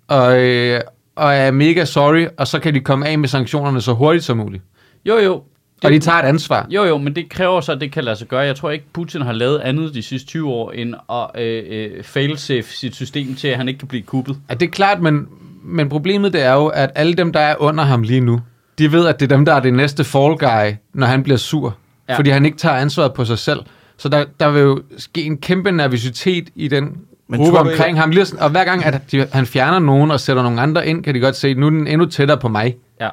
og, 0.07 0.41
øh, 0.41 0.81
og 1.15 1.33
er 1.33 1.51
mega 1.51 1.85
sorry, 1.85 2.25
og 2.37 2.47
så 2.47 2.59
kan 2.59 2.73
de 2.73 2.79
komme 2.79 3.07
af 3.07 3.19
med 3.19 3.27
sanktionerne 3.27 3.81
så 3.81 3.93
hurtigt 3.93 4.23
som 4.23 4.37
muligt. 4.37 4.63
Jo, 5.05 5.17
jo. 5.17 5.43
Og 5.83 5.91
de 5.91 5.99
tager 5.99 6.17
et 6.17 6.25
ansvar. 6.25 6.67
Jo, 6.69 6.83
jo, 6.83 6.97
men 6.97 7.15
det 7.15 7.29
kræver 7.29 7.61
så, 7.61 7.71
at 7.71 7.81
det 7.81 7.91
kan 7.91 8.03
lade 8.03 8.15
sig 8.15 8.27
gøre. 8.27 8.39
Jeg 8.39 8.55
tror 8.55 8.69
ikke, 8.69 8.85
Putin 8.93 9.21
har 9.21 9.31
lavet 9.31 9.59
andet 9.59 9.93
de 9.93 10.01
sidste 10.01 10.27
20 10.27 10.49
år, 10.49 10.71
end 10.71 10.95
at 11.09 11.41
øh, 11.41 11.63
øh, 11.69 12.03
failsafe 12.03 12.77
sit 12.77 12.95
system 12.95 13.35
til, 13.35 13.47
at 13.47 13.57
han 13.57 13.67
ikke 13.67 13.77
kan 13.77 13.87
blive 13.87 14.03
kuppet. 14.03 14.37
Ja, 14.49 14.53
det 14.53 14.65
er 14.65 14.71
klart, 14.71 15.01
men, 15.01 15.27
men 15.63 15.89
problemet 15.89 16.33
det 16.33 16.41
er 16.41 16.53
jo, 16.53 16.67
at 16.67 16.91
alle 16.95 17.13
dem, 17.13 17.33
der 17.33 17.39
er 17.39 17.55
under 17.59 17.83
ham 17.83 18.03
lige 18.03 18.19
nu, 18.19 18.41
de 18.77 18.91
ved, 18.91 19.07
at 19.07 19.19
det 19.19 19.31
er 19.31 19.35
dem, 19.35 19.45
der 19.45 19.53
er 19.53 19.59
det 19.59 19.73
næste 19.73 20.03
fall 20.03 20.37
guy, 20.37 20.75
når 20.93 21.07
han 21.07 21.23
bliver 21.23 21.37
sur. 21.37 21.77
Ja. 22.09 22.17
Fordi 22.17 22.29
han 22.29 22.45
ikke 22.45 22.57
tager 22.57 22.75
ansvaret 22.75 23.13
på 23.13 23.25
sig 23.25 23.37
selv. 23.37 23.59
Så 23.97 24.09
der, 24.09 24.25
der 24.39 24.49
vil 24.49 24.61
jo 24.61 24.81
ske 24.97 25.23
en 25.23 25.37
kæmpe 25.37 25.71
nervøsitet 25.71 26.49
i 26.55 26.67
den 26.67 26.97
Men 27.37 27.51
du 27.51 27.57
omkring 27.57 27.99
ham. 27.99 28.09
Lige 28.11 28.25
sådan- 28.25 28.43
Og 28.43 28.49
hver 28.49 28.63
gang, 28.63 28.85
at 28.85 29.01
de, 29.11 29.27
han 29.33 29.45
fjerner 29.45 29.79
nogen 29.79 30.11
og 30.11 30.19
sætter 30.19 30.43
nogle 30.43 30.61
andre 30.61 30.87
ind, 30.87 31.03
kan 31.03 31.15
de 31.15 31.19
godt 31.19 31.35
se, 31.35 31.47
at 31.47 31.57
nu 31.57 31.65
er 31.65 31.69
den 31.69 31.87
endnu 31.87 32.05
tættere 32.05 32.37
på 32.37 32.47
mig. 32.47 32.75
Ja. 33.01 33.09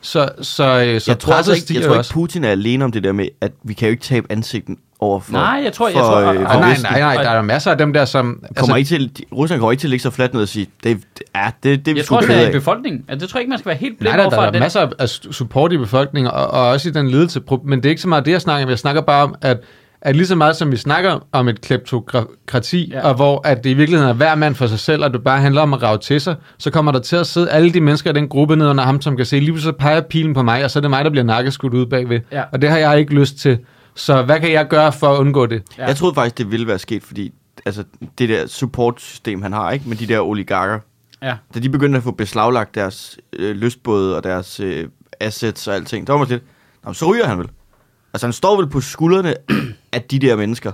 Så, 0.00 0.28
så, 0.42 0.64
øh, 0.64 1.00
så 1.00 1.10
jeg 1.10 1.18
tror, 1.18 1.32
altså 1.34 1.52
ikke, 1.52 1.74
jeg 1.74 1.82
tror 1.82 1.94
ikke, 1.94 2.10
Putin 2.12 2.44
er 2.44 2.50
alene 2.50 2.84
om 2.84 2.92
det 2.92 3.04
der 3.04 3.12
med, 3.12 3.28
at 3.40 3.52
vi 3.62 3.72
kan 3.74 3.88
jo 3.88 3.90
ikke 3.90 4.02
tabe 4.02 4.26
ansigten 4.30 4.78
over 5.00 5.20
for 5.20 5.32
Nej, 5.32 5.60
jeg 5.64 5.72
tror- 5.72 5.88
jeg 5.88 5.94
for, 5.94 6.02
tror- 6.02 6.20
øh, 6.20 6.36
for 6.36 6.42
nej, 6.42 6.76
nej, 6.82 7.00
nej, 7.00 7.22
der 7.22 7.30
er 7.30 7.42
masser 7.42 7.70
af 7.70 7.78
dem 7.78 7.92
der, 7.92 8.04
som... 8.04 8.42
Kommer 8.56 8.76
altså, 8.76 8.94
ikke 8.96 9.08
til, 9.14 9.24
Rusland 9.32 9.60
kommer 9.60 9.72
ikke 9.72 9.80
til 9.80 9.86
at 9.86 9.90
ligge 9.90 10.02
så 10.02 10.10
fladt 10.10 10.34
ned 10.34 10.42
og 10.42 10.48
sige, 10.48 10.66
det, 10.84 10.96
det, 11.18 11.22
ja, 11.36 11.50
det, 11.62 11.86
det 11.86 11.96
Jeg 11.96 12.04
tror 12.04 12.20
det 12.20 12.42
er 12.44 12.48
i 12.48 12.52
befolkningen. 12.52 13.04
Altså, 13.08 13.24
det 13.26 13.30
tror 13.30 13.38
jeg 13.38 13.42
ikke, 13.42 13.50
man 13.50 13.58
skal 13.58 13.68
være 13.68 13.78
helt 13.78 13.98
blind 13.98 14.10
Nej, 14.10 14.16
der, 14.16 14.24
overfor. 14.24 14.42
der, 14.42 14.50
der 14.50 14.58
er 14.58 14.62
masser 14.62 14.88
af 14.98 15.08
support 15.08 15.72
i 15.72 15.76
befolkningen, 15.76 16.32
og, 16.32 16.46
og 16.46 16.68
også 16.68 16.88
i 16.88 16.92
den 16.92 17.08
ledelse. 17.10 17.40
Men 17.64 17.78
det 17.78 17.86
er 17.86 17.90
ikke 17.90 18.02
så 18.02 18.08
meget 18.08 18.24
det, 18.26 18.32
jeg 18.32 18.40
snakker 18.40 18.64
om. 18.66 18.70
Jeg 18.70 18.78
snakker 18.78 19.00
bare 19.02 19.22
om, 19.22 19.34
at, 19.42 19.58
at 20.04 20.16
lige 20.16 20.26
så 20.26 20.34
meget 20.34 20.56
som 20.56 20.72
vi 20.72 20.76
snakker 20.76 21.26
om 21.32 21.48
et 21.48 21.60
kleptokrati, 21.60 22.90
Ja. 22.92 23.08
og 23.08 23.14
hvor 23.14 23.48
at 23.48 23.64
det 23.64 23.70
i 23.70 23.74
virkeligheden 23.74 24.10
er 24.10 24.14
hver 24.14 24.34
mand 24.34 24.54
for 24.54 24.66
sig 24.66 24.78
selv, 24.78 25.04
og 25.04 25.12
det 25.12 25.24
bare 25.24 25.40
handler 25.40 25.60
om 25.62 25.74
at 25.74 25.82
rave 25.82 25.98
til 25.98 26.20
sig, 26.20 26.36
så 26.58 26.70
kommer 26.70 26.92
der 26.92 26.98
til 27.00 27.16
at 27.16 27.26
sidde 27.26 27.50
alle 27.50 27.72
de 27.72 27.80
mennesker 27.80 28.10
i 28.10 28.12
den 28.12 28.28
gruppe 28.28 28.56
ned 28.56 28.68
under 28.68 28.84
ham, 28.84 29.00
som 29.00 29.16
kan 29.16 29.26
se, 29.26 29.38
lige 29.40 29.52
pludselig 29.52 29.76
peger 29.76 30.00
pilen 30.00 30.34
på 30.34 30.42
mig, 30.42 30.64
og 30.64 30.70
så 30.70 30.78
er 30.78 30.80
det 30.80 30.90
mig, 30.90 31.04
der 31.04 31.10
bliver 31.10 31.24
nakkeskudt 31.24 31.74
ud 31.74 31.86
bagved. 31.86 32.20
Ja. 32.32 32.42
Og 32.52 32.62
det 32.62 32.70
har 32.70 32.78
jeg 32.78 32.98
ikke 32.98 33.14
lyst 33.14 33.36
til. 33.38 33.58
Så 33.94 34.22
hvad 34.22 34.40
kan 34.40 34.52
jeg 34.52 34.68
gøre 34.68 34.92
for 34.92 35.06
at 35.14 35.18
undgå 35.18 35.46
det? 35.46 35.62
Ja. 35.78 35.86
Jeg 35.86 35.96
troede 35.96 36.14
faktisk, 36.14 36.38
det 36.38 36.50
ville 36.50 36.66
være 36.66 36.78
sket, 36.78 37.02
fordi 37.02 37.32
altså, 37.66 37.84
det 38.18 38.28
der 38.28 38.46
supportsystem, 38.46 39.42
han 39.42 39.52
har, 39.52 39.70
ikke 39.70 39.88
med 39.88 39.96
de 39.96 40.06
der 40.06 40.20
oligarker, 40.20 40.78
Ja. 41.22 41.34
da 41.54 41.58
de 41.60 41.68
begyndte 41.70 41.96
at 41.96 42.02
få 42.02 42.10
beslaglagt 42.10 42.74
deres 42.74 43.18
øh, 43.32 43.56
lystbåde 43.56 44.16
og 44.16 44.24
deres 44.24 44.60
øh, 44.60 44.88
assets 45.20 45.68
og 45.68 45.74
alting, 45.74 46.06
der 46.06 46.12
var 46.12 46.18
man 46.20 46.28
lidt, 46.28 46.42
Nå, 46.86 46.92
så 46.92 47.12
ryger 47.12 47.26
han 47.26 47.38
vel. 47.38 47.46
Altså, 48.14 48.26
han 48.26 48.32
står 48.32 48.56
vel 48.56 48.66
på 48.66 48.80
skuldrene 48.80 49.34
af 49.92 50.02
de 50.02 50.18
der 50.18 50.36
mennesker. 50.36 50.72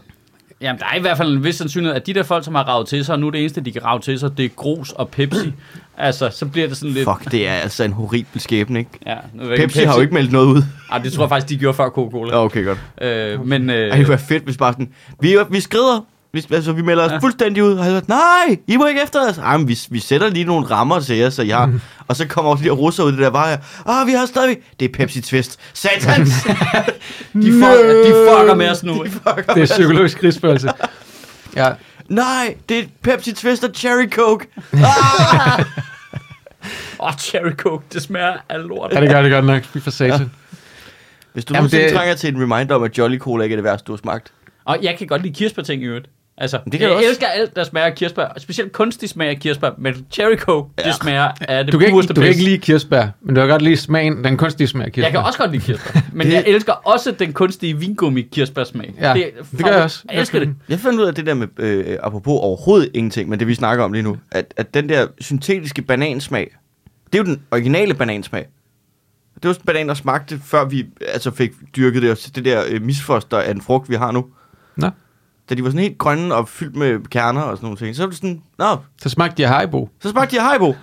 Jamen, 0.61 0.80
der 0.80 0.86
er 0.93 0.97
i 0.97 1.01
hvert 1.01 1.16
fald 1.16 1.36
en 1.36 1.45
vis 1.45 1.57
sandsynlighed, 1.57 1.97
at 1.97 2.07
de 2.07 2.14
der 2.14 2.22
folk, 2.22 2.45
som 2.45 2.55
har 2.55 2.62
ravet 2.62 2.88
til 2.88 3.05
sig, 3.05 3.12
og 3.12 3.20
nu 3.20 3.30
det 3.30 3.41
eneste, 3.41 3.61
de 3.61 3.72
kan 3.72 3.84
rave 3.84 4.01
til 4.01 4.18
sig, 4.18 4.36
det 4.36 4.45
er 4.45 4.49
grus 4.49 4.93
og 4.93 5.09
Pepsi. 5.09 5.53
altså, 5.99 6.30
så 6.32 6.47
bliver 6.47 6.68
det 6.68 6.76
sådan 6.76 6.95
lidt... 6.95 7.09
Fuck, 7.09 7.32
det 7.32 7.49
er 7.49 7.53
altså 7.53 7.84
en 7.84 7.93
horribel 7.93 8.41
skæbne, 8.41 8.78
ikke? 8.78 8.91
Ja, 9.07 9.16
nu 9.34 9.49
jeg 9.49 9.59
Pepsi, 9.59 9.84
har 9.84 9.95
jo 9.95 10.01
ikke 10.01 10.14
meldt 10.14 10.32
noget 10.32 10.47
ud. 10.47 10.62
Ej, 10.93 10.99
det 10.99 11.12
tror 11.12 11.22
jeg 11.22 11.28
faktisk, 11.28 11.49
de 11.49 11.57
gjorde 11.57 11.76
før 11.76 11.88
Coca-Cola. 11.88 12.34
Okay, 12.34 12.64
godt. 12.64 12.78
Øh, 13.01 13.47
men... 13.47 13.70
Øh, 13.70 13.76
Ej, 13.76 13.97
det 13.97 14.07
kunne 14.07 14.09
være 14.09 14.26
fedt, 14.28 14.45
hvis 14.45 14.57
bare 14.57 14.72
sådan, 14.72 14.93
vi, 15.20 15.36
vi 15.51 15.61
skrider, 15.61 16.05
vi, 16.32 16.46
altså, 16.50 16.72
vi 16.72 16.82
melder 16.82 17.04
os 17.04 17.08
Ja. 17.10 17.14
ja. 17.14 17.20
fuldstændig 17.20 17.64
ud. 17.64 17.72
Og 17.72 17.76
jeg 17.76 17.84
har 17.84 17.92
sagt, 17.92 18.08
nej, 18.08 18.58
I 18.66 18.76
må 18.76 18.86
ikke 18.86 19.02
efter 19.02 19.28
os. 19.30 19.38
Ej, 19.38 19.56
men 19.56 19.68
vi, 19.68 19.78
vi 19.90 20.00
sætter 20.00 20.28
lige 20.30 20.44
nogle 20.44 20.66
rammer 20.66 21.00
til 21.00 21.16
jer, 21.16 21.30
så 21.30 21.42
jeg 21.42 21.56
har. 21.56 21.72
Og 22.08 22.16
så 22.16 22.26
kommer 22.28 22.50
også 22.50 22.62
lige 22.64 22.72
russer 22.72 23.04
ud 23.04 23.08
i 23.12 23.12
det 23.12 23.22
der 23.22 23.30
bare, 23.30 23.58
ah, 23.86 24.06
vi 24.06 24.12
har 24.12 24.26
stadig, 24.26 24.58
det 24.80 24.88
er 24.88 24.92
Pepsi 24.92 25.20
Twist. 25.20 25.58
Satans! 25.72 26.28
de, 26.42 27.52
fuck, 27.52 27.80
de 28.04 28.12
fucker 28.28 28.54
med 28.54 28.68
os 28.70 28.82
nu. 28.82 28.92
De 29.04 29.10
fucker 29.10 29.54
Det 29.54 29.62
er 29.62 29.66
psykologisk 29.66 30.18
krigsførelse. 30.18 30.72
Ja, 31.56 31.72
Nej, 32.08 32.54
det 32.68 32.78
er 32.78 32.84
Pepsi 33.02 33.32
Twist 33.32 33.64
og 33.64 33.70
Cherry 33.74 34.10
Coke. 34.10 34.46
Åh, 36.98 37.06
oh, 37.06 37.12
Cherry 37.18 37.52
Coke, 37.56 37.84
det 37.92 38.02
smager 38.02 38.36
af 38.48 38.68
lort. 38.68 38.92
ja 38.94 39.00
det 39.00 39.10
gør 39.10 39.22
det 39.22 39.30
godt 39.32 39.44
nok. 39.44 39.62
Vi 39.74 39.80
får 39.80 39.90
satan. 39.90 40.30
Hvis 41.32 41.44
du 41.44 41.54
Jamen, 41.54 41.62
nogensinde 41.62 41.84
det- 41.84 41.92
trænger 41.94 42.14
til 42.14 42.34
en 42.34 42.42
reminder 42.42 42.74
om, 42.74 42.82
at 42.82 42.98
Jolly 42.98 43.18
Cola 43.18 43.44
ikke 43.44 43.54
er 43.54 43.56
det 43.56 43.64
værste, 43.64 43.84
du 43.86 43.92
har 43.92 43.96
smagt. 43.96 44.32
Og 44.64 44.78
jeg 44.82 44.94
kan 44.98 45.06
godt 45.06 45.22
lide 45.22 45.34
kirsebærting 45.34 45.82
i 45.82 45.86
øvrigt. 45.86 46.06
Altså, 46.41 46.57
det 46.64 46.72
det 46.72 46.80
kan 46.80 46.80
jeg 46.82 46.88
jeg 46.91 46.97
også. 46.97 47.09
elsker 47.09 47.26
alt, 47.26 47.57
der 47.57 47.64
smager 47.64 47.86
af 47.86 47.95
kirsebær. 47.95 48.26
Specielt 48.38 48.72
kunstig 48.72 49.09
smag 49.09 49.28
af 49.28 49.36
kirsebær. 49.41 49.70
Men 49.78 50.07
Cherry 50.12 50.36
Coke, 50.36 50.70
ja. 50.78 50.82
det 50.88 50.95
smager 50.95 51.28
af 51.41 51.64
det 51.64 51.72
Du 51.72 51.78
kan, 51.78 51.86
ikke, 51.88 52.03
du 52.09 52.14
kan 52.14 52.28
ikke 52.28 52.45
lide 52.45 52.59
kirsebær, 52.59 53.07
men 53.22 53.34
du 53.34 53.41
kan 53.41 53.49
godt 53.49 53.62
lide 53.62 53.76
smagen, 53.76 54.24
den 54.24 54.36
kunstige 54.36 54.66
smag 54.66 54.84
af 54.86 54.93
kirsebær. 54.93 55.07
Jeg 55.07 55.12
kan 55.12 55.20
også 55.26 55.38
godt 55.38 55.51
lide 55.53 55.62
kirsebær. 55.62 56.01
Men 56.12 56.26
Det- 56.26 56.32
jeg 56.32 56.45
elsker 56.47 56.72
også 56.72 57.11
den 57.18 57.32
kunstige 57.32 57.78
vingummi 57.78 58.22
kirsebærsmag. 58.22 58.95
Ja, 59.01 59.14
det 59.14 59.64
gør 59.64 59.72
jeg 59.72 59.82
også. 59.82 60.03
Jeg 60.12 60.20
elsker 60.20 60.38
det. 60.38 60.55
Jeg 60.68 60.78
fandt 60.78 61.01
ud 61.01 61.05
af 61.07 61.14
det 61.14 61.26
der 61.26 61.34
med, 61.34 61.49
øh, 61.59 61.97
apropos 62.03 62.38
overhovedet 62.43 62.91
ingenting, 62.95 63.28
men 63.28 63.38
det 63.38 63.47
vi 63.49 63.55
snakker 63.55 63.84
om 63.84 63.93
lige 63.93 64.03
nu, 64.03 64.16
at, 64.32 64.55
at 64.57 64.74
den 64.74 64.88
der 64.88 65.07
syntetiske 65.20 65.82
banansmag, 65.82 66.57
det 67.12 67.18
er 67.18 67.22
jo 67.22 67.24
den 67.24 67.43
originale 67.51 67.95
banansmag. 67.95 68.47
Det 69.34 69.49
var 69.49 69.53
sådan 69.53 69.66
banan, 69.66 69.88
der 69.88 69.95
smagte, 69.95 70.41
før 70.45 70.64
vi 70.64 70.86
altså 71.12 71.30
fik 71.30 71.51
dyrket 71.76 72.03
det, 72.03 72.11
og 72.11 72.16
det 72.34 72.45
der 72.45 72.62
øh, 72.70 72.82
misfoster 72.82 73.38
af 73.38 73.51
en 73.51 73.61
frugt, 73.61 73.91
vi 73.91 73.95
har 73.95 74.12
nu. 74.12 74.26
Nå, 74.76 74.91
Da 75.51 75.55
de 75.55 75.64
var 75.64 75.70
sådan 75.70 75.80
helt 75.80 75.98
grønne 75.98 76.34
og 76.34 76.48
fyldt 76.48 76.76
med 76.76 77.09
kerner 77.11 77.40
og 77.40 77.57
sådan 77.57 77.66
nogle 77.66 77.78
ting, 77.78 77.96
så 77.96 78.03
var 78.03 78.09
det 78.09 78.16
sådan, 78.16 78.42
nå, 78.59 78.76
så 79.03 79.09
smagte 79.09 79.36
de 79.36 79.46
af 79.46 79.53
Haribo. 79.55 79.88
så 80.01 80.11
smagte 80.11 80.36
de 80.36 80.40
af 80.40 80.46
Haribo. 80.46 80.74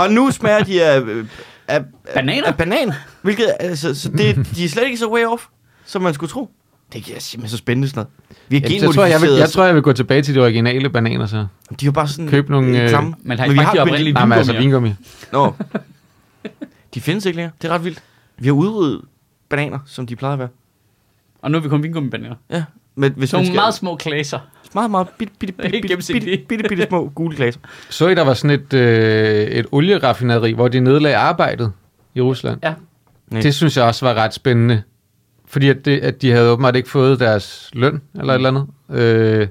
og 0.00 0.12
nu 0.12 0.30
smager 0.30 0.64
de 0.64 0.84
af, 0.84 1.00
øh, 1.00 1.26
af, 1.68 1.84
Bananer? 2.14 2.46
af 2.46 2.56
banan. 2.56 2.92
Hvilket, 3.22 3.46
altså, 3.60 3.94
så 3.94 4.08
det, 4.08 4.36
de 4.56 4.64
er 4.64 4.68
slet 4.68 4.84
ikke 4.84 4.96
så 4.96 5.10
way 5.10 5.24
off, 5.24 5.46
som 5.84 6.02
man 6.02 6.14
skulle 6.14 6.30
tro. 6.30 6.50
Det 6.92 6.98
er 7.16 7.20
simpelthen 7.20 7.50
så 7.50 7.56
spændende 7.56 7.88
sådan 7.88 7.98
noget. 8.00 8.08
Vi 8.48 8.56
er 8.56 8.60
Jeg, 8.60 8.82
jeg, 8.82 8.94
tror, 8.94 9.04
jeg, 9.04 9.20
vil, 9.20 9.30
jeg 9.30 9.50
tror, 9.50 9.64
jeg 9.64 9.74
vil 9.74 9.82
gå 9.82 9.92
tilbage 9.92 10.22
til 10.22 10.34
de 10.34 10.40
originale 10.40 10.90
bananer 10.90 11.26
så. 11.26 11.36
De 11.36 11.44
er 11.72 11.76
jo 11.84 11.92
bare 11.92 12.08
sådan... 12.08 12.28
Køb 12.28 12.48
nogle, 12.48 12.78
øh, 12.78 12.82
øh, 12.82 12.88
klamme. 12.88 13.14
Men 13.22 13.38
har 13.38 13.46
I 13.46 13.48
vi 13.48 13.54
smagt 13.54 13.74
de 13.74 13.80
oprindelige 13.80 14.12
Nej, 14.12 14.24
men 14.24 14.38
altså 14.38 14.52
vingummi. 14.52 14.94
Nå. 15.32 15.54
De 16.94 17.00
findes 17.00 17.26
ikke 17.26 17.36
længere. 17.36 17.52
Det 17.62 17.70
er 17.70 17.74
ret 17.74 17.84
vildt. 17.84 18.02
Vi 18.38 18.46
har 18.46 18.52
udryddet 18.52 19.00
bananer, 19.48 19.78
som 19.86 20.06
de 20.06 20.16
plejer 20.16 20.32
at 20.32 20.38
være. 20.38 20.48
Og 21.42 21.50
nu 21.50 21.58
er 21.58 21.62
vi 21.62 21.68
kun 21.68 21.82
vingummi-bananer. 21.82 22.34
Ja. 22.50 22.64
Men 22.96 23.12
hvis 23.16 23.32
nogle 23.32 23.46
skal... 23.46 23.54
meget 23.54 23.74
små 23.74 23.96
klaser. 23.96 24.38
meget, 24.74 24.90
meget 24.90 25.08
bitte, 25.18 25.34
bitte, 25.38 25.54
bitte, 25.62 25.80
bitte, 25.80 25.96
bitte, 25.96 26.12
bitte, 26.12 26.44
bitte, 26.48 26.68
bitte 26.68 26.86
små 26.88 27.08
gule 27.14 27.36
glaser. 27.36 27.60
Så 27.90 28.08
I, 28.08 28.14
der 28.14 28.22
var 28.22 28.34
sådan 28.34 28.60
et, 28.60 28.72
øh, 28.72 29.46
et 29.46 29.66
olieraffinaderi, 29.72 30.52
hvor 30.52 30.68
de 30.68 30.80
nedlagde 30.80 31.16
arbejdet 31.16 31.72
i 32.14 32.20
Rusland. 32.20 32.60
Ja. 32.62 32.74
Nej. 33.30 33.42
Det 33.42 33.54
synes 33.54 33.76
jeg 33.76 33.84
også 33.84 34.06
var 34.06 34.14
ret 34.14 34.34
spændende. 34.34 34.82
Fordi 35.46 35.68
at, 35.68 35.84
det, 35.84 35.98
at 35.98 36.22
de 36.22 36.30
havde 36.30 36.50
åbenbart 36.50 36.76
ikke 36.76 36.88
fået 36.88 37.20
deres 37.20 37.70
løn, 37.72 38.02
eller 38.14 38.32
et 38.32 38.36
eller 38.36 38.48
andet. 38.48 38.66
Øh, 38.90 39.48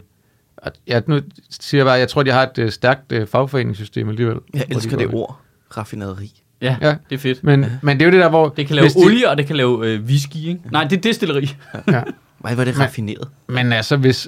ja, 0.87 1.01
nu 1.07 1.19
siger 1.49 1.79
jeg 1.79 1.85
bare, 1.85 1.99
jeg 1.99 2.09
tror, 2.09 2.23
de 2.23 2.31
har 2.31 2.43
et 2.43 2.57
øh, 2.57 2.71
stærkt 2.71 3.11
øh, 3.11 3.27
fagforeningssystem 3.27 4.09
alligevel. 4.09 4.37
Jeg 4.53 4.65
de 4.67 4.75
elsker 4.75 4.91
går 4.91 4.97
det 4.97 5.13
ord. 5.13 5.39
Raffinaderi. 5.77 6.44
Ja, 6.61 6.75
Ja. 6.81 6.95
det 7.09 7.15
er 7.15 7.19
fedt. 7.19 7.43
Men, 7.43 7.65
men 7.81 7.97
det 7.99 8.01
er 8.01 8.05
jo 8.05 8.11
det 8.11 8.19
der, 8.19 8.29
hvor... 8.29 8.49
Det 8.49 8.67
kan 8.67 8.75
lave 8.75 8.83
hvis 8.83 8.93
de- 8.93 9.05
olie, 9.05 9.29
og 9.29 9.37
det 9.37 9.47
kan 9.47 9.55
lave 9.55 9.87
øh, 9.87 10.01
whisky, 10.03 10.35
ikke? 10.35 10.59
Nej, 10.71 10.83
det 10.83 10.97
er 10.97 11.01
destilleri. 11.01 11.55
Ja. 11.87 11.91
Ej, 12.45 12.53
hvor 12.53 12.61
er 12.61 12.65
det 12.65 12.75
Men- 12.75 12.81
raffineret. 12.81 13.27
Men 13.47 13.73
altså, 13.73 13.97
hvis, 13.97 14.27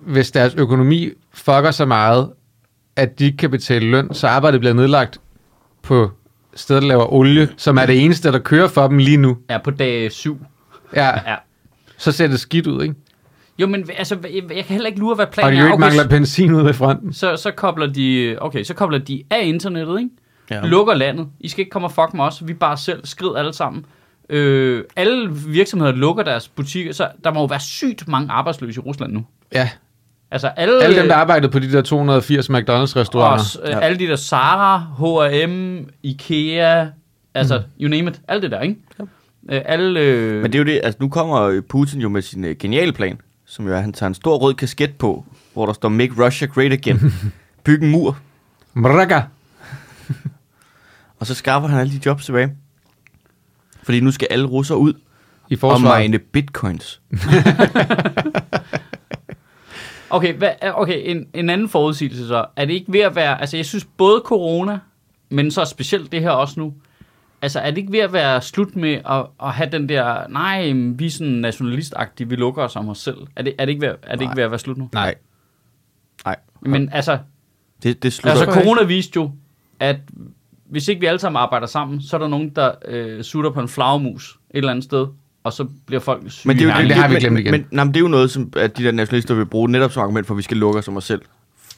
hvis 0.00 0.30
deres 0.30 0.54
økonomi 0.54 1.10
fucker 1.32 1.70
så 1.70 1.84
meget, 1.84 2.30
at 2.96 3.18
de 3.18 3.24
ikke 3.24 3.36
kan 3.36 3.50
betale 3.50 3.90
løn, 3.90 4.14
så 4.14 4.26
arbejdet 4.28 4.60
bliver 4.60 4.74
nedlagt 4.74 5.20
på 5.82 6.10
stedet, 6.54 6.82
der 6.82 6.88
laver 6.88 7.12
olie, 7.12 7.48
som 7.56 7.76
er 7.78 7.86
det 7.86 8.04
eneste, 8.04 8.32
der 8.32 8.38
kører 8.38 8.68
for 8.68 8.88
dem 8.88 8.98
lige 8.98 9.16
nu. 9.16 9.36
Ja, 9.50 9.58
på 9.58 9.70
dag 9.70 10.12
7. 10.12 10.38
Ja, 10.96 11.08
Ja. 11.30 11.34
så 11.96 12.12
ser 12.12 12.26
det 12.26 12.40
skidt 12.40 12.66
ud, 12.66 12.82
ikke? 12.82 12.94
Jo, 13.58 13.66
men 13.66 13.88
altså, 13.98 14.16
jeg, 14.22 14.42
jeg 14.56 14.64
kan 14.64 14.72
heller 14.74 14.86
ikke 14.86 14.98
lure, 15.00 15.14
hvad 15.14 15.26
Og 15.26 15.32
planen 15.32 15.52
de 15.52 15.58
er. 15.58 15.62
jo 15.62 15.66
ikke 15.66 15.80
mangler 15.80 16.08
benzin 16.08 16.54
ud 16.54 16.66
af 16.68 16.74
fronten. 16.74 17.12
så, 17.12 17.36
så 17.36 17.50
kobler 17.50 17.86
de, 17.86 18.36
okay, 18.40 18.62
så 18.62 18.74
kobler 18.74 18.98
de 18.98 19.22
af 19.30 19.40
internettet, 19.46 19.98
ikke? 19.98 20.10
Ja. 20.50 20.60
Lukker 20.66 20.94
landet. 20.94 21.28
I 21.40 21.48
skal 21.48 21.60
ikke 21.60 21.70
komme 21.70 21.86
og 21.88 21.92
fuck 21.92 22.14
med 22.14 22.24
os. 22.24 22.46
Vi 22.46 22.52
er 22.52 22.56
bare 22.56 22.76
selv 22.76 23.06
skrid 23.06 23.36
alle 23.36 23.52
sammen. 23.52 23.84
Øh, 24.30 24.84
alle 24.96 25.30
virksomheder 25.46 25.92
lukker 25.92 26.22
deres 26.24 26.48
butikker, 26.48 26.92
så 26.92 27.08
der 27.24 27.32
må 27.32 27.40
jo 27.40 27.46
være 27.46 27.60
sygt 27.60 28.08
mange 28.08 28.32
arbejdsløse 28.32 28.80
i 28.80 28.84
Rusland 28.84 29.12
nu. 29.12 29.24
Ja, 29.52 29.68
Altså 30.30 30.48
alle, 30.48 30.82
alle 30.84 31.00
dem, 31.00 31.08
der 31.08 31.14
arbejdede 31.14 31.52
på 31.52 31.58
de 31.58 31.72
der 31.72 31.82
280 31.82 32.50
McDonald's-restauranter. 32.50 33.38
også, 33.38 33.60
øh, 33.64 33.70
Ja. 33.70 33.78
alle 33.78 33.98
de 33.98 34.06
der 34.06 34.16
Zara, 34.16 34.78
H&M, 34.98 35.88
Ikea, 36.02 36.86
altså 37.34 37.58
mm. 37.58 37.64
you 37.84 37.88
name 37.90 38.10
it, 38.10 38.20
alt 38.28 38.42
det 38.42 38.50
der, 38.50 38.60
ikke? 38.60 38.76
Ja. 38.98 39.04
Øh, 39.56 39.62
alle, 39.64 40.00
øh, 40.00 40.42
Men 40.42 40.52
det 40.52 40.54
er 40.54 40.58
jo 40.58 40.64
det, 40.64 40.80
altså 40.84 40.96
nu 41.00 41.08
kommer 41.08 41.60
Putin 41.68 42.00
jo 42.00 42.08
med 42.08 42.22
sin 42.22 42.44
øh, 42.44 42.56
geniale 42.58 42.92
plan, 42.92 43.20
som 43.46 43.66
jo 43.66 43.72
er, 43.72 43.76
at 43.76 43.82
han 43.82 43.92
tager 43.92 44.08
en 44.08 44.14
stor 44.14 44.36
rød 44.36 44.54
kasket 44.54 44.94
på, 44.96 45.24
hvor 45.52 45.66
der 45.66 45.72
står 45.72 45.88
Make 45.88 46.26
Russia 46.26 46.46
Great 46.54 46.72
Again. 46.72 47.00
Byg 47.64 47.82
en 47.82 47.90
mur, 47.90 48.18
Mraga. 48.74 49.20
Og 51.18 51.26
så 51.26 51.34
skaffer 51.34 51.68
han 51.68 51.80
alle 51.80 51.92
de 51.92 52.00
jobs 52.06 52.24
tilbage. 52.24 52.56
Fordi 53.82 54.00
nu 54.00 54.10
skal 54.10 54.28
alle 54.30 54.46
russere 54.46 54.78
ud 54.78 54.92
i 55.50 55.54
Og 55.54 55.60
forsvaret. 55.60 56.02
mine 56.02 56.18
bitcoins. 56.18 57.00
Okay, 60.10 60.34
hvad, 60.34 60.50
okay 60.74 61.02
en, 61.10 61.26
en 61.34 61.50
anden 61.50 61.68
forudsigelse 61.68 62.28
så. 62.28 62.46
Er 62.56 62.64
det 62.64 62.72
ikke 62.74 62.92
ved 62.92 63.00
at 63.00 63.14
være... 63.16 63.40
Altså, 63.40 63.56
jeg 63.56 63.66
synes 63.66 63.84
både 63.84 64.22
corona, 64.24 64.78
men 65.30 65.50
så 65.50 65.64
specielt 65.64 66.12
det 66.12 66.20
her 66.20 66.30
også 66.30 66.60
nu, 66.60 66.74
altså, 67.42 67.60
er 67.60 67.70
det 67.70 67.78
ikke 67.78 67.92
ved 67.92 67.98
at 67.98 68.12
være 68.12 68.42
slut 68.42 68.76
med 68.76 68.92
at, 69.10 69.26
at 69.42 69.52
have 69.52 69.70
den 69.72 69.88
der... 69.88 70.28
Nej, 70.28 70.72
vi 70.74 71.06
er 71.06 71.10
sådan 71.10 71.32
nationalistagtige, 71.32 72.28
vi 72.28 72.36
lukker 72.36 72.62
os 72.62 72.76
om 72.76 72.88
os 72.88 72.98
selv. 72.98 73.16
Er 73.36 73.42
det, 73.42 73.54
er 73.58 73.64
det, 73.64 73.72
ikke, 73.72 73.86
ved, 73.86 73.94
er 74.02 74.16
det 74.16 74.22
ikke 74.22 74.36
ved 74.36 74.42
at 74.42 74.50
være 74.50 74.58
slut 74.58 74.76
nu? 74.76 74.88
Nej. 74.92 75.14
Nej. 76.24 76.36
Men 76.60 76.88
altså, 76.92 77.18
Det, 77.82 78.02
det 78.02 78.12
slutter. 78.12 78.30
altså 78.30 78.44
Altså, 78.44 78.60
corona 78.60 78.82
viste 78.82 79.12
jo, 79.16 79.30
at 79.80 79.96
hvis 80.74 80.88
ikke 80.88 81.00
vi 81.00 81.06
alle 81.06 81.18
sammen 81.18 81.40
arbejder 81.40 81.66
sammen, 81.66 82.02
så 82.02 82.16
er 82.16 82.20
der 82.20 82.28
nogen, 82.28 82.48
der 82.56 82.70
øh, 82.88 83.22
sutter 83.22 83.50
på 83.50 83.60
en 83.60 83.68
flagermus 83.68 84.38
et 84.50 84.58
eller 84.58 84.70
andet 84.70 84.84
sted, 84.84 85.06
og 85.44 85.52
så 85.52 85.66
bliver 85.86 86.00
folk 86.00 86.22
syge. 86.30 86.48
Men 86.48 86.56
det, 86.56 86.62
er 86.62 86.66
jo, 86.66 86.70
Nej, 86.70 86.82
det 86.82 86.94
har 86.96 87.08
vi 87.08 87.14
glemt 87.14 87.38
igen. 87.38 87.50
Men, 87.50 87.60
men, 87.60 87.68
nej, 87.70 87.84
men 87.84 87.94
det 87.94 88.00
er 88.00 88.04
jo 88.04 88.08
noget, 88.08 88.30
som 88.30 88.52
at 88.56 88.78
de 88.78 88.84
der 88.84 88.92
nationalister 88.92 89.34
vil 89.34 89.46
bruge 89.46 89.70
netop 89.70 89.92
som 89.92 90.02
argument 90.02 90.26
for, 90.26 90.34
at 90.34 90.38
vi 90.38 90.42
skal 90.42 90.56
lukke 90.56 90.78
os 90.78 90.88
om 90.88 90.96
os 90.96 91.04
selv. 91.04 91.22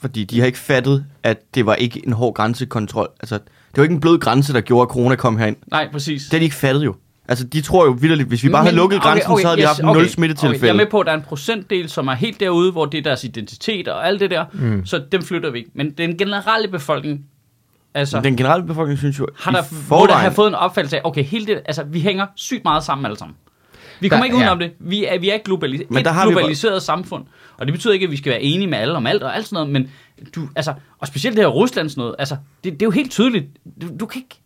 Fordi 0.01 0.25
de 0.25 0.41
har 0.41 0.47
ikke 0.47 0.59
fattet, 0.59 1.05
at 1.23 1.39
det 1.55 1.67
var 1.67 1.75
ikke 1.75 2.07
en 2.07 2.13
hård 2.13 2.35
grænsekontrol. 2.35 3.09
Altså, 3.21 3.35
det 3.35 3.77
var 3.77 3.83
ikke 3.83 3.95
en 3.95 4.01
blød 4.01 4.19
grænse, 4.19 4.53
der 4.53 4.61
gjorde, 4.61 4.83
at 4.83 4.89
corona 4.89 5.17
kom 5.17 5.39
herind. 5.39 5.57
Nej, 5.67 5.89
præcis. 5.93 6.23
Det 6.23 6.33
har 6.33 6.39
de 6.39 6.45
ikke 6.45 6.57
fattet 6.57 6.85
jo. 6.85 6.95
Altså, 7.29 7.45
de 7.45 7.61
tror 7.61 7.85
jo 7.85 7.91
vildt, 7.91 8.23
hvis 8.23 8.45
vi 8.45 8.49
bare 8.49 8.63
havde 8.63 8.77
lukket 8.77 9.03
grænsen, 9.03 9.39
så 9.39 9.47
havde 9.47 9.57
vi 9.57 9.63
haft 9.63 9.83
nul 9.83 10.09
smittetilfælde. 10.09 10.57
Okay, 10.57 10.67
jeg 10.67 10.73
er 10.73 10.77
med 10.77 10.87
på, 10.91 11.01
at 11.01 11.07
der 11.07 11.13
er 11.13 11.17
en 11.17 11.23
procentdel, 11.23 11.89
som 11.89 12.09
er 12.09 12.15
helt 12.15 12.41
derude, 12.41 12.73
hvor 12.73 12.87
det 12.87 12.99
er 12.99 13.03
deres 13.03 13.25
identitet 13.25 13.89
og 13.89 14.07
alt 14.07 14.21
det 14.21 14.31
der, 14.31 14.45
mm. 14.53 14.87
så 14.87 15.03
dem 15.13 15.23
flytter 15.23 15.51
vi 15.51 15.59
ikke. 15.59 15.71
Men 15.75 15.91
den 15.91 16.19
generelle 16.19 16.69
befolkning, 16.69 17.25
altså, 17.97 18.21
Den 18.21 18.37
generelle 18.37 18.67
befolkning 18.67 18.99
synes 18.99 19.19
jo, 19.19 19.27
har 19.39 19.51
der, 19.51 19.59
må 19.59 19.67
der 19.79 19.83
forvejen- 19.89 20.21
have 20.21 20.33
fået 20.33 20.49
en 20.49 20.55
opfattelse 20.55 20.97
af, 20.97 21.01
okay, 21.05 21.25
hele 21.25 21.47
det, 21.47 21.61
altså, 21.67 21.85
vi 21.85 22.01
hænger 22.01 22.27
sygt 22.37 22.65
meget 22.65 22.85
sammen 22.85 23.07
alle 23.07 23.19
sammen. 23.19 23.37
Vi 24.01 24.09
kommer 24.09 24.23
Der- 24.23 24.25
ikke 24.25 24.37
udenom 24.37 24.61
ja. 24.61 24.67
det. 24.67 24.73
Vi 24.81 25.05
er, 25.05 25.19
vi 25.19 25.31
er 25.31 25.35
et, 25.35 25.41
globali- 25.49 25.87
Men 25.91 25.99
et 25.99 26.05
der 26.05 26.11
har 26.13 26.27
vi 26.29 26.35
bare- 26.35 26.41
globaliseret 26.41 26.83
samfund. 26.83 27.25
Og 27.59 27.67
det 27.67 27.73
betyder 27.73 27.93
ikke, 27.95 28.05
at 28.05 28.11
vi 28.11 28.17
skal 28.17 28.31
være 28.33 28.43
enige 28.43 28.67
med 28.67 28.79
alle 28.79 28.95
om 28.95 29.07
alt 29.07 29.23
og 29.23 29.37
alt 29.37 29.47
sådan 29.47 29.55
noget, 29.55 29.71
men 29.73 29.91
du, 30.35 30.49
altså, 30.57 30.75
og 30.99 31.07
specielt 31.07 31.37
det 31.37 31.45
her 31.45 31.49
Ruslands 31.51 31.97
noget, 31.97 32.15
altså, 32.19 32.37
det, 32.65 32.73
det 32.73 32.83
er 32.83 32.87
jo 32.87 32.91
helt 32.91 33.11
tydeligt. 33.11 33.45
Du, 33.83 33.87
du 34.01 34.07
kan 34.07 34.19
ikke, 34.23 34.41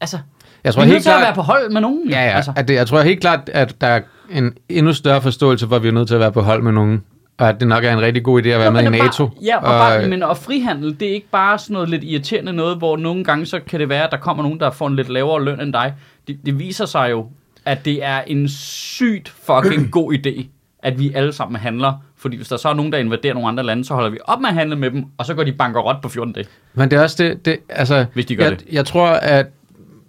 altså, 0.00 0.18
Jeg 0.64 0.74
tror 0.74 0.82
er 0.82 0.86
nødt 0.86 0.92
helt 0.92 1.02
til 1.02 1.10
at 1.10 1.14
klart, 1.14 1.22
være 1.26 1.34
på 1.34 1.42
hold 1.42 1.70
med 1.72 1.80
nogen. 1.80 2.10
ja, 2.10 2.24
ja, 2.24 2.30
Altså. 2.36 2.52
at 2.56 2.68
det, 2.68 2.74
jeg 2.74 2.86
tror 2.86 3.02
helt 3.02 3.20
klart, 3.20 3.48
at 3.52 3.80
der 3.80 3.86
er 3.86 4.00
en 4.30 4.52
endnu 4.68 4.92
større 4.92 5.22
forståelse 5.22 5.68
for, 5.68 5.76
at 5.76 5.82
vi 5.82 5.88
er 5.88 5.92
nødt 5.92 6.08
til 6.08 6.14
at 6.14 6.20
være 6.20 6.32
på 6.32 6.40
hold 6.42 6.62
med 6.62 6.72
nogen. 6.72 7.02
Og 7.40 7.48
at 7.48 7.60
det 7.60 7.68
nok 7.68 7.84
er 7.84 7.92
en 7.92 8.00
rigtig 8.00 8.22
god 8.22 8.42
idé 8.42 8.48
at 8.48 8.60
være 8.60 8.72
Nå, 8.72 8.80
med 8.80 8.98
i 8.98 9.02
NATO. 9.02 9.26
Bare, 9.26 9.36
ja, 9.44 9.56
og, 9.56 9.62
bare, 9.62 10.08
men 10.08 10.22
og 10.22 10.36
frihandel, 10.36 11.00
det 11.00 11.08
er 11.08 11.12
ikke 11.12 11.30
bare 11.32 11.58
sådan 11.58 11.74
noget 11.74 11.88
lidt 11.88 12.04
irriterende 12.04 12.52
noget, 12.52 12.78
hvor 12.78 12.96
nogle 12.96 13.24
gange 13.24 13.46
så 13.46 13.60
kan 13.66 13.80
det 13.80 13.88
være, 13.88 14.04
at 14.04 14.10
der 14.10 14.16
kommer 14.16 14.42
nogen, 14.42 14.60
der 14.60 14.70
får 14.70 14.86
en 14.86 14.96
lidt 14.96 15.08
lavere 15.08 15.44
løn 15.44 15.60
end 15.60 15.72
dig. 15.72 15.94
Det, 16.28 16.38
det 16.46 16.58
viser 16.58 16.86
sig 16.86 17.10
jo, 17.10 17.26
at 17.64 17.84
det 17.84 18.04
er 18.04 18.20
en 18.26 18.48
sygt 18.48 19.28
fucking 19.28 19.90
god 19.90 20.12
idé, 20.12 20.44
at 20.82 20.98
vi 20.98 21.12
alle 21.14 21.32
sammen 21.32 21.60
handler. 21.60 21.92
Fordi 22.16 22.36
hvis 22.36 22.48
der 22.48 22.56
så 22.56 22.68
er 22.68 22.74
nogen, 22.74 22.92
der 22.92 22.98
invaderer 22.98 23.34
nogle 23.34 23.48
andre 23.48 23.62
lande, 23.64 23.84
så 23.84 23.94
holder 23.94 24.10
vi 24.10 24.18
op 24.24 24.40
med 24.40 24.48
at 24.48 24.54
handle 24.54 24.76
med 24.76 24.90
dem, 24.90 25.04
og 25.18 25.26
så 25.26 25.34
går 25.34 25.44
de 25.44 25.52
bankerot 25.52 25.96
på 26.02 26.08
14 26.08 26.32
dage. 26.32 26.46
Men 26.74 26.90
det 26.90 26.98
er 26.98 27.02
også 27.02 27.24
det, 27.24 27.44
det 27.44 27.56
altså, 27.68 28.04
Hvis 28.14 28.26
de 28.26 28.36
gør 28.36 28.44
jeg, 28.44 28.60
det. 28.60 28.66
Jeg 28.72 28.86
tror, 28.86 29.06
at 29.08 29.46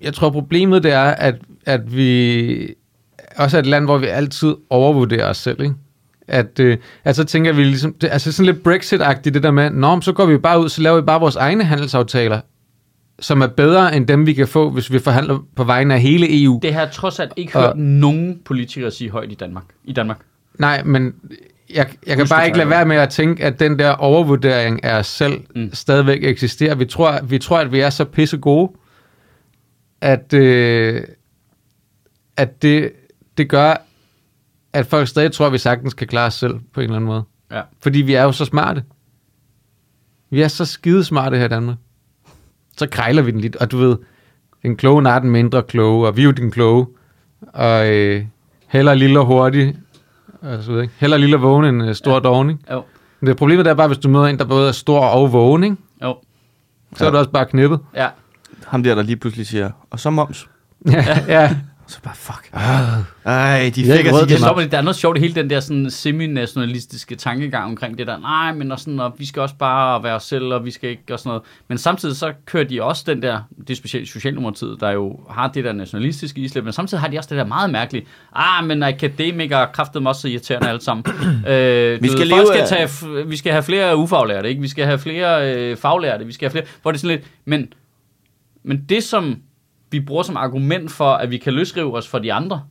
jeg 0.01 0.13
tror, 0.13 0.29
problemet 0.29 0.84
det 0.84 0.91
er, 0.91 1.03
at, 1.03 1.36
at 1.65 1.95
vi 1.95 2.75
også 3.38 3.57
er 3.57 3.61
et 3.61 3.67
land, 3.67 3.86
hvor 3.86 3.97
vi 3.97 4.05
altid 4.05 4.55
overvurderer 4.69 5.29
os 5.29 5.38
selv, 5.38 5.61
ikke? 5.61 5.75
At, 6.28 6.59
øh, 6.59 6.78
at 7.03 7.15
så 7.15 7.24
tænker 7.24 7.53
vi 7.53 7.63
ligesom, 7.63 7.93
det, 7.93 8.09
altså 8.11 8.32
sådan 8.32 8.53
lidt 8.53 8.67
Brexit-agtigt 8.67 9.34
det 9.34 9.43
der 9.43 9.51
med, 9.51 9.69
Nå, 9.69 10.01
så 10.01 10.13
går 10.13 10.26
vi 10.26 10.38
bare 10.38 10.59
ud, 10.63 10.69
så 10.69 10.82
laver 10.82 10.95
vi 10.95 11.05
bare 11.05 11.19
vores 11.19 11.36
egne 11.36 11.63
handelsaftaler, 11.63 12.41
som 13.19 13.41
er 13.41 13.47
bedre 13.47 13.95
end 13.95 14.07
dem, 14.07 14.26
vi 14.26 14.34
kan 14.34 14.47
få, 14.47 14.69
hvis 14.69 14.91
vi 14.91 14.99
forhandler 14.99 15.39
på 15.55 15.63
vegne 15.63 15.93
af 15.93 16.01
hele 16.01 16.43
EU. 16.43 16.59
Det 16.61 16.74
har 16.74 16.82
jeg 16.82 16.91
trods 16.91 17.19
alt 17.19 17.34
ikke 17.36 17.55
Og- 17.55 17.63
hørt 17.63 17.78
nogen 17.78 18.39
politikere 18.45 18.91
sige 18.91 19.09
højt 19.09 19.32
i 19.32 19.36
Danmark. 19.36 19.63
I 19.84 19.93
Danmark. 19.93 20.17
Nej, 20.59 20.84
men 20.84 21.13
jeg, 21.74 21.88
jeg 22.07 22.17
kan 22.17 22.28
bare 22.30 22.45
ikke 22.45 22.57
lade 22.57 22.69
være 22.69 22.86
med 22.86 22.95
at 22.95 23.09
tænke, 23.09 23.43
at 23.43 23.59
den 23.59 23.80
der 23.80 23.89
overvurdering 23.91 24.84
af 24.84 24.99
os 24.99 25.07
selv 25.07 25.39
mm. 25.55 25.69
stadigvæk 25.74 26.24
eksisterer. 26.24 26.76
Vi 26.76 26.86
tror, 26.86 27.19
vi 27.24 27.38
tror, 27.39 27.57
at 27.57 27.72
vi 27.72 27.80
er 27.80 27.89
så 27.89 28.05
pisse 28.05 28.38
gode, 28.38 28.72
at, 30.01 30.34
øh, 30.34 31.01
at 32.38 32.61
det, 32.61 32.91
det 33.38 33.49
gør, 33.49 33.74
at 34.74 34.86
folk 34.86 35.07
stadig 35.07 35.32
tror, 35.32 35.45
at 35.45 35.53
vi 35.53 35.57
sagtens 35.57 35.93
kan 35.93 36.07
klare 36.07 36.28
os 36.28 36.34
selv 36.34 36.59
på 36.74 36.80
en 36.80 36.84
eller 36.84 36.95
anden 36.95 37.07
måde. 37.07 37.24
Ja. 37.51 37.61
Fordi 37.80 38.01
vi 38.01 38.13
er 38.13 38.24
jo 38.24 38.32
så 38.32 38.45
smarte. 38.45 38.84
Vi 40.30 40.41
er 40.41 40.47
så 40.47 40.65
skide 40.65 41.03
smarte 41.03 41.38
her 41.38 41.45
i 41.45 41.47
Danmark. 41.47 41.78
Så 42.78 42.88
krejler 42.88 43.22
vi 43.22 43.32
den 43.32 43.39
lidt, 43.39 43.55
og 43.55 43.72
du 43.72 43.78
ved, 43.78 43.97
den 44.63 44.78
kloge 44.78 45.09
er 45.09 45.19
den 45.19 45.30
mindre 45.32 45.63
kloge, 45.63 46.07
og 46.07 46.17
vi 46.17 46.22
er 46.22 46.26
jo 46.26 46.32
den 46.32 46.51
kloge. 46.51 46.88
Og 47.53 47.89
øh, 47.89 48.26
heller 48.67 48.93
lille 48.93 49.19
og 49.19 49.26
hurtig, 49.26 49.76
og 50.41 50.63
så 50.63 50.69
videre, 50.69 50.84
ikke? 50.84 50.95
Heller 50.97 51.17
lille 51.17 51.36
og 51.36 51.41
vågen 51.41 51.65
end 51.65 51.84
øh, 51.84 51.95
stor 51.95 52.13
ja. 52.13 52.19
doven, 52.19 52.49
ikke? 52.49 52.63
Jo. 52.72 52.84
Men 53.19 53.28
det 53.28 53.38
problemet 53.38 53.67
er 53.67 53.74
bare, 53.74 53.88
hvis 53.88 53.97
du 53.97 54.09
møder 54.09 54.26
en, 54.26 54.39
der 54.39 54.45
både 54.45 54.67
er 54.67 54.72
stor 54.72 54.99
og 54.99 55.34
vågen, 55.34 55.63
ikke? 55.63 55.76
Jo. 56.03 56.17
så 56.95 57.05
er 57.05 57.11
du 57.11 57.17
også 57.17 57.30
bare 57.32 57.45
knippet. 57.45 57.80
Ja. 57.95 58.07
Ham 58.67 58.84
der, 58.84 58.95
der 58.95 59.03
lige 59.03 59.17
pludselig 59.17 59.47
siger, 59.47 59.72
og 59.89 59.99
så 59.99 60.09
moms. 60.09 60.49
ja, 60.86 61.19
ja. 61.28 61.57
Så 61.92 62.00
bare, 62.04 62.16
fuck. 62.16 62.50
Ej, 63.26 63.72
de 63.76 63.84
fik 63.86 63.94
ikke 63.98 64.10
os 64.10 64.14
råd 64.16 64.22
igen. 64.22 64.30
Jeg 64.32 64.39
står, 64.39 64.60
der 64.62 64.78
er 64.78 64.82
noget 64.82 64.96
sjovt 64.96 65.18
i 65.18 65.20
hele 65.20 65.36
den 65.36 65.50
der 65.50 65.60
sådan 65.60 65.89
semi-nationalistiske 65.89 67.16
tankegang 67.16 67.66
omkring 67.66 67.98
det 67.98 68.08
der, 68.08 68.18
nej, 68.18 68.54
men 68.54 68.72
og 68.72 68.80
sådan, 68.80 69.00
og 69.00 69.14
vi 69.18 69.26
skal 69.26 69.42
også 69.42 69.56
bare 69.56 70.04
være 70.04 70.16
os 70.16 70.24
selv, 70.24 70.46
og 70.54 70.66
vi 70.66 70.72
skal 70.72 70.89
ikke, 70.89 71.04
og 71.12 71.20
sådan 71.20 71.30
noget. 71.30 71.44
Men 71.68 71.78
samtidig 71.78 72.16
så 72.16 72.34
kører 72.46 72.64
de 72.64 72.84
også 72.84 73.04
den 73.08 73.22
der, 73.22 73.39
det 73.60 73.70
er 73.70 73.76
specielt 73.76 74.10
Socialdemokratiet, 74.10 74.78
der 74.80 74.92
jo 74.92 75.20
har 75.30 75.48
det 75.48 75.64
der 75.64 75.74
nationalistiske 75.74 76.42
islæb, 76.42 76.64
men 76.64 76.74
samtidig 76.74 77.02
har 77.02 77.08
de 77.08 77.18
også 77.18 77.30
det 77.30 77.38
der 77.38 77.46
meget 77.46 77.70
mærkelige, 77.70 78.06
ah, 78.36 78.66
men 78.66 78.84
akademikere 78.84 79.68
kraftede 79.74 80.08
også 80.08 80.22
så 80.22 80.28
irriterende 80.28 80.70
alle 80.70 80.82
sammen. 80.82 81.06
øh, 81.48 82.04
Vi 82.04 82.08
skal 82.08 82.20
ved, 82.20 82.26
leve 82.28 82.48
skal 82.48 82.68
tage, 82.68 82.86
f- 82.86 83.28
vi 83.28 83.38
skal 83.38 83.52
have 83.52 83.64
flere 83.64 83.98
ufaglærte, 83.98 84.50
ikke? 84.50 84.62
Vi 84.62 84.68
skal 84.68 84.86
have 84.86 85.00
flere 85.00 85.56
øh, 85.56 85.78
faglærte, 85.78 86.26
vi 86.26 86.34
skal 86.34 86.46
have 86.46 86.52
flere, 86.52 86.66
hvor 86.82 86.92
det 86.92 86.98
er 86.98 87.02
sådan 87.02 87.16
lidt, 87.18 87.28
men, 87.46 87.74
men 88.64 88.86
det 88.89 89.04
som 89.04 89.36
vi 89.92 90.00
bruger 90.00 90.24
som 90.24 90.38
argument 90.38 90.92
for, 90.92 91.14
at 91.14 91.32
vi 91.32 91.38
kan 91.38 91.54
løsrive 91.54 91.98
os 91.98 92.08
fra 92.08 92.20
de 92.20 92.34
andre, 92.34 92.62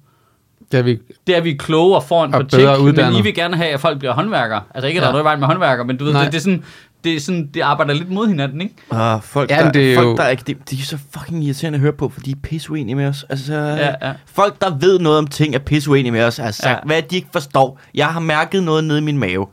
Det 0.72 0.78
er 0.78 0.82
vi. 0.82 0.98
det 1.26 1.36
er, 1.36 1.40
vi 1.40 1.50
er 1.50 1.56
kloge 1.58 1.96
og 1.96 2.04
får 2.04 2.24
en 2.24 2.34
Og 2.34 2.40
kritik, 2.40 2.58
bedre 2.58 2.76
men 2.78 2.86
uddannet. 2.86 3.18
I 3.18 3.22
vil 3.22 3.34
gerne 3.34 3.56
have, 3.56 3.68
at 3.70 3.80
folk 3.80 3.98
bliver 3.98 4.14
håndværkere. 4.14 4.62
Altså 4.74 4.88
ikke, 4.88 4.98
at 4.98 5.02
der 5.02 5.06
Ja. 5.06 5.10
er 5.10 5.12
noget 5.12 5.22
i 5.22 5.26
vejen 5.26 5.40
med 5.40 5.46
håndværkere, 5.48 5.86
men 5.86 5.96
du 5.96 6.04
ved, 6.04 6.12
Nej. 6.12 6.22
det, 6.24 6.32
det, 6.32 6.38
er 6.38 6.42
sådan, 6.42 6.64
det, 7.04 7.14
er 7.16 7.20
sådan, 7.20 7.46
det 7.54 7.60
arbejder 7.60 7.94
lidt 7.94 8.10
mod 8.10 8.26
hinanden, 8.28 8.60
ikke? 8.60 8.74
Ah, 8.90 9.22
folk, 9.22 9.50
Ja, 9.50 9.56
der, 9.64 9.72
det 9.72 9.92
er 9.92 9.96
folk 9.96 10.06
jo- 10.06 10.16
der 10.16 10.22
er 10.22 10.28
ikke, 10.28 10.42
de, 10.46 10.54
de 10.70 10.76
er 10.76 10.84
så 10.84 10.98
fucking 11.18 11.44
irriterende 11.44 11.76
at 11.76 11.80
høre 11.80 11.92
på, 11.92 12.08
for 12.08 12.20
de 12.20 12.30
er 12.30 12.34
pisse 12.42 12.70
uenige 12.70 12.94
med 12.94 13.06
os. 13.06 13.24
Altså, 13.28 13.54
Ja, 13.54 13.94
ja. 14.08 14.12
Folk, 14.26 14.60
der 14.60 14.78
ved 14.78 14.98
noget 14.98 15.18
om 15.18 15.26
ting, 15.26 15.54
er 15.54 15.58
pisse 15.58 15.90
uenige 15.90 16.12
med 16.12 16.22
os, 16.24 16.36
har 16.36 16.50
sagt, 16.50 16.70
Ja. 16.70 16.76
hvad 16.86 17.02
de 17.02 17.16
ikke 17.16 17.28
forstår. 17.32 17.80
Jeg 17.94 18.06
har 18.06 18.20
mærket 18.20 18.62
noget 18.62 18.84
nede 18.84 18.98
i 18.98 19.02
min 19.02 19.18
mave. 19.18 19.46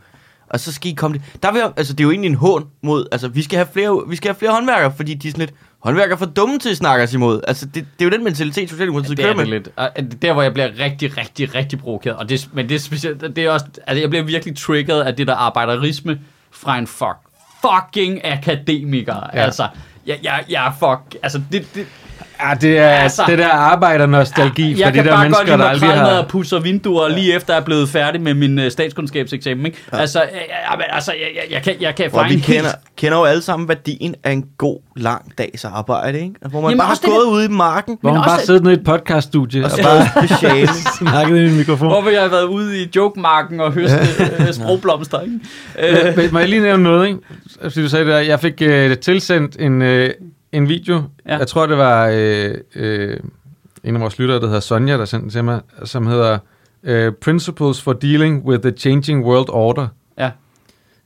Og 0.50 0.60
så 0.60 0.74
skal 0.74 0.92
I 0.92 0.94
komme 0.94 1.18
det. 1.18 1.44
Der 1.44 1.52
vil 1.52 1.62
altså, 1.78 1.94
det 1.94 2.00
er 2.00 2.04
jo 2.04 2.12
egentlig 2.12 2.30
en 2.30 2.36
hån 2.36 2.66
mod, 2.84 3.06
altså, 3.12 3.28
vi 3.28 3.42
skal 3.44 3.58
have 3.58 3.68
flere, 3.74 4.02
vi 4.10 4.16
skal 4.16 4.30
have 4.30 4.36
flere 4.40 4.52
håndværkere, 4.52 4.94
fordi 4.96 5.14
de 5.14 5.28
er 5.28 5.32
sådan 5.32 5.40
lidt, 5.46 5.54
håndværkere 5.80 6.14
er 6.14 6.18
for 6.18 6.26
dumme 6.26 6.60
til 6.60 6.70
at 6.70 6.78
snakke 6.78 7.04
os 7.04 7.14
imod. 7.14 7.42
Altså, 7.48 7.66
det, 7.66 7.74
det 7.76 8.06
er 8.06 8.06
jo 8.06 8.10
den 8.10 8.24
mentalitet, 8.24 8.70
Socialdemokratiet 8.70 9.18
Det 9.18 9.24
kører 9.24 9.34
er 9.34 9.38
med. 9.38 9.46
lidt. 9.46 9.70
Og 9.76 9.90
er 9.96 10.02
Der, 10.02 10.34
hvor 10.34 10.42
jeg 10.42 10.54
bliver 10.54 10.80
rigtig, 10.80 11.18
rigtig, 11.18 11.56
rigtig 11.56 11.80
provokeret. 11.80 12.18
Og 12.18 12.30
det, 12.30 12.50
men 12.54 12.70
det 12.70 12.76
er 12.76 12.80
specielt, 12.80 13.22
det 13.22 13.38
er 13.38 13.52
også, 13.52 13.66
altså 13.88 14.02
jeg 14.02 14.10
bliver 14.10 14.24
virkelig 14.26 14.58
triggeret 14.58 15.02
af 15.02 15.16
det 15.16 15.28
der 15.28 15.36
arbejderisme 15.36 16.20
fra 16.52 16.78
en 16.78 16.88
fuck, 16.88 17.18
fucking 17.62 18.26
akademiker. 18.26 19.16
Ja. 19.16 19.40
Ja. 19.40 19.46
Altså, 19.46 19.68
jeg, 20.06 20.20
jeg, 20.24 20.44
jeg 20.50 20.74
fuck, 20.80 21.16
altså 21.24 21.42
det, 21.52 21.68
det, 21.76 21.88
Ja, 22.42 22.54
det 22.62 22.78
er 22.78 22.88
Altså- 22.88 23.24
det 23.28 23.38
der 23.38 23.50
arbejdernostalgi 23.50 24.74
for 24.76 24.80
jeg 24.80 24.88
de 24.94 24.96
kan 24.98 25.06
der 25.06 25.12
bare 25.12 25.24
mennesker, 25.24 25.46
godt 25.46 25.48
lide 25.48 25.52
der 25.52 25.64
mig 25.64 25.70
aldrig 25.70 25.90
kralmad 25.90 26.12
har... 26.14 26.22
og 26.22 26.28
pusser 26.28 26.60
vinduer, 26.60 27.08
lige 27.10 27.36
efter 27.36 27.54
jeg 27.54 27.62
er 27.62 27.66
blevet 27.66 27.90
færdig 27.90 28.22
med 28.22 28.34
min 28.34 28.60
uh, 28.60 28.68
statskundskabseksamen. 28.70 29.66
Ikke? 29.66 29.78
Ja. 29.94 29.98
Altså, 29.98 30.20
jeg, 30.22 30.30
jeg, 30.80 30.86
altså 30.90 31.12
jeg, 31.12 31.20
jeg, 31.36 31.44
jeg, 31.52 31.62
kan, 31.64 31.76
jeg 31.82 31.96
kan 31.96 32.10
Og 32.14 32.26
vi 32.30 32.34
en 32.34 32.40
kender, 32.42 32.62
helt 32.64 32.76
kender 32.98 33.18
jo 33.18 33.24
alle 33.24 33.42
sammen 33.42 33.68
værdien 33.70 34.16
af 34.24 34.32
en 34.32 34.46
god, 34.58 34.80
lang 34.96 35.38
dags 35.38 35.66
arbejde, 35.66 36.20
ikke? 36.20 36.34
Altså, 36.42 36.50
Hvor 36.50 36.62
man 36.62 36.70
Jamen, 36.70 36.80
bare 36.80 36.90
også 36.92 37.04
har 37.04 37.10
det 37.12 37.18
gået 37.26 37.34
ude 37.34 37.46
i 37.46 37.48
marken 37.48 37.98
Hvor 38.02 38.10
Men 38.10 38.18
hun 38.18 38.26
bare 38.26 38.36
også- 38.36 38.46
sidder 38.46 38.62
nede 38.62 38.74
i 38.74 38.78
et 38.78 38.84
podcaststudie 38.84 39.66
og 39.66 39.72
og 39.72 39.80
bare 39.84 40.08
bare 40.16 40.28
speciale. 40.28 40.68
snakket 41.00 41.38
i 41.38 41.46
en 41.46 41.58
mikrofon. 41.58 41.88
Hvorfor 41.88 42.10
jeg 42.10 42.22
har 42.22 42.30
været 42.30 42.44
ude 42.44 42.82
i 42.84 42.90
jokemarken 42.96 43.60
og 43.60 43.72
høste 43.72 43.98
øh, 44.40 44.54
sprogblomster, 44.54 45.20
ikke? 45.22 45.40
Øh, 45.80 46.24
Øh, 46.26 46.34
må 46.34 46.40
jeg 46.40 46.50
lige 46.50 46.62
nævne 46.62 46.84
noget, 46.84 47.08
ikke? 47.08 47.20
Fordi 47.62 47.82
du 47.82 47.90
sagde 47.90 48.06
det 48.06 48.14
der. 48.14 48.20
Jeg 48.20 48.40
fik 48.40 48.54
øh, 48.62 48.98
tilsendt 48.98 49.56
en, 49.60 49.82
øh, 49.82 50.10
en 50.58 50.70
video. 50.70 51.04
Ja. 51.28 51.38
Jeg 51.38 51.48
tror, 51.48 51.66
det 51.66 51.78
var 51.78 52.10
øh, 52.14 52.56
øh, 52.76 53.20
en 53.84 53.96
af 53.96 54.02
vores 54.02 54.20
lyttere, 54.20 54.40
der 54.40 54.46
hedder 54.46 54.60
Sonja, 54.60 54.98
der 54.98 55.06
sendte 55.06 55.24
den 55.24 55.30
til 55.30 55.44
mig, 55.44 55.62
som 55.84 56.08
hedder 56.08 56.38
øh, 56.84 57.12
Principles 57.12 57.82
for 57.82 57.94
Dealing 57.94 58.46
with 58.46 58.62
the 58.62 58.72
Changing 58.72 59.26
World 59.26 59.50
Order. 59.50 59.88
Ja. 60.18 60.32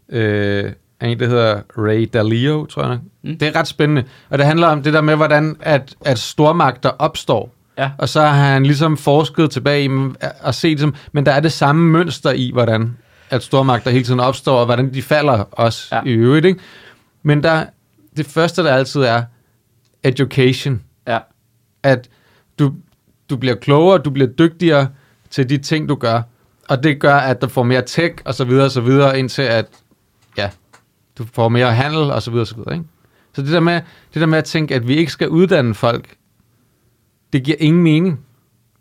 Øh, 0.09 0.71
en, 1.01 1.19
der 1.19 1.27
hedder 1.27 1.61
Ray 1.77 2.09
Dalio, 2.13 2.65
tror 2.65 2.83
jeg. 2.83 2.99
Mm. 3.23 3.29
Mm. 3.29 3.37
Det 3.37 3.47
er 3.47 3.55
ret 3.55 3.67
spændende. 3.67 4.03
Og 4.29 4.37
det 4.37 4.45
handler 4.45 4.67
om 4.67 4.83
det 4.83 4.93
der 4.93 5.01
med, 5.01 5.15
hvordan 5.15 5.55
at, 5.59 5.95
at 6.05 6.19
stormagter 6.19 6.89
opstår. 6.89 7.53
Ja. 7.77 7.91
Og 7.97 8.09
så 8.09 8.21
har 8.21 8.53
han 8.53 8.65
ligesom 8.65 8.97
forsket 8.97 9.51
tilbage 9.51 9.85
i 9.85 9.89
og 10.41 10.55
set 10.55 10.79
dem, 10.79 10.93
men 11.11 11.25
der 11.25 11.31
er 11.31 11.39
det 11.39 11.51
samme 11.51 11.91
mønster 11.91 12.31
i, 12.31 12.51
hvordan 12.53 12.97
at 13.29 13.43
stormagter 13.43 13.91
hele 13.91 14.03
tiden 14.03 14.19
opstår, 14.19 14.59
og 14.59 14.65
hvordan 14.65 14.93
de 14.93 15.01
falder 15.01 15.43
også 15.51 15.95
ja. 15.95 16.01
i 16.05 16.11
øvrigt. 16.11 16.45
Ikke? 16.45 16.59
Men 17.23 17.43
der, 17.43 17.65
det 18.17 18.25
første, 18.25 18.63
der 18.63 18.73
altid 18.73 19.01
er 19.01 19.23
education. 20.03 20.81
ja. 21.07 21.19
At 21.83 22.09
du, 22.59 22.73
du 23.29 23.37
bliver 23.37 23.55
klogere, 23.55 23.97
du 23.97 24.09
bliver 24.09 24.29
dygtigere, 24.29 24.87
til 25.29 25.49
de 25.49 25.57
ting, 25.57 25.89
du 25.89 25.95
gør. 25.95 26.21
Og 26.69 26.83
det 26.83 26.99
gør, 26.99 27.15
at 27.15 27.41
du 27.41 27.47
får 27.47 27.63
mere 27.63 27.83
tech 27.87 28.15
og 28.25 28.33
så 28.33 28.45
videre 28.45 28.65
og 28.65 28.71
så 28.71 28.81
videre, 28.81 29.19
indtil 29.19 29.41
at, 29.41 29.65
ja, 30.37 30.49
du 31.17 31.25
får 31.33 31.49
mere 31.49 31.73
handel 31.73 31.99
og 32.11 32.21
så 32.21 32.31
videre 32.31 32.43
og 32.43 32.47
så 32.47 32.55
videre, 32.55 32.73
ikke? 32.73 32.85
Så 33.33 33.41
det 33.41 33.51
der, 33.51 33.59
med, 33.59 33.73
det 34.13 34.19
der 34.21 34.25
med 34.25 34.37
at 34.37 34.43
tænke, 34.43 34.75
at 34.75 34.87
vi 34.87 34.95
ikke 34.95 35.11
skal 35.11 35.29
uddanne 35.29 35.73
folk, 35.75 36.15
det 37.33 37.43
giver 37.43 37.57
ingen 37.59 37.83
mening. 37.83 38.19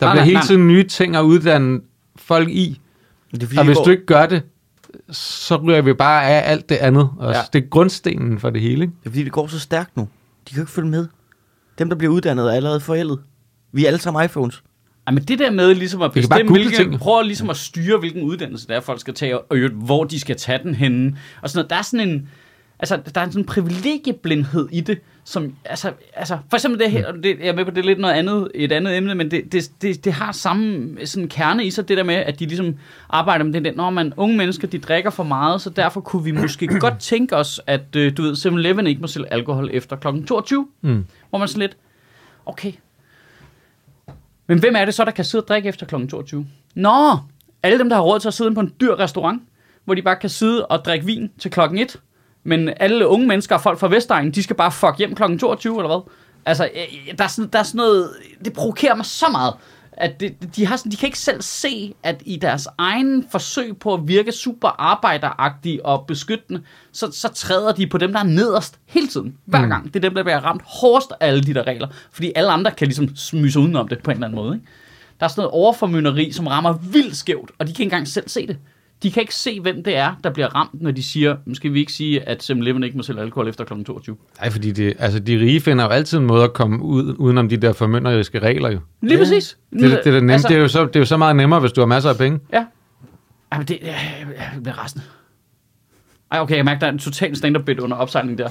Der 0.01 0.07
Nej, 0.07 0.13
bliver 0.15 0.21
nej, 0.21 0.25
hele 0.25 0.35
nej. 0.35 0.47
tiden 0.47 0.69
nye 0.69 0.85
ting 0.85 1.17
at 1.17 1.23
uddanne 1.23 1.81
folk 2.17 2.49
i. 2.49 2.81
Det 3.31 3.43
er 3.43 3.47
fordi, 3.47 3.59
Og 3.59 3.65
vi 3.65 3.69
hvis 3.69 3.77
går- 3.77 3.85
du 3.85 3.91
ikke 3.91 4.07
gør 4.07 4.27
det, 4.27 4.43
så 5.11 5.57
ryger 5.57 5.83
vi 5.83 5.93
bare 5.93 6.25
af 6.27 6.51
alt 6.51 6.69
det 6.69 6.77
andet. 6.77 7.11
Ja. 7.21 7.29
Ja. 7.29 7.41
Det 7.53 7.65
er 7.65 7.69
grundstenen 7.69 8.39
for 8.39 8.51
det 8.51 8.61
hele. 8.63 8.83
Ikke? 8.83 8.95
Det 9.01 9.07
er 9.07 9.11
fordi, 9.11 9.25
det 9.25 9.33
går 9.33 9.47
så 9.47 9.59
stærkt 9.61 9.97
nu. 9.97 10.09
De 10.51 10.55
kan 10.55 10.63
ikke 10.63 10.73
følge 10.73 10.89
med. 10.89 11.07
Dem, 11.79 11.89
der 11.89 11.97
bliver 11.97 12.13
uddannet, 12.13 12.47
er 12.47 12.51
allerede 12.53 12.81
forældet. 12.81 13.19
Vi 13.73 13.83
er 13.85 13.87
alle 13.87 14.01
sammen 14.01 14.25
iPhones. 14.25 14.63
Ej, 15.07 15.13
men 15.15 15.23
det 15.23 15.39
der 15.39 15.51
med 15.51 15.75
ligesom 15.75 16.03
at 16.03 16.15
Vi 16.15 16.21
kan 16.21 16.29
bare 16.29 16.39
bestemme, 16.39 16.53
hvilken, 16.53 16.77
tingene. 16.77 16.99
prøve 16.99 17.25
ligesom 17.25 17.51
at 17.51 17.57
styre, 17.57 17.99
hvilken 17.99 18.23
uddannelse 18.23 18.67
det 18.67 18.77
er, 18.77 18.81
folk 18.81 19.01
skal 19.01 19.15
tage, 19.15 19.39
og 19.41 19.59
hvor 19.75 20.05
de 20.05 20.21
skal 20.21 20.37
tage 20.37 20.59
den 20.63 20.75
henne. 20.75 21.19
Og 21.43 21.51
sådan 21.51 21.59
noget. 21.59 21.71
Der 21.71 21.77
er 21.77 21.83
sådan 21.83 22.09
en, 22.09 22.29
altså, 22.79 22.97
der 23.15 23.21
er 23.21 23.27
sådan 23.27 23.41
en 23.41 23.47
privilegieblindhed 23.47 24.69
i 24.73 24.81
det, 24.81 24.99
som, 25.25 25.55
altså, 25.65 25.93
altså 26.15 26.39
for 26.51 26.57
eksempel 26.57 26.81
det 26.81 26.91
her, 26.91 27.07
og 27.07 27.15
det, 27.23 27.39
jeg 27.39 27.49
er 27.49 27.53
med 27.53 27.65
på, 27.65 27.71
det 27.71 27.79
er 27.79 27.83
lidt 27.83 27.99
noget 27.99 28.15
andet, 28.15 28.51
et 28.55 28.73
andet 28.73 28.97
emne, 28.97 29.15
men 29.15 29.31
det, 29.31 29.53
det, 29.53 29.71
det, 29.83 30.05
det 30.05 30.13
har 30.13 30.33
samme 30.33 30.97
sådan 31.07 31.29
kerne 31.29 31.65
i 31.65 31.71
sig, 31.71 31.89
det 31.89 31.97
der 31.97 32.03
med, 32.05 32.15
at 32.15 32.39
de 32.41 32.47
ligesom 32.47 32.77
arbejder 33.09 33.45
med 33.45 33.53
det 33.53 33.65
der, 33.65 33.73
når 33.73 33.91
man 33.91 34.13
unge 34.17 34.37
mennesker, 34.37 34.69
de 34.69 34.79
drikker 34.79 35.11
for 35.11 35.23
meget, 35.23 35.61
så 35.61 35.71
derfor 35.71 36.01
kunne 36.01 36.25
vi 36.25 36.31
måske 36.31 36.67
godt 36.81 36.99
tænke 36.99 37.37
os, 37.37 37.61
at 37.67 37.97
øh, 37.97 38.17
du 38.17 38.23
ved, 38.23 38.33
7-Eleven 38.33 38.87
ikke 38.87 39.01
må 39.01 39.07
sælge 39.07 39.33
alkohol 39.33 39.71
efter 39.73 39.97
kl. 39.97 40.07
22, 40.27 40.69
Mm. 40.81 41.05
hvor 41.31 41.39
man 41.39 41.49
sådan 41.49 41.61
lidt, 41.61 41.77
okay, 42.47 42.73
men 44.47 44.59
hvem 44.59 44.75
er 44.77 44.85
det 44.85 44.95
så, 44.95 45.05
der 45.05 45.11
kan 45.11 45.25
sidde 45.25 45.45
og 45.45 45.49
drikke 45.49 45.69
efter 45.69 45.87
kl. 45.87 46.07
22? 46.09 46.47
Nå, 46.75 47.17
alle 47.63 47.79
dem, 47.79 47.89
der 47.89 47.97
har 47.97 48.03
råd 48.03 48.21
til 48.21 48.29
at 48.29 48.35
sidde 48.35 48.55
på 48.55 48.61
en 48.61 48.73
dyr 48.81 48.95
restaurant, 48.99 49.43
hvor 49.85 49.95
de 49.95 50.03
bare 50.03 50.17
kan 50.17 50.31
sidde 50.31 50.67
og 50.67 50.85
drikke 50.85 51.07
vin 51.07 51.31
til 51.39 51.51
klokken 51.51 51.79
1. 51.79 51.97
Men 52.45 52.71
alle 52.77 53.07
unge 53.07 53.27
mennesker 53.27 53.55
og 53.55 53.61
folk 53.61 53.79
fra 53.79 53.89
Vestegnen, 53.89 54.33
de 54.33 54.43
skal 54.43 54.57
bare 54.57 54.73
fuck 54.73 54.99
hjem 54.99 55.15
kl. 55.15 55.39
22, 55.39 55.77
eller 55.77 55.89
hvad? 55.89 56.13
Altså, 56.47 56.65
øh, 56.65 57.19
der 57.19 57.25
er, 57.25 57.29
sådan, 57.29 57.51
der 57.53 57.59
er 57.59 57.63
sådan 57.63 57.79
noget... 57.79 58.11
Det 58.45 58.53
provokerer 58.53 58.95
mig 58.95 59.07
så 59.07 59.27
meget, 59.33 59.55
at 59.93 60.21
det, 60.21 60.57
de, 60.57 60.67
har 60.67 60.77
sådan, 60.77 60.93
de 60.93 60.97
kan 60.97 61.07
ikke 61.07 61.19
selv 61.19 61.43
se, 61.43 61.95
at 62.03 62.23
i 62.27 62.37
deres 62.37 62.69
egen 62.79 63.25
forsøg 63.31 63.77
på 63.77 63.95
at 63.95 64.01
virke 64.09 64.33
super 64.33 64.69
arbejderagtige 64.79 65.87
og 65.87 66.05
beskyttende, 66.07 66.63
så, 66.93 67.11
så 67.13 67.29
træder 67.29 67.73
de 67.73 67.87
på 67.87 67.99
dem, 67.99 68.13
der 68.13 68.19
er 68.21 68.25
nederst 68.25 68.79
hele 68.87 69.07
tiden. 69.09 69.37
Hver 69.45 69.63
Mm. 69.63 69.69
gang. 69.69 69.85
Det 69.85 69.97
er 69.97 70.01
dem, 70.01 70.15
der 70.15 70.23
bliver 70.23 70.39
ramt 70.41 70.63
hårdest 70.65 71.11
af 71.21 71.27
alle 71.29 71.43
de 71.43 71.55
der 71.55 71.67
regler. 71.67 71.89
Fordi 72.13 72.33
alle 72.37 72.51
andre 72.51 72.71
kan 72.71 72.87
ligesom 72.87 73.17
smyge 73.17 73.53
sig 73.53 73.63
udenom 73.63 73.89
det 73.89 74.03
på 74.03 74.11
en 74.11 74.17
eller 74.17 74.27
anden 74.27 74.37
måde. 74.45 74.55
Ikke? 74.57 74.67
Der 75.21 75.27
er 75.27 75.31
sådan 75.31 75.41
noget 75.41 75.53
overformynderi, 75.53 76.33
som 76.33 76.47
rammer 76.47 76.73
vildt 76.73 77.17
skævt, 77.17 77.51
og 77.59 77.67
de 77.67 77.73
kan 77.73 77.83
ikke 77.83 77.83
engang 77.83 78.09
selv 78.09 78.29
se 78.29 78.47
det. 78.47 78.57
De 79.03 79.11
kan 79.11 79.21
ikke 79.21 79.35
se, 79.35 79.61
hvem 79.61 79.85
det 79.85 79.97
er, 79.97 80.15
der 80.25 80.31
bliver 80.31 80.49
ramt, 80.55 80.83
når 80.83 80.91
de 80.91 81.03
siger, 81.03 81.37
"Nu 81.47 81.55
skal 81.55 81.73
vi 81.73 81.81
ikke 81.81 81.93
sige, 81.93 82.29
at 82.29 82.43
7-Eleven 82.51 82.85
ikke 82.85 82.97
må 82.97 83.03
sælge 83.03 83.21
alkohol 83.21 83.49
efter 83.49 83.65
kl. 83.65 83.83
22. 83.85 84.17
Nej, 84.41 84.51
fordi 84.51 84.73
det, 84.73 84.95
altså, 84.99 85.19
de 85.19 85.37
rige 85.39 85.61
finder 85.61 85.85
jo 85.85 85.91
altid 85.91 86.19
en 86.19 86.27
måde 86.27 86.45
at 86.45 86.53
komme 86.53 86.83
ud, 86.83 87.15
udenom 87.19 87.49
de 87.49 87.57
der 87.57 87.73
formynderiske 87.73 88.39
regler. 88.39 88.71
Jo. 88.71 88.79
Lige 89.03 89.13
Ja. 89.13 89.19
præcis. 89.19 89.59
Det, 89.73 89.81
det, 89.81 90.01
det, 90.05 90.07
er 90.07 90.13
nemme, 90.13 90.33
altså, 90.33 90.49
det, 90.49 90.57
er 90.57 90.61
jo 90.61 90.69
så, 90.69 90.87
det 90.87 90.97
er 90.97 91.01
jo 91.01 91.07
så 91.07 91.17
meget 91.17 91.37
nemmere, 91.37 91.61
hvis 91.61 91.73
du 91.73 91.81
har 91.81 91.87
masser 91.87 92.11
af 92.11 92.17
penge. 92.17 92.41
Ja. 92.53 92.65
Ej, 93.53 93.59
men 93.59 93.67
det, 93.69 93.79
jeg, 93.83 93.97
jeg 94.37 94.63
bliver 94.63 94.85
resten. 94.85 95.03
Ej, 96.33 96.41
okay, 96.41 96.57
jeg 96.57 96.65
mærker, 96.65 96.79
der 96.81 96.87
er 96.87 96.93
en 96.93 96.99
total 96.99 97.37
stand-up 97.37 97.65
bit 97.65 97.79
under 97.79 97.97
opsejling 97.97 98.39
der. 98.39 98.49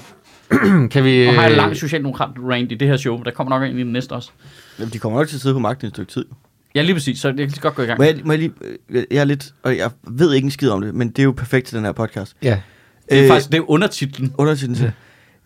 kan 0.91 1.03
vi... 1.03 1.27
Og 1.27 1.33
har 1.33 1.41
jeg 1.41 1.51
øh, 1.51 1.57
lang 1.57 1.75
socialdemokrat 1.77 2.29
rant 2.49 2.71
i 2.71 2.75
det 2.75 2.87
her 2.87 2.97
show, 2.97 3.17
men 3.17 3.25
der 3.25 3.31
kommer 3.31 3.59
nok 3.59 3.69
en 3.69 3.77
i 3.79 3.83
den 3.83 3.91
næste 3.93 4.11
også. 4.13 4.29
Jamen, 4.79 4.93
de 4.93 4.99
kommer 4.99 5.19
nok 5.19 5.27
til 5.27 5.35
at 5.35 5.41
sidde 5.41 5.55
på 5.55 5.59
magten 5.59 5.85
i 5.85 5.87
et 5.87 5.93
stykke 5.93 6.11
tid. 6.11 6.25
Ja, 6.75 6.81
lige 6.81 6.93
præcis, 6.95 7.19
så 7.19 7.27
jeg 7.37 7.47
kan 7.49 7.57
godt 7.61 7.75
gå 7.75 7.81
i 7.81 7.85
gang. 7.85 7.97
Må 7.97 8.03
jeg, 8.03 8.19
må 8.23 8.31
jeg 8.33 8.39
lige... 8.39 8.51
øh, 8.89 9.03
Jeg 9.11 9.17
er 9.19 9.23
lidt... 9.25 9.53
Og 9.63 9.77
jeg 9.77 9.91
ved 10.07 10.33
ikke 10.33 10.45
en 10.45 10.51
skid 10.51 10.69
om 10.69 10.81
det, 10.81 10.95
men 10.95 11.09
det 11.09 11.19
er 11.19 11.23
jo 11.23 11.31
perfekt 11.31 11.67
til 11.67 11.77
den 11.77 11.85
her 11.85 11.91
podcast. 11.91 12.35
Ja, 12.43 12.59
Det 13.09 13.19
er 13.23 13.27
faktisk 13.27 13.51
det 13.51 13.57
er 13.57 13.69
undertitlen. 13.71 14.33
Undertiden 14.37 14.75
til. 14.75 14.91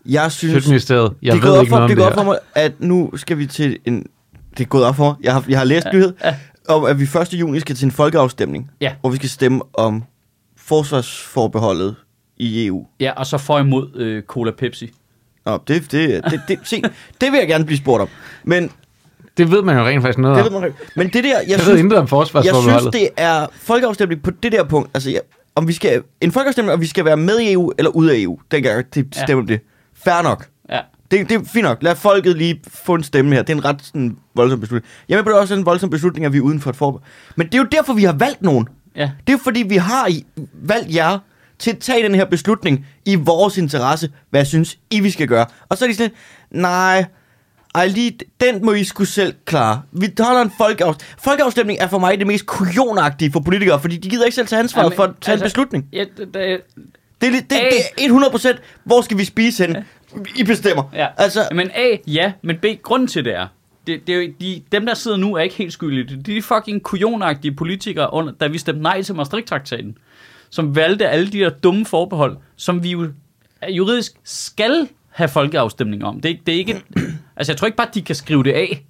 Jeg 0.06 0.32
synes... 0.32 0.68
Jeg 0.68 0.68
det 0.68 1.38
er 1.38 1.42
ved 1.42 1.50
op 1.50 1.62
ikke 1.62 1.70
for, 1.70 1.76
noget 1.78 1.90
det 1.90 1.98
er 1.98 2.02
det 2.02 2.06
op 2.06 2.14
for 2.14 2.22
mig, 2.24 2.38
at 2.54 2.72
nu 2.80 3.10
skal 3.16 3.38
vi 3.38 3.46
til 3.46 3.78
en... 3.84 4.06
Det 4.58 4.64
er 4.64 4.68
gået 4.68 4.84
op 4.84 4.96
for 4.96 5.04
mig. 5.04 5.14
Jeg 5.22 5.32
har, 5.32 5.44
jeg 5.48 5.58
har 5.58 5.64
læst 5.64 5.86
nyhed 5.92 6.12
om, 6.68 6.84
at 6.84 6.98
vi 6.98 7.04
1. 7.04 7.32
juni 7.32 7.60
skal 7.60 7.76
til 7.76 7.84
en 7.84 7.90
folkeafstemning, 7.90 8.70
Ja. 8.80 8.94
hvor 9.00 9.10
vi 9.10 9.16
skal 9.16 9.28
stemme 9.28 9.62
om 9.74 10.04
forsvarsforbeholdet 10.56 11.94
i 12.36 12.66
EU. 12.66 12.86
Ja, 13.00 13.12
og 13.16 13.26
så 13.26 13.38
for 13.38 13.58
imod 13.58 13.96
øh, 13.96 14.22
Cola 14.22 14.50
Pepsi. 14.58 14.90
Nå, 15.46 15.58
det, 15.68 15.92
det, 15.92 16.24
det, 16.24 16.40
det, 16.48 16.58
se, 16.64 16.82
det 17.20 17.32
vil 17.32 17.38
jeg 17.38 17.48
gerne 17.48 17.64
blive 17.64 17.78
spurgt 17.78 18.02
om. 18.02 18.08
Men 18.44 18.70
Det 19.36 19.50
ved 19.50 19.62
man 19.62 19.76
jo 19.76 19.84
rent 19.86 20.02
faktisk 20.02 20.18
noget 20.18 20.36
det 20.36 20.46
om. 20.46 20.52
ved 20.52 20.60
man 20.60 20.68
ikke. 20.68 20.78
Men 20.96 21.06
det 21.08 21.24
der, 21.24 21.30
jeg, 21.30 21.44
Jeg 21.48 21.58
ved 21.58 21.64
synes, 21.64 21.80
intet 21.80 21.98
om 21.98 22.02
jeg 22.02 22.08
forsvarsforbeholdet. 22.08 22.80
synes, 22.80 22.92
det 22.92 23.08
er 23.16 23.46
folkeafstemning 23.52 24.22
på 24.22 24.30
det 24.42 24.52
der 24.52 24.64
punkt. 24.64 24.90
Altså, 24.94 25.10
ja, 25.10 25.18
om 25.54 25.68
vi 25.68 25.72
skal, 25.72 26.02
en 26.20 26.32
folkeafstemning, 26.32 26.72
om 26.74 26.80
vi 26.80 26.86
skal 26.86 27.04
være 27.04 27.16
med 27.16 27.38
i 27.40 27.52
EU 27.52 27.72
eller 27.78 27.90
ud 27.90 28.06
af 28.06 28.14
EU. 28.16 28.38
Den 28.50 28.62
gang, 28.62 28.94
det 28.94 29.06
Ja. 29.16 29.22
stemmer 29.24 29.44
ja. 29.48 29.52
det. 29.52 29.60
Fair 30.04 30.22
nok. 30.22 30.46
Ja. 30.70 30.80
Det, 31.10 31.28
det 31.28 31.40
er 31.40 31.44
fint 31.44 31.64
nok. 31.64 31.78
Lad 31.82 31.96
folket 31.96 32.36
lige 32.36 32.60
få 32.74 32.94
en 32.94 33.02
stemme 33.02 33.34
her. 33.34 33.42
Det 33.42 33.52
er 33.52 33.56
en 33.56 33.64
ret 33.64 33.76
sådan, 33.82 34.16
voldsom 34.34 34.60
beslutning. 34.60 34.92
Jeg 35.08 35.18
er 35.18 35.22
på, 35.22 35.28
det 35.28 35.36
er 35.36 35.40
også 35.40 35.54
en 35.54 35.66
voldsom 35.66 35.90
beslutning, 35.90 36.26
at 36.26 36.32
vi 36.32 36.38
er 36.38 36.42
uden 36.42 36.60
for 36.60 36.70
et 36.70 36.76
forbehold. 36.76 37.02
Men 37.36 37.46
det 37.46 37.54
er 37.54 37.58
jo 37.58 37.64
derfor, 37.72 37.92
vi 37.92 38.04
har 38.04 38.12
valgt 38.12 38.42
nogen. 38.42 38.68
Ja. 38.96 39.02
Det 39.26 39.28
er 39.28 39.32
jo 39.32 39.38
fordi, 39.44 39.64
vi 39.68 39.76
har 39.76 40.08
valgt 40.62 40.94
jer 40.94 41.18
til 41.58 41.70
at 41.70 41.78
tage 41.78 42.02
den 42.02 42.14
her 42.14 42.24
beslutning 42.24 42.86
i 43.06 43.14
vores 43.14 43.58
interesse, 43.58 44.10
hvad 44.30 44.40
jeg 44.40 44.46
synes, 44.46 44.78
I 44.90 45.00
vi 45.00 45.10
skal 45.10 45.28
gøre. 45.28 45.46
Og 45.68 45.78
så 45.78 45.84
er 45.84 45.88
de 45.88 45.94
sådan, 45.94 46.12
nej, 46.50 47.04
ej, 47.74 47.86
lige, 47.86 48.18
den 48.40 48.64
må 48.64 48.72
I 48.72 48.84
skulle 48.84 49.08
selv 49.08 49.34
klare. 49.44 49.82
Vi 49.92 50.12
holder 50.20 50.42
en 50.42 50.52
folkeafstemning. 50.58 51.18
Folkeafstemning 51.24 51.78
er 51.80 51.88
for 51.88 51.98
mig 51.98 52.18
det 52.18 52.26
mest 52.26 52.46
kujonagtige 52.46 53.32
for 53.32 53.40
politikere, 53.40 53.80
fordi 53.80 53.96
de 53.96 54.08
gider 54.08 54.24
ikke 54.24 54.34
selv 54.34 54.46
tage 54.46 54.60
ansvaret 54.60 54.84
Jamen, 54.84 54.96
for 54.96 55.02
at 55.02 55.10
tage 55.20 55.32
altså- 55.32 55.44
en 55.44 55.46
beslutning. 55.46 55.88
Ja, 55.92 56.04
det, 56.16 56.34
det, 56.34 56.60
Det 57.20 57.28
er, 57.28 57.32
det, 57.32 57.50
det 57.50 58.04
er 58.04 58.54
100% 58.54 58.58
hvor 58.84 59.00
skal 59.00 59.18
vi 59.18 59.24
spise 59.24 59.66
hen? 59.66 59.76
I 60.36 60.44
bestemmer. 60.44 60.82
ja. 60.92 61.06
Altså, 61.16 61.48
Men 61.54 61.70
A, 61.74 61.96
ja, 62.06 62.32
men 62.42 62.58
B, 62.62 62.64
grunden 62.82 63.08
til 63.08 63.24
det 63.24 63.34
er, 63.34 63.46
det, 63.86 64.06
det 64.06 64.14
er 64.14 64.22
jo, 64.22 64.32
de, 64.40 64.62
dem, 64.72 64.86
der 64.86 64.94
sidder 64.94 65.16
nu, 65.16 65.34
er 65.36 65.40
ikke 65.42 65.54
helt 65.54 65.72
skyldige. 65.72 66.04
Det 66.04 66.18
er 66.28 66.34
de 66.34 66.42
fucking 66.42 66.82
kujonagtige 66.82 67.52
politikere, 67.54 68.12
under, 68.12 68.32
da 68.32 68.46
vi 68.46 68.58
stemte 68.58 68.82
nej 68.82 69.02
til 69.02 69.14
Maastricht-traktaten, 69.14 69.98
som 70.50 70.76
valgte 70.76 71.08
alle 71.08 71.26
de 71.32 71.38
der 71.38 71.48
dumme 71.50 71.86
forbehold, 71.86 72.36
som 72.56 72.82
vi 72.82 72.90
jo 72.90 73.08
juridisk 73.68 74.12
skal 74.24 74.88
have 75.14 75.28
folkeafstemning 75.28 76.04
om. 76.04 76.20
Det, 76.20 76.30
er- 76.30 76.36
det 76.46 76.54
er 76.54 76.58
ikke... 76.58 76.82
altså, 77.36 77.52
jeg 77.52 77.56
tror 77.56 77.66
ikke 77.66 77.76
bare, 77.76 77.88
de 77.94 78.02
kan 78.02 78.14
skrive 78.14 78.42
det 78.44 78.52
af. 78.52 78.84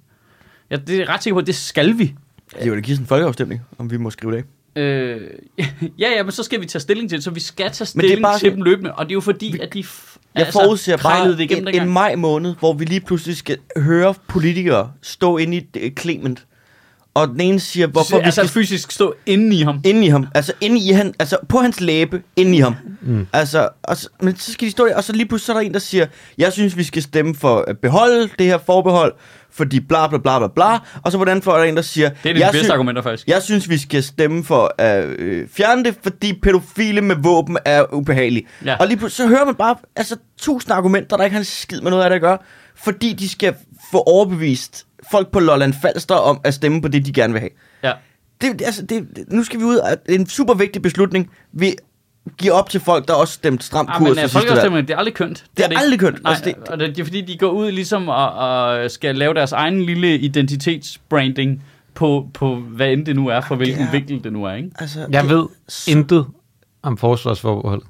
Ja, 0.71 0.75
det 0.75 1.01
er 1.01 1.09
ret 1.09 1.23
sikker 1.23 1.35
på, 1.35 1.39
at 1.39 1.47
det 1.47 1.55
skal 1.55 1.97
vi. 1.97 2.13
det 2.61 2.71
vil 2.71 2.75
da 2.75 2.81
give 2.81 2.95
sådan 2.95 3.03
en 3.03 3.07
folkeafstemning, 3.07 3.61
om 3.77 3.91
vi 3.91 3.97
må 3.97 4.09
skrive 4.09 4.31
det 4.31 4.37
af. 4.37 4.43
Øh, 4.81 5.21
ja, 5.99 6.09
ja, 6.17 6.23
men 6.23 6.31
så 6.31 6.43
skal 6.43 6.61
vi 6.61 6.65
tage 6.65 6.79
stilling 6.81 7.09
til 7.09 7.15
det, 7.17 7.23
så 7.23 7.31
vi 7.31 7.39
skal 7.39 7.71
tage 7.71 7.87
Men 7.95 8.01
det 8.01 8.05
er 8.05 8.09
stilling 8.09 8.23
bare 8.23 8.39
til 8.39 8.51
dem 8.51 8.61
løbende, 8.61 8.93
og 8.93 9.05
det 9.05 9.11
er 9.11 9.13
jo 9.13 9.21
fordi, 9.21 9.49
Vi- 9.53 9.59
at 9.59 9.73
de 9.73 9.79
f- 9.79 10.17
Jeg 10.35 10.45
altså, 10.45 10.59
forudser 10.63 10.97
bare 10.97 11.31
det 11.31 11.39
igennem 11.39 11.67
en, 11.67 11.81
en 11.81 11.89
maj 11.89 12.15
måned, 12.15 12.55
hvor 12.59 12.73
vi 12.73 12.85
lige 12.85 13.01
pludselig 13.01 13.37
skal 13.37 13.57
høre 13.77 14.13
politikere 14.27 14.91
stå 15.01 15.37
inde 15.37 15.57
i 15.75 15.89
Clement. 15.99 16.45
Og 17.15 17.27
den 17.27 17.41
ene 17.41 17.59
siger, 17.59 17.87
hvorfor 17.87 18.17
vi 18.17 18.23
altså 18.23 18.41
skal 18.41 18.49
fysisk 18.49 18.91
stå 18.91 19.13
inde 19.25 19.55
i 19.55 19.61
ham. 19.61 19.81
inde 19.85 20.05
i 20.05 20.09
ham. 20.09 20.27
Altså 20.35 20.53
inde 20.61 20.79
i 20.79 20.91
han, 20.91 21.13
altså 21.19 21.37
på 21.49 21.57
hans 21.57 21.81
læbe, 21.81 22.21
inde 22.35 22.57
i 22.57 22.59
ham. 22.59 22.75
Mm. 23.01 23.27
Altså, 23.33 23.69
og 23.83 23.97
så, 23.97 24.09
men 24.21 24.35
så 24.35 24.53
skal 24.53 24.65
de 24.65 24.71
stå 24.71 24.85
der, 24.85 24.95
og 24.95 25.03
så 25.03 25.13
lige 25.13 25.25
pludselig 25.27 25.45
så 25.45 25.51
er 25.51 25.57
der 25.57 25.61
en, 25.61 25.73
der 25.73 25.79
siger, 25.79 26.05
jeg 26.37 26.53
synes, 26.53 26.77
vi 26.77 26.83
skal 26.83 27.01
stemme 27.01 27.35
for 27.35 27.65
at 27.67 27.77
beholde 27.77 28.29
det 28.39 28.45
her 28.45 28.57
forbehold, 28.65 29.13
fordi 29.51 29.79
bla 29.79 30.07
bla 30.07 30.17
bla 30.17 30.39
bla 30.39 30.47
bla. 30.47 30.77
Og 31.03 31.11
så 31.11 31.17
på 31.17 31.23
den 31.25 31.31
anden 31.31 31.43
fløj 31.43 31.55
er 31.55 31.61
der 31.61 31.69
en, 31.69 31.75
der 31.75 31.81
siger, 31.81 32.09
Det 32.09 32.29
er 32.29 32.33
de 32.33 32.39
jeg 32.39 32.47
bedste 32.51 32.57
synes, 32.57 32.69
argumenter, 32.69 33.01
faktisk. 33.01 33.27
jeg 33.27 33.41
synes, 33.41 33.69
vi 33.69 33.77
skal 33.77 34.03
stemme 34.03 34.43
for 34.43 34.75
at 34.77 35.05
øh, 35.05 35.47
fjerne 35.49 35.83
det, 35.83 35.95
fordi 36.03 36.39
pædofile 36.43 37.01
med 37.01 37.15
våben 37.15 37.57
er 37.65 37.93
ubehagelige. 37.93 38.47
Ja. 38.65 38.75
Og 38.75 38.87
lige 38.87 38.97
pludselig 38.97 39.29
så 39.29 39.35
hører 39.35 39.45
man 39.45 39.55
bare 39.55 39.75
altså, 39.95 40.15
tusind 40.37 40.71
argumenter, 40.73 41.17
der 41.17 41.23
ikke 41.23 41.33
har 41.33 41.41
en 41.41 41.45
skid 41.45 41.81
med 41.81 41.91
noget 41.91 42.03
af 42.03 42.09
det 42.09 42.15
at 42.15 42.21
gøre, 42.21 42.37
fordi 42.75 43.13
de 43.13 43.29
skal 43.29 43.53
få 43.91 43.97
overbevist 43.97 44.85
folk 45.11 45.31
på 45.31 45.39
Lolland 45.39 45.73
Falster 45.81 46.15
om 46.15 46.39
at 46.43 46.53
stemme 46.53 46.81
på 46.81 46.87
det, 46.87 47.05
de 47.05 47.13
gerne 47.13 47.33
vil 47.33 47.39
have. 47.39 47.49
Ja. 47.83 47.91
Det, 48.41 48.59
det- 48.59 48.65
altså, 48.65 48.81
det, 48.81 49.07
det, 49.15 49.25
nu 49.31 49.43
skal 49.43 49.59
vi 49.59 49.63
ud 49.65 49.75
af 49.77 49.97
en 50.09 50.27
super 50.27 50.53
vigtig 50.53 50.81
beslutning. 50.81 51.29
Vi 51.53 51.75
giver 52.37 52.53
op 52.53 52.69
til 52.69 52.79
folk, 52.79 53.07
der 53.07 53.13
også 53.13 53.33
stemte 53.33 53.65
stram 53.65 53.87
Ah, 53.89 53.97
kurs 53.97 54.07
men 54.07 54.15
til 54.15 54.23
uh, 54.23 54.29
sidste 54.29 54.35
valg. 54.37 54.47
folkeafstemning, 54.47 54.87
det 54.87 54.93
er 54.93 54.97
aldrig 54.97 55.13
kønt. 55.13 55.45
Det 55.57 55.65
er 55.65 55.69
ikke. 55.69 55.81
aldrig 55.81 55.99
kønt. 55.99 56.23
Nej, 56.23 56.31
Altså, 56.31 56.45
det- 56.45 56.55
det... 56.55 56.67
og 56.67 56.79
det, 56.79 56.89
det 56.89 56.99
er 56.99 57.03
fordi, 57.05 57.21
de 57.21 57.37
går 57.37 57.49
ud 57.49 57.71
ligesom 57.71 58.07
og, 58.09 58.31
og 58.33 58.91
skal 58.91 59.15
lave 59.15 59.33
deres 59.33 59.51
egen 59.51 59.81
lille 59.81 60.17
identitetsbranding 60.17 61.63
på, 61.93 62.27
på 62.33 62.55
hvad 62.55 62.87
end 62.87 63.05
det 63.05 63.15
nu 63.15 63.27
er, 63.27 63.41
for 63.41 63.55
hvilken 63.55 63.83
er- 63.83 63.91
vinkel 63.91 64.23
det 64.23 64.33
nu 64.33 64.43
er, 64.43 64.53
ikke? 64.53 64.69
Altså, 64.79 64.99
Jeg 65.11 65.23
det- 65.23 65.29
ved 65.31 65.45
intet 65.87 66.25
om 66.83 66.97
forsvarsforbeholdet. 66.97 67.87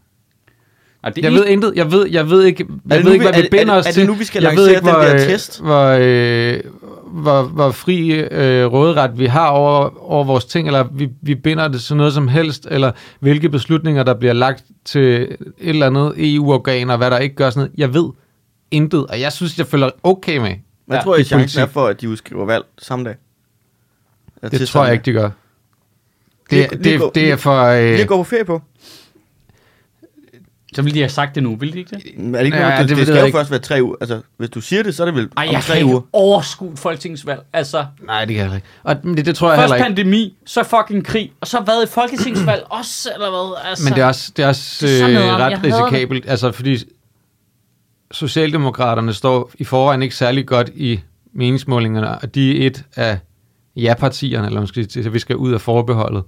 Og 1.04 1.16
det 1.16 1.22
Jeg 1.24 1.28
er 1.30 1.34
ved 1.38 1.46
intet. 1.46 1.74
Jeg 1.76 1.92
ved, 1.92 2.08
jeg 2.10 2.30
ved 2.30 2.44
ikke, 2.44 2.66
jeg 2.90 2.98
det 2.98 3.06
ved 3.06 3.14
ikke 3.14 3.26
hvad 3.26 3.34
vi- 3.34 3.38
vi 3.42 3.46
er 3.48 3.50
det- 3.50 3.60
binder 3.60 3.74
er 3.74 3.78
os 3.78 3.84
det- 3.86 3.90
er 3.90 3.94
til. 3.94 4.02
det 4.02 4.10
nu, 4.10 4.16
vi 4.16 4.24
skal 4.24 4.42
jeg 4.44 4.50
lancere 4.50 4.64
ved 4.66 4.70
ikke, 4.70 4.82
den 4.82 4.90
hvor, 4.90 5.02
der 5.02 5.14
øh, 5.14 5.20
test? 5.20 5.62
Hvor, 5.62 5.86
øh, 6.00 6.60
hvor, 7.06 7.44
hvor 7.44 7.72
fri 7.72 8.12
øh, 8.12 8.66
råderet 8.66 9.20
vi 9.20 9.26
har 9.26 9.48
over, 9.48 10.04
over 10.12 10.24
vores 10.24 10.46
ting, 10.46 10.68
eller 10.68 10.88
vi, 10.92 11.10
vi 11.22 11.36
binder 11.36 11.68
det 11.68 11.82
til 11.82 11.96
noget 11.96 12.14
som 12.14 12.28
helst, 12.28 12.68
eller 12.72 12.92
hvilke 13.20 13.50
beslutninger, 13.50 14.04
der 14.04 14.14
bliver 14.14 14.34
lagt 14.34 14.64
til 14.86 15.22
et 15.22 15.38
eller 15.58 15.86
andet 15.88 16.14
EU-organ, 16.18 16.90
og 16.90 16.98
hvad 16.98 17.12
der 17.12 17.18
ikke 17.18 17.36
gør 17.36 17.50
sådan 17.50 17.60
noget. 17.62 17.72
Jeg 17.80 17.94
ved 17.94 18.10
intet, 18.72 19.06
og 19.08 19.20
jeg 19.22 19.32
synes, 19.34 19.58
jeg 19.58 19.68
følger 19.68 19.90
okay 20.04 20.38
med. 20.38 20.56
Hvad 20.86 20.98
Ja, 20.98 21.04
tror 21.04 21.16
I, 21.16 21.24
chancen 21.24 21.60
er 21.60 21.66
politik. 21.66 21.74
for, 21.74 21.88
at 21.88 22.02
de 22.02 22.10
udskriver 22.10 22.46
valg 22.46 22.64
samme 22.80 23.06
dag? 23.06 23.16
Ja, 24.44 24.48
Det 24.48 24.68
tror 24.68 24.84
jeg 24.84 24.94
ikke, 24.94 25.06
de 25.06 25.12
gør. 25.12 25.30
Det, 26.50 26.72
lige 26.84 26.98
gå- 26.98 27.06
det, 27.06 27.16
det 27.16 27.32
er 27.32 27.36
for... 27.36 27.64
Øh, 27.64 28.00
at 28.00 28.08
gå 28.08 28.18
på 28.18 28.24
ferie 28.24 28.46
på. 28.46 28.62
Så 30.76 30.82
ville 30.82 30.96
de 30.96 31.00
have 31.00 31.10
sagt 31.10 31.36
det 31.36 31.44
nu, 31.44 31.56
ville 31.56 31.74
de 31.74 31.80
ikke 31.80 31.90
det? 31.96 32.04
Er 32.36 32.38
det, 32.38 32.46
ikke 32.46 32.58
Ja, 32.58 32.68
ja, 32.70 32.82
det, 32.82 32.90
det 32.90 32.98
det, 32.98 33.08
skal 33.08 33.20
jo 33.20 33.26
ikke. 33.26 33.38
først 33.38 33.52
være 33.52 33.60
tre 33.60 33.84
uger. 33.84 33.96
Altså, 34.02 34.22
hvis 34.38 34.50
du 34.50 34.62
siger 34.62 34.84
det, 34.84 34.96
så 34.96 35.04
er 35.04 35.06
det 35.06 35.16
vel 35.16 35.30
Ej, 35.38 35.48
om 35.48 35.54
jeg 35.54 35.62
tre 35.64 35.82
uger. 35.84 36.02
et 36.72 36.80
folketingsvalg. 36.80 37.42
Altså, 37.54 37.86
nej, 38.06 38.26
det 38.26 38.36
kan 38.36 38.46
jeg 38.46 38.56
ikke. 38.56 38.68
Og 38.84 39.04
det, 39.04 39.26
det 39.26 39.36
tror 39.36 39.50
jeg 39.52 39.58
først 39.60 39.74
heller 39.74 39.86
ikke. 39.86 39.96
pandemi, 39.96 40.38
så 40.46 40.64
fucking 40.64 41.06
krig, 41.06 41.32
og 41.42 41.48
så 41.48 41.60
hvad 41.60 41.84
et 41.84 41.90
folketingsvalg 41.90 42.64
også, 42.80 43.10
eller 43.16 43.30
hvad? 43.30 43.70
Altså, 43.70 43.84
Men 43.84 43.94
det 43.94 44.02
er 44.02 44.06
også, 44.06 44.32
det 44.38 44.44
er 44.44 44.48
også 44.48 44.88
Det 44.88 45.02
er 45.02 45.08
øh, 45.08 45.14
noget, 45.14 45.28
jeg 45.28 45.38
ret 45.40 45.64
risikabelt, 45.64 46.30
altså 46.30 46.52
fordi 46.52 46.78
Socialdemokraterne 48.12 49.14
står 49.14 49.52
i 49.60 49.64
forvejen 49.64 50.02
ikke 50.04 50.16
særlig 50.16 50.46
godt 50.48 50.70
i 50.76 51.00
meningsmålingerne, 51.34 52.10
og 52.20 52.36
de 52.36 52.64
er 52.64 52.68
et 52.68 52.84
af 52.96 53.20
ja-partierne, 53.76 54.48
eller 54.48 54.62
måske 54.62 54.86
til, 54.86 55.00
at 55.06 55.14
vi 55.14 55.20
skal 55.20 55.36
ud 55.36 55.54
af 55.54 55.62
forbeholdet. 55.62 56.24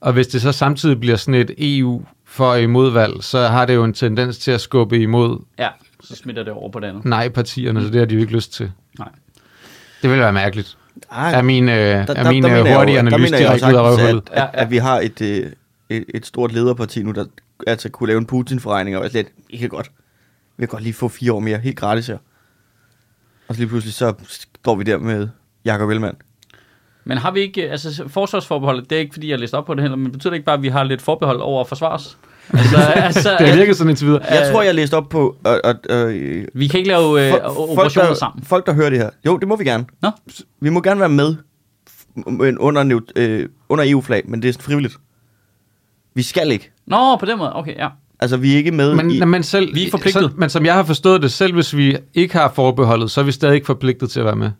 Og 0.00 0.12
hvis 0.12 0.26
det 0.26 0.42
så 0.42 0.52
samtidig 0.52 1.00
bliver 1.00 1.16
sådan 1.16 1.34
et 1.34 1.50
EU 1.58 2.02
for 2.38 2.46
og 2.46 2.62
imod 2.62 2.90
valg, 2.90 3.24
så 3.24 3.46
har 3.46 3.66
det 3.66 3.74
jo 3.74 3.84
en 3.84 3.92
tendens 3.94 4.38
til 4.38 4.50
at 4.50 4.60
skubbe 4.60 4.98
imod 5.02 5.38
Ja, 5.58 5.68
så 6.02 6.16
smitter 6.16 6.42
det 6.42 6.52
over 6.52 6.70
på 6.70 6.80
det 6.80 6.86
andet. 6.86 7.04
nej-partierne, 7.04 7.82
så 7.82 7.86
det 7.88 7.98
har 7.98 8.04
de 8.06 8.14
jo 8.14 8.20
ikke 8.20 8.32
lyst 8.32 8.52
til. 8.52 8.72
Nej. 8.98 9.08
Det 10.02 10.10
vil 10.10 10.18
være 10.18 10.32
mærkeligt. 10.32 10.78
Ej, 11.12 11.32
Er 11.32 11.42
min, 11.42 11.68
øh, 11.68 11.74
der- 11.76 11.82
er 11.94 12.04
der- 12.04 12.30
min 12.32 12.42
der 12.42 12.60
øh, 12.60 12.66
jeg 12.66 12.76
hurtige 12.76 12.94
der 12.94 13.00
analyse 13.02 13.34
jeg 13.34 13.40
direkte 13.40 13.66
ud 13.66 13.72
af 13.74 13.82
røvhullet? 13.82 14.22
At, 14.32 14.42
at, 14.42 14.48
at 14.52 14.70
vi 14.70 14.76
har 14.76 15.00
et, 15.00 15.20
øh, 15.22 15.52
et, 15.90 16.04
et 16.14 16.26
stort 16.26 16.52
lederparti 16.52 17.02
nu, 17.02 17.10
der 17.12 17.24
altså 17.66 17.88
kunne 17.88 18.06
lave 18.06 18.18
en 18.18 18.26
Putin-forregning 18.26 18.96
og 18.96 19.00
være 19.02 19.10
slet 19.10 19.26
ikke 19.50 19.68
godt. 19.68 19.90
Vi 20.56 20.62
kan 20.62 20.68
godt 20.68 20.82
lige 20.82 20.92
få 20.94 21.08
fire 21.08 21.32
år 21.32 21.40
mere, 21.40 21.58
helt 21.58 21.76
gratis 21.76 22.06
her. 22.06 22.18
Og 23.48 23.54
så 23.54 23.60
lige 23.60 23.68
pludselig, 23.68 23.94
så 23.94 24.14
står 24.60 24.74
vi 24.76 24.84
der 24.84 24.98
med 24.98 25.28
Jakob 25.64 25.88
Ellemann. 25.90 26.16
Men 27.04 27.18
har 27.18 27.30
vi 27.30 27.40
ikke, 27.40 27.70
altså 27.70 28.04
forsvarsforbeholdet, 28.08 28.90
det 28.90 28.96
er 28.96 29.00
ikke 29.00 29.12
fordi, 29.12 29.30
jeg 29.30 29.38
læste 29.38 29.54
op 29.54 29.66
på 29.66 29.74
det 29.74 29.82
heller, 29.82 29.96
men 29.96 30.12
betyder 30.12 30.30
det 30.30 30.36
ikke 30.36 30.46
bare, 30.46 30.56
at 30.56 30.62
vi 30.62 30.68
har 30.68 30.84
lidt 30.84 31.02
forbehold 31.02 31.40
over 31.40 31.60
at 31.60 31.68
forsvars? 31.68 32.18
Altså, 32.52 32.76
altså 32.76 33.36
Det 33.38 33.48
har 33.48 33.56
virket 33.56 33.76
sådan 33.76 33.90
indtil 33.90 34.06
videre. 34.06 34.22
Jeg 34.30 34.46
Øh, 34.46 34.52
tror, 34.52 34.62
jeg 34.62 34.74
læste 34.74 34.94
op 34.94 35.08
på... 35.08 35.36
Og, 35.44 35.74
øh, 35.90 36.44
vi 36.54 36.66
kan 36.66 36.78
ikke 36.78 36.90
lave 36.90 37.26
øh, 37.26 37.30
folk, 37.30 37.42
operationer 37.58 38.08
der, 38.08 38.14
sammen. 38.14 38.44
folk, 38.44 38.66
der 38.66 38.72
hører 38.72 38.90
det 38.90 38.98
her. 38.98 39.10
Jo, 39.26 39.36
det 39.36 39.48
må 39.48 39.56
vi 39.56 39.64
gerne. 39.64 39.84
Nå, 40.02 40.10
Vi 40.60 40.70
må 40.70 40.80
gerne 40.80 41.00
være 41.00 41.08
med 41.08 41.36
men 42.26 42.58
under, 42.58 43.00
øh, 43.16 43.48
under 43.68 43.84
EU-flag, 43.88 44.22
men 44.28 44.42
det 44.42 44.56
er 44.56 44.62
frivilligt. 44.62 44.96
Vi 46.14 46.22
skal 46.22 46.52
ikke. 46.52 46.72
Nå 46.86 47.16
på 47.16 47.26
den 47.26 47.38
måde, 47.38 47.56
okay, 47.56 47.76
ja. 47.76 47.88
Altså, 48.20 48.36
vi 48.36 48.52
er 48.52 48.56
ikke 48.56 48.70
med 48.72 48.94
Men, 48.94 49.10
i... 49.10 49.24
men, 49.24 49.42
selv, 49.42 49.74
Vi 49.74 49.86
er 49.86 49.90
forpligtet. 49.90 50.22
Så, 50.22 50.30
men 50.36 50.50
som 50.50 50.66
jeg 50.66 50.74
har 50.74 50.82
forstået 50.82 51.22
det, 51.22 51.32
selv 51.32 51.54
hvis 51.54 51.76
vi 51.76 51.96
ikke 52.14 52.34
har 52.34 52.52
forbeholdet, 52.54 53.10
så 53.10 53.20
er 53.20 53.24
vi 53.24 53.32
stadig 53.32 53.54
ikke 53.54 53.66
forpligtet 53.66 54.10
til 54.10 54.20
at 54.20 54.26
være 54.26 54.36
med. 54.36 54.50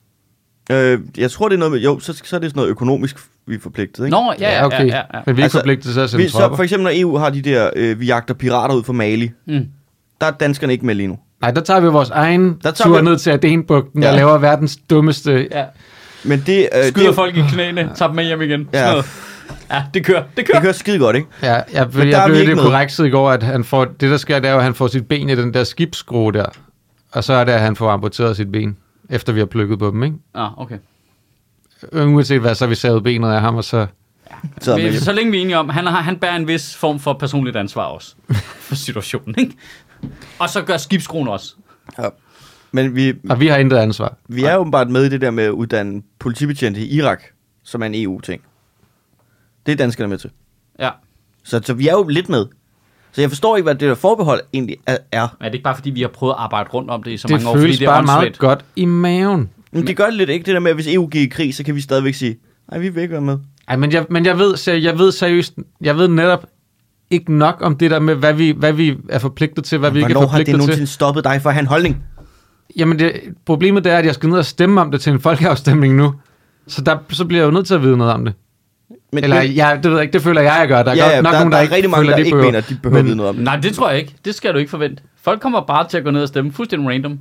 Øh, 0.72 0.98
jeg 1.18 1.30
tror, 1.30 1.48
det 1.48 1.54
er 1.54 1.58
noget 1.58 1.72
med... 1.72 1.80
Jo, 1.80 2.00
så, 2.00 2.12
så 2.24 2.36
er 2.36 2.40
det 2.40 2.50
sådan 2.50 2.58
noget 2.60 2.70
økonomisk, 2.70 3.16
vi 3.46 3.54
er 3.54 3.58
forpligtet, 3.60 4.04
ikke? 4.04 4.10
Nå, 4.16 4.32
ja, 4.40 4.50
ja, 4.50 4.64
ja, 4.66 4.82
ja, 4.84 4.86
ja. 4.86 5.02
Men 5.02 5.02
vi 5.26 5.30
er 5.30 5.30
ikke 5.30 5.42
Altså, 5.42 5.58
forpligtet 5.58 5.92
til 5.94 6.00
at 6.00 6.10
sende 6.10 6.24
vi, 6.24 6.30
så 6.30 6.52
for 6.56 6.62
eksempel, 6.62 6.84
når 6.84 6.90
EU 6.94 7.16
har 7.16 7.30
de 7.30 7.42
der... 7.42 7.70
Øh, 7.76 8.00
vi 8.00 8.06
jagter 8.06 8.34
pirater 8.34 8.74
ud 8.74 8.84
fra 8.84 8.92
Mali. 8.92 9.30
Mm. 9.46 9.66
Der 10.20 10.26
er 10.26 10.30
danskerne 10.30 10.72
ikke 10.72 10.86
med 10.86 10.94
lige 10.94 11.06
nu. 11.06 11.18
Nej, 11.40 11.50
der 11.50 11.60
tager 11.60 11.80
vi 11.80 11.86
vores 11.86 12.10
egen 12.10 12.58
Der 12.62 12.70
tager 12.70 12.88
tur 12.88 12.96
vi- 12.98 13.04
ned 13.04 13.18
til 13.18 13.30
Adenbugten, 13.30 14.02
Ja. 14.02 14.08
der 14.08 14.16
laver 14.16 14.38
verdens 14.38 14.78
dummeste... 14.90 15.48
ja. 15.50 15.64
Men 16.24 16.42
det... 16.46 16.68
Øh, 16.78 16.84
Skyder 16.84 17.06
det, 17.06 17.14
folk 17.14 17.36
i 17.36 17.40
knæene, 17.52 17.90
tager 17.94 18.08
dem 18.08 18.16
med 18.16 18.24
hjem 18.24 18.42
igen. 18.42 18.68
Ja. 18.72 18.78
Sådan 18.78 18.90
noget. 18.90 19.06
Ja, 19.70 19.82
det 19.94 20.04
kører, 20.04 20.22
det 20.36 20.46
kører. 20.46 20.54
det 20.56 20.62
kører 20.62 20.72
skide 20.72 20.98
godt, 20.98 21.16
ikke? 21.16 21.28
Ja, 21.42 21.52
jeg, 21.54 21.64
jeg, 21.72 22.06
jeg 22.06 22.24
blev 22.28 22.56
med. 22.56 22.64
korrekset 22.64 23.06
i 23.06 23.10
går, 23.10 23.30
at 23.30 23.42
han 23.42 23.64
får, 23.64 23.84
det 23.84 24.10
der 24.10 24.16
sker, 24.16 24.38
det 24.38 24.48
er 24.48 24.52
jo, 24.52 24.58
at 24.58 24.64
han 24.64 24.74
får 24.74 24.86
sit 24.86 25.06
ben 25.08 25.30
i 25.30 25.34
den 25.34 25.54
der 25.54 25.64
skibsskrue 25.64 26.32
der. 26.32 26.44
Og 27.12 27.24
så 27.24 27.32
er 27.32 27.44
det, 27.44 27.52
at 27.52 27.60
han 27.60 27.76
får 27.76 27.90
amputeret 27.90 28.36
sit 28.36 28.52
ben, 28.52 28.76
efter 29.08 29.32
vi 29.32 29.38
har 29.38 29.46
plukket 29.46 29.78
på 29.78 29.90
dem, 29.90 30.02
ikke? 30.02 30.16
Ah, 30.34 30.58
okay. 30.58 30.78
Uanset 31.92 32.40
hvad, 32.40 32.54
så 32.54 32.64
har 32.64 32.68
vi 32.68 32.74
savet 32.74 33.02
benet 33.02 33.28
af 33.28 33.40
ham, 33.40 33.56
og 33.56 33.64
så... 33.64 33.86
Så, 34.60 34.76
Men, 34.76 34.94
så 34.94 35.12
længe 35.12 35.30
vi 35.32 35.38
er 35.38 35.42
enige 35.42 35.58
om, 35.58 35.68
han, 35.68 35.86
har, 35.86 36.00
han 36.00 36.18
bærer 36.18 36.36
en 36.36 36.48
vis 36.48 36.76
form 36.76 36.98
for 37.00 37.12
personligt 37.12 37.56
ansvar 37.56 37.84
også. 37.84 38.14
For 38.68 38.74
situationen, 38.74 39.34
ikke? 39.38 39.56
Og 40.38 40.48
så 40.48 40.62
gør 40.62 40.76
skibskruen 40.76 41.28
også. 41.28 41.54
ja. 41.98 42.08
men 42.72 42.94
vi, 42.96 43.14
Og 43.30 43.40
vi 43.40 43.46
har 43.46 43.56
intet 43.56 43.76
ansvar. 43.76 44.16
vi 44.28 44.44
er 44.44 44.56
åbenbart 44.56 44.90
med 44.90 45.04
i 45.04 45.08
det 45.08 45.20
der 45.20 45.30
med 45.30 45.44
at 45.44 45.50
uddanne 45.50 46.02
politibetjente 46.18 46.80
i 46.80 46.94
Irak, 46.96 47.22
som 47.62 47.82
er 47.82 47.86
en 47.86 47.94
EU-ting. 47.94 48.42
Det 49.66 49.72
er 49.72 49.76
danskerne 49.76 50.08
med 50.08 50.18
til. 50.18 50.30
Ja. 50.78 50.90
Så, 51.44 51.60
så 51.64 51.74
vi 51.74 51.88
er 51.88 51.92
jo 51.92 52.02
lidt 52.08 52.28
med. 52.28 52.46
Så 53.12 53.20
jeg 53.20 53.30
forstår 53.30 53.56
ikke, 53.56 53.64
hvad 53.64 53.74
det 53.74 53.88
der 53.88 53.94
forbehold 53.94 54.40
egentlig 54.52 54.76
er. 54.86 54.96
er. 55.12 55.28
Det 55.44 55.54
ikke 55.54 55.64
bare, 55.64 55.74
fordi 55.74 55.90
vi 55.90 56.00
har 56.00 56.08
prøvet 56.08 56.32
at 56.32 56.36
arbejde 56.38 56.70
rundt 56.74 56.90
om 56.90 57.02
det 57.02 57.10
i 57.10 57.16
så 57.16 57.28
Det 57.28 57.32
mange 57.34 57.48
år, 57.48 57.52
fordi 57.52 57.62
føles 57.62 57.78
det 57.78 57.86
er 57.88 57.90
bare 57.90 58.02
meget 58.02 58.38
godt 58.38 58.64
i 58.76 58.84
maven. 58.84 59.50
Men 59.72 59.86
det 59.86 59.96
gør 59.96 60.04
det 60.04 60.14
lidt 60.14 60.30
ikke, 60.30 60.46
det 60.46 60.54
der 60.54 60.60
med, 60.60 60.70
at 60.70 60.76
hvis 60.76 60.86
EU 60.94 61.06
gik 61.06 61.22
i 61.22 61.26
krig, 61.26 61.54
så 61.54 61.64
kan 61.64 61.74
vi 61.74 61.80
stadigvæk 61.80 62.14
sige, 62.14 62.36
nej, 62.70 62.80
vi 62.80 62.88
vil 62.88 63.02
ikke 63.02 63.12
være 63.12 63.20
med. 63.20 63.38
Ej, 63.68 63.76
men 63.76 63.92
jeg, 63.92 64.06
men 64.10 64.26
jeg 64.26 64.38
ved, 64.38 64.54
seri- 64.56 64.84
jeg 64.84 64.98
ved 64.98 65.12
seriøst, 65.12 65.54
jeg 65.80 65.96
ved 65.96 66.08
netop 66.08 66.46
ikke 67.10 67.32
nok 67.32 67.56
om 67.60 67.76
det 67.76 67.90
der 67.90 67.98
med, 68.00 68.14
hvad 68.14 68.32
vi, 68.34 68.50
hvad 68.56 68.72
vi 68.72 68.96
er 69.08 69.18
forpligtet 69.18 69.64
til, 69.64 69.78
hvad 69.78 69.90
vi 69.90 69.98
ikke 69.98 70.04
er 70.10 70.12
Hvornår 70.14 70.20
har 70.20 70.26
det 70.26 70.46
forpligtet 70.46 70.58
nogensinde 70.58 70.86
til. 70.86 70.92
stoppet 70.94 71.24
dig 71.24 71.42
for 71.42 71.48
at 71.48 71.54
have 71.54 71.60
en 71.60 71.66
holdning? 71.66 72.02
Jamen, 72.76 72.98
det, 72.98 73.12
problemet 73.46 73.84
det 73.84 73.92
er, 73.92 73.96
at 73.98 74.06
jeg 74.06 74.14
skal 74.14 74.28
ned 74.28 74.38
og 74.38 74.44
stemme 74.44 74.80
om 74.80 74.90
det 74.90 75.00
til 75.00 75.12
en 75.12 75.20
folkeafstemning 75.20 75.94
nu. 75.96 76.14
Så, 76.66 76.82
der, 76.82 76.96
så 77.10 77.24
bliver 77.24 77.40
jeg 77.42 77.46
jo 77.46 77.50
nødt 77.50 77.66
til 77.66 77.74
at 77.74 77.82
vide 77.82 77.96
noget 77.96 78.12
om 78.12 78.24
det. 78.24 78.34
Men, 79.12 79.24
Eller, 79.24 79.42
men, 79.42 79.50
ja, 79.52 79.74
det 79.82 79.84
ved 79.84 79.92
jeg 79.92 80.02
ikke, 80.02 80.12
det 80.12 80.22
føler 80.22 80.40
jeg, 80.40 80.56
jeg 80.60 80.68
gør. 80.68 80.82
Der 80.82 80.90
er 80.90 80.94
ja, 80.96 81.02
godt 81.14 81.22
nok 81.24 81.32
der, 81.32 81.38
nogen, 81.38 81.44
der, 81.52 81.56
der, 81.56 81.56
er 81.58 81.62
ikke 81.62 81.74
rigtig 81.74 81.90
mange, 81.90 82.00
føler, 82.04 82.10
der 82.10 82.16
de 82.16 82.24
ikke 82.24 82.30
behøver. 82.34 82.46
mener, 82.48 82.58
at 82.58 82.68
de 82.68 82.78
behøver 82.82 83.02
vide 83.02 83.16
noget 83.16 83.28
om 83.28 83.34
det. 83.34 83.44
Nej, 83.44 83.56
det 83.56 83.74
tror 83.74 83.88
jeg 83.90 83.98
ikke. 83.98 84.14
Det 84.24 84.34
skal 84.34 84.52
du 84.54 84.58
ikke 84.58 84.70
forvente. 84.70 85.02
Folk 85.22 85.40
kommer 85.40 85.60
bare 85.60 85.88
til 85.88 85.98
at 85.98 86.04
gå 86.04 86.10
ned 86.10 86.22
og 86.22 86.28
stemme 86.28 86.52
fuldstændig 86.52 86.88
random. 86.88 87.18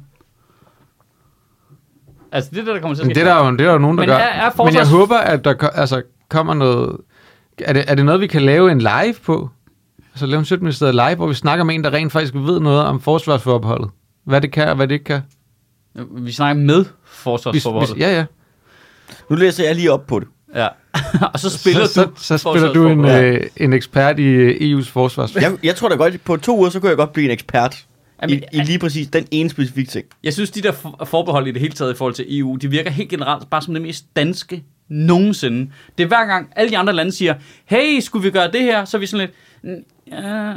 Altså, 2.31 2.49
det 2.53 2.59
er 2.59 2.63
det, 2.65 2.73
der 2.75 2.81
kommer 2.81 2.95
til 2.95 3.01
at 3.01 3.07
Men 3.07 3.15
ske. 3.15 3.19
det 3.23 3.29
er 3.29 3.35
der 3.35 3.45
jo, 3.45 3.51
det 3.51 3.61
er 3.61 3.65
der 3.65 3.73
jo 3.73 3.79
nogen, 3.79 3.97
der 3.97 4.01
Men 4.01 4.09
gør. 4.09 4.15
er- 4.15 4.19
er 4.19 4.33
Men 4.33 4.73
jeg 4.73 4.83
forsvars- 4.85 4.89
håber, 4.89 5.17
at 5.17 5.43
der 5.43 5.67
altså, 5.67 6.01
kommer 6.29 6.53
noget... 6.53 6.97
Er 7.65 7.73
det, 7.73 7.83
er 7.87 7.95
det 7.95 8.05
noget, 8.05 8.21
vi 8.21 8.27
kan 8.27 8.41
lave 8.41 8.71
en 8.71 8.79
live 8.79 9.13
på? 9.25 9.49
Altså 10.13 10.25
lave 10.25 10.39
en 10.39 10.45
Sjøtministeriet 10.45 10.95
live, 10.95 11.15
hvor 11.15 11.27
vi 11.27 11.33
snakker 11.33 11.63
med 11.65 11.75
en, 11.75 11.83
der 11.83 11.93
rent 11.93 12.11
faktisk 12.11 12.33
ved 12.33 12.59
noget 12.59 12.81
om 12.85 13.01
forsvarsforbeholdet. 13.01 13.89
Hvad 14.25 14.41
det 14.41 14.51
kan, 14.51 14.69
og 14.69 14.75
hvad 14.75 14.87
det 14.87 14.93
ikke 14.93 15.05
kan. 15.05 15.21
Vi 16.11 16.31
snakker 16.31 16.63
med 16.63 16.83
Vi, 16.83 16.89
forsvarsforbeholdet. 17.05 17.95
vi, 17.95 18.01
ja, 18.01 18.15
ja. 18.15 18.25
Nu 19.29 19.35
læser 19.35 19.65
jeg 19.65 19.75
lige 19.75 19.91
op 19.91 20.07
på 20.07 20.19
det. 20.19 20.27
Ja. 20.55 20.67
og 21.33 21.39
så 21.39 21.49
spiller 21.49 21.85
så, 21.85 22.03
du 22.05 22.11
så, 22.15 22.37
så 22.37 22.49
spiller 22.51 22.73
du 22.73 22.87
en, 22.87 23.05
øh, 23.05 23.41
en 23.57 23.73
ekspert 23.73 24.19
i 24.19 24.23
øh, 24.23 24.79
EU's 24.79 24.89
forsvars. 24.91 25.35
Jeg, 25.35 25.51
jeg 25.63 25.75
tror 25.75 25.89
da 25.89 25.95
godt, 25.95 26.23
på 26.23 26.37
to 26.37 26.57
uger, 26.57 26.69
så 26.69 26.79
kunne 26.79 26.89
jeg 26.89 26.97
godt 26.97 27.13
blive 27.13 27.25
en 27.25 27.31
ekspert 27.31 27.85
Jamen, 28.21 28.35
i, 28.53 28.57
i 28.57 28.61
lige 28.61 28.79
præcis 28.79 29.07
den 29.07 29.27
ene 29.31 29.49
specifikke 29.49 29.91
ting. 29.91 30.05
Jeg 30.23 30.33
synes, 30.33 30.51
de 30.51 30.61
der 30.61 30.71
for- 30.71 31.05
forbehold 31.05 31.47
i 31.47 31.51
det 31.51 31.61
hele 31.61 31.73
taget 31.73 31.93
i 31.93 31.97
forhold 31.97 32.13
til 32.13 32.39
EU, 32.39 32.55
de 32.55 32.69
virker 32.69 32.91
helt 32.91 33.09
generelt 33.09 33.49
bare 33.49 33.61
som 33.61 33.73
det 33.73 33.81
mest 33.83 34.05
danske 34.15 34.63
nogensinde. 34.89 35.71
Det 35.97 36.03
er 36.03 36.07
hver 36.07 36.25
gang 36.25 36.49
alle 36.55 36.69
de 36.71 36.77
andre 36.77 36.93
lande 36.93 37.11
siger, 37.11 37.33
hey, 37.65 37.99
skulle 37.99 38.23
vi 38.23 38.29
gøre 38.31 38.51
det 38.51 38.61
her? 38.61 38.85
Så 38.85 38.97
er 38.97 38.99
vi 38.99 39.05
sådan 39.05 39.27
lidt, 39.27 39.31
"Mm, 39.77 39.83
ja, 40.11 40.53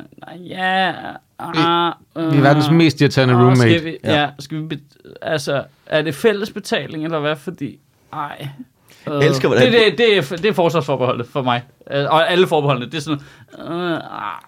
ja, 0.48 0.92
ah, 1.38 1.92
Vi 2.16 2.20
er 2.36 2.40
verdens 2.40 2.70
mest 2.70 3.00
irriterende 3.00 3.34
ah, 3.34 3.40
roommate. 3.40 3.78
Skal 3.78 3.84
vi, 3.84 3.96
ja. 4.04 4.28
skal 4.38 4.70
vi, 4.70 4.78
altså, 5.22 5.64
er 5.86 6.02
det 6.02 6.14
fællesbetaling, 6.14 7.04
eller 7.04 7.20
hvad? 7.20 7.36
Fordi, 7.36 7.78
ej. 8.12 8.48
Jeg 9.06 9.26
elsker, 9.26 9.48
hvordan- 9.48 9.72
det, 9.72 9.80
det, 9.86 9.98
det, 9.98 10.16
er, 10.16 10.36
det 10.36 10.44
er 10.46 10.52
forsvarsforbeholdet 10.52 11.26
for 11.26 11.42
mig. 11.42 11.62
Øh, 11.90 12.04
Og 12.10 12.30
alle 12.30 12.46
forbeholdene, 12.46 12.86
det 12.86 12.94
er 12.94 13.00
sådan, 13.00 13.20
øh, 13.58 13.92
ah, 13.94 14.00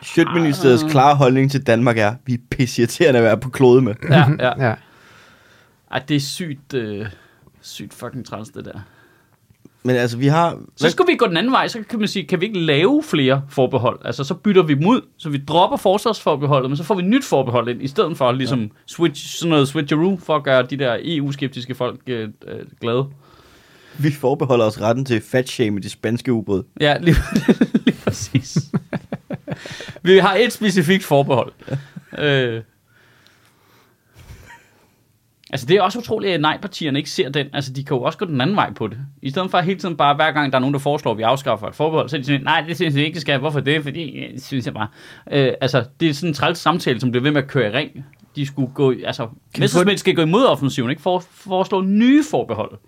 Sjøtministeriets 0.03 0.85
klare 0.91 1.17
holdning 1.17 1.51
til 1.51 1.67
Danmark 1.67 1.99
er, 1.99 2.15
vi 2.27 2.33
er 2.35 2.39
pisseirriterende 2.51 3.19
at 3.19 3.25
være 3.25 3.39
på 3.39 3.51
klode 3.51 3.83
med. 3.83 3.95
ja, 4.11 4.25
ja. 4.41 4.53
Ja. 4.69 4.75
Ej, 5.93 6.03
det 6.09 6.17
er 6.17 6.21
sygt, 6.21 6.75
øh, 6.75 7.07
sygt 7.61 7.95
fucking 7.95 8.27
træls, 8.27 8.49
det 8.49 8.65
der. 8.65 8.79
Men 9.85 9.97
altså, 9.97 10.17
vi 10.19 10.27
har... 10.27 10.57
Så 10.77 10.91
skulle 10.91 11.13
vi 11.13 11.17
gå 11.17 11.27
den 11.27 11.37
anden 11.37 11.53
vej, 11.53 11.69
så 11.69 11.79
kan 11.91 11.99
man 11.99 12.09
sige, 12.09 12.27
kan 12.27 12.41
vi 12.41 12.47
ikke 12.47 12.59
lave 12.61 13.03
flere 13.03 13.43
forbehold? 13.49 14.01
Altså, 14.05 14.25
så 14.25 14.35
bytter 14.35 14.63
vi 14.63 14.75
dem 14.75 14.87
ud, 14.87 15.01
så 15.19 15.29
vi 15.29 15.39
dropper 15.49 15.77
forsvarsforbeholdet, 15.77 16.71
men 16.71 16.77
så 16.77 16.85
får 16.85 16.95
vi 16.95 17.03
et 17.03 17.09
nyt 17.09 17.25
forbehold 17.25 17.69
ind, 17.69 17.83
i 17.83 17.89
stedet 17.89 18.17
for 18.17 18.33
ligesom 18.33 18.71
switch, 18.87 19.39
sådan 19.39 19.51
noget 19.51 19.69
switcheroo, 19.69 20.19
for 20.23 20.37
at 20.37 20.43
gøre 20.43 20.63
de 20.63 20.77
der 20.77 20.97
EU-skeptiske 21.05 21.75
folk 21.75 22.01
øh, 22.07 22.29
øh, 22.49 22.59
glade. 22.81 23.07
Vi 23.99 24.11
forbeholder 24.11 24.65
os 24.65 24.81
retten 24.81 25.05
til 25.05 25.21
fat 25.21 25.49
shame 25.49 25.79
i 25.79 25.83
de 25.83 25.91
spanske 25.91 26.33
ubåd. 26.33 26.65
Ja, 26.81 26.97
lige, 26.99 27.17
lige 27.85 27.97
præcis. 28.05 28.59
vi 30.03 30.19
har 30.19 30.35
et 30.35 30.53
specifikt 30.53 31.05
forbehold. 31.05 31.53
Øh. 32.19 32.63
Altså, 35.53 35.67
det 35.67 35.77
er 35.77 35.83
også 35.83 35.99
utroligt, 35.99 36.35
at 36.35 36.41
nej-partierne 36.41 36.99
ikke 36.99 37.11
ser 37.11 37.29
den. 37.29 37.47
Altså, 37.53 37.73
de 37.73 37.85
kan 37.85 37.97
jo 37.97 38.03
også 38.03 38.19
gå 38.19 38.25
den 38.25 38.41
anden 38.41 38.57
vej 38.57 38.73
på 38.73 38.87
det. 38.87 38.99
I 39.23 39.31
stedet 39.31 39.51
for 39.51 39.59
hele 39.59 39.79
tiden 39.79 39.97
bare, 39.97 40.15
hver 40.15 40.33
gang 40.33 40.53
der 40.53 40.59
er 40.59 40.61
nogen, 40.61 40.73
der 40.73 40.81
foreslår, 40.81 41.13
at 41.13 41.19
vi 41.19 41.23
afskaffer 41.23 41.67
et 41.67 41.75
forbehold, 41.75 42.09
så 42.09 42.17
er 42.17 42.21
de 42.21 42.27
sådan, 42.27 42.41
nej, 42.43 42.65
det 42.69 42.77
synes 42.77 42.95
jeg 42.95 43.05
ikke, 43.05 43.15
det 43.15 43.23
skal. 43.23 43.39
Hvorfor 43.39 43.61
det? 43.61 43.83
Fordi, 43.83 44.27
det 44.35 44.45
synes 44.45 44.67
jeg 44.67 44.75
bare. 44.75 44.89
Øh, 45.33 45.53
altså, 45.61 45.85
det 46.01 46.09
er 46.09 46.15
sådan 46.15 46.31
en 46.31 46.35
træls 46.35 46.59
samtale, 46.59 47.01
som 47.01 47.11
bliver 47.11 47.23
ved 47.23 47.31
med 47.31 47.43
at 47.43 47.49
køre 47.49 47.71
i 47.71 47.73
ring. 47.73 48.05
De 48.37 48.47
skulle 48.47 48.73
gå, 48.75 48.95
altså, 49.05 49.29
Messerschmidt 49.59 50.01
skal 50.01 50.15
gå 50.15 50.23
imod 50.23 50.45
offensiven, 50.45 50.91
ikke? 50.91 51.03
For, 51.03 51.25
foreslå 51.31 51.81
nye 51.81 52.25
forbehold. 52.31 52.79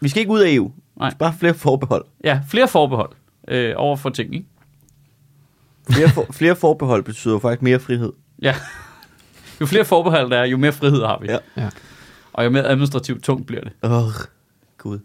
Vi 0.00 0.08
skal 0.08 0.20
ikke 0.20 0.32
ud 0.32 0.40
af 0.40 0.52
EU. 0.54 0.72
Nej. 0.98 1.14
Bare 1.18 1.34
flere 1.38 1.54
forbehold. 1.54 2.04
Ja, 2.24 2.40
flere 2.48 2.68
forbehold 2.68 3.10
øh, 3.48 3.74
over 3.76 3.96
for 3.96 4.10
ting, 4.10 4.34
ikke? 4.34 4.46
Flere, 5.90 6.08
for, 6.08 6.26
flere 6.40 6.56
forbehold 6.56 7.02
betyder 7.02 7.34
jo 7.34 7.38
faktisk 7.38 7.62
mere 7.62 7.80
frihed. 7.80 8.12
Ja. 8.42 8.54
Jo 9.60 9.66
flere 9.66 9.84
forbehold 9.84 10.30
der 10.30 10.38
er, 10.38 10.44
jo 10.44 10.56
mere 10.56 10.72
frihed 10.72 11.00
har 11.00 11.18
vi. 11.20 11.26
Ja. 11.26 11.38
Ja. 11.56 11.68
Og 12.32 12.44
jo 12.44 12.50
mere 12.50 12.64
administrativt 12.64 13.24
tungt 13.24 13.46
bliver 13.46 13.62
det. 13.62 13.72
Åh, 13.82 13.92
oh, 13.92 14.12
gud. 14.78 14.98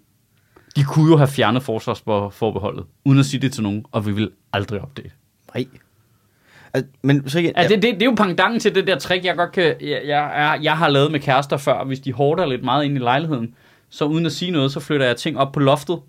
De 0.76 0.84
kunne 0.84 1.12
jo 1.12 1.18
have 1.18 1.28
fjernet 1.28 1.64
forsvarsforbeholdet, 1.64 2.86
uden 3.06 3.20
at 3.20 3.26
sige 3.26 3.42
det 3.42 3.54
til 3.54 3.64
nogen, 3.64 3.86
og 3.92 4.06
vi 4.06 4.12
vil 4.12 4.32
aldrig 4.54 4.82
opdage. 4.82 5.12
Nej. 5.56 5.66
Altså, 6.74 6.90
men 7.02 7.30
så 7.30 7.40
igen, 7.40 7.54
Ja, 7.58 7.68
det, 7.68 7.82
det, 7.82 7.94
det 7.94 8.02
er 8.02 8.06
jo 8.06 8.16
pangdangen 8.18 8.60
til 8.60 8.76
det 8.76 8.88
der 8.88 9.00
trick, 9.00 9.26
jeg 9.26 9.36
godt 9.36 9.52
kan... 9.52 9.64
Jeg, 9.64 9.78
jeg, 9.82 10.02
jeg, 10.08 10.60
jeg 10.62 10.78
har 10.78 10.90
lavet 10.90 11.12
med 11.12 11.20
kærester 11.20 11.58
før, 11.58 11.84
hvis 11.84 12.00
de 12.00 12.14
hårder 12.14 12.46
lidt 12.46 12.64
meget 12.64 12.86
ind 12.86 12.96
i 12.96 13.00
lejligheden, 13.00 13.56
så 13.90 14.06
uden 14.06 14.26
at 14.26 14.32
sige 14.32 14.52
noget, 14.52 14.72
så 14.72 14.80
flytter 14.80 15.06
jeg 15.06 15.16
ting 15.16 15.38
op 15.40 15.52
på 15.52 15.60
loftet. 15.60 16.00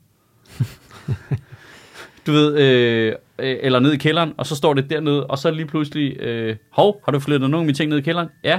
du 2.26 2.32
ved, 2.32 2.58
øh, 2.58 3.12
øh, 3.38 3.56
eller 3.62 3.78
ned 3.78 3.92
i 3.92 3.96
kælderen, 3.96 4.32
og 4.38 4.46
så 4.46 4.56
står 4.56 4.74
det 4.74 4.90
dernede, 4.90 5.26
og 5.26 5.38
så 5.38 5.50
lige 5.50 5.66
pludselig, 5.66 6.20
øh, 6.20 6.56
hov, 6.72 7.00
har 7.04 7.12
du 7.12 7.18
flyttet 7.20 7.50
nogle 7.50 7.62
af 7.62 7.66
mine 7.66 7.76
ting 7.76 7.90
ned 7.90 7.98
i 7.98 8.02
kælderen? 8.02 8.28
Ja. 8.44 8.58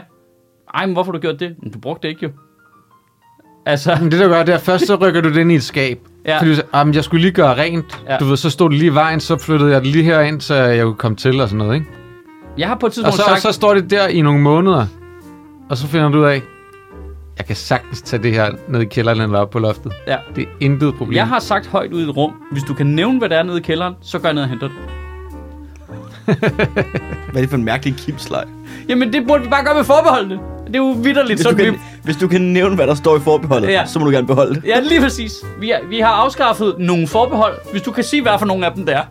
Ej, 0.73 0.85
men 0.85 0.93
hvorfor 0.93 1.11
har 1.11 1.17
du 1.17 1.21
gjort 1.21 1.39
det? 1.39 1.55
Men 1.63 1.71
du 1.71 1.79
brugte 1.79 2.07
det 2.07 2.13
ikke 2.13 2.23
jo. 2.25 2.31
Altså, 3.65 3.97
Men 4.01 4.11
det 4.11 4.19
der 4.19 4.27
gør, 4.27 4.43
det 4.43 4.53
er, 4.53 4.57
først 4.59 4.87
så 4.87 4.95
rykker 4.95 5.21
du 5.21 5.29
det 5.29 5.37
ind 5.37 5.51
i 5.51 5.55
et 5.55 5.63
skab. 5.63 5.99
Ja. 6.25 6.37
Fordi 6.37 6.49
du 6.49 6.55
siger, 6.55 6.67
"Ah, 6.73 6.95
jeg 6.95 7.03
skulle 7.03 7.21
lige 7.21 7.31
gøre 7.31 7.57
rent. 7.57 8.03
Ja. 8.09 8.17
Du 8.17 8.25
ved, 8.25 8.37
så 8.37 8.49
stod 8.49 8.69
det 8.69 8.77
lige 8.79 8.91
i 8.91 8.93
vejen, 8.93 9.19
så 9.19 9.37
flyttede 9.37 9.71
jeg 9.71 9.81
det 9.81 9.87
lige 9.91 10.03
herind, 10.03 10.41
så 10.41 10.55
jeg 10.55 10.83
kunne 10.83 10.95
komme 10.95 11.17
til 11.17 11.41
og 11.41 11.47
sådan 11.49 11.57
noget, 11.57 11.75
ikke? 11.75 11.87
jeg 12.57 12.67
har 12.67 12.75
på 12.75 12.85
et 12.85 12.89
Og 12.89 12.93
tidspunkt 12.93 13.15
så, 13.17 13.23
sagt... 13.27 13.41
så 13.41 13.51
står 13.51 13.73
det 13.73 13.89
der 13.89 14.07
i 14.07 14.21
nogle 14.21 14.39
måneder, 14.39 14.85
og 15.69 15.77
så 15.77 15.87
finder 15.87 16.09
du 16.09 16.19
ud 16.19 16.23
af, 16.23 16.41
jeg 17.37 17.45
kan 17.45 17.55
sagtens 17.55 18.01
tage 18.01 18.23
det 18.23 18.33
her 18.33 18.51
ned 18.69 18.81
i 18.81 18.85
kælderen 18.85 19.21
eller 19.21 19.39
op 19.39 19.49
på 19.49 19.59
loftet. 19.59 19.91
Ja. 20.07 20.17
Det 20.35 20.41
er 20.43 20.47
intet 20.59 20.95
problem. 20.95 21.15
Jeg 21.15 21.27
har 21.27 21.39
sagt 21.39 21.67
højt 21.67 21.93
ud 21.93 22.01
i 22.01 22.03
et 22.03 22.17
rum, 22.17 22.33
hvis 22.51 22.63
du 22.63 22.73
kan 22.73 22.85
nævne, 22.85 23.17
hvad 23.19 23.29
der 23.29 23.37
er 23.37 23.43
nede 23.43 23.57
i 23.57 23.61
kælderen, 23.61 23.93
så 24.01 24.19
går 24.19 24.27
jeg 24.27 24.33
ned 24.33 24.43
og 24.43 24.49
henter 24.49 24.67
det. 24.67 24.75
hvad 27.31 27.35
er 27.35 27.41
det 27.41 27.49
for 27.49 27.57
en 27.57 27.63
mærkelig 27.65 27.95
kipslej? 27.95 28.43
Jamen, 28.89 29.13
det 29.13 29.27
burde 29.27 29.43
vi 29.43 29.49
bare 29.49 29.63
gøre 29.65 29.75
med 29.75 29.83
forbeholdene. 29.83 30.39
Det 30.67 30.75
er 30.75 30.79
jo 30.79 30.95
vidderligt, 31.03 31.37
Hvis 31.37 31.39
så 31.39 31.49
du, 31.51 31.55
vi... 31.55 31.63
kan, 31.63 31.79
hvis 32.03 32.15
du 32.15 32.27
kan 32.27 32.41
nævne, 32.41 32.75
hvad 32.75 32.87
der 32.87 32.95
står 32.95 33.17
i 33.17 33.19
forbeholdet, 33.19 33.67
Ja. 33.67 33.85
så 33.85 33.99
må 33.99 34.05
du 34.05 34.11
gerne 34.11 34.27
beholde 34.27 34.55
det. 34.55 34.63
Ja, 34.65 34.79
lige 34.79 35.01
præcis. 35.01 35.31
Vi, 35.59 35.71
er, 35.71 35.79
vi 35.89 35.99
har 35.99 36.11
afskaffet 36.11 36.75
nogle 36.79 37.07
forbehold. 37.07 37.53
Hvis 37.71 37.81
du 37.81 37.91
kan 37.91 38.03
sige, 38.03 38.21
hvad 38.21 38.31
for 38.39 38.45
nogle 38.45 38.65
af 38.65 38.71
dem 38.73 38.85
det 38.85 38.95
er, 38.95 39.01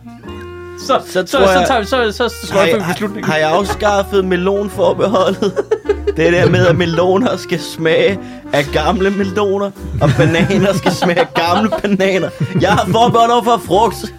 så, 0.79 1.01
så, 1.07 1.23
så, 1.25 1.37
tror 1.37 1.45
så, 1.45 1.51
jeg- 1.51 1.67
tager 1.67 1.79
vi, 1.79 1.85
så, 1.85 2.11
så, 2.11 2.29
så 2.41 2.47
slår 2.47 2.59
Har, 2.59 2.67
jeg 2.67 2.85
beslutningen. 2.89 3.31
har 3.31 3.37
jeg 3.37 3.49
afskaffet 3.51 4.25
melonforbeholdet? 4.25 5.53
Det 6.17 6.33
der 6.33 6.49
med, 6.49 6.67
at 6.67 6.75
meloner 6.75 7.37
skal 7.37 7.59
smage 7.59 8.19
af 8.53 8.65
gamle 8.73 9.09
meloner, 9.09 9.71
og 10.01 10.09
bananer 10.17 10.73
skal 10.73 10.91
smage 10.91 11.19
af 11.19 11.27
gamle 11.33 11.69
bananer. 11.81 12.29
Jeg 12.61 12.71
har 12.71 12.85
forbehold 12.91 13.31
over 13.31 13.43
for 13.43 13.61
frugt. 13.65 14.13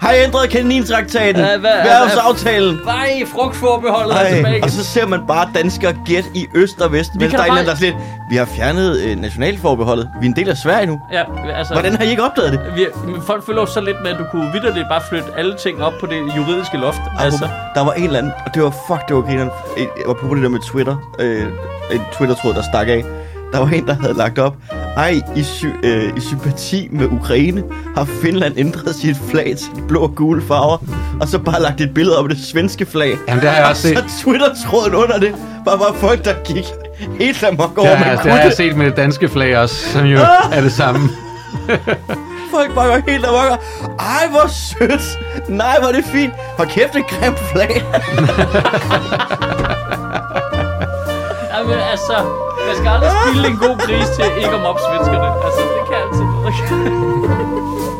Har 0.00 0.12
jeg 0.12 0.24
ændret 0.24 0.50
kanintraktaten? 0.50 1.42
Hvad- 1.44 1.58
Værvsaftalen? 1.60 2.80
Nej, 2.84 3.22
frugtforbeholdet 3.34 4.16
er 4.20 4.34
tilbage. 4.34 4.64
og 4.64 4.70
så 4.70 4.84
ser 4.84 5.06
man 5.06 5.20
bare 5.28 5.48
danskere 5.54 5.94
gæt 6.06 6.24
i 6.34 6.46
øst 6.54 6.80
og 6.80 6.92
vest. 6.92 7.10
Mens 7.14 7.30
kan 7.30 7.38
der 7.38 7.44
er 7.44 7.48
bare- 7.48 7.76
lidt, 7.80 7.96
vi 8.30 8.36
har 8.36 8.44
fjernet 8.44 9.00
øh, 9.00 9.16
nationalforbeholdet. 9.20 10.10
Vi 10.20 10.26
er 10.26 10.30
en 10.30 10.36
del 10.36 10.48
af 10.48 10.56
Sverige 10.56 10.86
nu. 10.86 11.00
Ja, 11.12 11.22
altså, 11.56 11.74
Hvordan 11.74 11.96
har 11.96 12.04
I 12.04 12.10
ikke 12.10 12.22
opdaget 12.24 12.52
det? 12.52 12.60
vi, 12.76 12.86
men 13.06 13.22
folk 13.22 13.46
føler 13.46 13.64
så 13.66 13.80
lidt 13.80 13.96
med, 14.02 14.10
at 14.10 14.18
du 14.18 14.24
kunne 14.30 14.52
vidderligt 14.52 14.86
bare 14.88 15.00
flytte 15.08 15.26
alle 15.36 15.56
ting 15.56 15.82
op 15.82 15.92
på 16.00 16.06
det 16.06 16.36
juridiske 16.36 16.76
loft. 16.76 17.00
Altså, 17.18 17.24
Altså, 17.24 17.48
der 17.74 17.84
var 17.84 17.92
en 17.92 18.04
eller 18.04 18.18
anden, 18.18 18.32
og 18.46 18.54
det 18.54 18.62
var 18.62 18.70
fuck, 18.86 19.08
det 19.08 19.16
var 19.16 19.22
grineren. 19.22 19.50
Jeg 19.76 19.86
var 20.06 20.14
på 20.14 20.34
det 20.34 20.42
der 20.42 20.48
med 20.48 20.60
Twitter, 20.72 20.96
øh, 21.18 21.42
en 21.92 22.00
Twitter-tråd, 22.18 22.54
der 22.54 22.62
stak 22.72 22.88
af. 22.88 23.04
Der 23.52 23.58
var 23.58 23.68
en, 23.68 23.86
der 23.86 23.94
havde 24.00 24.14
lagt 24.14 24.38
op, 24.38 24.54
ej, 24.96 25.20
i, 25.36 25.42
sy- 25.42 25.64
øh, 25.82 26.12
i 26.16 26.20
sympati 26.20 26.88
med 26.92 27.06
Ukraine 27.12 27.62
har 27.96 28.04
Finland 28.22 28.54
ændret 28.56 28.94
sit 28.94 29.16
flag 29.30 29.44
til 29.58 29.66
de 29.76 29.82
blå 29.88 30.00
og 30.00 30.14
gule 30.14 30.42
farver, 30.48 30.76
og 31.20 31.28
så 31.28 31.38
bare 31.38 31.62
lagt 31.62 31.80
et 31.80 31.94
billede 31.94 32.18
op 32.18 32.24
af 32.24 32.34
det 32.36 32.44
svenske 32.44 32.86
flag. 32.86 33.16
Jamen, 33.28 33.42
det 33.42 33.50
har 33.50 33.56
jeg 33.56 33.66
også 33.66 33.88
og 33.88 33.98
set. 34.02 34.10
så 34.10 34.22
Twitter-tråden 34.24 34.94
under 34.94 35.18
det, 35.18 35.34
var 35.64 35.76
bare 35.76 35.94
folk, 35.94 36.24
der 36.24 36.34
gik 36.44 36.64
helt 37.20 37.44
amok 37.44 37.78
over, 37.78 37.88
Ja, 37.88 37.98
man 37.98 38.08
altså, 38.08 38.22
kunne 38.22 38.32
det 38.32 38.38
har 38.40 38.44
jeg 38.48 38.52
set 38.56 38.76
med 38.76 38.86
det 38.86 38.96
danske 38.96 39.28
flag 39.28 39.58
også, 39.58 39.74
som 39.92 40.04
jo 40.06 40.18
er 40.52 40.60
det 40.60 40.72
samme. 40.72 41.08
Folk 42.54 42.74
bare 42.74 42.88
var 42.88 43.02
helt 43.08 43.26
amok. 43.26 43.60
Ej, 43.98 44.26
hvor 44.30 44.48
sødt. 44.48 45.18
Nej, 45.48 45.76
hvor 45.80 45.88
er 45.88 45.92
det 45.92 46.04
fint. 46.04 46.32
Hold 46.56 46.68
kæft, 46.68 46.92
det 46.92 46.98
er 47.10 47.20
grimt 47.20 47.38
flag. 47.52 47.82
Jamen, 51.58 51.78
altså, 51.90 52.14
man 52.66 52.76
skal 52.78 52.88
aldrig 52.94 53.10
spille 53.20 53.46
en 53.52 53.58
god 53.64 53.76
gris 53.86 54.08
til 54.16 54.24
ikke 54.42 54.56
at 54.58 54.62
mobbe 54.66 54.80
svenskerne. 54.88 55.28
Altså, 55.46 55.62
det 55.74 55.82
kan 55.88 55.96
altid 56.04 56.24
noget. 56.24 57.99